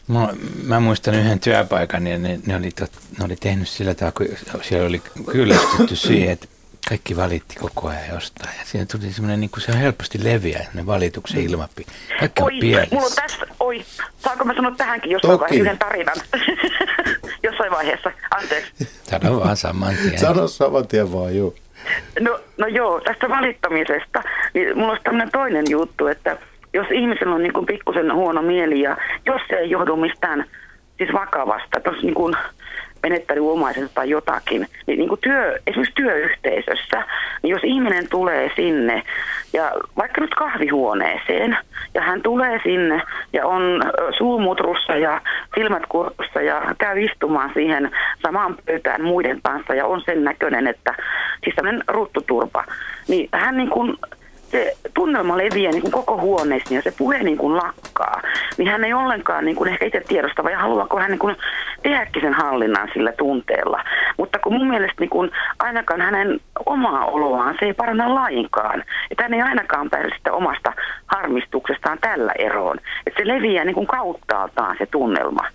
Mä, 0.08 0.28
mä 0.62 0.80
muistan 0.80 1.14
yhden 1.14 1.40
työpaikan 1.40 2.06
ja 2.06 2.18
ne, 2.18 2.40
ne, 2.46 2.56
oli, 2.56 2.70
tot, 2.70 2.90
ne 3.18 3.24
oli 3.24 3.36
tehnyt 3.36 3.68
sillä 3.68 3.94
tavalla, 3.94 4.12
kun 4.12 4.62
siellä 4.62 4.88
oli 4.88 5.02
kyllästytty 5.32 5.96
siihen, 6.06 6.30
että 6.30 6.46
kaikki 6.88 7.16
valitti 7.16 7.54
koko 7.54 7.88
ajan 7.88 8.08
jostain. 8.14 8.50
Ja 8.58 8.64
siinä 8.64 8.86
tuli 8.86 9.12
semmoinen, 9.12 9.40
niin 9.40 9.50
kuin 9.50 9.60
se 9.60 9.72
on 9.72 9.78
helposti 9.78 10.24
leviä, 10.24 10.66
ne 10.74 10.86
valituksen 10.86 11.40
mm. 11.40 11.46
ilmapi. 11.46 11.86
Kaikki 12.18 12.42
oi, 12.42 12.74
on 12.74 12.86
mulla 12.90 13.06
on 13.06 13.12
tässä, 13.14 13.46
oi, 13.60 13.84
saanko 14.18 14.44
mä 14.44 14.54
sanoa 14.54 14.70
tähänkin 14.76 15.10
jossain 15.10 15.40
vaiheessa 15.40 15.62
yhden 15.62 15.78
tarinan? 15.78 16.16
jossain 17.42 17.70
vaiheessa, 17.70 18.12
anteeksi. 18.30 18.88
Sano 19.02 19.40
vaan 19.40 19.56
saman 19.56 19.94
tien. 19.94 20.18
Sano 20.18 20.48
saman 20.48 20.88
tien 20.88 21.12
vaan, 21.12 21.36
joo. 21.36 21.54
No, 22.20 22.40
no 22.58 22.66
joo, 22.66 23.00
tästä 23.00 23.28
valittamisesta, 23.28 24.22
niin 24.54 24.78
mulla 24.78 24.92
on 24.92 24.98
tämmöinen 25.04 25.30
toinen 25.30 25.64
juttu, 25.70 26.06
että 26.06 26.36
jos 26.76 26.86
ihmisellä 26.90 27.34
on 27.34 27.42
niin 27.42 27.66
pikkusen 27.66 28.14
huono 28.14 28.42
mieli 28.42 28.80
ja 28.80 28.96
jos 29.26 29.40
se 29.48 29.56
ei 29.56 29.70
johdu 29.70 29.96
mistään 29.96 30.44
siis 30.98 31.12
vakavasta, 31.12 31.80
tuossa 31.80 32.02
niin 32.02 32.14
kuin 32.14 32.34
menettelyomaiselta 33.02 33.90
tai 33.94 34.10
jotakin, 34.10 34.66
niin, 34.86 34.98
niin 34.98 35.08
kuin 35.08 35.20
työ, 35.20 35.58
esimerkiksi 35.66 35.94
työyhteisössä, 35.94 37.04
niin 37.42 37.50
jos 37.50 37.64
ihminen 37.64 38.08
tulee 38.08 38.50
sinne 38.56 39.02
ja 39.52 39.72
vaikka 39.96 40.20
nyt 40.20 40.34
kahvihuoneeseen 40.34 41.56
ja 41.94 42.02
hän 42.02 42.22
tulee 42.22 42.60
sinne 42.62 43.02
ja 43.32 43.46
on 43.46 43.82
suumutrussa 44.18 44.96
ja 44.96 45.20
silmät 45.54 45.82
kurkussa 45.88 46.40
ja 46.40 46.62
käy 46.78 47.00
istumaan 47.00 47.50
siihen 47.54 47.90
samaan 48.22 48.56
pöytään 48.66 49.02
muiden 49.02 49.40
kanssa 49.42 49.74
ja 49.74 49.86
on 49.86 50.02
sen 50.06 50.24
näköinen, 50.24 50.66
että 50.66 50.94
siis 51.44 51.56
tämmöinen 51.56 51.82
ruttuturpa, 51.88 52.64
niin 53.08 53.28
hän 53.32 53.56
niin 53.56 53.70
kuin 53.70 53.96
se 54.50 54.76
tunnelma 54.94 55.36
leviää 55.36 55.72
niin 55.72 55.82
kuin 55.82 55.92
koko 55.92 56.16
huoneessa 56.20 56.74
ja 56.74 56.82
se 56.82 56.92
puhe 56.98 57.22
niin 57.22 57.38
kuin 57.38 57.56
lakkaa, 57.56 58.22
niin 58.58 58.68
hän 58.68 58.84
ei 58.84 58.92
ollenkaan 58.92 59.44
niin 59.44 59.56
kuin 59.56 59.70
ehkä 59.70 59.86
itse 59.86 60.02
tiedosta 60.08 60.44
vai 60.44 60.52
haluaako 60.52 60.98
hän 60.98 61.10
niin 61.10 61.18
kuin 61.18 61.36
tehdäkin 61.82 62.22
sen 62.22 62.34
hallinnan 62.34 62.88
sillä 62.94 63.12
tunteella. 63.12 63.84
Mutta 64.16 64.38
kun 64.38 64.52
mun 64.52 64.68
mielestä 64.68 65.00
niin 65.00 65.10
kuin 65.10 65.30
ainakaan 65.58 66.00
hänen 66.00 66.40
omaa 66.66 67.04
oloaan 67.04 67.56
se 67.58 67.66
ei 67.66 67.74
paranna 67.74 68.14
lainkaan. 68.14 68.84
Että 69.10 69.22
hän 69.22 69.34
ei 69.34 69.42
ainakaan 69.42 69.90
pääse 69.90 70.08
sitä 70.16 70.32
omasta 70.32 70.72
harmistuksestaan 71.06 71.98
tällä 72.00 72.32
eroon. 72.38 72.78
Että 73.06 73.22
se 73.22 73.28
leviää 73.28 73.64
niin 73.64 73.74
kuin 73.74 73.86
kauttaaltaan 73.86 74.76
se 74.78 74.86
tunnelma. 74.86 75.46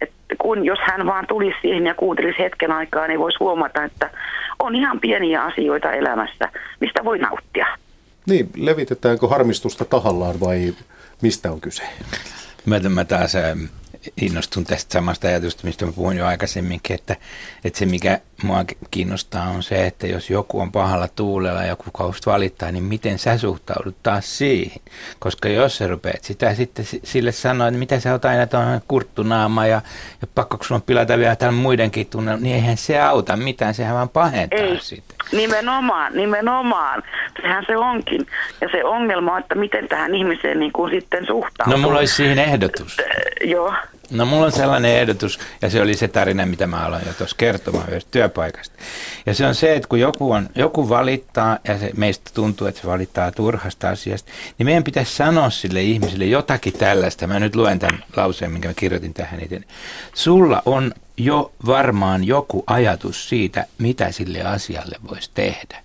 Et 0.00 0.12
kun 0.38 0.64
jos 0.64 0.78
hän 0.82 1.06
vaan 1.06 1.26
tulisi 1.26 1.58
siihen 1.62 1.86
ja 1.86 1.94
kuuntelisi 1.94 2.38
hetken 2.38 2.72
aikaa, 2.72 3.06
niin 3.06 3.20
voisi 3.20 3.38
huomata, 3.40 3.84
että 3.84 4.10
on 4.58 4.76
ihan 4.76 5.00
pieniä 5.00 5.42
asioita 5.42 5.92
elämässä, 5.92 6.48
mistä 6.80 7.04
voi 7.04 7.18
nauttia. 7.18 7.66
Niin, 8.30 8.50
levitetäänkö 8.56 9.28
harmistusta 9.28 9.84
tahallaan 9.84 10.40
vai 10.40 10.74
mistä 11.22 11.52
on 11.52 11.60
kyse? 11.60 11.82
Mä, 12.64 12.78
mä 12.78 13.04
taas 13.04 13.32
innostun 14.22 14.64
tästä 14.64 14.92
samasta 14.92 15.28
ajatusta, 15.28 15.66
mistä 15.66 15.86
mä 15.86 15.92
puhuin 15.92 16.16
jo 16.16 16.26
aikaisemminkin, 16.26 16.94
että, 16.94 17.16
että 17.64 17.78
se 17.78 17.86
mikä 17.86 18.20
mua 18.42 18.64
kiinnostaa 18.90 19.48
on 19.48 19.62
se, 19.62 19.86
että 19.86 20.06
jos 20.06 20.30
joku 20.30 20.60
on 20.60 20.72
pahalla 20.72 21.08
tuulella 21.08 21.60
ja 21.62 21.68
joku 21.68 21.84
kausta 21.92 22.30
valittaa, 22.30 22.72
niin 22.72 22.84
miten 22.84 23.18
sä 23.18 23.38
suhtaudut 23.38 23.96
taas 24.02 24.38
siihen? 24.38 24.80
Koska 25.18 25.48
jos 25.48 25.76
sä 25.76 25.86
rupeat 25.86 26.24
sitä 26.24 26.54
sitten 26.54 26.84
sille 27.04 27.32
sanoa, 27.32 27.68
että 27.68 27.78
mitä 27.78 28.00
sä 28.00 28.12
oot 28.12 28.24
aina 28.24 28.46
tuon 28.46 28.80
kurttunaama 28.88 29.66
ja, 29.66 29.82
ja 30.22 30.28
pakko 30.34 30.58
sun 30.62 30.74
on 30.74 30.82
pilata 30.82 31.18
vielä 31.18 31.36
tämän 31.36 31.54
muidenkin 31.54 32.06
tunnella, 32.06 32.40
niin 32.40 32.54
eihän 32.56 32.76
se 32.76 33.00
auta 33.00 33.36
mitään, 33.36 33.74
sehän 33.74 33.94
vaan 33.94 34.08
pahentaa 34.08 34.58
Ei. 34.58 34.78
sitä. 34.80 35.14
Nimenomaan, 35.32 36.16
nimenomaan. 36.16 37.02
Sehän 37.42 37.64
se 37.66 37.76
onkin. 37.76 38.26
Ja 38.60 38.68
se 38.72 38.84
ongelma 38.84 39.32
on, 39.32 39.40
että 39.40 39.54
miten 39.54 39.88
tähän 39.88 40.14
ihmiseen 40.14 40.60
niin 40.60 40.72
kuin 40.72 40.90
sitten 40.90 41.26
suhtautuu. 41.26 41.72
No 41.72 41.78
mulla 41.78 41.98
olisi 41.98 42.14
siihen 42.14 42.38
ehdotus. 42.38 42.96
Joo. 43.44 43.74
No 44.10 44.26
mulla 44.26 44.46
on 44.46 44.52
sellainen 44.52 44.96
ehdotus, 44.96 45.38
ja 45.62 45.70
se 45.70 45.82
oli 45.82 45.96
se 45.96 46.08
tarina, 46.08 46.46
mitä 46.46 46.66
mä 46.66 46.86
aloin 46.86 47.02
jo 47.06 47.12
tuossa 47.12 47.36
kertomaan 47.36 47.88
yhdestä 47.88 48.10
työpaikasta. 48.10 48.76
Ja 49.26 49.34
se 49.34 49.46
on 49.46 49.54
se, 49.54 49.74
että 49.76 49.88
kun 49.88 50.00
joku, 50.00 50.32
on, 50.32 50.48
joku 50.54 50.88
valittaa, 50.88 51.58
ja 51.68 51.78
se 51.78 51.90
meistä 51.96 52.30
tuntuu, 52.34 52.66
että 52.66 52.80
se 52.80 52.86
valittaa 52.86 53.32
turhasta 53.32 53.88
asiasta, 53.88 54.32
niin 54.58 54.66
meidän 54.66 54.84
pitäisi 54.84 55.16
sanoa 55.16 55.50
sille 55.50 55.82
ihmiselle 55.82 56.24
jotakin 56.24 56.72
tällaista. 56.72 57.26
Mä 57.26 57.40
nyt 57.40 57.56
luen 57.56 57.78
tämän 57.78 58.04
lauseen, 58.16 58.52
minkä 58.52 58.68
mä 58.68 58.74
kirjoitin 58.74 59.14
tähän 59.14 59.40
itse. 59.40 59.60
Sulla 60.14 60.62
on 60.66 60.92
jo 61.16 61.52
varmaan 61.66 62.24
joku 62.24 62.64
ajatus 62.66 63.28
siitä, 63.28 63.66
mitä 63.78 64.12
sille 64.12 64.42
asialle 64.42 64.96
voisi 65.10 65.30
tehdä. 65.34 65.82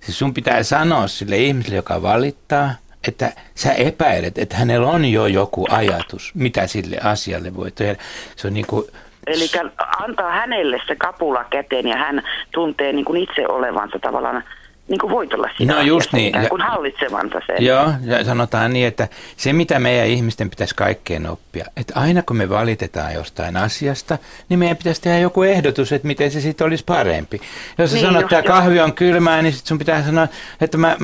Siis 0.00 0.18
sun 0.18 0.34
pitää 0.34 0.62
sanoa 0.62 1.08
sille 1.08 1.36
ihmiselle, 1.36 1.76
joka 1.76 2.02
valittaa, 2.02 2.74
että 3.08 3.32
sä 3.54 3.72
epäilet, 3.72 4.38
että 4.38 4.56
hänellä 4.56 4.86
on 4.86 5.04
jo 5.04 5.26
joku 5.26 5.66
ajatus, 5.70 6.34
mitä 6.34 6.66
sille 6.66 6.96
asialle 7.04 7.56
voi 7.56 7.70
tehdä. 7.70 8.02
Se 8.36 8.46
on 8.46 8.54
niin 8.54 8.66
kuin 8.66 8.84
Eli 9.26 9.50
antaa 9.98 10.30
hänelle 10.30 10.80
se 10.86 10.96
kapula 10.96 11.44
käteen 11.44 11.88
ja 11.88 11.96
hän 11.96 12.22
tuntee 12.54 12.92
niin 12.92 13.04
kuin 13.04 13.22
itse 13.22 13.48
olevansa 13.48 13.98
tavallaan 13.98 14.44
niin 14.88 14.98
kuin 14.98 15.10
voitolla 15.10 15.48
siinä 15.56 15.74
no 15.74 15.82
just 15.82 16.12
niin. 16.12 16.34
ja, 16.42 16.48
kuin 16.48 16.62
hallitsevansa 16.62 17.40
sen. 17.46 17.64
Joo, 17.64 17.92
ja 18.02 18.24
sanotaan 18.24 18.72
niin, 18.72 18.86
että 18.86 19.08
se 19.36 19.52
mitä 19.52 19.78
meidän 19.78 20.06
ihmisten 20.06 20.50
pitäisi 20.50 20.74
kaikkeen 20.74 21.26
oppia, 21.26 21.64
että 21.76 22.00
aina 22.00 22.22
kun 22.22 22.36
me 22.36 22.48
valitetaan 22.48 23.14
jostain 23.14 23.56
asiasta, 23.56 24.18
niin 24.48 24.58
meidän 24.58 24.76
pitäisi 24.76 25.02
tehdä 25.02 25.18
joku 25.18 25.42
ehdotus, 25.42 25.92
että 25.92 26.06
miten 26.06 26.30
se 26.30 26.40
sitten 26.40 26.66
olisi 26.66 26.84
parempi. 26.84 27.40
Jos 27.78 27.90
sä 27.90 27.96
niin, 27.96 28.06
sanot, 28.06 28.22
että 28.22 28.42
kahvi 28.42 28.80
on 28.80 28.92
kylmää, 28.92 29.42
niin 29.42 29.52
sitten 29.52 29.68
sun 29.68 29.78
pitää 29.78 30.02
sanoa, 30.02 30.28
että 30.60 30.78
mä, 30.78 30.96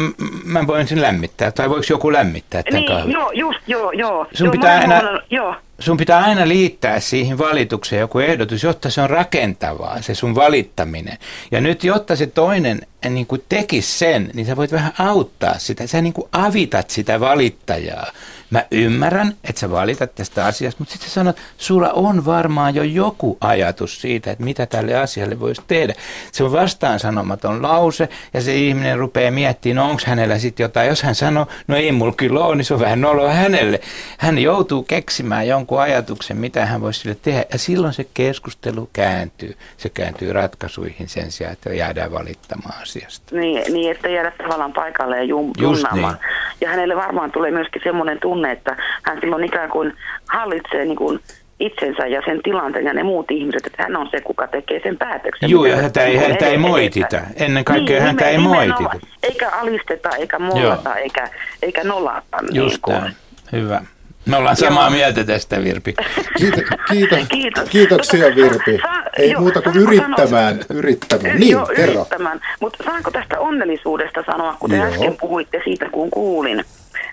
mä 0.44 0.66
voin 0.66 0.89
sen 0.89 1.02
lämmittää, 1.02 1.51
tai 1.51 1.70
voiko 1.70 1.86
joku 1.90 2.12
lämmittää 2.12 2.62
tämän 2.62 2.81
niin, 2.81 2.93
kahvin. 2.93 3.12
Joo, 3.12 3.31
just, 3.31 3.61
joo, 3.66 3.93
joo. 3.93 4.27
Sun 4.35 4.47
joo, 4.47 4.52
pitää 4.52 4.81
aina, 4.81 5.20
joo 5.31 5.55
sun 5.81 5.97
pitää 5.97 6.24
aina 6.24 6.48
liittää 6.48 7.01
siihen 7.01 7.39
valitukseen 7.39 8.01
joku 8.01 8.19
ehdotus, 8.19 8.62
jotta 8.62 8.90
se 8.90 9.01
on 9.01 9.11
rakentavaa, 9.11 10.02
se 10.02 10.15
sun 10.15 10.35
valittaminen. 10.35 11.19
Ja 11.51 11.61
nyt, 11.61 11.85
jotta 11.85 12.16
se 12.16 12.27
toinen 12.27 12.81
eh, 13.02 13.11
niin 13.11 13.27
kuin 13.27 13.44
tekisi 13.48 13.98
sen, 13.98 14.31
niin 14.35 14.47
sä 14.47 14.57
voit 14.57 14.73
vähän 14.73 14.93
auttaa 14.98 15.59
sitä. 15.59 15.86
Sä 15.86 16.01
niin 16.01 16.12
kuin 16.12 16.28
avitat 16.32 16.90
sitä 16.90 17.20
valittajaa. 17.20 18.07
Mä 18.51 18.65
ymmärrän, 18.71 19.35
että 19.45 19.61
sä 19.61 19.71
valitat 19.71 20.15
tästä 20.15 20.47
asiasta, 20.47 20.79
mutta 20.79 20.93
sitten 20.93 21.09
sä 21.09 21.15
sanot, 21.15 21.37
sulla 21.59 21.91
on 21.91 22.25
varmaan 22.27 22.75
jo 22.75 22.83
joku 22.83 23.39
ajatus 23.41 24.01
siitä, 24.01 24.31
että 24.31 24.45
mitä 24.45 24.67
tälle 24.67 24.95
asialle 24.95 25.41
voisi 25.41 25.63
tehdä. 25.67 25.95
Se 26.33 26.45
on 26.45 26.53
vastaan 26.53 26.99
sanomaton 26.99 27.63
lause, 27.63 28.09
ja 28.35 28.41
se 28.41 28.57
ihminen 28.57 28.99
rupeaa 28.99 29.31
miettimään, 29.31 29.77
no 29.77 29.91
onko 29.91 30.03
hänellä 30.07 30.39
sitten 30.39 30.65
jotain. 30.65 30.89
Jos 30.89 31.03
hän 31.03 31.15
sanoo, 31.15 31.47
no 31.69 31.77
ei 31.77 31.93
mulla 31.93 32.13
kyllä 32.17 32.45
ole, 32.45 32.57
niin 32.57 32.65
se 32.65 32.75
on 32.75 32.81
vähän 32.81 33.01
noloa 33.01 33.33
hänelle. 33.33 33.81
Hän 34.19 34.39
joutuu 34.39 34.83
keksimään 34.83 35.49
jonkun 35.49 35.81
ajatuksen, 35.81 36.37
mitä 36.37 36.67
hän 36.67 36.81
voisi 36.81 37.01
sille 37.01 37.17
tehdä. 37.23 37.45
Ja 37.53 37.59
silloin 37.59 37.93
se 37.93 38.07
keskustelu 38.15 38.91
kääntyy. 38.93 39.57
Se 39.77 39.89
kääntyy 39.89 40.33
ratkaisuihin 40.33 41.09
sen 41.09 41.33
sijaan, 41.33 41.53
että 41.53 41.75
jäädään 41.75 42.13
valittamaan 42.13 42.83
asiasta. 42.83 43.37
Niin, 43.37 43.73
niin 43.73 43.91
että 43.91 44.09
jäädä 44.09 44.33
tavallaan 44.39 44.73
paikalle 44.73 45.17
ja 45.17 45.23
jum, 45.23 45.51
junnaamaan. 45.59 46.15
Niin. 46.15 46.61
Ja 46.61 46.69
hänelle 46.69 46.97
varmaan 46.97 47.33
tulee 47.33 47.51
myöskin 47.51 47.83
semmoinen 47.85 48.21
tunne, 48.21 48.40
että 48.45 48.77
hän 49.03 49.19
silloin 49.21 49.45
ikään 49.45 49.71
kuin 49.71 49.93
hallitsee 50.29 50.85
niin 50.85 50.97
kuin 50.97 51.21
itsensä 51.61 52.07
ja 52.07 52.23
sen 52.25 52.41
tilanteen 52.43 52.85
ja 52.85 52.95
ne 52.95 53.03
muut 53.03 53.31
ihmiset, 53.31 53.67
että 53.67 53.83
hän 53.83 53.97
on 53.97 54.09
se, 54.11 54.21
kuka 54.21 54.47
tekee 54.47 54.81
sen 54.83 54.99
päätöksen. 54.99 55.51
Joo, 55.51 55.67
ja 55.67 55.77
häntä 55.77 56.05
ei, 56.05 56.17
häntä 56.17 56.47
ei 56.47 56.59
moitita. 56.59 57.21
Ennen 57.37 57.65
kaikkea 57.65 57.97
niin, 57.97 58.07
häntä 58.07 58.29
ei 58.29 58.39
moitita. 58.39 58.91
Eikä 59.23 59.49
alisteta, 59.51 60.09
eikä 60.11 60.39
mollata, 60.39 60.97
eikä, 60.97 61.29
eikä 61.62 61.85
nolata. 61.85 62.37
Just 62.53 62.81
niin 62.87 63.17
Hyvä. 63.53 63.81
Me 64.27 64.37
ollaan 64.37 64.57
samaa 64.57 64.85
Joo. 64.85 64.91
mieltä 64.91 65.25
tästä, 65.25 65.65
Virpi. 65.65 65.95
Kiitos, 66.39 66.65
kiitos, 66.91 67.19
Kiitos. 67.29 67.69
Kiitoksia, 67.71 68.37
Virpi. 68.37 68.79
Sa- 68.83 69.11
Ei 69.19 69.31
jo, 69.31 69.41
muuta 69.41 69.62
kuin 69.62 69.77
yrittämään. 69.77 70.29
Sanoa? 70.29 70.65
yrittämään. 70.71 71.37
Niin, 71.41 71.53
Joo, 71.53 71.67
kerro. 71.67 71.95
yrittämään. 71.95 72.41
Mutta 72.61 72.85
saanko 72.85 73.11
tästä 73.11 73.41
onnellisuudesta 73.41 74.23
sanoa, 74.27 74.57
kun 74.61 74.71
te 74.71 74.77
Joo. 74.77 74.87
äsken 74.87 75.17
puhuitte 75.21 75.61
siitä, 75.65 75.89
kun 75.91 76.11
kuulin. 76.11 76.65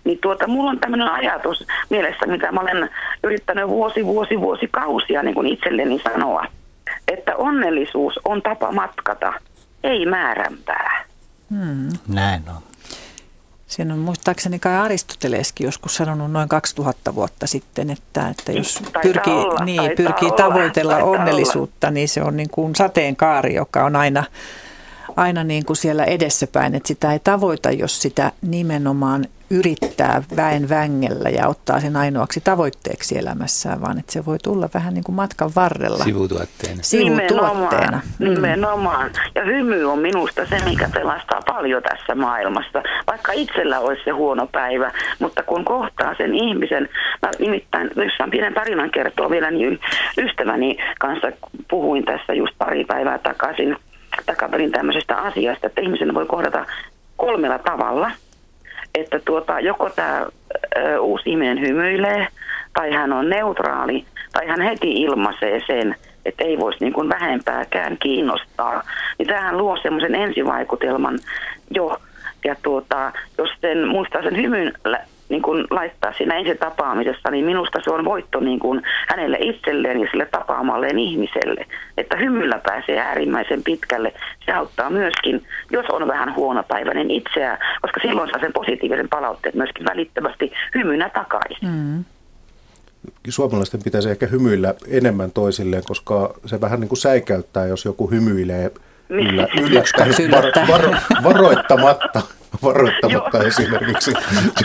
Niin 0.08 0.20
tuota, 0.22 0.48
mulla 0.48 0.72
on 0.72 0.80
tämmöinen 0.80 1.08
ajatus 1.08 1.68
mielessä, 1.90 2.26
mitä 2.26 2.52
mä 2.52 2.62
olen 2.62 2.90
yrittänyt 3.24 3.68
vuosi, 3.68 4.06
vuosi, 4.06 4.40
vuosi 4.40 4.68
kausia 4.72 5.24
niin 5.24 5.36
kuin 5.36 5.48
itselleni 5.48 6.02
sanoa. 6.04 6.46
Että 7.08 7.36
onnellisuus 7.36 8.20
on 8.26 8.42
tapa 8.42 8.72
matkata, 8.72 9.34
ei 9.84 10.06
määränpää. 10.06 11.06
Hmm. 11.50 11.90
Näin 12.08 12.44
on. 12.50 12.62
Siinä 13.68 13.94
on 13.94 14.00
muistaakseni 14.00 14.60
kai 14.60 14.76
Aristoteleskin 14.76 15.66
joskus 15.66 15.96
sanonut 15.96 16.32
noin 16.32 16.50
2000 16.50 17.16
vuotta 17.16 17.48
sitten, 17.48 17.90
että, 17.90 18.30
että 18.30 18.52
jos 18.52 18.84
pyrkii, 19.02 19.34
olla, 19.34 19.66
niin, 19.66 19.92
pyrkii 19.98 20.28
olla, 20.28 20.38
tavoitella 20.38 20.98
onnellisuutta, 20.98 21.88
olla. 21.88 21.94
niin 21.94 22.10
se 22.10 22.24
on 22.24 22.38
niin 22.38 22.50
kuin 22.50 22.76
sateenkaari, 22.76 23.56
joka 23.56 23.86
on 23.86 23.96
aina, 23.96 24.24
aina 25.16 25.44
niin 25.44 25.66
kuin 25.66 25.78
siellä 25.78 26.04
edessäpäin, 26.04 26.76
että 26.76 26.88
sitä 26.88 27.14
ei 27.14 27.20
tavoita, 27.20 27.72
jos 27.72 28.02
sitä 28.02 28.32
nimenomaan 28.42 29.26
yrittää 29.50 30.24
väen 30.36 30.70
vängellä 30.70 31.30
ja 31.30 31.48
ottaa 31.48 31.80
sen 31.80 31.96
ainoaksi 31.96 32.42
tavoitteeksi 32.42 33.18
elämässään, 33.18 33.82
vaan 33.82 34.00
että 34.00 34.12
se 34.12 34.26
voi 34.26 34.38
tulla 34.44 34.70
vähän 34.74 34.94
niin 34.94 35.04
kuin 35.04 35.16
matkan 35.16 35.52
varrella. 35.56 36.04
Sivutuotteena. 36.04 36.84
Sivutuotteena. 36.84 37.68
Nimenomaan. 37.70 38.02
Mm. 38.20 38.30
Nimenomaan. 38.30 39.12
Ja 39.36 39.46
hymy 39.46 39.86
on 39.86 40.00
minusta 40.00 40.46
se, 40.46 40.60
mikä 40.66 40.90
pelastaa 40.94 41.42
paljon 41.48 41.84
tässä 41.84 42.16
maailmassa. 42.16 42.84
Vaikka 43.08 43.32
itsellä 43.32 43.80
olisi 43.80 44.02
se 44.06 44.12
huono 44.12 44.48
päivä, 44.48 44.92
mutta 45.20 45.44
kun 45.44 45.66
kohtaa 45.66 46.16
sen 46.18 46.36
ihmisen, 46.36 46.90
mä 47.22 47.32
nimittäin 47.40 47.90
jossain 47.96 48.32
pienen 48.32 48.54
tarinan 48.54 48.92
kertoa 48.92 49.30
vielä, 49.30 49.52
niin 49.52 49.80
ystäväni 50.18 50.78
kanssa 51.00 51.28
puhuin 51.70 52.06
tässä 52.06 52.34
just 52.34 52.54
pari 52.58 52.86
päivää 52.86 53.18
takaisin 53.18 53.76
takaperin 54.26 54.72
tämmöisestä 54.72 55.18
asiasta, 55.18 55.68
että 55.68 55.82
ihmisen 55.82 56.14
voi 56.14 56.26
kohdata 56.26 56.66
kolmella 57.18 57.60
tavalla– 57.60 58.12
että 59.00 59.20
tuota, 59.26 59.60
joko 59.60 59.90
tämä 59.90 60.26
uusi 61.00 61.30
ihminen 61.30 61.62
hymyilee, 61.62 62.28
tai 62.74 62.92
hän 62.92 63.14
on 63.14 63.30
neutraali, 63.30 64.06
tai 64.34 64.48
hän 64.48 64.62
heti 64.62 65.02
ilmaisee 65.02 65.62
sen, 65.68 65.96
että 66.26 66.44
ei 66.44 66.60
voisi 66.60 66.78
niin 66.82 66.94
kuin 66.94 67.10
vähempääkään 67.10 67.98
kiinnostaa. 67.98 68.84
Niin 69.18 69.28
tämähän 69.28 69.58
luo 69.58 69.78
semmoisen 69.82 70.16
ensivaikutelman 70.16 71.20
jo. 71.72 71.98
Ja 72.46 72.56
tuota, 72.62 73.12
jos 73.38 73.50
sen 73.62 73.88
muistaa 73.88 74.22
sen 74.22 74.38
hymyn 74.38 74.74
niin 75.30 75.42
kuin 75.42 75.68
laittaa 75.70 76.14
siinä 76.14 76.36
ensi 76.36 76.56
tapaamisessa, 76.56 77.32
niin 77.32 77.46
minusta 77.46 77.80
se 77.84 77.92
on 77.92 78.06
voitto 78.06 78.40
niin 78.40 78.60
kuin 78.60 78.82
hänelle 79.08 79.38
itselleen 79.42 80.00
ja 80.00 80.08
sille 80.12 80.26
tapaamalleen 80.26 81.00
ihmiselle. 81.00 81.66
Että 81.98 82.18
hymyllä 82.18 82.60
pääsee 82.64 83.00
äärimmäisen 83.00 83.64
pitkälle. 83.64 84.14
Se 84.46 84.52
auttaa 84.52 84.90
myöskin, 84.90 85.44
jos 85.72 85.86
on 85.90 86.08
vähän 86.08 86.36
huonopäiväinen 86.36 87.12
itseä, 87.12 87.58
koska 87.82 88.00
silloin 88.02 88.30
saa 88.30 88.40
sen 88.40 88.54
positiivisen 88.54 89.10
palautteen 89.10 89.58
myöskin 89.58 89.86
välittömästi 89.86 90.52
hymynä 90.76 91.10
takaisin. 91.10 91.70
Mm 91.70 92.04
suomalaisten 93.30 93.84
pitäisi 93.84 94.10
ehkä 94.10 94.28
hymyillä 94.28 94.74
enemmän 94.88 95.32
toisilleen, 95.32 95.84
koska 95.84 96.34
se 96.46 96.62
vähän 96.62 96.80
niin 96.80 96.90
kuin 96.90 96.98
säikäyttää, 96.98 97.66
jos 97.66 97.86
joku 97.86 98.12
hymyilee 98.12 98.72
yllä, 99.10 99.48
yllättäen 99.62 100.32
var, 100.32 100.44
var, 100.68 100.98
varoittamatta 101.24 102.22
varoittamatta 102.64 103.44
esimerkiksi 103.44 104.14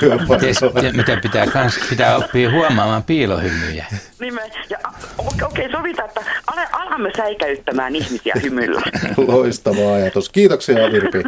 työpaikalla. 0.00 0.92
Mitä 0.92 1.16
pitää, 1.22 1.46
kans, 1.46 1.78
pitää 1.90 2.16
oppia 2.16 2.50
huomaamaan 2.50 3.02
piilohymyjä. 3.02 3.86
Niin 4.20 4.34
ja, 4.70 4.78
okei, 5.18 5.46
okay, 5.46 5.70
sovitaan, 5.70 6.08
että 6.08 6.20
ale, 6.46 6.66
alamme 6.72 7.10
säikäyttämään 7.16 7.96
ihmisiä 7.96 8.34
hymyllä. 8.42 8.82
Loistava 9.16 9.94
ajatus. 9.94 10.28
Kiitoksia 10.28 10.92
Virpi. 10.92 11.22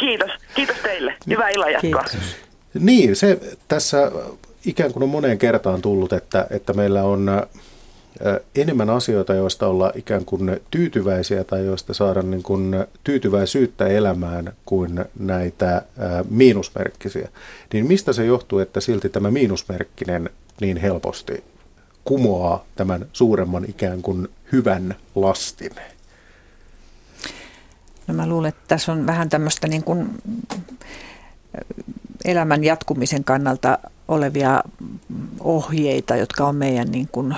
Kiitos. 0.00 0.30
Kiitos 0.54 0.76
teille. 0.82 1.14
Hyvää 1.28 1.48
illanjatkoa. 1.48 2.04
Niin, 2.74 3.16
se 3.16 3.38
tässä 3.68 4.12
ikään 4.66 4.92
kuin 4.92 5.02
on 5.02 5.08
moneen 5.08 5.38
kertaan 5.38 5.82
tullut, 5.82 6.12
että, 6.12 6.46
että 6.50 6.72
meillä 6.72 7.02
on 7.02 7.46
enemmän 8.56 8.90
asioita, 8.90 9.34
joista 9.34 9.66
olla 9.66 9.92
ikään 9.94 10.24
kuin 10.24 10.60
tyytyväisiä 10.70 11.44
tai 11.44 11.66
joista 11.66 11.94
saada 11.94 12.22
niin 12.22 12.42
kuin 12.42 12.86
tyytyväisyyttä 13.04 13.86
elämään 13.86 14.52
kuin 14.64 15.04
näitä 15.18 15.82
miinusmerkkisiä. 16.30 17.28
Niin 17.72 17.86
mistä 17.86 18.12
se 18.12 18.24
johtuu, 18.24 18.58
että 18.58 18.80
silti 18.80 19.08
tämä 19.08 19.30
miinusmerkkinen 19.30 20.30
niin 20.60 20.76
helposti 20.76 21.44
kumoaa 22.04 22.64
tämän 22.76 23.06
suuremman 23.12 23.64
ikään 23.68 24.02
kuin 24.02 24.28
hyvän 24.52 24.94
lastin? 25.14 25.72
No 28.06 28.14
mä 28.14 28.26
luulen, 28.26 28.48
että 28.48 28.62
tässä 28.68 28.92
on 28.92 29.06
vähän 29.06 29.28
tämmöistä 29.28 29.68
niin 29.68 29.84
kuin 29.84 30.10
elämän 32.24 32.64
jatkumisen 32.64 33.24
kannalta 33.24 33.78
olevia 34.08 34.62
ohjeita, 35.40 36.16
jotka 36.16 36.46
on 36.46 36.56
meidän 36.56 36.90
niin 36.90 37.08
kuin, 37.12 37.34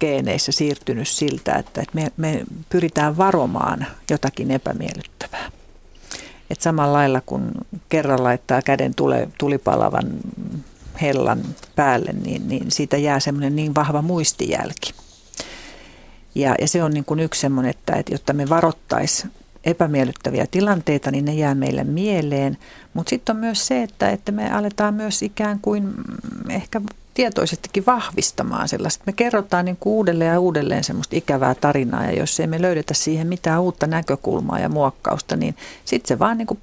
geeneissä 0.00 0.52
siirtynyt 0.52 1.08
siltä, 1.08 1.54
että, 1.54 1.82
me, 1.92 2.12
me 2.16 2.44
pyritään 2.68 3.16
varomaan 3.16 3.86
jotakin 4.10 4.50
epämiellyttävää. 4.50 5.50
Et 6.50 6.60
samalla 6.60 6.92
lailla 6.92 7.20
kun 7.26 7.52
kerran 7.88 8.24
laittaa 8.24 8.62
käden 8.62 8.94
tule, 8.94 9.28
tulipalavan 9.38 10.10
hellan 11.02 11.42
päälle, 11.76 12.12
niin, 12.24 12.48
niin 12.48 12.70
siitä 12.70 12.96
jää 12.96 13.20
semmoinen 13.20 13.56
niin 13.56 13.74
vahva 13.74 14.02
muistijälki. 14.02 14.94
Ja, 16.34 16.54
ja 16.60 16.68
se 16.68 16.82
on 16.82 16.90
niin 16.90 17.04
kuin 17.04 17.20
yksi 17.20 17.40
semmoinen, 17.40 17.70
että, 17.70 17.96
että 17.96 18.14
jotta 18.14 18.32
me 18.32 18.48
varoittaisi 18.48 19.26
epämiellyttäviä 19.66 20.46
tilanteita, 20.50 21.10
niin 21.10 21.24
ne 21.24 21.34
jää 21.34 21.54
meille 21.54 21.84
mieleen. 21.84 22.58
Mutta 22.94 23.10
sitten 23.10 23.36
on 23.36 23.40
myös 23.40 23.66
se, 23.66 23.82
että, 23.82 24.10
että 24.10 24.32
me 24.32 24.50
aletaan 24.50 24.94
myös 24.94 25.22
ikään 25.22 25.58
kuin 25.62 25.84
mm, 25.84 26.50
ehkä 26.50 26.80
tietoisestikin 27.14 27.86
vahvistamaan 27.86 28.68
sellaista. 28.68 29.04
Me 29.06 29.12
kerrotaan 29.12 29.64
niin 29.64 29.78
uudelleen 29.84 30.32
ja 30.32 30.40
uudelleen 30.40 30.84
semmoista 30.84 31.16
ikävää 31.16 31.54
tarinaa 31.54 32.04
ja 32.04 32.12
jos 32.12 32.40
ei 32.40 32.46
me 32.46 32.62
löydetä 32.62 32.94
siihen 32.94 33.26
mitään 33.26 33.60
uutta 33.60 33.86
näkökulmaa 33.86 34.58
ja 34.58 34.68
muokkausta, 34.68 35.36
niin 35.36 35.56
sitten 35.84 36.08
se 36.08 36.18
vaan 36.18 36.38
niin 36.38 36.46
kuin 36.46 36.60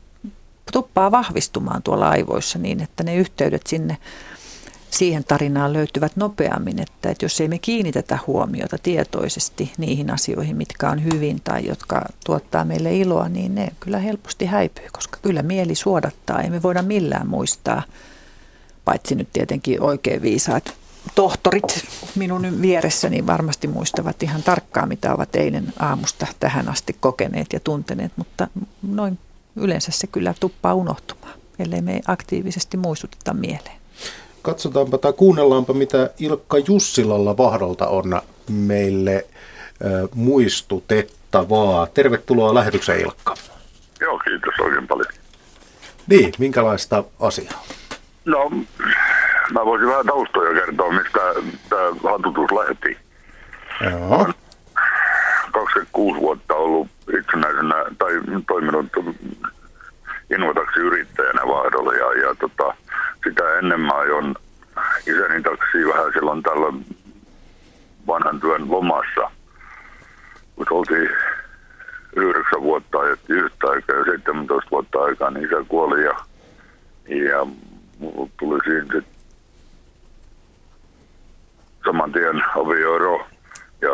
tuppaa 0.72 1.12
vahvistumaan 1.12 1.84
tuolla 1.84 2.10
aivoissa 2.10 2.60
niin, 2.60 2.82
että 2.82 3.04
ne 3.04 3.16
yhteydet 3.16 3.68
sinne 3.68 3.98
siihen 4.92 5.24
tarinaan 5.24 5.74
löytyvät 5.74 6.16
nopeammin, 6.16 6.80
että, 6.80 7.10
että 7.10 7.26
jos 7.26 7.42
ei 7.42 7.48
me 7.48 7.60
kiinnitetä 7.60 8.20
huomiota 8.28 8.78
tietoisesti 8.84 9.74
niihin 9.78 10.12
asioihin, 10.12 10.58
mitkä 10.58 10.90
on 10.90 11.04
hyvin 11.04 11.42
tai 11.44 11.66
jotka 11.68 12.06
tuottaa 12.26 12.66
meille 12.66 12.98
iloa, 12.98 13.30
niin 13.30 13.56
ne 13.56 13.72
kyllä 13.80 13.98
helposti 13.98 14.46
häipyy, 14.46 14.88
koska 14.92 15.20
kyllä 15.22 15.42
mieli 15.42 15.76
suodattaa. 15.76 16.42
Ei 16.42 16.50
me 16.50 16.64
voida 16.64 16.82
millään 16.82 17.28
muistaa, 17.28 17.84
paitsi 18.86 19.16
nyt 19.16 19.28
tietenkin 19.34 19.82
oikein 19.82 20.22
viisaat 20.22 20.74
tohtorit 21.16 21.86
minun 22.16 22.62
vieressäni 22.62 23.28
varmasti 23.28 23.68
muistavat 23.68 24.24
ihan 24.24 24.44
tarkkaan, 24.44 24.90
mitä 24.90 25.14
ovat 25.14 25.36
eilen 25.36 25.74
aamusta 25.80 26.28
tähän 26.40 26.70
asti 26.70 26.96
kokeneet 27.00 27.54
ja 27.54 27.60
tunteneet, 27.60 28.12
mutta 28.16 28.48
noin 28.82 29.20
yleensä 29.56 29.92
se 29.92 30.08
kyllä 30.08 30.34
tuppaa 30.40 30.74
unohtumaan, 30.74 31.34
ellei 31.60 31.82
me 31.82 32.02
aktiivisesti 32.08 32.78
muistuteta 32.78 33.34
mieleen. 33.34 33.82
Katsotaanpa 34.42 34.98
tai 34.98 35.14
kuunnellaanpa, 35.14 35.74
mitä 35.74 36.10
Ilkka 36.20 36.58
Jussilalla 36.58 37.38
Vahdolta 37.38 37.88
on 37.88 38.22
meille 38.50 39.26
muistutettavaa. 40.16 41.88
Tervetuloa 41.88 42.54
lähetykseen 42.54 43.02
Ilkka. 43.02 43.36
Joo, 44.00 44.20
kiitos 44.20 44.54
oikein 44.62 44.88
paljon. 44.88 45.12
Niin, 46.08 46.34
minkälaista 46.38 47.04
asiaa? 47.20 47.64
No, 48.26 48.50
mä 49.54 49.66
voisin 49.66 49.88
vähän 49.88 50.06
taustoja 50.06 50.54
kertoa, 50.54 50.92
mistä 50.92 51.20
tämä 51.70 52.12
hatutus 52.12 52.52
lähti. 52.52 52.98
Joo. 53.92 54.28
26 55.52 56.20
vuotta 56.20 56.54
ollut 56.54 56.88
itsenäisenä 57.20 57.76
tai 57.98 58.12
toiminut 58.48 58.86
innotaksiyrittäjänä 60.32 61.42
vaihdolla 61.48 61.94
ja, 61.94 62.28
ja 62.28 62.36
tota, 62.36 62.74
sitä 63.24 63.58
ennen 63.58 63.80
mä 63.80 63.94
ajon 63.94 64.36
isäni 65.08 65.42
taksi 65.44 65.88
vähän 65.88 66.14
silloin 66.14 66.44
tällä 66.44 66.74
vanhan 68.08 68.40
työn 68.40 68.72
lomassa, 68.72 69.32
kun 70.56 70.66
oltiin 70.70 71.10
yhdeksän 72.16 72.62
vuotta 72.62 73.00
ajettiin 73.00 73.40
yhtä 73.40 73.68
aikaa 73.68 73.96
ja 73.96 74.04
17 74.04 74.72
vuotta 74.72 75.00
aikaa, 75.00 75.32
niin 75.32 75.46
isä 75.46 75.66
kuoli 75.68 76.04
ja, 76.04 76.16
ja 77.08 77.48
tuli 78.40 78.60
siinä 78.64 79.02
saman 81.86 82.12
tien 82.12 82.44
avioero 82.56 83.28
ja, 83.82 83.90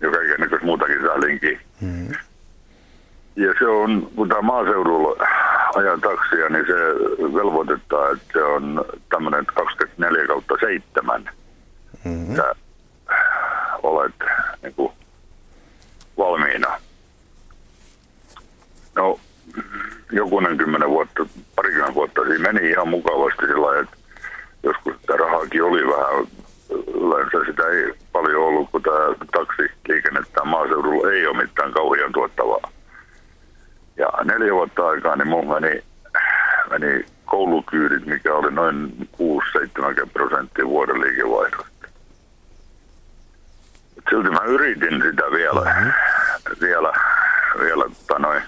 ja 0.00 0.10
kaiken 0.10 0.58
muutakin 0.62 1.00
säälinkin. 1.00 1.60
Mm. 1.80 2.08
Ja 3.36 3.54
se 3.58 3.66
on, 3.66 4.08
kun 4.16 4.28
tämä 4.28 4.42
maaseudulla 4.42 5.26
ajan 5.74 6.00
taksia, 6.00 6.48
niin 6.48 6.66
se 6.66 6.74
velvoittaa, 7.34 8.10
että 8.10 8.24
se 8.32 8.42
on 8.42 8.84
tämmöinen 9.08 9.46
24 9.46 10.26
kautta 10.26 10.54
7. 10.60 11.30
Mm-hmm. 12.04 12.36
Sä 12.36 12.54
olet 13.82 14.14
niin 14.62 14.74
kuin, 14.74 14.92
valmiina. 16.18 16.68
No, 18.96 19.20
jokunen 20.12 20.56
kymmenen 20.56 20.90
vuotta, 20.90 21.26
parikymmentä 21.56 21.94
vuotta 21.94 22.24
siinä 22.24 22.52
meni 22.52 22.70
ihan 22.70 22.88
mukavasti 22.88 23.46
sillä 23.46 23.80
että 23.80 23.96
joskus 24.62 24.94
sitä 25.00 25.16
rahaakin 25.16 25.64
oli 25.64 25.86
vähän, 25.86 26.26
yleensä 26.70 27.50
sitä 27.50 27.68
ei 27.68 27.94
paljon 28.12 28.42
ollut, 28.42 28.70
kun 28.70 28.82
tämä 28.82 29.28
taksiliikenne 29.32 30.20
tämä 30.32 30.50
maaseudulla 30.50 31.10
ei 31.10 31.26
ole 31.26 31.36
mitään 31.36 31.72
kauhean 31.72 32.12
tuottavaa. 32.12 32.70
Ja 33.96 34.08
neljä 34.24 34.54
vuotta 34.54 34.88
aikaa 34.88 35.16
niin 35.16 35.28
mun 35.28 35.48
meni, 35.48 35.84
meni 36.70 37.06
koulukyydit, 37.24 38.06
mikä 38.06 38.34
oli 38.34 38.50
noin 38.50 39.08
6-70 39.16 40.08
prosenttia 40.12 40.66
vuoden 40.66 41.00
liikevaihdosta. 41.00 41.88
Silti 44.10 44.30
mä 44.30 44.40
yritin 44.46 45.02
sitä 45.02 45.22
vielä, 45.30 45.60
mm-hmm. 45.60 45.92
vielä, 46.60 46.92
vielä 47.60 47.84
tota 47.84 48.18
noin, 48.18 48.42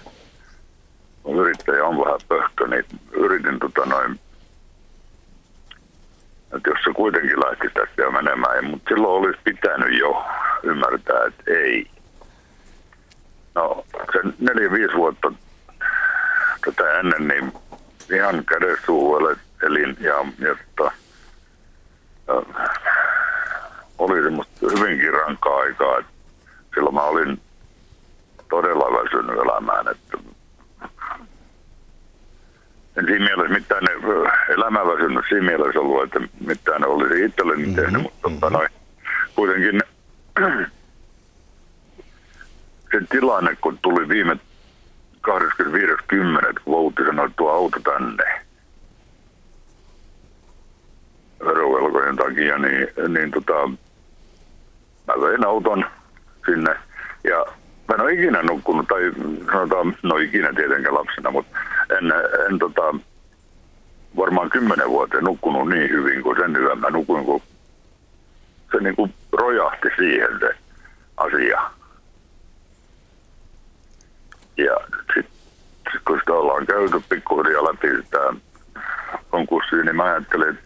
yrittäjä 1.41 1.85
on 1.85 2.05
vähän 2.05 2.21
pöhtö, 2.29 2.67
niin 2.69 2.85
yritin 3.13 3.59
tota 3.59 3.87
noin, 3.87 4.21
että 6.57 6.71
jos 6.71 6.79
se 6.85 6.93
kuitenkin 6.93 7.41
lähti 7.41 7.69
tästä 7.75 8.11
menemään, 8.11 8.65
mutta 8.65 8.89
silloin 8.89 9.25
olisi 9.25 9.41
pitänyt 9.45 9.99
jo 9.99 10.25
ymmärtää, 10.63 11.25
että 11.27 11.43
ei. 11.47 11.96
No, 13.57 13.85
se 14.13 14.19
neljä-viisi 14.39 14.97
vuotta 14.97 15.33
tätä 16.65 16.99
ennen, 16.99 17.29
niin 17.29 17.53
ihan 18.17 18.45
kädessuuhuelle 18.45 19.37
elin 19.63 19.97
ja, 20.01 20.15
ja 20.39 20.57
äh, 20.87 22.43
oli 23.99 24.23
semmoista 24.23 24.67
hyvinkin 24.79 25.13
rankkaa 25.13 25.57
aikaa, 25.57 25.99
että 25.99 26.13
silloin 26.75 26.95
mä 26.95 27.03
olin 27.03 27.41
todella 28.51 29.03
väsynyt 29.03 29.39
elämään, 29.39 29.89
että 29.89 30.19
en 32.97 33.07
siinä 33.07 33.25
mielessä 33.25 33.55
mitään 33.55 33.85
ne, 33.85 33.93
elämä 34.55 34.87
väsynyt 34.87 35.25
siinä 35.29 35.47
mielessä 35.47 35.81
ollut, 35.81 36.03
että 36.03 36.21
mitään 36.47 36.81
ne 36.81 36.87
olisi 36.87 37.25
itselleni 37.25 37.63
mm-hmm, 37.63 37.83
tehnyt, 37.83 38.03
mutta 38.03 38.29
mm-hmm. 38.29 38.53
noin, 38.53 38.69
kuitenkin 39.35 39.83
se 42.91 43.07
tilanne, 43.11 43.57
kun 43.61 43.79
tuli 43.83 44.09
viime 44.09 44.37
25.10. 45.29 46.63
kun 46.65 46.73
Vouti 46.75 47.03
sanoi, 47.05 47.31
tuo 47.37 47.51
auto 47.51 47.81
tänne 47.81 48.47
verovelkojen 51.45 52.17
takia, 52.17 52.59
niin, 52.59 52.89
niin 53.09 53.31
tota, 53.31 53.69
mä 55.07 55.15
vein 55.21 55.47
auton 55.47 55.85
sinne 56.47 56.77
ja 57.25 57.45
mä 57.89 57.95
en 57.95 58.01
ole 58.01 58.13
ikinä 58.13 58.43
nukkunut, 58.43 58.89
tai 58.89 59.13
sanotaan, 59.53 59.97
no 60.03 60.17
ikinä 60.17 60.53
tietenkään 60.53 60.95
lapsena, 60.95 61.31
mutta 61.31 61.59
en, 61.99 62.13
en 62.51 62.59
tota, 62.59 62.95
varmaan 64.17 64.51
kymmenen 64.51 64.89
vuoteen 64.89 65.25
nukkunut 65.25 65.69
niin 65.69 65.91
hyvin 65.91 66.23
kuin 66.23 66.37
sen 66.41 66.57
yön. 66.57 66.79
Mä 66.79 66.91
nukuin, 66.91 67.25
kun 67.25 67.43
se 68.73 68.81
niin 68.81 68.97
kuin 68.97 69.15
rojahti 69.33 69.89
siihen 69.97 70.39
se 70.41 70.51
asia. 71.17 71.71
Ja 74.57 74.77
sitten 75.15 75.33
sit 75.93 76.01
kun 76.07 76.19
sitä 76.19 76.33
ollaan 76.33 76.67
käyty 76.67 77.03
pikkuhiljaa 77.09 77.65
läpi 77.65 78.03
sitä 78.03 78.35
konkurssia, 79.31 79.83
niin 79.83 79.97
mä 79.97 80.05
ajattelin, 80.05 80.49
että 80.49 80.63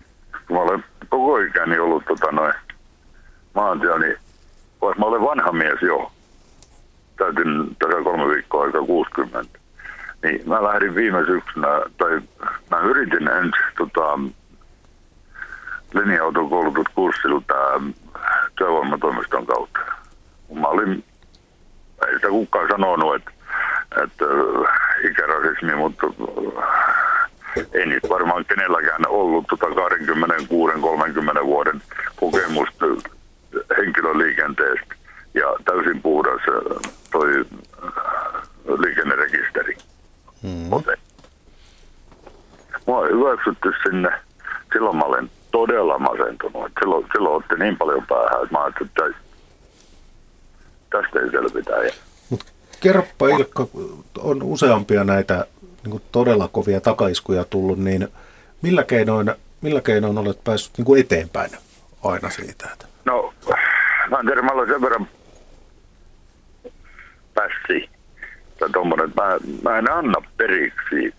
kun 0.47 0.57
mä 0.57 0.63
olen 0.63 0.85
koko 1.09 1.39
ikäni 1.39 1.79
ollut 1.79 2.05
tota 2.05 2.33
noin 2.33 2.55
maantia, 3.55 3.99
niin 3.99 4.17
vaikka 4.81 5.01
mä 5.01 5.07
olen 5.07 5.21
vanha 5.21 5.53
mies 5.53 5.83
jo, 5.83 6.13
täytin 7.17 7.77
tässä 7.79 8.03
kolme 8.05 8.29
viikkoa 8.29 8.65
aika 8.65 8.83
60, 8.83 9.59
niin 10.23 10.49
mä 10.49 10.63
lähdin 10.63 10.95
viime 10.95 11.25
syksynä, 11.27 11.69
tai 11.99 12.21
mä 12.71 12.79
yritin 12.79 13.29
ensin 13.29 13.65
tota, 13.79 14.19
linja-autokoulutuskurssilla 15.95 17.43
työvoimatoimiston 18.59 19.47
kautta. 19.47 19.79
Mä 20.55 20.67
olin, 20.67 21.05
ei 22.07 22.15
sitä 22.15 22.29
kukaan 22.29 22.69
sanonut, 22.71 23.15
että 23.15 23.31
että 24.05 24.25
ikärasismi, 25.11 25.75
mutta 25.75 26.07
ei 27.73 27.87
niitä 27.87 28.09
varmaan 28.09 28.45
kenelläkään 28.45 29.09
ollut 29.09 29.47
tota 29.51 29.67
26-30 29.67 31.45
vuoden 31.45 31.83
kokemusta 32.17 32.87
henkilöliikenteestä 33.77 34.95
ja 35.35 35.57
täysin 35.65 36.03
puhdas 36.03 36.41
toi 37.13 37.45
liikennerekisteri. 38.79 39.77
Mm. 40.43 40.73
Ote. 40.73 40.99
Mua 42.87 43.07
hyväksytty 43.07 43.73
sinne. 43.83 44.11
Silloin 44.73 44.97
mä 44.97 45.05
olen 45.05 45.31
todella 45.51 45.99
masentunut. 45.99 46.73
Silloin, 46.81 47.07
silloin 47.13 47.37
otti 47.37 47.55
niin 47.55 47.77
paljon 47.77 48.07
päähän, 48.07 48.43
että 48.43 48.59
mä 48.59 48.65
ajattelin, 48.65 48.91
että 48.91 49.21
tästä 50.91 51.21
ei 51.21 51.31
selvitä. 51.31 51.73
Ja 52.81 52.93
Kerropa 52.93 53.29
Ilkka, 53.29 53.67
on 54.19 54.43
useampia 54.43 55.05
näitä 55.05 55.47
niin 55.83 55.91
kuin 55.91 56.03
todella 56.13 56.49
kovia 56.49 56.81
takaiskuja 56.81 57.45
tullut, 57.45 57.79
niin 57.79 58.09
millä 58.63 58.85
keinoin, 58.85 59.35
millä 59.61 59.81
keinoin 59.81 60.19
olet 60.19 60.45
päässyt 60.45 60.79
niin 60.79 60.85
kuin 60.85 61.01
eteenpäin 61.01 61.51
aina 62.05 62.31
siitä? 62.31 62.69
Että... 62.73 62.87
No, 63.05 63.35
olen 64.11 64.69
sen 64.69 64.81
verran 64.83 65.09
pässi. 67.35 67.91
Tommonen, 68.73 69.13
mä, 69.17 69.37
mä 69.63 69.79
en 69.79 69.91
anna 69.93 70.23
periksi. 70.37 71.15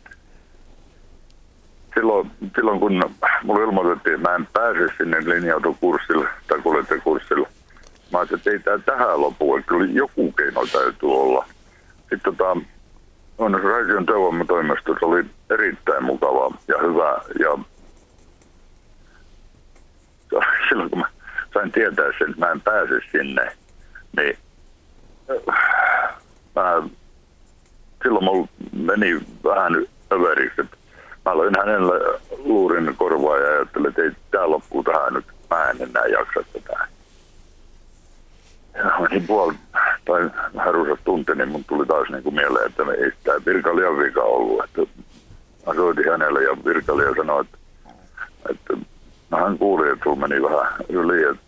Silloin, 1.93 2.31
silloin 2.55 2.79
kun 2.79 3.15
mulle 3.43 3.63
ilmoitettiin, 3.63 4.15
että 4.15 4.29
mä 4.29 4.35
en 4.35 4.47
pääse 4.53 4.93
sinne 4.97 5.17
linja-autokurssille 5.19 6.27
tai 6.47 6.59
kuljettajakurssille, 6.59 7.47
Mä 8.11 8.19
ajattelin, 8.19 8.39
että 8.39 8.51
ei 8.51 8.59
tämä 8.59 8.77
tähän 8.77 9.21
lopu, 9.21 9.55
että 9.55 9.67
kyllä 9.67 9.91
joku 9.93 10.31
keino 10.31 10.65
täytyy 10.71 11.11
olla. 11.11 11.45
Sitten 11.99 12.19
tota, 12.23 12.57
onneksi 13.37 13.67
Raision 13.67 14.05
työvoimatoimistossa 14.05 15.05
oli 15.05 15.25
erittäin 15.49 16.03
mukava 16.03 16.57
ja 16.67 16.75
hyvä. 16.81 17.21
Ja 17.39 17.57
silloin 20.69 20.89
kun 20.89 20.99
mä 20.99 21.05
sain 21.53 21.71
tietää 21.71 22.05
sen, 22.17 22.29
että 22.29 22.45
mä 22.45 22.51
en 22.51 22.61
pääse 22.61 22.99
sinne, 23.11 23.51
niin 24.17 24.37
mä, 26.55 26.83
silloin 28.03 28.25
mulla 28.25 28.47
meni 28.71 29.21
vähän 29.43 29.85
överiksi. 30.11 30.61
Mä 31.25 31.31
aloin 31.31 31.55
hänelle 31.57 32.19
luurin 32.37 32.95
korvaa 32.97 33.37
ja 33.37 33.51
ajattelin, 33.51 33.87
että 33.87 34.01
ei 34.01 34.11
tämä 34.31 34.49
loppuu 34.49 34.83
tähän 34.83 35.13
nyt. 35.13 35.25
Mä 35.49 35.69
en 35.69 35.81
enää 35.81 36.05
jaksa 36.05 36.39
tätä 36.53 36.87
niin 39.09 39.27
puoli 39.27 39.53
tai 40.05 40.29
vähän 40.55 40.73
runsas 40.73 40.99
tunti, 41.03 41.35
niin 41.35 41.49
mun 41.49 41.63
tuli 41.63 41.85
taas 41.85 42.09
niin 42.09 42.23
kuin 42.23 42.35
mieleen, 42.35 42.65
että 42.65 42.83
ei 42.83 43.11
tämä 43.23 43.45
virkailijan 43.45 43.97
vika 43.97 44.21
ollut. 44.21 44.63
Että 44.63 44.81
mä 45.67 45.73
soitin 45.73 46.11
hänelle 46.11 46.43
ja 46.43 46.57
virkailija 46.65 47.15
sanoi, 47.15 47.41
että, 47.41 47.57
että 48.49 48.77
hän 49.37 49.57
kuuli, 49.57 49.89
että 49.89 50.03
sulla 50.03 50.27
meni 50.27 50.43
vähän 50.43 50.73
yli, 50.89 51.23
että 51.23 51.43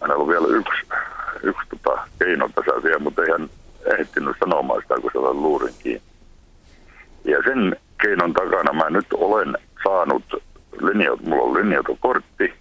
hänellä 0.00 0.22
on 0.22 0.28
vielä 0.28 0.46
yksi, 0.48 0.86
yksi 1.42 1.68
tota, 1.70 2.00
keino 2.18 2.50
tässä 2.54 2.82
vielä, 2.82 2.98
mutta 2.98 3.22
ei 3.22 3.30
hän 3.30 3.48
ehtinyt 3.98 4.36
sanomaan 4.40 4.82
sitä, 4.82 4.94
kun 5.00 5.10
se 5.12 5.18
oli 5.18 5.34
luurin 5.34 5.74
kiinni. 5.78 6.02
Ja 7.24 7.42
sen 7.44 7.76
keinon 8.02 8.32
takana 8.32 8.72
mä 8.72 8.90
nyt 8.90 9.06
olen 9.14 9.58
saanut 9.84 10.24
linjat, 10.80 11.20
mulla 11.20 11.42
on 11.42 11.54
linjatokortti, 11.54 12.54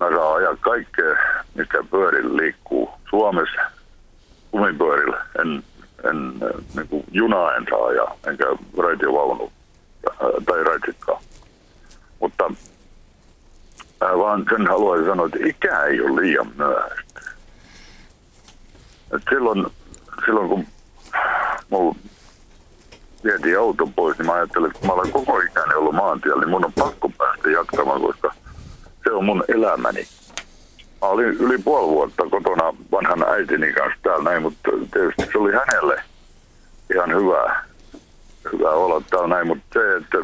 mä 0.00 0.10
saan 0.10 0.36
ajaa 0.36 0.56
kaikkea, 0.60 1.16
mikä 1.54 1.84
pyörillä 1.90 2.36
liikkuu 2.36 2.90
Suomessa 3.10 3.60
kumipyörillä. 4.50 5.26
En, 5.40 5.62
en 6.10 6.32
niin 6.76 6.88
kuin 6.88 7.04
junaa 7.12 7.54
en 7.54 7.66
saa 7.70 7.86
ajaa, 7.86 8.16
enkä 8.26 8.44
raitiovaunu 8.78 9.52
tai 10.46 10.64
raitsikkaa. 10.64 11.20
Mutta 12.20 12.50
Mä 14.00 14.18
vaan 14.18 14.44
sen 14.50 14.66
haluaisin 14.66 15.06
sanoa, 15.06 15.26
että 15.26 15.38
ikä 15.48 15.84
ei 15.84 16.00
ole 16.00 16.20
liian 16.20 16.52
myöhäistä. 16.56 17.20
Silloin, 19.30 19.66
silloin 20.24 20.48
kun 20.48 20.66
mulla 21.70 21.94
vietiin 23.24 23.58
auto 23.58 23.86
pois, 23.86 24.18
niin 24.18 24.26
mä 24.26 24.32
ajattelin, 24.32 24.66
että 24.66 24.78
kun 24.78 24.88
mä 24.88 24.92
olen 24.92 25.12
koko 25.12 25.40
ikäni 25.40 25.74
ollut 25.74 25.94
maantiellä, 25.94 26.40
niin 26.40 26.50
mun 26.50 26.64
on 26.64 26.72
pakko 26.72 27.10
päästä 27.18 27.50
jatkamaan, 27.50 28.00
koska 28.00 28.34
se 29.04 29.12
on 29.12 29.24
mun 29.24 29.44
elämäni. 29.48 30.06
Mä 31.02 31.08
olin 31.08 31.26
yli 31.26 31.58
puoli 31.58 31.88
vuotta 31.88 32.22
kotona 32.30 32.74
vanhan 32.92 33.24
äitini 33.28 33.72
kanssa 33.72 34.00
täällä 34.02 34.24
näin, 34.24 34.42
mutta 34.42 34.70
tietysti 34.92 35.32
se 35.32 35.38
oli 35.38 35.52
hänelle 35.52 36.02
ihan 36.94 37.14
hyvä, 37.14 37.62
hyvä 38.52 38.70
olla 38.70 39.02
täällä 39.10 39.28
näin, 39.28 39.46
mutta 39.46 39.64
se, 39.72 39.96
että 39.96 40.18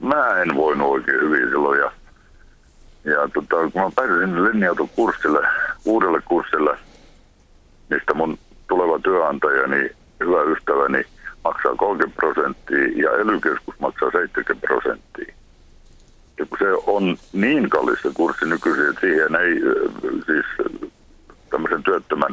mä 0.00 0.42
en 0.42 0.56
voinut 0.56 0.90
oikein 0.90 1.20
hyvin 1.20 1.48
silloin 1.48 1.80
ja, 1.80 1.92
ja 3.04 3.28
tota, 3.34 3.70
kun 3.70 3.82
mä 3.82 3.90
pääsin 3.94 4.44
linja-autokurssille, 4.44 5.48
uudelle 5.84 6.20
kurssille, 6.24 6.78
mistä 7.90 8.14
mun 8.14 8.38
tuleva 8.68 8.98
työnantajani, 8.98 9.90
hyvä 10.20 10.42
ystäväni, 10.42 11.04
maksaa 11.44 11.74
30 11.76 12.16
prosenttia 12.16 12.78
ja 12.78 13.10
ely 13.10 13.40
maksaa 13.78 14.10
70 14.10 14.66
prosenttia. 14.66 15.37
Ja 16.38 16.46
kun 16.46 16.58
se 16.58 16.72
on 16.86 17.16
niin 17.32 17.70
kallis 17.70 18.02
se 18.02 18.10
kurssi 18.14 18.44
nykyisin, 18.44 18.88
että 18.88 19.00
siihen 19.00 19.34
ei 19.34 19.60
siis 20.26 20.46
tämmöisen 21.50 21.82
työttömän 21.82 22.32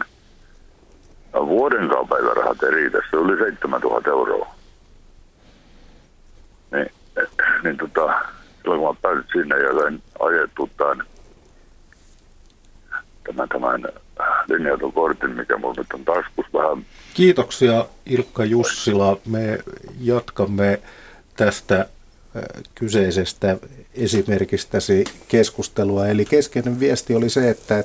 vuoden 1.34 1.90
päivärahat 2.10 2.64
ei 2.64 2.72
riitä, 2.72 2.98
se 3.10 3.18
oli 3.18 3.38
7000 3.38 4.10
euroa. 4.10 4.56
Niin, 6.72 6.92
niin 7.64 7.78
tota, 7.78 8.22
silloin 8.62 8.82
kun 8.82 8.90
mä 8.90 9.00
pääsin 9.02 9.24
sinne 9.34 9.58
ja 9.58 9.74
sain 9.82 10.04
ajettu 10.20 10.70
tämän, 10.78 11.04
tämän, 13.24 13.50
tämän 13.50 13.82
linjatun 14.50 14.94
kortin, 14.94 15.30
mikä 15.30 15.58
mulla 15.58 15.76
nyt 15.78 15.88
on 15.94 16.06
taskus 16.06 16.46
vähän. 16.54 16.86
Kiitoksia 17.14 17.86
Ilkka 18.06 18.46
Jussila. 18.46 19.18
Me 19.26 19.60
jatkamme 20.02 20.80
tästä 21.38 21.86
kyseisestä 22.76 23.58
esimerkistäsi 23.94 25.04
keskustelua. 25.28 26.08
Eli 26.08 26.26
keskeinen 26.26 26.80
viesti 26.80 27.16
oli 27.16 27.30
se, 27.30 27.50
että, 27.50 27.84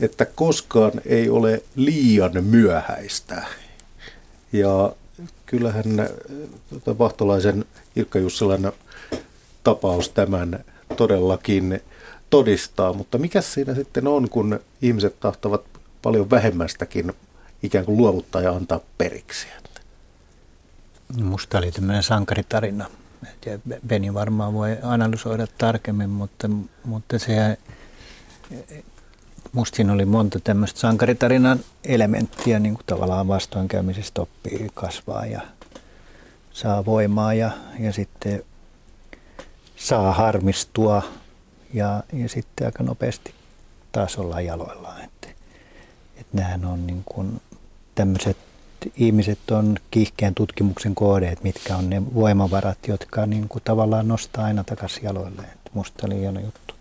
että 0.00 0.24
koskaan 0.24 0.92
ei 1.06 1.28
ole 1.28 1.62
liian 1.76 2.44
myöhäistä. 2.44 3.42
Ja 4.52 4.92
kyllähän 5.46 6.08
tuota, 6.70 6.98
Vahtolaisen 6.98 7.64
Ilkka 7.96 8.18
Jussilan 8.18 8.72
tapaus 9.64 10.08
tämän 10.08 10.64
todellakin 10.96 11.80
todistaa, 12.30 12.92
mutta 12.92 13.18
mikä 13.18 13.40
siinä 13.40 13.74
sitten 13.74 14.06
on, 14.06 14.28
kun 14.28 14.60
ihmiset 14.82 15.20
tahtovat 15.20 15.62
paljon 16.02 16.30
vähemmästäkin 16.30 17.12
ikään 17.62 17.84
kuin 17.84 17.98
luovuttaa 17.98 18.42
ja 18.42 18.52
antaa 18.52 18.80
periksi? 18.98 19.46
Musta 21.22 21.58
oli 21.58 21.72
tämmöinen 21.72 22.02
sankaritarina. 22.02 22.86
Beni 23.86 24.14
varmaan 24.14 24.54
voi 24.54 24.78
analysoida 24.82 25.46
tarkemmin, 25.58 26.10
mutta, 26.10 26.48
mutta 26.84 27.18
se, 27.18 27.58
musta 29.52 29.76
siinä 29.76 29.92
oli 29.92 30.04
monta 30.04 30.40
tämmöistä 30.40 30.80
sankaritarinan 30.80 31.60
elementtiä, 31.84 32.58
niin 32.58 32.74
kuin 32.74 32.86
tavallaan 32.86 33.28
vastoinkäymisestä 33.28 34.22
oppii 34.22 34.70
kasvaa 34.74 35.26
ja 35.26 35.40
saa 36.52 36.84
voimaa 36.84 37.34
ja, 37.34 37.50
ja 37.78 37.92
sitten 37.92 38.42
saa 39.76 40.12
harmistua 40.12 41.02
ja, 41.74 42.02
ja 42.12 42.28
sitten 42.28 42.66
aika 42.66 42.82
nopeasti 42.82 43.34
taas 43.92 44.18
ollaan 44.18 44.44
jaloillaan. 44.44 45.04
Että, 45.04 45.28
että 46.16 46.36
nämähän 46.36 46.64
on 46.64 46.86
niin 46.86 47.02
kuin 47.04 47.40
tämmöiset 47.94 48.36
ihmiset 48.96 49.50
on 49.50 49.76
kiihkeän 49.90 50.34
tutkimuksen 50.34 50.94
kohdeet, 50.94 51.42
mitkä 51.42 51.76
on 51.76 51.90
ne 51.90 52.14
voimavarat, 52.14 52.78
jotka 52.88 53.26
niin 53.26 53.48
kuin 53.48 53.62
tavallaan 53.64 54.08
nostaa 54.08 54.44
aina 54.44 54.64
takaisin 54.64 55.04
jaloilleen. 55.04 55.58
Musta 55.72 56.06
oli 56.06 56.20
hieno 56.20 56.40
juttu. 56.40 56.74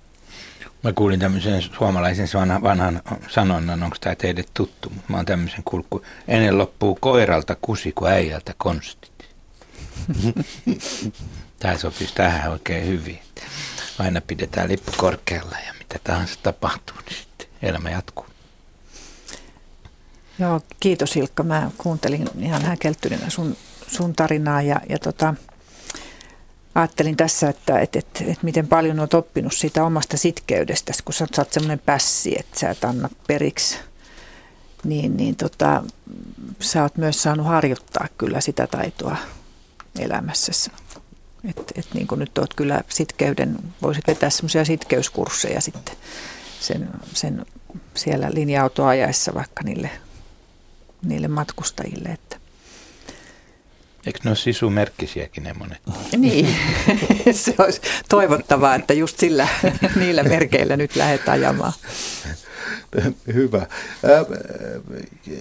Mä 0.83 0.93
kuulin 0.93 1.19
tämmöisen 1.19 1.61
suomalaisen 1.61 2.27
vanhan, 2.33 2.63
vanhan 2.63 3.01
sanonnan, 3.29 3.83
onko 3.83 3.97
tämä 4.01 4.15
teille 4.15 4.43
tuttu, 4.53 4.89
mutta 4.89 5.11
mä 5.11 5.17
oon 5.17 5.25
tämmöisen 5.25 5.63
kuullut, 5.65 5.87
kun 5.89 6.01
ennen 6.27 6.57
loppuu 6.57 6.97
koiralta 7.01 7.55
kusi 7.61 7.91
kuin 7.91 8.11
äijältä 8.11 8.53
konstit. 8.57 9.11
tämä 11.59 11.77
sopisi 11.77 12.15
tähän 12.15 12.51
oikein 12.51 12.87
hyvin. 12.87 13.19
Aina 13.99 14.21
pidetään 14.21 14.69
lippu 14.69 14.91
korkealla 14.97 15.55
ja 15.67 15.73
mitä 15.79 15.99
tahansa 16.03 16.39
tapahtuu, 16.43 16.97
niin 17.05 17.17
sitten 17.17 17.47
elämä 17.61 17.89
jatkuu. 17.89 18.25
Joo, 20.39 20.61
kiitos 20.79 21.15
Ilkka. 21.15 21.43
Mä 21.43 21.71
kuuntelin 21.77 22.29
ihan 22.39 22.61
häkeltyneenä 22.61 23.29
sun, 23.29 23.55
sun 23.87 24.13
tarinaa 24.15 24.61
ja, 24.61 24.81
ja 24.89 24.99
tota, 24.99 25.35
ajattelin 26.75 27.17
tässä, 27.17 27.49
että 27.49 27.79
et, 27.79 27.95
et, 27.95 28.23
et 28.27 28.43
miten 28.43 28.67
paljon 28.67 28.99
olet 28.99 29.13
oppinut 29.13 29.53
siitä 29.53 29.83
omasta 29.83 30.17
sitkeydestä, 30.17 30.93
kun 31.05 31.13
sä, 31.13 31.27
sä 31.35 31.41
oot 31.41 31.53
semmoinen 31.53 31.79
pässi, 31.79 32.39
että 32.39 32.59
sä 32.59 32.69
et 32.69 32.83
anna 32.83 33.09
periksi. 33.27 33.77
Niin, 34.83 35.17
niin 35.17 35.35
tota, 35.35 35.83
sä 36.59 36.83
oot 36.83 36.97
myös 36.97 37.23
saanut 37.23 37.47
harjoittaa 37.47 38.07
kyllä 38.17 38.41
sitä 38.41 38.67
taitoa 38.67 39.17
elämässäsi. 39.99 40.71
Et, 41.49 41.71
et 41.75 41.87
niin 41.93 42.07
kuin 42.07 42.19
nyt 42.19 42.37
oot 42.37 42.53
kyllä 42.53 42.81
sitkeyden, 42.89 43.59
voisit 43.81 44.07
vetää 44.07 44.29
semmoisia 44.29 44.65
sitkeyskursseja 44.65 45.61
sitten 45.61 45.95
sen, 46.59 46.89
sen 47.13 47.45
siellä 47.95 48.29
linja-autoajaessa 48.33 49.33
vaikka 49.33 49.63
niille 49.63 49.89
niille 51.03 51.27
matkustajille. 51.27 52.09
Että. 52.09 52.37
Eikö 54.05 54.19
ne 54.23 54.29
ole 54.29 54.37
sisumerkkisiäkin 54.37 55.43
ne 55.43 55.53
monet? 55.53 55.81
Niin, 56.17 56.55
se 57.31 57.55
olisi 57.57 57.81
toivottavaa, 58.09 58.75
että 58.75 58.93
just 58.93 59.19
sillä, 59.19 59.47
niillä 59.99 60.23
merkeillä 60.23 60.77
nyt 60.77 60.95
lähdetään 60.95 61.39
ajamaan. 61.39 61.73
Hyvä. 63.33 63.67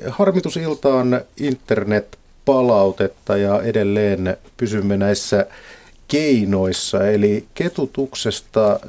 Harmitusiltaan 0.08 1.20
internet-palautetta 1.36 3.36
ja 3.36 3.62
edelleen 3.62 4.36
pysymme 4.56 4.96
näissä 4.96 5.46
keinoissa. 6.08 7.08
Eli 7.08 7.46
ketutuksesta 7.54 8.80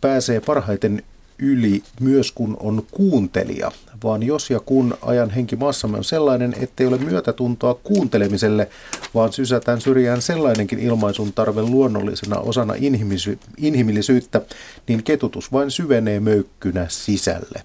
pääsee 0.00 0.40
parhaiten 0.40 1.02
yli 1.38 1.82
myös 2.00 2.32
kun 2.32 2.56
on 2.60 2.86
kuuntelija, 2.90 3.72
vaan 4.04 4.22
jos 4.22 4.50
ja 4.50 4.60
kun 4.60 4.98
ajan 5.02 5.30
henki 5.30 5.56
maassamme 5.56 5.96
on 5.96 6.04
sellainen, 6.04 6.54
ettei 6.60 6.86
ole 6.86 6.98
myötätuntoa 6.98 7.74
kuuntelemiselle, 7.74 8.68
vaan 9.14 9.32
sysätään 9.32 9.80
syrjään 9.80 10.22
sellainenkin 10.22 10.78
ilmaisun 10.78 11.32
tarve 11.32 11.62
luonnollisena 11.62 12.38
osana 12.38 12.74
inhimisy- 12.74 13.38
inhimillisyyttä, 13.56 14.40
niin 14.88 15.02
ketutus 15.02 15.52
vain 15.52 15.70
syvenee 15.70 16.20
möykkynä 16.20 16.86
sisälle. 16.88 17.62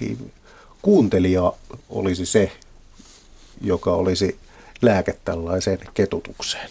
Eli 0.00 0.18
kuuntelija 0.82 1.52
olisi 1.88 2.26
se, 2.26 2.52
joka 3.60 3.92
olisi 3.92 4.38
lääke 4.82 5.18
tällaiseen 5.24 5.78
ketutukseen. 5.94 6.68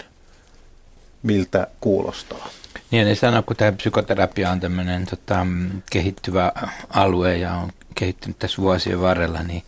Miltä 1.24 1.68
kuulostaa? 1.82 2.50
Niin, 2.92 3.08
ne 3.08 3.16
sanoo, 3.16 3.44
kun 3.44 3.56
tämä 3.56 3.72
psykoterapia 3.72 4.52
on 4.52 4.60
tämmöinen 4.60 5.06
tota, 5.06 5.46
kehittyvä 5.92 6.52
alue 6.90 7.38
ja 7.38 7.54
on 7.54 7.72
kehittynyt 7.96 8.40
tässä 8.40 8.62
vuosien 8.62 9.02
varrella, 9.02 9.44
niin 9.44 9.64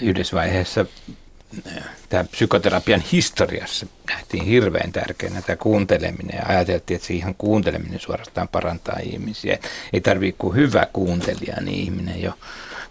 yhdessä 0.00 0.36
vaiheessa 0.36 0.86
äh, 1.76 1.84
tämä 2.08 2.24
psykoterapian 2.24 3.00
historiassa 3.12 3.86
nähtiin 4.08 4.44
hirveän 4.44 4.92
tärkeänä 4.92 5.42
tämä 5.42 5.56
kuunteleminen 5.56 6.36
ja 6.36 6.46
ajateltiin, 6.46 6.96
että 6.96 7.06
se 7.06 7.14
ihan 7.14 7.34
kuunteleminen 7.34 8.00
suorastaan 8.00 8.48
parantaa 8.48 8.98
ihmisiä. 9.02 9.58
Ei 9.92 10.00
tarvitse 10.00 10.36
kuin 10.38 10.56
hyvä 10.56 10.86
kuuntelija, 10.92 11.60
niin 11.60 11.80
ihminen 11.80 12.22
jo 12.22 12.32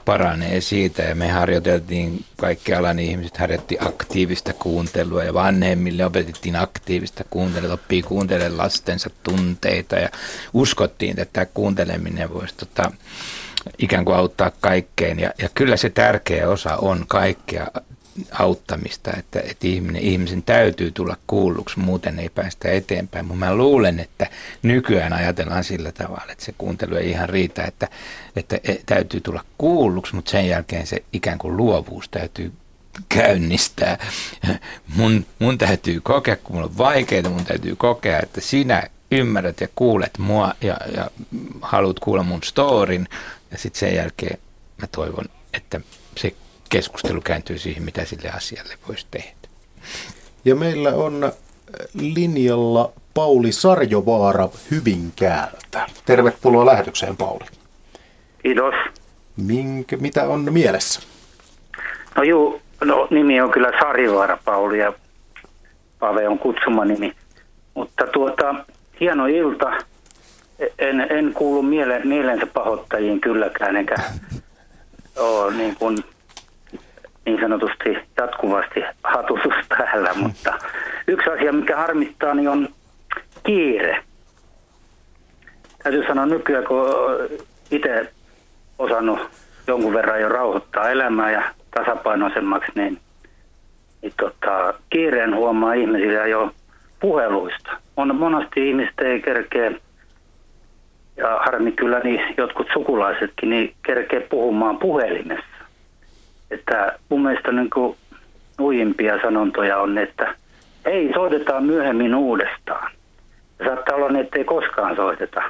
paranee 0.05 0.61
siitä. 0.61 1.01
Ja 1.01 1.15
me 1.15 1.27
harjoiteltiin, 1.27 2.25
kaikki 2.37 2.73
alan 2.73 2.99
ihmiset 2.99 3.37
harjoitti 3.37 3.77
aktiivista 3.79 4.53
kuuntelua 4.53 5.23
ja 5.23 5.33
vanhemmille 5.33 6.05
opetettiin 6.05 6.55
aktiivista 6.55 7.23
kuuntelua, 7.29 7.73
oppii 7.73 8.01
kuuntelemaan 8.01 8.57
lastensa 8.57 9.09
tunteita 9.23 9.95
ja 9.95 10.09
uskottiin, 10.53 11.19
että 11.19 11.33
tämä 11.33 11.45
kuunteleminen 11.45 12.33
voisi 12.33 12.55
tota, 12.55 12.91
ikään 13.77 14.05
kuin 14.05 14.17
auttaa 14.17 14.51
kaikkeen. 14.61 15.19
Ja, 15.19 15.33
ja 15.37 15.49
kyllä 15.55 15.77
se 15.77 15.89
tärkeä 15.89 16.49
osa 16.49 16.77
on 16.77 17.05
kaikkea 17.07 17.67
auttamista, 18.31 19.11
että, 19.17 19.39
että 19.39 19.67
ihminen, 19.67 20.01
ihmisen 20.01 20.43
täytyy 20.43 20.91
tulla 20.91 21.17
kuulluksi, 21.27 21.79
muuten 21.79 22.19
ei 22.19 22.29
päästä 22.29 22.71
eteenpäin. 22.71 23.25
Mutta 23.25 23.39
mä 23.39 23.55
luulen, 23.55 23.99
että 23.99 24.27
nykyään 24.61 25.13
ajatellaan 25.13 25.63
sillä 25.63 25.91
tavalla, 25.91 26.31
että 26.31 26.45
se 26.45 26.53
kuuntelu 26.57 26.95
ei 26.95 27.09
ihan 27.09 27.29
riitä, 27.29 27.63
että, 27.63 27.87
että 28.35 28.59
e, 28.63 28.75
täytyy 28.85 29.21
tulla 29.21 29.45
kuulluksi, 29.57 30.15
mutta 30.15 30.31
sen 30.31 30.47
jälkeen 30.47 30.87
se 30.87 31.03
ikään 31.13 31.37
kuin 31.37 31.57
luovuus 31.57 32.09
täytyy 32.09 32.51
käynnistää. 33.09 33.97
Mun, 34.95 35.25
mun 35.39 35.57
täytyy 35.57 36.01
kokea, 36.01 36.35
kun 36.35 36.55
mulla 36.55 36.67
on 36.67 36.77
vaikeaa, 36.77 37.29
mun 37.29 37.45
täytyy 37.45 37.75
kokea, 37.75 38.19
että 38.19 38.41
sinä 38.41 38.83
ymmärrät 39.11 39.61
ja 39.61 39.67
kuulet 39.75 40.17
mua 40.17 40.53
ja, 40.61 40.77
ja 40.95 41.11
haluat 41.61 41.99
kuulla 41.99 42.23
mun 42.23 42.43
storin. 42.43 43.07
Ja 43.51 43.57
sitten 43.57 43.79
sen 43.79 43.95
jälkeen 43.95 44.39
mä 44.81 44.87
toivon, 44.87 45.25
että 45.53 45.81
se 46.17 46.35
keskustelu 46.73 47.21
kääntyy 47.21 47.57
siihen, 47.57 47.83
mitä 47.83 48.05
sille 48.05 48.29
asialle 48.29 48.73
voisi 48.87 49.07
tehdä. 49.11 49.47
Ja 50.45 50.55
meillä 50.55 50.89
on 50.89 51.31
linjalla 51.93 52.91
Pauli 53.13 53.51
Sarjovaara 53.51 54.49
Hyvinkäältä. 54.71 55.87
Tervetuloa 56.05 56.65
lähetykseen, 56.65 57.17
Pauli. 57.17 57.45
Kiitos. 58.43 58.73
Minkä, 59.37 59.97
mitä 59.97 60.23
on 60.23 60.53
mielessä? 60.53 61.01
No 62.15 62.23
juu, 62.23 62.61
no 62.83 63.07
nimi 63.09 63.41
on 63.41 63.51
kyllä 63.51 63.71
Sarjovaara 63.79 64.37
Pauli 64.45 64.79
ja 64.79 64.93
Pave 65.99 66.27
on 66.27 66.39
kutsumanimi. 66.39 67.13
Mutta 67.73 68.07
tuota, 68.07 68.55
hieno 68.99 69.25
ilta. 69.25 69.71
En, 70.79 71.01
en 71.01 71.33
kuulu 71.33 71.61
miele, 71.61 71.99
mielensä 71.99 72.45
pahoittajiin 72.45 73.21
kylläkään, 73.21 73.75
enkä 73.75 73.95
ole 75.19 75.53
niin, 75.53 75.75
kuin, 75.75 76.03
niin 77.25 77.39
sanotusti 77.41 77.97
jatkuvasti 78.17 78.83
hatutus 79.03 79.53
päällä, 79.69 80.13
mutta 80.15 80.53
yksi 81.07 81.29
asia, 81.29 81.53
mikä 81.53 81.77
harmittaa, 81.77 82.33
niin 82.33 82.49
on 82.49 82.69
kiire. 83.43 84.03
Täytyy 85.83 86.03
sanoa 86.07 86.25
nykyään, 86.25 86.63
kun 86.63 86.85
itse 87.71 88.11
osannut 88.79 89.19
jonkun 89.67 89.93
verran 89.93 90.21
jo 90.21 90.29
rauhoittaa 90.29 90.89
elämää 90.89 91.31
ja 91.31 91.43
tasapainoisemmaksi, 91.71 92.71
niin, 92.75 92.99
niin 94.01 94.13
tota, 94.19 94.73
kiireen 94.89 95.35
huomaa 95.35 95.73
ihmisillä 95.73 96.27
jo 96.27 96.51
puheluista. 96.99 97.71
On, 97.97 98.15
monesti 98.15 98.69
ihmiset 98.69 98.99
ei 98.99 99.21
kerkeä, 99.21 99.71
ja 101.17 101.39
harmi 101.45 101.71
kyllä 101.71 101.99
niin 101.99 102.21
jotkut 102.37 102.67
sukulaisetkin, 102.73 103.49
niin 103.49 103.75
kerkee 103.85 104.19
puhumaan 104.19 104.77
puhelimessa. 104.77 105.52
Että 106.53 106.99
mun 107.09 107.23
mielestä 107.23 107.51
niin 107.51 107.69
kuin 107.69 107.97
sanontoja 109.21 109.77
on, 109.77 109.97
että 109.97 110.35
ei, 110.85 111.11
soitetaan 111.13 111.63
myöhemmin 111.63 112.15
uudestaan. 112.15 112.91
Ja 113.59 113.65
saattaa 113.65 113.95
olla 113.95 114.09
niin, 114.09 114.25
että 114.25 114.37
ei 114.37 114.45
koskaan 114.45 114.95
soiteta. 114.95 115.41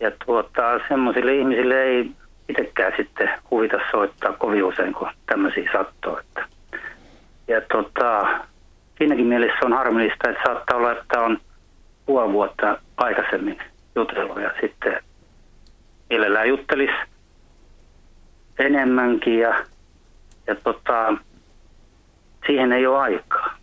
Ja 0.00 0.10
tuota, 0.26 0.80
semmoisille 0.88 1.34
ihmisille 1.34 1.82
ei 1.82 2.10
itsekään 2.48 2.92
sitten 2.96 3.30
huvita 3.50 3.76
soittaa 3.90 4.32
kovin 4.32 4.64
usein, 4.64 4.94
kun 4.94 5.08
tämmöisiä 5.26 5.70
sattuu. 5.72 6.16
Että. 6.16 6.44
Ja 7.48 7.60
tota, 7.60 8.26
siinäkin 8.98 9.26
mielessä 9.26 9.66
on 9.66 9.72
harmillista, 9.72 10.30
että 10.30 10.42
saattaa 10.46 10.76
olla, 10.76 10.92
että 10.92 11.20
on 11.20 11.38
puoli 12.06 12.32
vuotta 12.32 12.78
aikaisemmin 12.96 13.58
jutellut 13.96 14.40
ja 14.40 14.50
sitten 14.60 15.02
mielellään 16.10 16.48
juttelis 16.48 16.90
enemmänkin 18.58 19.38
ja, 19.38 19.64
ja 20.46 20.54
tota, 20.54 21.14
siihen 22.46 22.72
ei 22.72 22.86
ole 22.86 22.98
aikaa. 22.98 23.54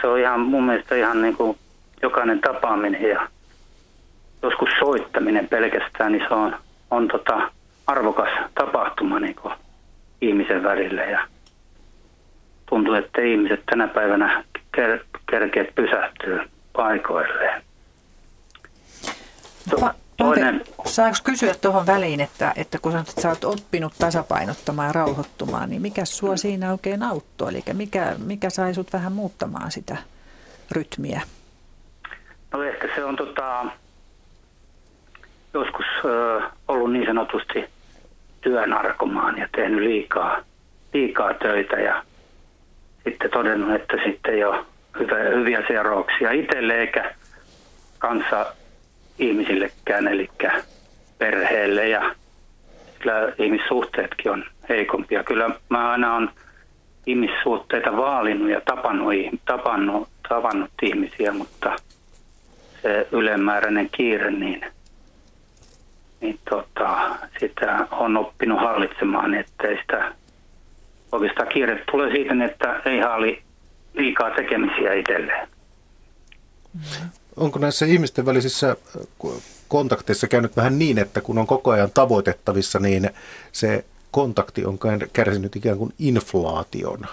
Se 0.00 0.06
on 0.06 0.18
ihan 0.18 0.40
mun 0.40 0.64
mielestä 0.66 0.94
ihan 0.94 1.22
niin 1.22 1.36
kuin 1.36 1.58
jokainen 2.02 2.40
tapaaminen 2.40 3.02
ja 3.02 3.28
joskus 4.42 4.68
soittaminen 4.78 5.48
pelkästään, 5.48 6.12
niin 6.12 6.24
se 6.28 6.34
on, 6.34 6.56
on 6.90 7.08
tota 7.08 7.50
arvokas 7.86 8.28
tapahtuma 8.54 9.20
niin 9.20 9.34
kuin 9.34 9.54
ihmisen 10.20 10.62
välillä 10.62 11.02
ja 11.04 11.26
tuntuu, 12.68 12.94
että 12.94 13.20
ihmiset 13.20 13.62
tänä 13.66 13.88
päivänä 13.88 14.44
ker- 14.76 15.04
kerkeet 15.30 15.74
pysähtyy 15.74 16.40
paikoilleen. 16.72 17.62
Pa- 19.70 19.94
toinen... 20.24 20.64
Saanko 20.84 21.18
kysyä 21.24 21.54
tuohon 21.54 21.86
väliin, 21.86 22.20
että, 22.20 22.52
että 22.56 22.78
kun 22.78 22.92
sanot, 22.92 23.08
että 23.08 23.20
sä 23.20 23.28
oot 23.28 23.44
oppinut 23.44 23.92
tasapainottamaan 23.98 24.86
ja 24.86 24.92
rauhoittumaan, 24.92 25.70
niin 25.70 25.82
mikä 25.82 26.04
sua 26.04 26.36
siinä 26.36 26.72
oikein 26.72 27.02
auttoi? 27.02 27.48
Eli 27.48 27.62
mikä, 27.72 28.14
mikä 28.18 28.50
sai 28.50 28.74
sut 28.74 28.92
vähän 28.92 29.12
muuttamaan 29.12 29.70
sitä 29.70 29.96
rytmiä? 30.70 31.20
No 32.52 32.62
ehkä 32.62 32.88
se 32.94 33.04
on 33.04 33.16
tota, 33.16 33.64
joskus 35.54 35.86
ö, 36.04 36.40
ollut 36.68 36.92
niin 36.92 37.06
sanotusti 37.06 37.64
työnarkomaan 38.40 39.38
ja 39.38 39.48
tehnyt 39.56 39.80
liikaa, 39.80 40.38
liikaa 40.92 41.34
töitä 41.34 41.76
ja 41.76 42.02
sitten 43.04 43.30
todennut, 43.30 43.74
että 43.74 43.96
sitten 44.04 44.34
hyvä, 44.98 45.16
hyviä 45.38 45.62
seurauksia 45.68 46.30
itselle 46.30 46.74
eikä 46.74 47.14
kanssa 47.98 48.46
ihmisillekään, 49.18 50.08
eli 50.08 50.30
perheelle 51.18 51.88
ja 51.88 52.14
kyllä 52.98 53.32
ihmissuhteetkin 53.38 54.32
on 54.32 54.44
heikompia. 54.68 55.24
Kyllä 55.24 55.50
mä 55.68 55.90
aina 55.90 56.14
on 56.14 56.30
ihmissuhteita 57.06 57.96
vaalinut 57.96 58.50
ja 58.50 58.60
tapannut, 58.60 59.14
tapannut, 59.44 60.08
tavannut 60.28 60.70
ihmisiä, 60.82 61.32
mutta 61.32 61.76
se 62.82 63.08
ylemmääräinen 63.12 63.88
kiire, 63.92 64.30
niin, 64.30 64.64
niin 66.20 66.38
tota, 66.50 67.16
sitä 67.40 67.86
on 67.90 68.16
oppinut 68.16 68.60
hallitsemaan, 68.60 69.34
ettei 69.34 69.78
sitä 69.82 70.12
oikeastaan 71.12 71.48
kiire 71.48 71.84
tulee 71.90 72.10
siitä, 72.10 72.44
että 72.44 72.82
ei 72.84 73.00
haali 73.00 73.42
liikaa 73.94 74.30
tekemisiä 74.30 74.94
itselleen. 74.94 75.48
Onko 77.36 77.58
näissä 77.58 77.86
ihmisten 77.86 78.26
välisissä 78.26 78.70
äh, 78.70 79.32
kontakteissa 79.68 80.28
käynyt 80.28 80.56
vähän 80.56 80.78
niin, 80.78 80.98
että 80.98 81.20
kun 81.20 81.38
on 81.38 81.46
koko 81.46 81.70
ajan 81.70 81.90
tavoitettavissa, 81.94 82.78
niin 82.78 83.10
se 83.52 83.84
kontakti 84.10 84.64
on 84.64 84.78
kärsinyt 85.12 85.56
ikään 85.56 85.78
kuin 85.78 85.92
inflaation? 85.98 87.06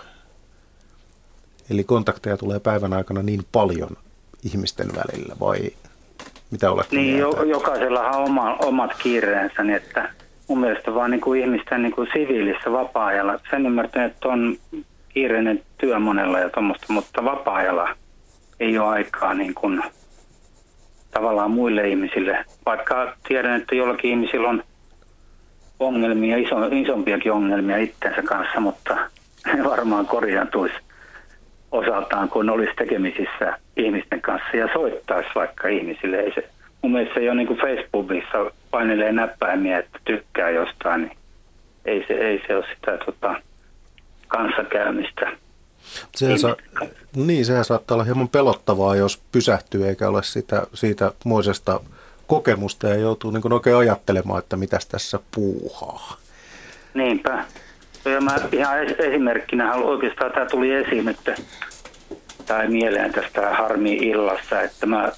Eli 1.70 1.84
kontakteja 1.84 2.38
tulee 2.38 2.60
päivän 2.60 2.94
aikana 2.94 3.22
niin 3.22 3.42
paljon 3.52 3.90
ihmisten 4.44 4.88
välillä, 4.88 5.36
vai 5.40 5.60
mitä 6.52 6.72
olet 6.72 6.92
Niin, 6.92 7.18
jo, 7.18 7.44
jokaisellahan 7.44 8.16
on 8.16 8.24
oma, 8.24 8.56
omat 8.56 8.92
kiireensä, 9.04 9.64
niin 9.64 9.76
että 9.76 10.10
mun 10.48 10.60
mielestä 10.60 10.94
vaan 10.94 11.12
niin 11.12 11.22
kuin 11.22 11.42
ihmisten 11.42 11.84
niin 11.84 11.96
kuin 11.96 12.10
siviilissä 12.14 12.72
vapaa-ajalla. 12.72 13.40
Sen 13.50 13.66
ymmärtänyt, 13.66 14.12
että 14.12 14.28
on 14.28 14.58
kiireinen 15.10 15.64
työ 15.78 16.00
monella 16.00 16.40
ja 16.40 16.50
tuommoista, 16.50 16.94
mutta 16.94 17.24
vapaa-ajalla 17.24 17.90
ei 18.60 18.78
ole 18.78 18.88
aikaa 18.88 19.34
niin 19.34 19.54
kuin 19.54 19.84
tavallaan 21.12 21.52
muille 21.52 21.90
ihmisille. 21.90 22.46
Vaikka 22.66 23.14
tiedän, 23.28 23.62
että 23.62 23.76
jollakin 23.76 24.12
ihmisillä 24.12 24.50
on 24.50 24.64
ongelmia, 25.80 26.38
iso, 26.38 26.56
isompiakin 26.72 27.32
ongelmia 27.32 27.78
itsensä 27.78 28.22
kanssa, 28.22 28.60
mutta 28.60 28.98
ne 29.54 29.64
varmaan 29.64 30.06
korjaantuisi 30.06 30.76
osaltaan, 31.72 32.30
kun 32.30 32.50
olisi 32.50 32.74
tekemisissä 32.76 33.58
ihmisten 33.78 34.22
kanssa 34.22 34.58
ja 34.58 34.70
soittaisi 34.74 35.30
vaikka 35.36 35.68
ihmisille. 35.68 36.20
Ei 36.20 36.34
se, 36.34 36.50
mun 36.82 36.92
mielestä 36.92 37.14
se 37.14 37.20
ei 37.20 37.36
niin 37.36 37.48
kuin 37.48 37.60
Facebookissa 37.60 38.52
painelee 38.72 39.12
näppäimiä, 39.12 39.80
että 39.80 40.00
tykkää 40.06 40.50
jostain, 40.50 41.02
niin 41.02 41.18
ei 41.86 42.06
se, 42.08 42.14
ei 42.14 42.44
se 42.48 42.56
ole 42.56 42.66
sitä 42.76 42.98
tota, 43.06 43.36
kanssakäymistä. 44.28 45.32
Sehän 46.16 46.40
sa- 46.40 46.56
niin, 47.16 47.46
sehän 47.46 47.66
saattaa 47.66 47.96
olla 47.96 48.04
hieman 48.04 48.30
pelottavaa, 48.30 48.96
jos 48.96 49.22
pysähtyy 49.32 49.88
eikä 49.88 50.10
ole 50.10 50.24
sitä, 50.24 50.68
siitä 50.74 51.12
muisesta 51.26 51.80
kokemusta 52.28 52.88
ja 52.88 52.96
joutuu 52.96 53.32
niin 53.32 53.54
oikein 53.54 53.76
ajattelemaan, 53.76 54.40
että 54.40 54.58
mitäs 54.58 54.86
tässä 54.86 55.20
puuhaa. 55.36 56.18
Niinpä. 56.94 57.46
Ja 58.06 58.22
mä 58.22 58.36
ihan 58.52 58.78
esimerkkinä 58.80 59.74
oikeastaan 59.74 60.32
tämä 60.32 60.46
tuli 60.46 60.72
esiin 60.72 61.06
nyt 61.06 61.18
tai 62.46 62.68
mieleen 62.68 63.12
tästä 63.12 63.50
harmi-illassa, 63.50 64.62
että 64.62 64.86
mä 64.86 65.12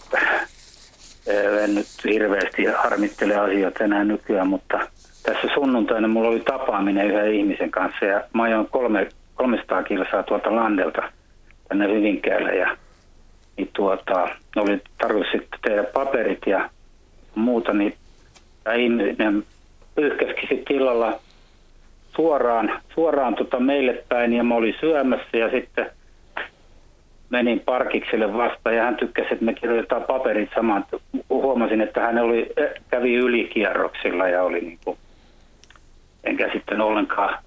en 1.64 1.76
nyt 1.76 1.88
hirveästi 2.04 2.66
harmittele 2.66 3.36
asioita 3.36 3.84
enää 3.84 4.04
nykyään, 4.04 4.48
mutta 4.48 4.80
tässä 5.24 5.48
sunnuntaina 5.54 6.08
mulla 6.08 6.30
oli 6.30 6.40
tapaaminen 6.40 7.08
yhden 7.08 7.34
ihmisen 7.34 7.72
kanssa 7.72 8.06
ja 8.06 8.24
mä 8.34 8.44
ajoin 8.44 8.68
kolme, 8.68 9.10
300 9.42 9.84
kilsaa 9.84 10.24
tuolta 10.24 10.56
Landelta 10.56 11.02
tänne 11.68 11.88
Hyvinkäälle 11.88 12.56
ja 12.56 12.78
niin 13.58 13.70
tuota, 13.74 14.28
oli 14.56 14.82
tarkoitus 14.98 15.32
sitten 15.32 15.60
tehdä 15.62 15.84
paperit 15.84 16.42
ja 16.46 16.70
muuta, 17.36 17.74
niin 17.74 17.96
tämä 18.64 18.76
ihminen 18.76 19.44
pyyhkäski 19.96 20.48
sitten 20.48 20.76
illalla 20.76 21.20
suoraan, 22.16 22.82
suoraan 22.94 23.36
tota 23.36 23.60
meille 23.60 24.04
päin 24.10 24.34
ja 24.34 24.44
mä 24.44 24.56
olin 24.56 24.76
syömässä 24.80 25.38
ja 25.38 25.52
sitten 25.52 25.92
menin 27.30 27.60
parkikselle 27.60 28.34
vastaan 28.34 28.76
ja 28.76 28.84
hän 28.84 28.98
tykkäsi, 28.98 29.34
että 29.34 29.46
me 29.46 29.54
kirjoitetaan 29.54 30.04
paperit 30.04 30.50
samaan. 30.56 30.86
Huomasin, 31.30 31.82
että 31.82 32.02
hän 32.02 32.18
oli, 32.18 32.54
kävi 32.90 33.16
ylikierroksilla 33.16 34.28
ja 34.28 34.44
oli 34.44 34.62
niin 34.62 34.80
kuin, 34.86 34.98
enkä 36.24 36.50
sitten 36.54 36.82
ollenkaan 36.82 37.38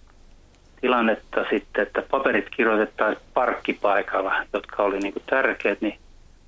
tilannetta 0.85 1.45
sitten, 1.51 1.83
että 1.83 2.03
paperit 2.11 2.51
kirjoitetaan 2.57 3.17
parkkipaikalla, 3.35 4.35
jotka 4.53 4.83
oli 4.83 4.99
niin 4.99 5.13
kuin 5.13 5.23
tärkeät, 5.27 5.81
niin 5.81 5.99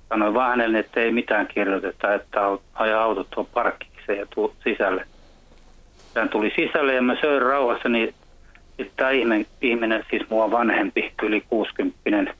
Sanoin 0.09 0.33
vaan 0.33 0.49
hänelle, 0.49 0.79
että 0.79 0.99
ei 0.99 1.11
mitään 1.11 1.47
kirjoiteta, 1.47 2.13
että 2.13 2.39
aja 2.73 3.03
autot 3.03 3.27
tuon 3.29 3.45
parkkikseen 3.53 4.19
ja 4.19 4.25
tuu 4.29 4.55
sisälle. 4.63 5.05
Hän 6.15 6.29
tuli 6.29 6.53
sisälle 6.55 6.93
ja 6.93 7.01
mä 7.01 7.15
söin 7.21 7.41
rauhassa, 7.41 7.89
niin 7.89 8.13
tämä 8.95 9.09
ihminen, 9.09 9.45
ihminen, 9.61 10.05
siis 10.09 10.29
mua 10.29 10.51
vanhempi, 10.51 11.13
yli 11.23 11.43
60 11.49 12.33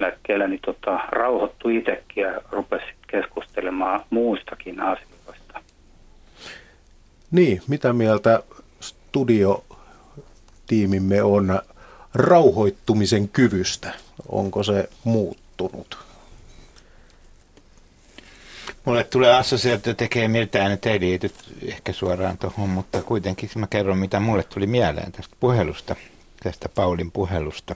eläkkeellä, 0.00 0.48
niin 0.48 0.60
tota, 0.66 1.00
rauhoittui 1.08 1.76
itsekin 1.76 2.22
ja 2.22 2.40
rupesi 2.52 2.86
keskustelemaan 3.06 4.00
muustakin 4.10 4.80
asioista. 4.80 5.60
Niin, 7.30 7.60
mitä 7.68 7.92
mieltä 7.92 8.42
studiotiimimme 10.66 11.22
on 11.22 11.60
rauhoittumisen 12.14 13.28
kyvystä? 13.28 13.94
Onko 14.28 14.62
se 14.62 14.88
muuttunut? 15.04 15.98
Mulle 18.84 19.04
tulee 19.04 19.34
assosiaatio 19.34 19.94
tekee 19.94 20.28
miltään, 20.28 20.72
että 20.72 20.90
ei 20.90 21.00
liity 21.00 21.30
ehkä 21.62 21.92
suoraan 21.92 22.38
tuohon, 22.38 22.68
mutta 22.68 23.02
kuitenkin 23.02 23.50
mä 23.56 23.66
kerron, 23.66 23.98
mitä 23.98 24.20
mulle 24.20 24.42
tuli 24.42 24.66
mieleen 24.66 25.12
tästä 25.12 25.36
puhelusta, 25.40 25.96
tästä 26.42 26.68
Paulin 26.68 27.10
puhelusta. 27.12 27.74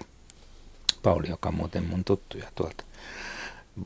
Pauli, 1.03 1.29
joka 1.29 1.49
on 1.49 1.55
muuten 1.55 1.85
mun 1.85 2.05
tuttuja 2.05 2.47
tuolta 2.55 2.85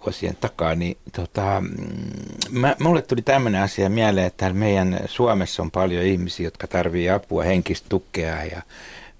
vuosien 0.04 0.36
takaa, 0.36 0.74
niin 0.74 0.96
tota, 1.16 1.60
mm, 1.60 2.60
mä, 2.60 2.76
mulle 2.80 3.02
tuli 3.02 3.22
tämmöinen 3.22 3.62
asia 3.62 3.90
mieleen, 3.90 4.26
että 4.26 4.52
meidän 4.52 5.00
Suomessa 5.06 5.62
on 5.62 5.70
paljon 5.70 6.04
ihmisiä, 6.04 6.46
jotka 6.46 6.66
tarvii 6.66 7.10
apua, 7.10 7.42
henkistä 7.42 7.88
tukea 7.88 8.44
ja 8.44 8.62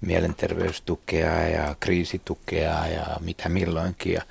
mielenterveystukea 0.01 1.47
ja 1.49 1.75
kriisitukea 1.79 2.87
ja 2.87 3.05
mitä 3.19 3.49
milloinkin. 3.49 4.13
Ja 4.13 4.21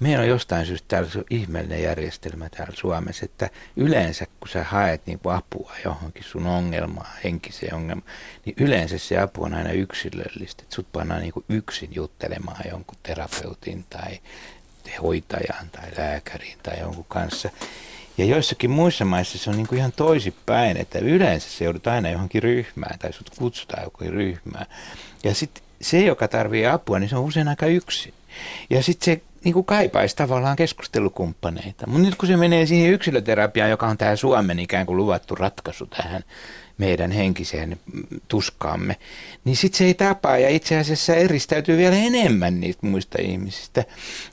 meillä 0.00 0.22
on 0.22 0.28
jostain 0.28 0.66
syystä 0.66 0.88
täällä 0.88 1.10
ihmeellinen 1.30 1.82
järjestelmä 1.82 2.48
täällä 2.48 2.74
Suomessa, 2.76 3.24
että 3.24 3.50
yleensä 3.76 4.26
kun 4.40 4.48
sä 4.48 4.64
haet 4.64 5.06
niin 5.06 5.18
kuin 5.18 5.34
apua 5.34 5.72
johonkin 5.84 6.24
sun 6.24 6.46
ongelmaan, 6.46 7.10
henkiseen 7.24 7.74
ongelmaan, 7.74 8.12
niin 8.44 8.56
yleensä 8.60 8.98
se 8.98 9.18
apu 9.18 9.44
on 9.44 9.54
aina 9.54 9.72
yksilöllistä. 9.72 10.62
Että 10.62 10.74
sut 10.74 10.92
pannaan 10.92 11.20
niin 11.20 11.32
kuin 11.32 11.44
yksin 11.48 11.90
juttelemaan 11.94 12.64
jonkun 12.70 12.98
terapeutin 13.02 13.84
tai 13.90 14.20
hoitajan 15.02 15.70
tai 15.72 15.90
lääkärin 15.98 16.58
tai 16.62 16.80
jonkun 16.80 17.06
kanssa. 17.08 17.50
Ja 18.18 18.24
joissakin 18.24 18.70
muissa 18.70 19.04
maissa 19.04 19.38
se 19.38 19.50
on 19.50 19.56
niin 19.56 19.66
kuin 19.66 19.78
ihan 19.78 19.92
toisipäin, 19.92 20.76
että 20.76 20.98
yleensä 20.98 21.50
se 21.50 21.64
joudut 21.64 21.86
aina 21.86 22.10
johonkin 22.10 22.42
ryhmään 22.42 22.98
tai 22.98 23.12
sut 23.12 23.30
kutsutaan 23.38 23.82
johonkin 23.82 24.12
ryhmään. 24.12 24.66
Ja 25.24 25.34
sitten 25.34 25.62
se, 25.80 26.00
joka 26.00 26.28
tarvii 26.28 26.66
apua, 26.66 26.98
niin 26.98 27.08
se 27.08 27.16
on 27.16 27.24
usein 27.24 27.48
aika 27.48 27.66
yksin. 27.66 28.14
Ja 28.70 28.82
sitten 28.82 29.04
se 29.04 29.22
niin 29.44 29.52
kuin 29.52 29.64
kaipaisi 29.64 30.16
tavallaan 30.16 30.56
keskustelukumppaneita. 30.56 31.86
Mutta 31.86 32.02
nyt 32.02 32.14
kun 32.14 32.28
se 32.28 32.36
menee 32.36 32.66
siihen 32.66 32.92
yksilöterapiaan, 32.92 33.70
joka 33.70 33.86
on 33.86 33.98
tämä 33.98 34.16
Suomen 34.16 34.58
ikään 34.58 34.86
kuin 34.86 34.96
luvattu 34.96 35.34
ratkaisu 35.34 35.86
tähän 35.86 36.24
meidän 36.78 37.10
henkiseen 37.10 37.76
tuskaamme, 38.28 38.96
niin 39.44 39.56
sitten 39.56 39.78
se 39.78 39.84
ei 39.84 39.94
tapaa 39.94 40.38
ja 40.38 40.48
itse 40.48 40.78
asiassa 40.78 41.14
eristäytyy 41.14 41.76
vielä 41.76 41.96
enemmän 41.96 42.60
niistä 42.60 42.86
muista 42.86 43.18
ihmisistä. 43.22 43.84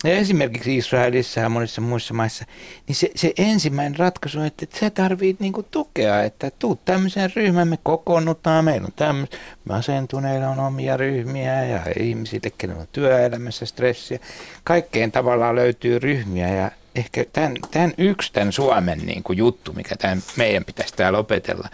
Ja 0.04 0.12
esimerkiksi 0.12 0.78
Israelissa 0.78 1.40
ja 1.40 1.50
monissa 1.50 1.82
muissa 1.82 2.14
maissa, 2.14 2.46
niin 2.88 2.96
se, 2.96 3.12
se 3.16 3.34
ensimmäinen 3.38 4.00
ratkaisu 4.00 4.40
on, 4.40 4.46
että, 4.46 4.66
sä 4.80 4.90
tarvit 4.90 5.40
niinku 5.40 5.64
tukea, 5.64 6.24
että 6.24 6.52
tuu 6.60 6.80
tämmöiseen 6.86 7.32
ryhmään, 7.36 7.68
me 7.68 7.78
kokoonnutaan, 7.84 8.66
meillä 8.66 8.86
on 8.86 8.94
tämmöistä, 8.96 9.38
masentuneilla 9.66 10.50
on 10.50 10.60
omia 10.60 10.98
ryhmiä 10.98 11.66
ja 11.66 11.80
ihmisille, 12.00 12.52
kenellä 12.58 12.82
on 12.82 12.88
työelämässä 12.92 13.66
stressiä. 13.66 14.20
Kaikkeen 14.64 15.12
tavallaan 15.12 15.56
löytyy 15.56 16.00
ryhmiä 16.00 16.50
ja 16.50 16.72
ehkä 16.96 17.26
tämän, 17.34 17.56
tämän 17.72 17.94
yksi 17.98 18.34
tämän 18.34 18.52
Suomen 18.52 19.00
niin 19.00 19.24
kuin 19.24 19.38
juttu, 19.38 19.74
mikä 19.74 19.96
tämän 19.96 20.24
meidän 20.36 20.66
pitäisi 20.66 20.94
täällä 20.96 21.20
opetella, 21.20 21.70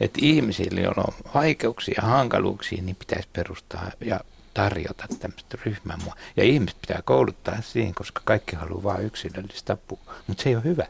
että 0.00 0.18
ihmisille, 0.22 0.80
joilla 0.80 1.04
on 1.08 1.14
vaikeuksia 1.34 1.94
ja 1.96 2.08
hankaluuksia, 2.08 2.82
niin 2.82 2.96
pitäisi 2.96 3.28
perustaa 3.32 3.90
ja 4.00 4.20
tarjota 4.54 5.04
tämmöistä 5.20 5.58
ryhmää. 5.64 5.96
Ja 6.36 6.44
ihmiset 6.44 6.80
pitää 6.80 7.00
kouluttaa 7.04 7.54
siihen, 7.60 7.94
koska 7.94 8.20
kaikki 8.24 8.56
haluaa 8.56 8.82
vain 8.82 9.06
yksilöllistä 9.06 9.72
apua. 9.72 9.98
Mutta 10.26 10.42
se 10.42 10.48
ei 10.48 10.56
ole 10.56 10.64
hyvä. 10.64 10.84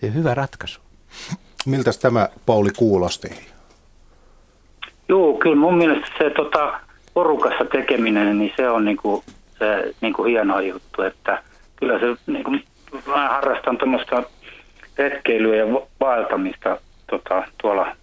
Se 0.00 0.06
on 0.06 0.14
hyvä 0.14 0.34
ratkaisu. 0.34 0.80
Miltä 1.66 1.90
tämä 2.02 2.28
Pauli 2.46 2.70
kuulosti? 2.76 3.28
Joo, 5.08 5.34
kyllä 5.34 5.56
mun 5.56 5.78
mielestä 5.78 6.06
se 6.18 6.30
tota, 6.30 6.80
porukassa 7.14 7.64
tekeminen, 7.64 8.38
niin 8.38 8.52
se 8.56 8.68
on 8.68 8.84
niinku, 8.84 9.24
se 9.58 9.94
niinku 10.00 10.24
hieno 10.24 10.60
juttu, 10.60 11.02
että 11.02 11.42
kyllä 11.76 11.98
se 11.98 12.32
niinku, 12.32 12.50
mä 13.06 13.28
harrastan 13.28 13.78
tuommoista 13.78 14.22
retkeilyä 14.98 15.56
ja 15.56 15.66
vaeltamista 16.00 16.78
tota, 17.10 17.42
tuolla 17.62 17.96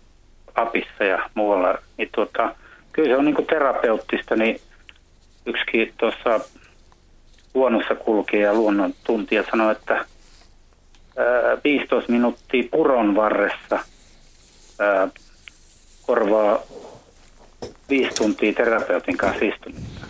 apissa 0.56 1.04
ja 1.04 1.30
muualla, 1.34 1.78
niin 1.98 2.10
tota, 2.16 2.56
kyllä 2.92 3.10
se 3.10 3.18
on 3.18 3.26
niin 3.26 3.48
terapeuttista, 3.50 4.36
niin 4.36 4.62
yksikin 5.46 5.94
tuossa 5.98 6.40
luonnossa 7.54 7.96
kulkee 7.96 8.40
ja 8.40 8.54
luonnon 8.54 8.94
tuntija 9.04 9.44
sanoi, 9.52 9.72
että 9.72 9.94
ää, 9.94 10.06
15 11.64 12.12
minuuttia 12.12 12.64
puron 12.72 13.16
varressa 13.16 13.80
ää, 14.80 15.08
korvaa 16.02 16.60
viisi 17.90 18.16
tuntia 18.16 18.54
terapeutin 18.54 19.18
kanssa 19.18 19.46
istumista. 19.46 20.06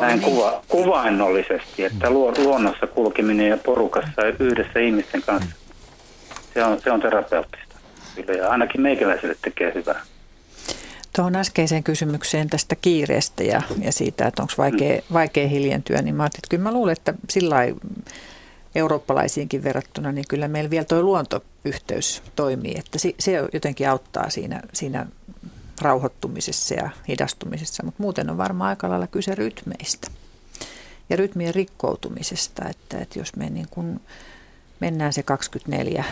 Näin 0.00 0.20
niin. 0.20 0.32
kuva, 0.32 0.62
kuvainnollisesti, 0.68 1.84
että 1.84 2.10
luonnossa 2.10 2.86
kulkeminen 2.86 3.48
ja 3.48 3.56
porukassa 3.56 4.22
yhdessä 4.38 4.80
ihmisten 4.80 5.22
kanssa 5.22 5.63
se 6.54 6.64
on, 6.64 6.80
se 6.80 6.90
on 6.90 7.00
terapeuttista. 7.00 7.76
Kyllä, 8.14 8.32
ja 8.32 8.48
ainakin 8.48 8.80
meikäläiselle 8.80 9.36
tekee 9.42 9.72
hyvää. 9.74 10.00
Tuohon 11.16 11.36
äskeiseen 11.36 11.84
kysymykseen 11.84 12.50
tästä 12.50 12.76
kiireestä 12.76 13.44
ja, 13.44 13.62
ja 13.80 13.92
siitä, 13.92 14.26
että 14.26 14.42
onko 14.42 14.54
vaikea, 14.58 14.96
mm. 14.96 15.02
vaikea 15.12 15.48
hiljentyä, 15.48 16.02
niin 16.02 16.14
mä 16.14 16.22
ajattelin, 16.22 16.40
että 16.40 16.50
kyllä 16.50 16.62
mä 16.62 16.72
luulen, 16.72 16.92
että 16.92 17.14
sillä 17.30 17.56
eurooppalaisiinkin 18.74 19.64
verrattuna, 19.64 20.12
niin 20.12 20.24
kyllä 20.28 20.48
meillä 20.48 20.70
vielä 20.70 20.84
tuo 20.84 21.02
luontoyhteys 21.02 22.22
toimii, 22.36 22.74
että 22.78 22.98
se 23.18 23.32
jotenkin 23.52 23.88
auttaa 23.88 24.30
siinä, 24.30 24.60
siinä 24.72 25.06
rauhoittumisessa 25.80 26.74
ja 26.74 26.90
hidastumisessa, 27.08 27.82
mutta 27.82 28.02
muuten 28.02 28.30
on 28.30 28.38
varmaan 28.38 28.68
aika 28.68 28.90
lailla 28.90 29.06
kyse 29.06 29.34
rytmeistä 29.34 30.10
ja 31.10 31.16
rytmien 31.16 31.54
rikkoutumisesta, 31.54 32.68
että, 32.68 32.98
että 32.98 33.18
jos 33.18 33.36
me 33.36 33.50
niin 33.50 33.68
kuin 33.70 34.00
mennään 34.80 35.12
se 35.12 35.22
24 35.22 36.04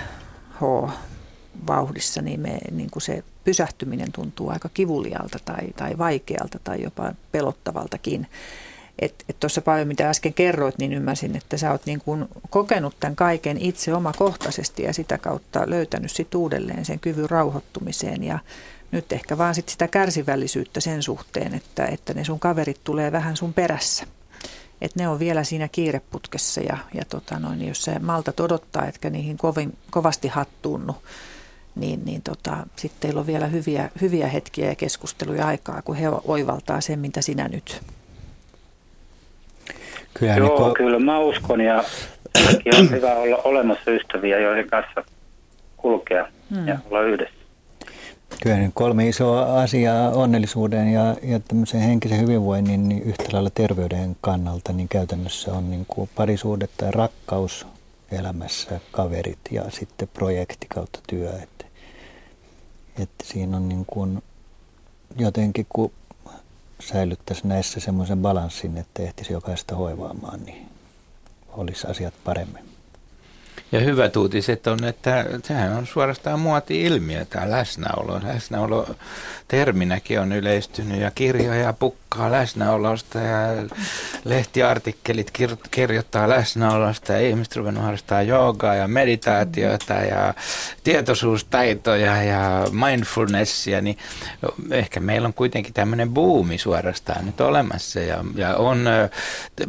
H-vauhdissa, 0.63 2.23
niin, 2.23 2.41
me, 2.41 2.59
niin 2.71 2.91
kuin 2.91 3.03
se 3.03 3.25
pysähtyminen 3.45 4.13
tuntuu 4.13 4.49
aika 4.49 4.69
kivulialta 4.75 5.39
tai, 5.45 5.69
tai 5.77 5.99
vaikealta 5.99 6.59
tai 6.65 6.83
jopa 6.83 7.13
pelottavaltakin. 7.33 8.27
Että 8.99 9.25
et 9.29 9.41
tuossa 9.41 9.63
paljon 9.63 9.89
mitä 9.89 10.11
äsken 10.11 10.35
kerroit, 10.35 10.79
niin 10.79 10.93
ymmärsin, 10.93 11.37
että 11.37 11.57
sä 11.57 11.71
oot 11.71 11.87
niin 11.87 12.01
kuin 12.01 12.29
kokenut 12.51 12.95
tämän 13.01 13.17
kaiken 13.17 13.59
itse 13.59 13.95
omakohtaisesti 13.95 14.83
ja 14.83 14.93
sitä 14.93 15.19
kautta 15.19 15.71
löytänyt 15.71 16.11
sit 16.11 16.35
uudelleen 16.35 16.85
sen 16.85 17.01
kyvyn 17.01 17.31
rauhoittumiseen 17.31 18.25
ja 18.25 18.39
nyt 18.91 19.13
ehkä 19.13 19.39
vaan 19.39 19.55
sit 19.55 19.69
sitä 19.69 19.89
kärsivällisyyttä 19.89 20.81
sen 20.81 21.03
suhteen, 21.03 21.55
että, 21.55 21.87
että 21.87 22.15
ne 22.15 22.25
sun 22.25 22.41
kaverit 22.41 22.81
tulee 22.85 23.13
vähän 23.13 23.37
sun 23.37 23.55
perässä 23.55 24.07
että 24.83 25.01
ne 25.01 25.09
on 25.09 25.19
vielä 25.19 25.45
siinä 25.45 25.69
kiireputkessa 25.69 26.61
ja, 26.61 26.77
ja 26.95 27.05
tota 27.05 27.39
noin, 27.39 27.69
jos 27.69 27.85
se 27.85 27.99
malta 27.99 28.33
odottaa, 28.41 28.87
etkä 28.87 29.11
niihin 29.11 29.39
kovin, 29.39 29.77
kovasti 29.91 30.29
hattuunnu, 30.29 30.97
niin, 31.75 32.05
niin 32.05 32.23
tota, 32.23 32.57
sitten 32.77 33.01
teillä 33.01 33.21
on 33.21 33.27
vielä 33.27 33.47
hyviä, 33.47 33.91
hyviä 34.01 34.27
hetkiä 34.27 34.69
ja 34.69 34.75
keskusteluja 34.75 35.47
aikaa, 35.47 35.83
kun 35.83 35.97
he 35.97 36.09
oivaltaa 36.25 36.81
sen, 36.81 36.99
mitä 36.99 37.21
sinä 37.21 37.49
nyt. 37.49 37.81
Kyllä, 40.15 40.37
Joo, 40.37 40.49
niin 40.49 40.57
kun... 40.57 40.75
kyllä 40.75 40.99
mä 40.99 41.19
uskon 41.19 41.61
ja 41.61 41.85
on 42.79 42.91
hyvä 42.91 43.15
olla 43.15 43.37
olemassa 43.37 43.91
ystäviä, 43.91 44.39
joiden 44.39 44.71
kanssa 44.71 45.05
kulkea 45.77 46.29
hmm. 46.55 46.69
ja 46.69 46.79
olla 46.91 47.03
yhdessä. 47.03 47.41
Kyllä 48.41 48.57
niin 48.57 48.73
kolme 48.75 49.09
isoa 49.09 49.63
asiaa 49.63 50.11
onnellisuuden 50.11 50.93
ja, 50.93 51.17
ja 51.23 51.41
tämmöisen 51.41 51.81
henkisen 51.81 52.21
hyvinvoinnin 52.21 52.89
niin 52.89 53.03
yhtä 53.03 53.25
lailla 53.33 53.51
terveyden 53.51 54.17
kannalta 54.21 54.73
niin 54.73 54.89
käytännössä 54.89 55.53
on 55.53 55.71
niin 55.71 55.87
kuin 55.89 56.11
parisuudet 56.15 56.71
tai 56.77 56.91
rakkaus 56.91 57.67
elämässä, 58.13 58.81
kaverit 58.93 59.39
ja 59.51 59.71
sitten 59.71 60.09
projekti 60.09 60.67
kautta 60.75 61.01
työ. 61.07 61.33
Että, 61.43 61.65
että 62.99 63.25
siinä 63.25 63.57
on 63.57 63.69
niin 63.69 63.85
kuin 63.87 64.23
jotenkin, 65.19 65.67
kun 65.69 65.93
säilyttäisi 66.81 67.47
näissä 67.47 67.81
semmoisen 67.81 68.19
balanssin, 68.19 68.79
että 68.79 69.03
ehtisi 69.03 69.33
jokaista 69.33 69.77
hoivaamaan, 69.77 70.45
niin 70.45 70.69
olisi 71.49 71.87
asiat 71.87 72.15
paremmin. 72.25 72.72
Ja 73.73 73.81
hyvät 73.81 74.16
uutiset 74.16 74.66
on, 74.66 74.85
että 74.85 75.24
sehän 75.44 75.73
on 75.73 75.86
suorastaan 75.86 76.40
muoti-ilmiö, 76.40 77.24
tämä 77.24 77.51
läsnäolo. 77.51 78.20
Läsnäolo 78.23 78.94
terminäkin 79.49 80.20
on 80.20 80.32
yleistynyt 80.32 81.01
ja 81.01 81.11
kirjoja 81.11 81.73
pukkaa 81.73 82.31
läsnäolosta 82.32 83.19
ja 83.19 83.39
lehtiartikkelit 84.24 85.31
kir- 85.39 85.69
kirjoittaa 85.70 86.28
läsnäolosta 86.28 87.12
ja 87.12 87.20
ihmiset 87.28 87.57
ruvennut 87.57 87.85
harrastaa 87.85 88.23
joogaa 88.23 88.74
ja 88.74 88.89
meditaatiota 88.89 89.94
ja 89.94 90.35
tietoisuustaitoja 90.85 92.23
ja 92.23 92.66
mindfulnessia, 92.70 93.81
niin 93.81 93.99
ehkä 94.70 95.01
meillä 95.01 95.27
on 95.27 95.35
kuitenkin 95.35 95.74
tämmöinen 95.74 96.11
buumi 96.11 96.59
suorastaan 96.59 97.27
nyt 97.27 97.40
olemassa 97.40 98.01
ja, 98.01 98.24
ja 98.35 98.57
on 98.57 98.85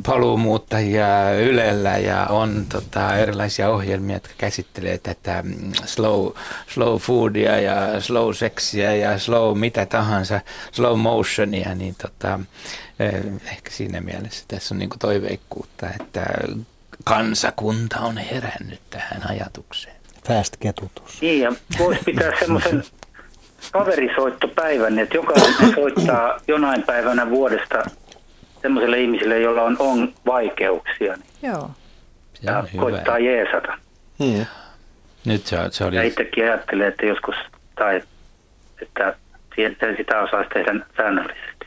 paluumuuttajia 0.05 1.34
Ylellä 1.39 1.97
ja 1.97 2.25
on 2.25 2.65
tota, 2.69 3.15
erilaisia 3.15 3.69
ohjelmia, 3.69 3.93
jotka 4.14 4.34
käsittelee 4.38 4.98
tätä 4.98 5.44
mm, 5.44 5.72
slow, 5.86 6.32
slow 6.68 6.98
foodia 6.98 7.60
ja 7.60 8.02
slow 8.02 8.34
sexiä 8.34 8.95
ja 8.95 9.20
slow 9.20 9.57
mitä 9.57 9.86
tahansa, 9.86 10.41
slow 10.72 10.99
motionia, 10.99 11.76
niin 11.76 11.95
tota, 12.02 12.40
ehkä 13.52 13.70
siinä 13.70 14.02
mielessä 14.02 14.45
tässä 14.48 14.76
on 14.76 14.80
niin 14.80 14.90
toiveikkuutta, 14.99 15.88
että 15.99 16.26
kansakunta 17.03 17.99
on 17.99 18.18
herännyt 18.18 18.82
tähän 18.90 19.30
ajatukseen. 19.30 19.95
Fast 20.28 20.57
ketutus. 20.57 21.22
Niin, 21.22 21.41
ja 21.41 21.53
voisi 21.80 22.02
pitää 22.06 22.32
semmoisen 22.40 22.84
kaverisoittopäivän, 23.72 24.99
että 24.99 25.18
jokainen 25.18 25.53
soittaa 25.76 26.40
jonain 26.48 26.84
päivänä 26.84 27.30
vuodesta 27.30 27.84
semmoiselle 28.61 29.02
ihmiselle, 29.02 29.40
jolla 29.40 29.61
on, 29.61 29.76
on 29.80 30.14
vaikeuksia. 30.26 31.15
Niin 31.15 31.52
Joo. 31.52 31.72
Ja 32.44 32.68
koittaa 32.78 33.15
hyvä. 33.15 33.30
jeesata. 33.30 33.78
Hmm. 34.24 34.45
Nyt 35.26 35.45
se, 35.45 35.57
se 35.72 35.86
oli... 35.86 35.95
Ja 35.95 36.03
itsekin 36.03 36.44
ajattelee, 36.44 36.88
että 36.88 37.06
joskus, 37.06 37.36
tai 37.76 38.02
että 38.82 39.15
sitä 39.98 40.20
osaisi 40.22 40.49
tehdä 40.49 40.86
säännöllisesti. 40.98 41.65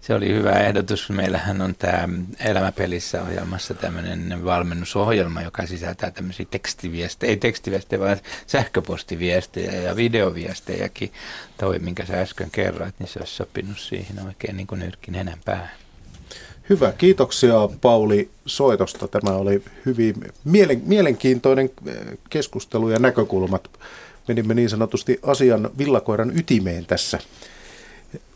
Se 0.00 0.14
oli 0.14 0.28
hyvä 0.28 0.50
ehdotus. 0.50 1.10
Meillähän 1.10 1.60
on 1.60 1.74
tämä 1.74 2.08
Elämäpelissä 2.44 3.22
ohjelmassa 3.22 3.74
tämmöinen 3.74 4.44
valmennusohjelma, 4.44 5.42
joka 5.42 5.66
sisältää 5.66 6.10
tämmöisiä 6.10 6.46
tekstiviestejä, 6.50 7.30
ei 7.30 7.36
tekstiviestejä, 7.36 8.00
vaan 8.00 8.16
sähköpostiviestejä 8.46 9.72
ja 9.72 9.96
videoviestejäkin. 9.96 11.12
Toi, 11.58 11.78
minkä 11.78 12.04
sä 12.04 12.20
äsken 12.20 12.50
kerroit, 12.50 12.94
niin 12.98 13.08
se 13.08 13.18
olisi 13.18 13.34
sopinut 13.34 13.78
siihen 13.78 14.26
oikein 14.26 14.56
niin 14.56 14.66
kuin 14.66 14.78
nyrkin 14.78 15.14
enää 15.14 15.36
päähän. 15.44 15.79
Hyvä, 16.70 16.92
kiitoksia 16.92 17.68
Pauli 17.80 18.30
soitosta. 18.46 19.08
Tämä 19.08 19.36
oli 19.36 19.62
hyvin 19.86 20.14
mielen, 20.44 20.82
mielenkiintoinen 20.86 21.70
eh, 21.86 21.94
keskustelu 22.30 22.88
ja 22.90 22.98
näkökulmat. 22.98 23.70
Menimme 24.28 24.54
niin 24.54 24.70
sanotusti 24.70 25.18
asian 25.22 25.70
villakoiran 25.78 26.38
ytimeen 26.38 26.86
tässä, 26.86 27.18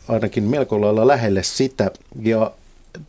ainakin 0.07 0.43
melko 0.43 0.81
lailla 0.81 1.07
lähelle 1.07 1.43
sitä. 1.43 1.91
Ja 2.21 2.51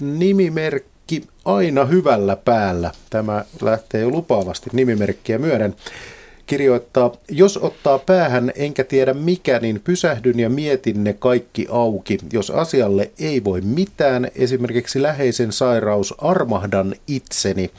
nimimerkki 0.01 1.25
aina 1.45 1.85
hyvällä 1.85 2.37
päällä. 2.37 2.93
Tämä 3.11 3.45
lähtee 3.61 4.01
jo 4.01 4.11
lupaavasti 4.11 4.71
nimimerkkiä 4.73 5.39
myöden 5.39 5.77
kirjoittaa, 6.47 7.13
jos 7.29 7.57
ottaa 7.57 7.99
päähän 7.99 8.53
enkä 8.55 8.85
tiedä 8.85 9.15
mikä, 9.15 9.59
niin 9.59 9.81
pysähdyn 9.85 10.41
ja 10.41 10.51
mietin 10.51 11.05
ne 11.05 11.13
kaikki 11.13 11.67
auki. 11.71 12.19
Jos 12.33 12.51
asialle 12.51 13.11
ei 13.19 13.45
voi 13.45 13.61
mitään, 13.61 14.31
esimerkiksi 14.35 15.03
läheisen 15.03 15.53
sairaus, 15.53 16.15
armahdan 16.19 16.95
itseni. 17.07 17.71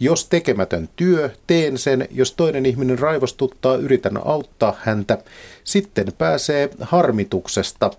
Jos 0.00 0.28
tekemätön 0.28 0.88
työ, 0.96 1.30
teen 1.46 1.78
sen. 1.78 2.08
Jos 2.10 2.32
toinen 2.32 2.66
ihminen 2.66 2.98
raivostuttaa, 2.98 3.76
yritän 3.76 4.26
auttaa 4.26 4.76
häntä. 4.80 5.18
Sitten 5.64 6.12
pääsee 6.18 6.70
harmituksesta. 6.80 7.90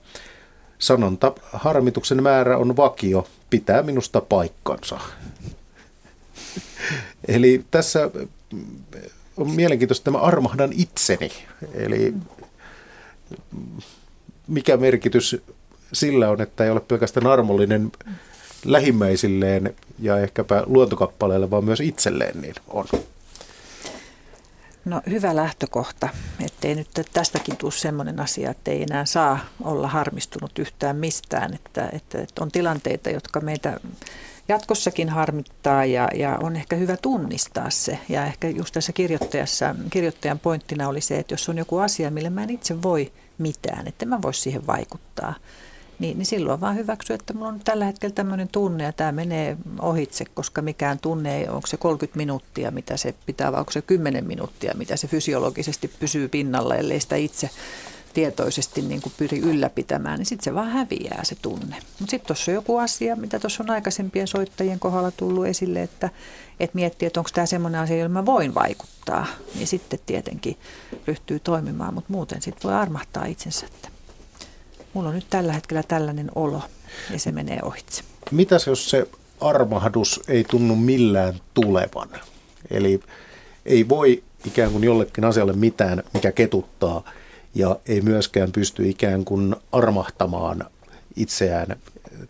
Sanonta, 0.79 1.33
harmituksen 1.53 2.23
määrä 2.23 2.57
on 2.57 2.77
vakio, 2.77 3.27
pitää 3.49 3.83
minusta 3.83 4.21
paikkansa. 4.21 4.99
Eli 7.27 7.65
tässä 7.71 8.09
on 9.37 9.51
mielenkiintoista 9.51 10.03
tämä 10.03 10.17
armahdan 10.17 10.73
itseni. 10.73 11.31
Eli 11.73 12.13
mikä 14.47 14.77
merkitys 14.77 15.41
sillä 15.93 16.29
on, 16.29 16.41
että 16.41 16.63
ei 16.63 16.69
ole 16.69 16.79
pelkästään 16.79 17.27
armollinen 17.27 17.91
lähimmäisilleen 18.65 19.75
ja 19.99 20.17
ehkäpä 20.17 20.63
luontokappaleelle, 20.65 21.49
vaan 21.49 21.65
myös 21.65 21.79
itselleen, 21.79 22.41
niin 22.41 22.55
on. 22.67 22.85
No 24.85 25.01
hyvä 25.09 25.35
lähtökohta, 25.35 26.09
ettei 26.45 26.75
nyt 26.75 26.87
tästäkin 27.13 27.57
tule 27.57 27.71
sellainen 27.71 28.19
asia, 28.19 28.51
että 28.51 28.71
ei 28.71 28.83
enää 28.83 29.05
saa 29.05 29.39
olla 29.63 29.87
harmistunut 29.87 30.59
yhtään 30.59 30.95
mistään, 30.95 31.53
että, 31.53 31.89
että, 31.93 32.21
että 32.21 32.43
on 32.43 32.51
tilanteita, 32.51 33.09
jotka 33.09 33.39
meitä 33.39 33.79
jatkossakin 34.47 35.09
harmittaa 35.09 35.85
ja, 35.85 36.09
ja 36.15 36.37
on 36.41 36.55
ehkä 36.55 36.75
hyvä 36.75 36.97
tunnistaa 36.97 37.69
se. 37.69 37.99
Ja 38.09 38.25
ehkä 38.25 38.49
just 38.49 38.73
tässä 38.73 38.93
kirjoittajassa, 38.93 39.75
kirjoittajan 39.89 40.39
pointtina 40.39 40.87
oli 40.87 41.01
se, 41.01 41.19
että 41.19 41.33
jos 41.33 41.49
on 41.49 41.57
joku 41.57 41.77
asia, 41.77 42.11
millä 42.11 42.29
mä 42.29 42.43
en 42.43 42.49
itse 42.49 42.81
voi 42.81 43.11
mitään, 43.37 43.87
että 43.87 44.05
mä 44.05 44.21
vois 44.21 44.43
siihen 44.43 44.67
vaikuttaa, 44.67 45.33
niin, 45.99 46.17
niin 46.17 46.25
silloin 46.25 46.61
vaan 46.61 46.75
hyväksy, 46.75 47.13
että 47.13 47.33
mulla 47.33 47.47
on 47.47 47.59
tällä 47.63 47.85
hetkellä 47.85 48.13
tämmöinen 48.13 48.47
tunne 48.47 48.83
ja 48.83 48.91
tämä 48.91 49.11
menee 49.11 49.57
ohitse, 49.79 50.25
koska 50.25 50.61
mikään 50.61 50.99
tunne 50.99 51.37
ei, 51.37 51.47
onko 51.47 51.67
se 51.67 51.77
30 51.77 52.17
minuuttia, 52.17 52.71
mitä 52.71 52.97
se 52.97 53.13
pitää, 53.25 53.51
vai 53.51 53.59
onko 53.59 53.71
se 53.71 53.81
10 53.81 54.25
minuuttia, 54.25 54.73
mitä 54.77 54.97
se 54.97 55.07
fysiologisesti 55.07 55.87
pysyy 55.87 56.27
pinnalla, 56.27 56.75
ellei 56.75 56.99
sitä 56.99 57.15
itse 57.15 57.49
tietoisesti 58.13 58.81
niin 58.81 59.01
kuin 59.01 59.13
pyri 59.17 59.39
ylläpitämään, 59.39 60.19
niin 60.19 60.25
sitten 60.25 60.43
se 60.43 60.53
vaan 60.53 60.69
häviää 60.69 61.23
se 61.23 61.35
tunne. 61.41 61.75
Mutta 61.99 62.11
sitten 62.11 62.27
tuossa 62.27 62.51
on 62.51 62.55
joku 62.55 62.77
asia, 62.77 63.15
mitä 63.15 63.39
tuossa 63.39 63.63
on 63.63 63.69
aikaisempien 63.69 64.27
soittajien 64.27 64.79
kohdalla 64.79 65.11
tullut 65.11 65.45
esille, 65.45 65.81
että, 65.81 66.09
että 66.59 66.75
miettii, 66.75 67.07
että 67.07 67.19
onko 67.19 67.29
tämä 67.33 67.45
semmoinen 67.45 67.81
asia, 67.81 67.97
jolla 67.97 68.09
mä 68.09 68.25
voin 68.25 68.55
vaikuttaa, 68.55 69.25
niin 69.55 69.67
sitten 69.67 69.99
tietenkin 70.05 70.57
ryhtyy 71.07 71.39
toimimaan, 71.39 71.93
mutta 71.93 72.13
muuten 72.13 72.41
sitten 72.41 72.71
voi 72.71 72.79
armahtaa 72.79 73.25
itsensä, 73.25 73.65
että 73.65 73.89
mulla 74.93 75.09
on 75.09 75.15
nyt 75.15 75.27
tällä 75.29 75.53
hetkellä 75.53 75.83
tällainen 75.83 76.31
olo 76.35 76.61
ja 77.11 77.19
se 77.19 77.31
menee 77.31 77.59
ohitse. 77.63 78.03
Mitäs 78.31 78.67
jos 78.67 78.89
se 78.89 79.07
armahdus 79.41 80.21
ei 80.27 80.43
tunnu 80.43 80.75
millään 80.75 81.39
tulevan? 81.53 82.09
Eli 82.71 82.99
ei 83.65 83.89
voi 83.89 84.23
ikään 84.45 84.71
kuin 84.71 84.83
jollekin 84.83 85.25
asialle 85.25 85.53
mitään, 85.53 86.03
mikä 86.13 86.31
ketuttaa– 86.31 87.03
ja 87.55 87.75
ei 87.85 88.01
myöskään 88.01 88.51
pysty 88.51 88.89
ikään 88.89 89.25
kuin 89.25 89.55
armahtamaan 89.71 90.65
itseään 91.15 91.75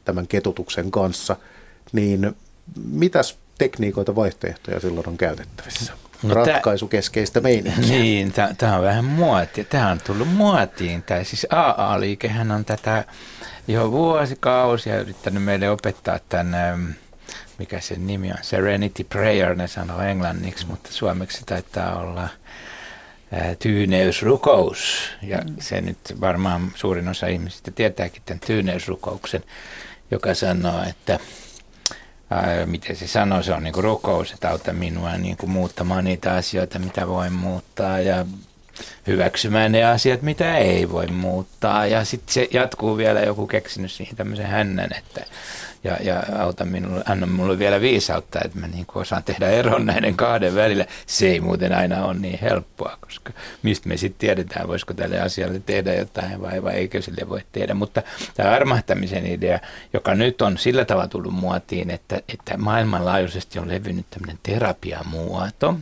tämän 0.06 0.28
ketutuksen 0.28 0.92
kanssa, 0.92 1.36
niin 1.92 2.36
mitäs 2.86 3.38
tekniikoita, 3.58 4.16
vaihtoehtoja 4.16 4.80
silloin 4.80 5.08
on 5.10 5.18
käytettävissä? 5.18 5.94
No 6.24 6.34
Ratkaisukeskeistä 6.34 7.42
meininkiä. 7.42 7.88
Niin, 7.88 8.34
tämä 8.58 8.78
on 8.78 8.84
vähän 8.84 9.06
muotia. 9.06 9.64
Tämä 9.64 9.92
on 9.92 10.02
tullut 10.08 10.28
muotiin. 10.28 11.04
Tämä 11.04 11.24
siis 11.24 11.48
AA-liikehän 11.50 12.52
on 12.52 12.66
tätä 12.66 13.06
jo 13.68 13.92
vuosikausia 13.92 15.00
yrittänyt 15.00 15.44
meille 15.44 15.70
opettaa 15.70 16.20
tämän, 16.30 16.96
mikä 17.60 17.80
sen 17.80 18.08
nimi 18.08 18.32
on, 18.32 18.38
Serenity 18.42 19.04
Prayer, 19.04 19.56
ne 19.56 19.68
sanoo 19.68 20.02
englanniksi, 20.02 20.68
mutta 20.68 20.92
suomeksi 20.92 21.44
taitaa 21.46 22.00
olla– 22.00 22.30
tyyneysrukous. 23.60 25.10
Ja 25.22 25.38
mm. 25.38 25.56
se 25.60 25.82
nyt 25.82 25.98
varmaan 26.22 26.72
suurin 26.76 27.08
osa 27.08 27.28
ihmisistä 27.28 27.72
tietääkin 27.72 28.22
tämän 28.26 28.40
tyyneysrukouksen, 28.40 29.44
joka 30.12 30.34
sanoo, 30.34 30.84
että 30.90 31.20
ää, 32.30 32.66
miten 32.66 32.96
se 32.96 33.08
sanoo, 33.08 33.44
se 33.44 33.54
on 33.54 33.64
niin 33.64 33.74
kuin 33.74 33.84
rukous, 33.84 34.32
että 34.32 34.50
auta 34.50 34.74
minua 34.74 35.18
niin 35.18 35.38
kuin 35.38 35.50
muuttamaan 35.50 36.04
niitä 36.04 36.34
asioita, 36.34 36.80
mitä 36.80 37.08
voin 37.08 37.34
muuttaa 37.34 38.00
ja 38.00 38.26
hyväksymään 39.08 39.72
ne 39.72 39.84
asiat, 39.84 40.22
mitä 40.22 40.58
ei 40.58 40.90
voi 40.90 41.08
muuttaa. 41.08 41.88
Ja 41.88 42.06
sitten 42.06 42.34
se 42.34 42.48
jatkuu 42.52 42.98
vielä 42.98 43.20
joku 43.20 43.48
keksinyt 43.48 43.92
siihen 43.92 44.16
tämmöisen 44.16 44.48
hännän, 44.48 44.90
että 44.98 45.26
ja, 45.84 45.98
ja 46.02 46.24
auta 46.40 46.66
minulle, 46.66 47.04
anna 47.06 47.26
minulle 47.26 47.60
vielä 47.60 47.82
viisautta, 47.82 48.40
että 48.46 48.60
mä 48.60 48.68
niin 48.68 48.86
osaan 48.96 49.24
tehdä 49.24 49.50
eron 49.50 49.86
näiden 49.86 50.16
kahden 50.16 50.56
välillä. 50.56 50.86
Se 51.06 51.28
ei 51.28 51.40
muuten 51.40 51.74
aina 51.76 52.06
ole 52.06 52.14
niin 52.14 52.40
helppoa, 52.40 52.98
koska 53.02 53.34
mistä 53.64 53.90
me 53.90 53.98
sitten 53.98 54.20
tiedetään, 54.20 54.68
voisiko 54.68 54.94
tälle 54.94 55.22
asialle 55.22 55.60
tehdä 55.60 55.94
jotain 55.94 56.42
vai, 56.42 56.64
vai 56.64 56.74
eikö 56.74 57.02
sille 57.02 57.30
voi 57.30 57.42
tehdä. 57.52 57.74
Mutta 57.74 58.02
tämä 58.34 58.52
armahtamisen 58.52 59.26
idea, 59.26 59.60
joka 59.94 60.16
nyt 60.16 60.42
on 60.42 60.58
sillä 60.58 60.86
tavalla 60.86 61.08
tullut 61.08 61.34
muotiin, 61.34 61.90
että, 61.90 62.22
että 62.34 62.58
maailmanlaajuisesti 62.58 63.60
on 63.60 63.70
levinnyt 63.70 64.06
tämmöinen 64.10 64.40
terapiamuoto, 64.44 65.76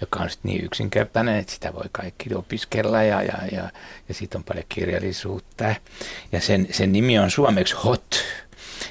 joka 0.00 0.20
on 0.20 0.30
sitten 0.30 0.48
niin 0.50 0.64
yksinkertainen, 0.64 1.36
että 1.36 1.52
sitä 1.52 1.74
voi 1.74 1.84
kaikki 1.92 2.34
opiskella 2.34 3.02
ja, 3.02 3.22
ja, 3.22 3.38
ja, 3.52 3.70
ja 4.08 4.14
siitä 4.14 4.38
on 4.38 4.44
paljon 4.44 4.64
kirjallisuutta. 4.68 5.74
Ja 6.32 6.40
sen, 6.40 6.68
sen 6.70 6.92
nimi 6.92 7.18
on 7.18 7.30
suomeksi 7.30 7.74
HOT, 7.74 8.24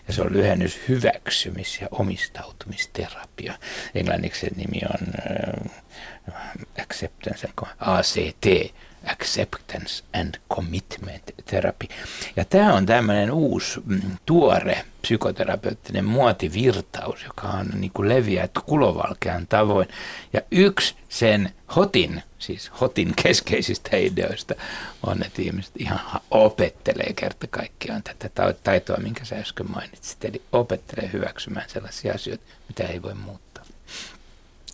ja 0.07 0.13
se 0.13 0.21
on 0.21 0.33
lyhennys 0.33 0.79
hyväksymis- 0.89 1.81
ja 1.81 1.87
omistautumisterapia. 1.91 3.53
Englanniksi 3.95 4.39
se 4.39 4.47
nimi 4.55 4.81
on 4.93 5.07
äh, 5.31 6.43
acceptance, 6.81 7.49
ACT, 7.79 8.75
acceptance 9.05 10.03
and 10.13 10.35
commitment 10.53 11.23
therapy. 11.45 11.87
Ja 12.35 12.45
tämä 12.45 12.73
on 12.73 12.85
tämmöinen 12.85 13.31
uusi 13.31 13.79
mm, 13.85 14.01
tuore 14.25 14.85
psykoterapeuttinen 15.01 16.05
muotivirtaus, 16.05 17.23
joka 17.23 17.47
on 17.47 17.67
niin 17.73 17.91
kuin 17.93 18.09
leviää 18.09 18.47
kulovalkean 18.65 19.47
tavoin. 19.47 19.87
Ja 20.33 20.41
yksi 20.51 20.95
sen 21.09 21.53
hotin, 21.75 22.23
siis 22.39 22.71
hotin 22.81 23.13
keskeisistä 23.23 23.97
ideoista 23.97 24.55
on, 25.03 25.23
että 25.23 25.41
ihmiset 25.41 25.73
ihan 25.79 25.99
opettelee 26.31 27.13
kerta 27.15 27.47
kaikkiaan 27.47 28.03
tätä 28.03 28.53
taitoa, 28.63 28.97
minkä 28.97 29.25
sä 29.25 29.35
äsken 29.35 29.71
mainitsit. 29.71 30.25
Eli 30.25 30.41
opettelee 30.51 31.09
hyväksymään 31.13 31.69
sellaisia 31.69 32.13
asioita, 32.13 32.43
mitä 32.67 32.83
ei 32.83 33.01
voi 33.01 33.13
muuttaa. 33.13 33.44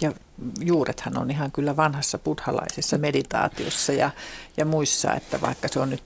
Ja 0.02 0.12
juurethan 0.60 1.18
on 1.18 1.32
ihan 1.32 1.52
kyllä 1.52 1.78
vanhassa 1.78 2.18
buddhalaisessa 2.18 2.98
meditaatiossa 2.98 3.94
ja, 3.94 4.10
ja 4.58 4.66
muissa, 4.66 5.14
että 5.14 5.42
vaikka 5.42 5.68
se 5.68 5.80
on 5.80 5.90
nyt 5.90 6.02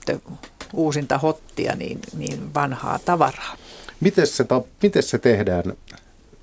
uusinta 0.72 1.18
hottia, 1.18 1.76
niin, 1.76 2.00
niin 2.16 2.54
vanhaa 2.54 2.98
tavaraa. 2.98 3.56
Miten 4.00 4.26
se, 4.26 4.44
miten 4.82 5.02
se 5.02 5.18
tehdään? 5.18 5.64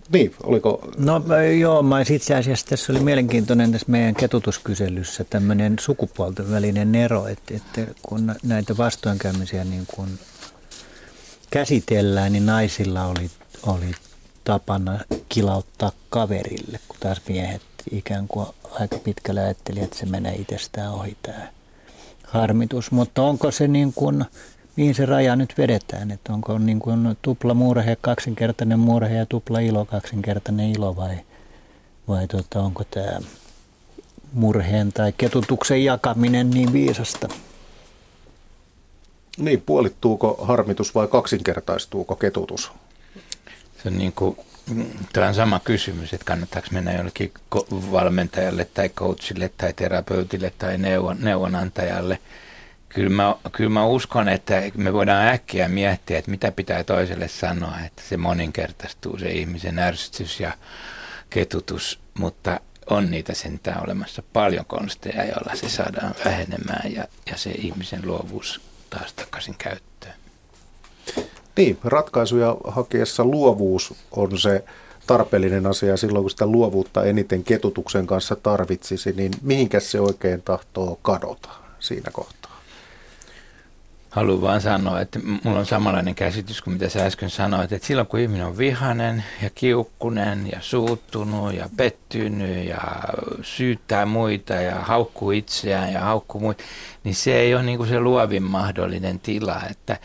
Niin, 0.10 0.36
oliko? 0.44 0.92
No 0.98 1.22
joo, 1.60 1.84
mä 1.84 2.02
itse 2.10 2.36
asiassa 2.36 2.66
tässä 2.66 2.94
oli 2.94 3.00
mielenkiintoinen 3.00 3.72
tässä 3.72 3.88
meidän 3.90 4.16
ketutuskyselyssä 4.16 5.24
tämmöinen 5.24 5.76
sukupuolten 5.80 6.52
välinen 6.52 6.96
ero, 6.96 7.28
että, 7.28 7.54
että 7.56 7.94
kun 8.02 8.36
näitä 8.44 8.78
vastoinkäymisiä 8.78 9.64
niin 9.64 9.84
kun 9.96 10.08
käsitellään, 11.52 12.32
niin 12.32 12.46
naisilla 12.46 13.06
oli, 13.06 13.32
oli 13.64 13.92
tapana 14.44 15.00
kilauttaa 15.30 15.92
kaverille, 16.10 16.80
kun 16.88 16.98
taas 17.00 17.22
miehet 17.30 17.62
ikään 17.92 18.28
kuin 18.28 18.48
aika 18.72 18.98
pitkälle 18.98 19.42
ajatteli, 19.42 19.80
että 19.80 19.98
se 19.98 20.06
menee 20.06 20.36
itsestään 20.36 20.94
ohi 20.94 21.18
tämä 21.22 21.48
harmitus. 22.24 22.92
Mutta 22.92 23.22
onko 23.22 23.52
se 23.52 23.68
niin 23.68 23.94
kuin, 23.94 24.26
mihin 24.76 24.96
se 24.96 25.06
raja 25.06 25.36
nyt 25.36 25.54
vedetään, 25.58 26.12
että 26.12 26.34
onko 26.34 26.58
niin 26.58 26.80
kuin 26.80 27.18
tupla 27.22 27.54
murhe, 27.54 27.98
kaksinkertainen 28.02 28.80
murhe 28.80 29.16
ja 29.16 29.26
tupla 29.26 29.60
ilo, 29.60 29.86
kaksinkertainen 29.86 30.72
ilo 30.72 30.96
vai, 30.96 31.18
vai 32.08 32.28
tota, 32.28 32.62
onko 32.62 32.84
tämä 32.84 33.20
murheen 34.34 34.94
tai 34.94 35.14
ketutuksen 35.18 35.84
jakaminen 35.84 36.50
niin 36.50 36.74
viisasta? 36.74 37.28
Niin, 39.38 39.62
puolittuuko 39.62 40.38
harmitus 40.42 40.96
vai 40.96 41.08
kaksinkertaistuuko 41.08 42.16
ketutus? 42.16 42.72
Se 43.84 43.90
on 43.90 43.98
niin 43.98 44.14
kuin, 44.14 44.38
tämä 45.14 45.28
on 45.28 45.36
sama 45.36 45.60
kysymys, 45.60 46.14
että 46.14 46.26
kannattaako 46.26 46.68
mennä 46.72 46.94
jollekin 46.94 47.34
valmentajalle 47.72 48.66
tai 48.66 48.90
coachille 48.90 49.52
tai 49.58 49.74
terapeutille 49.74 50.54
tai 50.58 50.78
neuvon, 50.78 51.18
neuvonantajalle. 51.20 52.20
Kyllä 52.90 53.10
mä, 53.10 53.36
kyllä 53.52 53.70
mä 53.70 53.86
uskon, 53.86 54.30
että 54.30 54.62
me 54.76 54.94
voidaan 54.94 55.28
äkkiä 55.28 55.68
miettiä, 55.68 56.20
että 56.20 56.32
mitä 56.32 56.52
pitää 56.52 56.84
toiselle 56.84 57.28
sanoa, 57.28 57.80
että 57.86 58.02
se 58.10 58.18
moninkertaistuu 58.18 59.20
se 59.20 59.30
ihmisen 59.30 59.80
ärsytys 59.80 60.40
ja 60.40 60.52
ketutus, 61.30 62.00
mutta 62.14 62.60
on 62.90 63.12
niitä 63.12 63.34
sentään 63.34 63.84
olemassa 63.84 64.24
paljon 64.34 64.66
konsteja, 64.66 65.26
joilla 65.26 65.56
se 65.56 65.70
saadaan 65.70 66.16
vähenemään 66.26 66.94
ja, 66.94 67.06
ja 67.32 67.38
se 67.38 67.52
ihmisen 67.52 68.08
luovuus 68.08 68.62
taas 68.90 69.14
takaisin 69.14 69.56
käyttöön. 69.58 70.23
Niin, 71.58 71.78
ratkaisuja 71.84 72.58
hakiessa 72.68 73.26
luovuus 73.26 73.94
on 74.12 74.38
se 74.38 74.64
tarpeellinen 75.08 75.66
asia 75.66 75.98
silloin, 75.98 76.24
kun 76.24 76.32
sitä 76.32 76.46
luovuutta 76.46 77.04
eniten 77.04 77.44
ketutuksen 77.44 78.08
kanssa 78.08 78.36
tarvitsisi, 78.36 79.12
niin 79.12 79.32
mihinkä 79.42 79.80
se 79.80 80.00
oikein 80.00 80.42
tahtoo 80.42 81.00
kadota 81.02 81.50
siinä 81.80 82.12
kohtaa? 82.12 82.43
Haluan 84.14 84.42
vaan 84.42 84.62
sanoa, 84.62 85.02
että 85.02 85.20
mulla 85.44 85.60
on 85.60 85.66
samanlainen 85.66 86.16
käsitys 86.16 86.62
kuin 86.62 86.74
mitä 86.74 86.90
sä 86.90 87.06
äsken 87.06 87.30
sanoit, 87.30 87.72
että 87.72 87.88
silloin 87.88 88.08
kun 88.08 88.20
ihminen 88.20 88.46
on 88.46 88.58
vihanen 88.58 89.24
ja 89.42 89.50
kiukkunen 89.50 90.50
ja 90.52 90.58
suuttunut 90.62 91.54
ja 91.54 91.70
pettynyt 91.78 92.66
ja 92.66 92.82
syyttää 93.42 94.06
muita 94.06 94.54
ja 94.54 94.76
haukkuu 94.76 95.32
itseään 95.32 95.94
ja 95.94 96.00
haukkuu 96.00 96.42
muita, 96.42 96.64
niin 97.04 97.16
se 97.16 97.36
ei 97.36 97.56
ole 97.56 97.64
niin 97.64 97.78
kuin 97.78 97.90
se 97.90 98.00
luovin 98.00 98.44
mahdollinen 98.44 99.20
tila. 99.20 99.62
Että, 99.72 99.98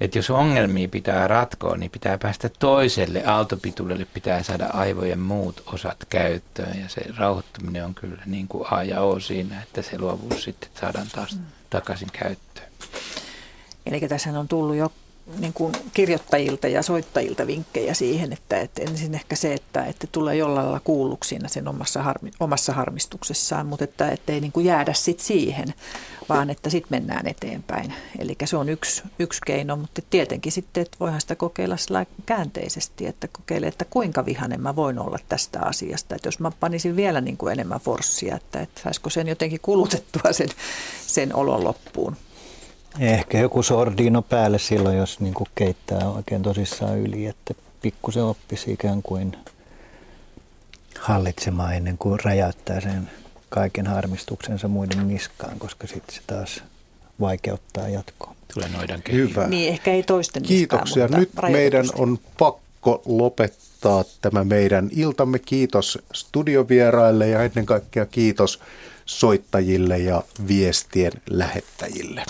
että 0.00 0.18
jos 0.18 0.30
ongelmia 0.30 0.88
pitää 0.88 1.28
ratkoa, 1.28 1.76
niin 1.76 1.90
pitää 1.90 2.18
päästä 2.18 2.48
toiselle 2.48 3.22
aaltopituudelle, 3.26 4.06
pitää 4.14 4.42
saada 4.42 4.66
aivojen 4.66 5.20
muut 5.20 5.62
osat 5.66 5.96
käyttöön 6.08 6.80
ja 6.80 6.88
se 6.88 7.00
rauhoittuminen 7.16 7.84
on 7.84 7.94
kyllä 7.94 8.22
niin 8.26 8.48
kuin 8.48 8.64
A 8.70 8.82
ja 8.82 9.00
O 9.00 9.20
siinä, 9.20 9.62
että 9.62 9.82
se 9.82 9.98
luovuus 9.98 10.44
sitten 10.44 10.70
saadaan 10.80 11.06
taas 11.12 11.38
takaisin 11.70 12.08
käyttöön. 12.12 12.66
Eli 13.86 14.00
tässä 14.00 14.40
on 14.40 14.48
tullut 14.48 14.76
jo 14.76 14.92
niin 15.38 15.52
kuin 15.52 15.72
kirjoittajilta 15.94 16.68
ja 16.68 16.82
soittajilta 16.82 17.46
vinkkejä 17.46 17.94
siihen, 17.94 18.32
että, 18.32 18.60
että 18.60 18.82
ensin 18.82 19.14
ehkä 19.14 19.36
se, 19.36 19.54
että, 19.54 19.84
että 19.84 20.06
tulee 20.12 20.36
jollain 20.36 20.66
lailla 20.66 20.80
kuulluksi 20.80 21.28
siinä 21.28 21.48
sen 21.48 21.68
omassa, 21.68 22.02
harmi, 22.02 22.30
omassa 22.40 22.72
harmistuksessaan, 22.72 23.66
mutta 23.66 23.84
että, 23.84 24.10
että 24.10 24.32
ei 24.32 24.40
niin 24.40 24.52
kuin 24.52 24.66
jäädä 24.66 24.92
sit 24.92 25.20
siihen, 25.20 25.74
vaan 26.28 26.50
että 26.50 26.70
sitten 26.70 26.98
mennään 26.98 27.26
eteenpäin. 27.26 27.94
Eli 28.18 28.36
se 28.44 28.56
on 28.56 28.68
yksi, 28.68 29.02
yksi 29.18 29.40
keino, 29.46 29.76
mutta 29.76 30.02
tietenkin 30.10 30.52
sitten, 30.52 30.82
että 30.82 30.96
voihan 31.00 31.20
sitä 31.20 31.34
kokeilla 31.34 31.76
käänteisesti, 32.26 33.06
että 33.06 33.28
kokeilee, 33.28 33.68
että 33.68 33.84
kuinka 33.84 34.26
vihanen 34.26 34.60
mä 34.60 34.76
voin 34.76 34.98
olla 34.98 35.18
tästä 35.28 35.60
asiasta. 35.62 36.14
Että 36.14 36.28
jos 36.28 36.40
mä 36.40 36.52
panisin 36.60 36.96
vielä 36.96 37.20
niin 37.20 37.36
kuin 37.36 37.52
enemmän 37.52 37.80
forssia, 37.80 38.36
että, 38.36 38.60
että 38.60 38.80
saisiko 38.82 39.10
sen 39.10 39.28
jotenkin 39.28 39.60
kulutettua 39.60 40.32
sen, 40.32 40.48
sen 41.06 41.34
olon 41.34 41.64
loppuun. 41.64 42.16
Ehkä 43.00 43.38
joku 43.38 43.62
sordino 43.62 44.22
päälle 44.22 44.58
silloin, 44.58 44.96
jos 44.96 45.20
niin 45.20 45.34
kuin 45.34 45.48
keittää 45.54 46.10
oikein 46.10 46.42
tosissaan 46.42 46.98
yli, 46.98 47.26
että 47.26 47.54
pikkusen 47.82 48.24
oppisi 48.24 48.72
ikään 48.72 49.02
kuin 49.02 49.36
hallitsemaan 50.98 51.74
ennen 51.74 51.98
kuin 51.98 52.20
räjäyttää 52.24 52.80
sen 52.80 53.10
kaiken 53.48 53.86
harmistuksensa 53.86 54.68
muiden 54.68 55.08
niskaan, 55.08 55.58
koska 55.58 55.86
sitten 55.86 56.14
se 56.14 56.20
taas 56.26 56.62
vaikeuttaa 57.20 57.88
jatkoa. 57.88 58.34
Tulee 58.54 58.68
noidan 58.68 59.02
Hyvä. 59.12 59.46
Niin, 59.46 59.68
ehkä 59.68 59.90
ei 59.92 60.02
toisten 60.02 60.42
Kiitoksia. 60.42 61.04
Niskaan, 61.04 61.20
Nyt 61.20 61.52
meidän 61.52 61.86
on 61.94 62.18
pakko 62.38 63.02
lopettaa 63.04 64.04
tämä 64.22 64.44
meidän 64.44 64.90
iltamme. 64.92 65.38
Kiitos 65.38 65.98
studiovieraille 66.12 67.28
ja 67.28 67.42
ennen 67.42 67.66
kaikkea 67.66 68.06
kiitos 68.06 68.60
soittajille 69.06 69.98
ja 69.98 70.22
viestien 70.48 71.12
lähettäjille. 71.30 72.24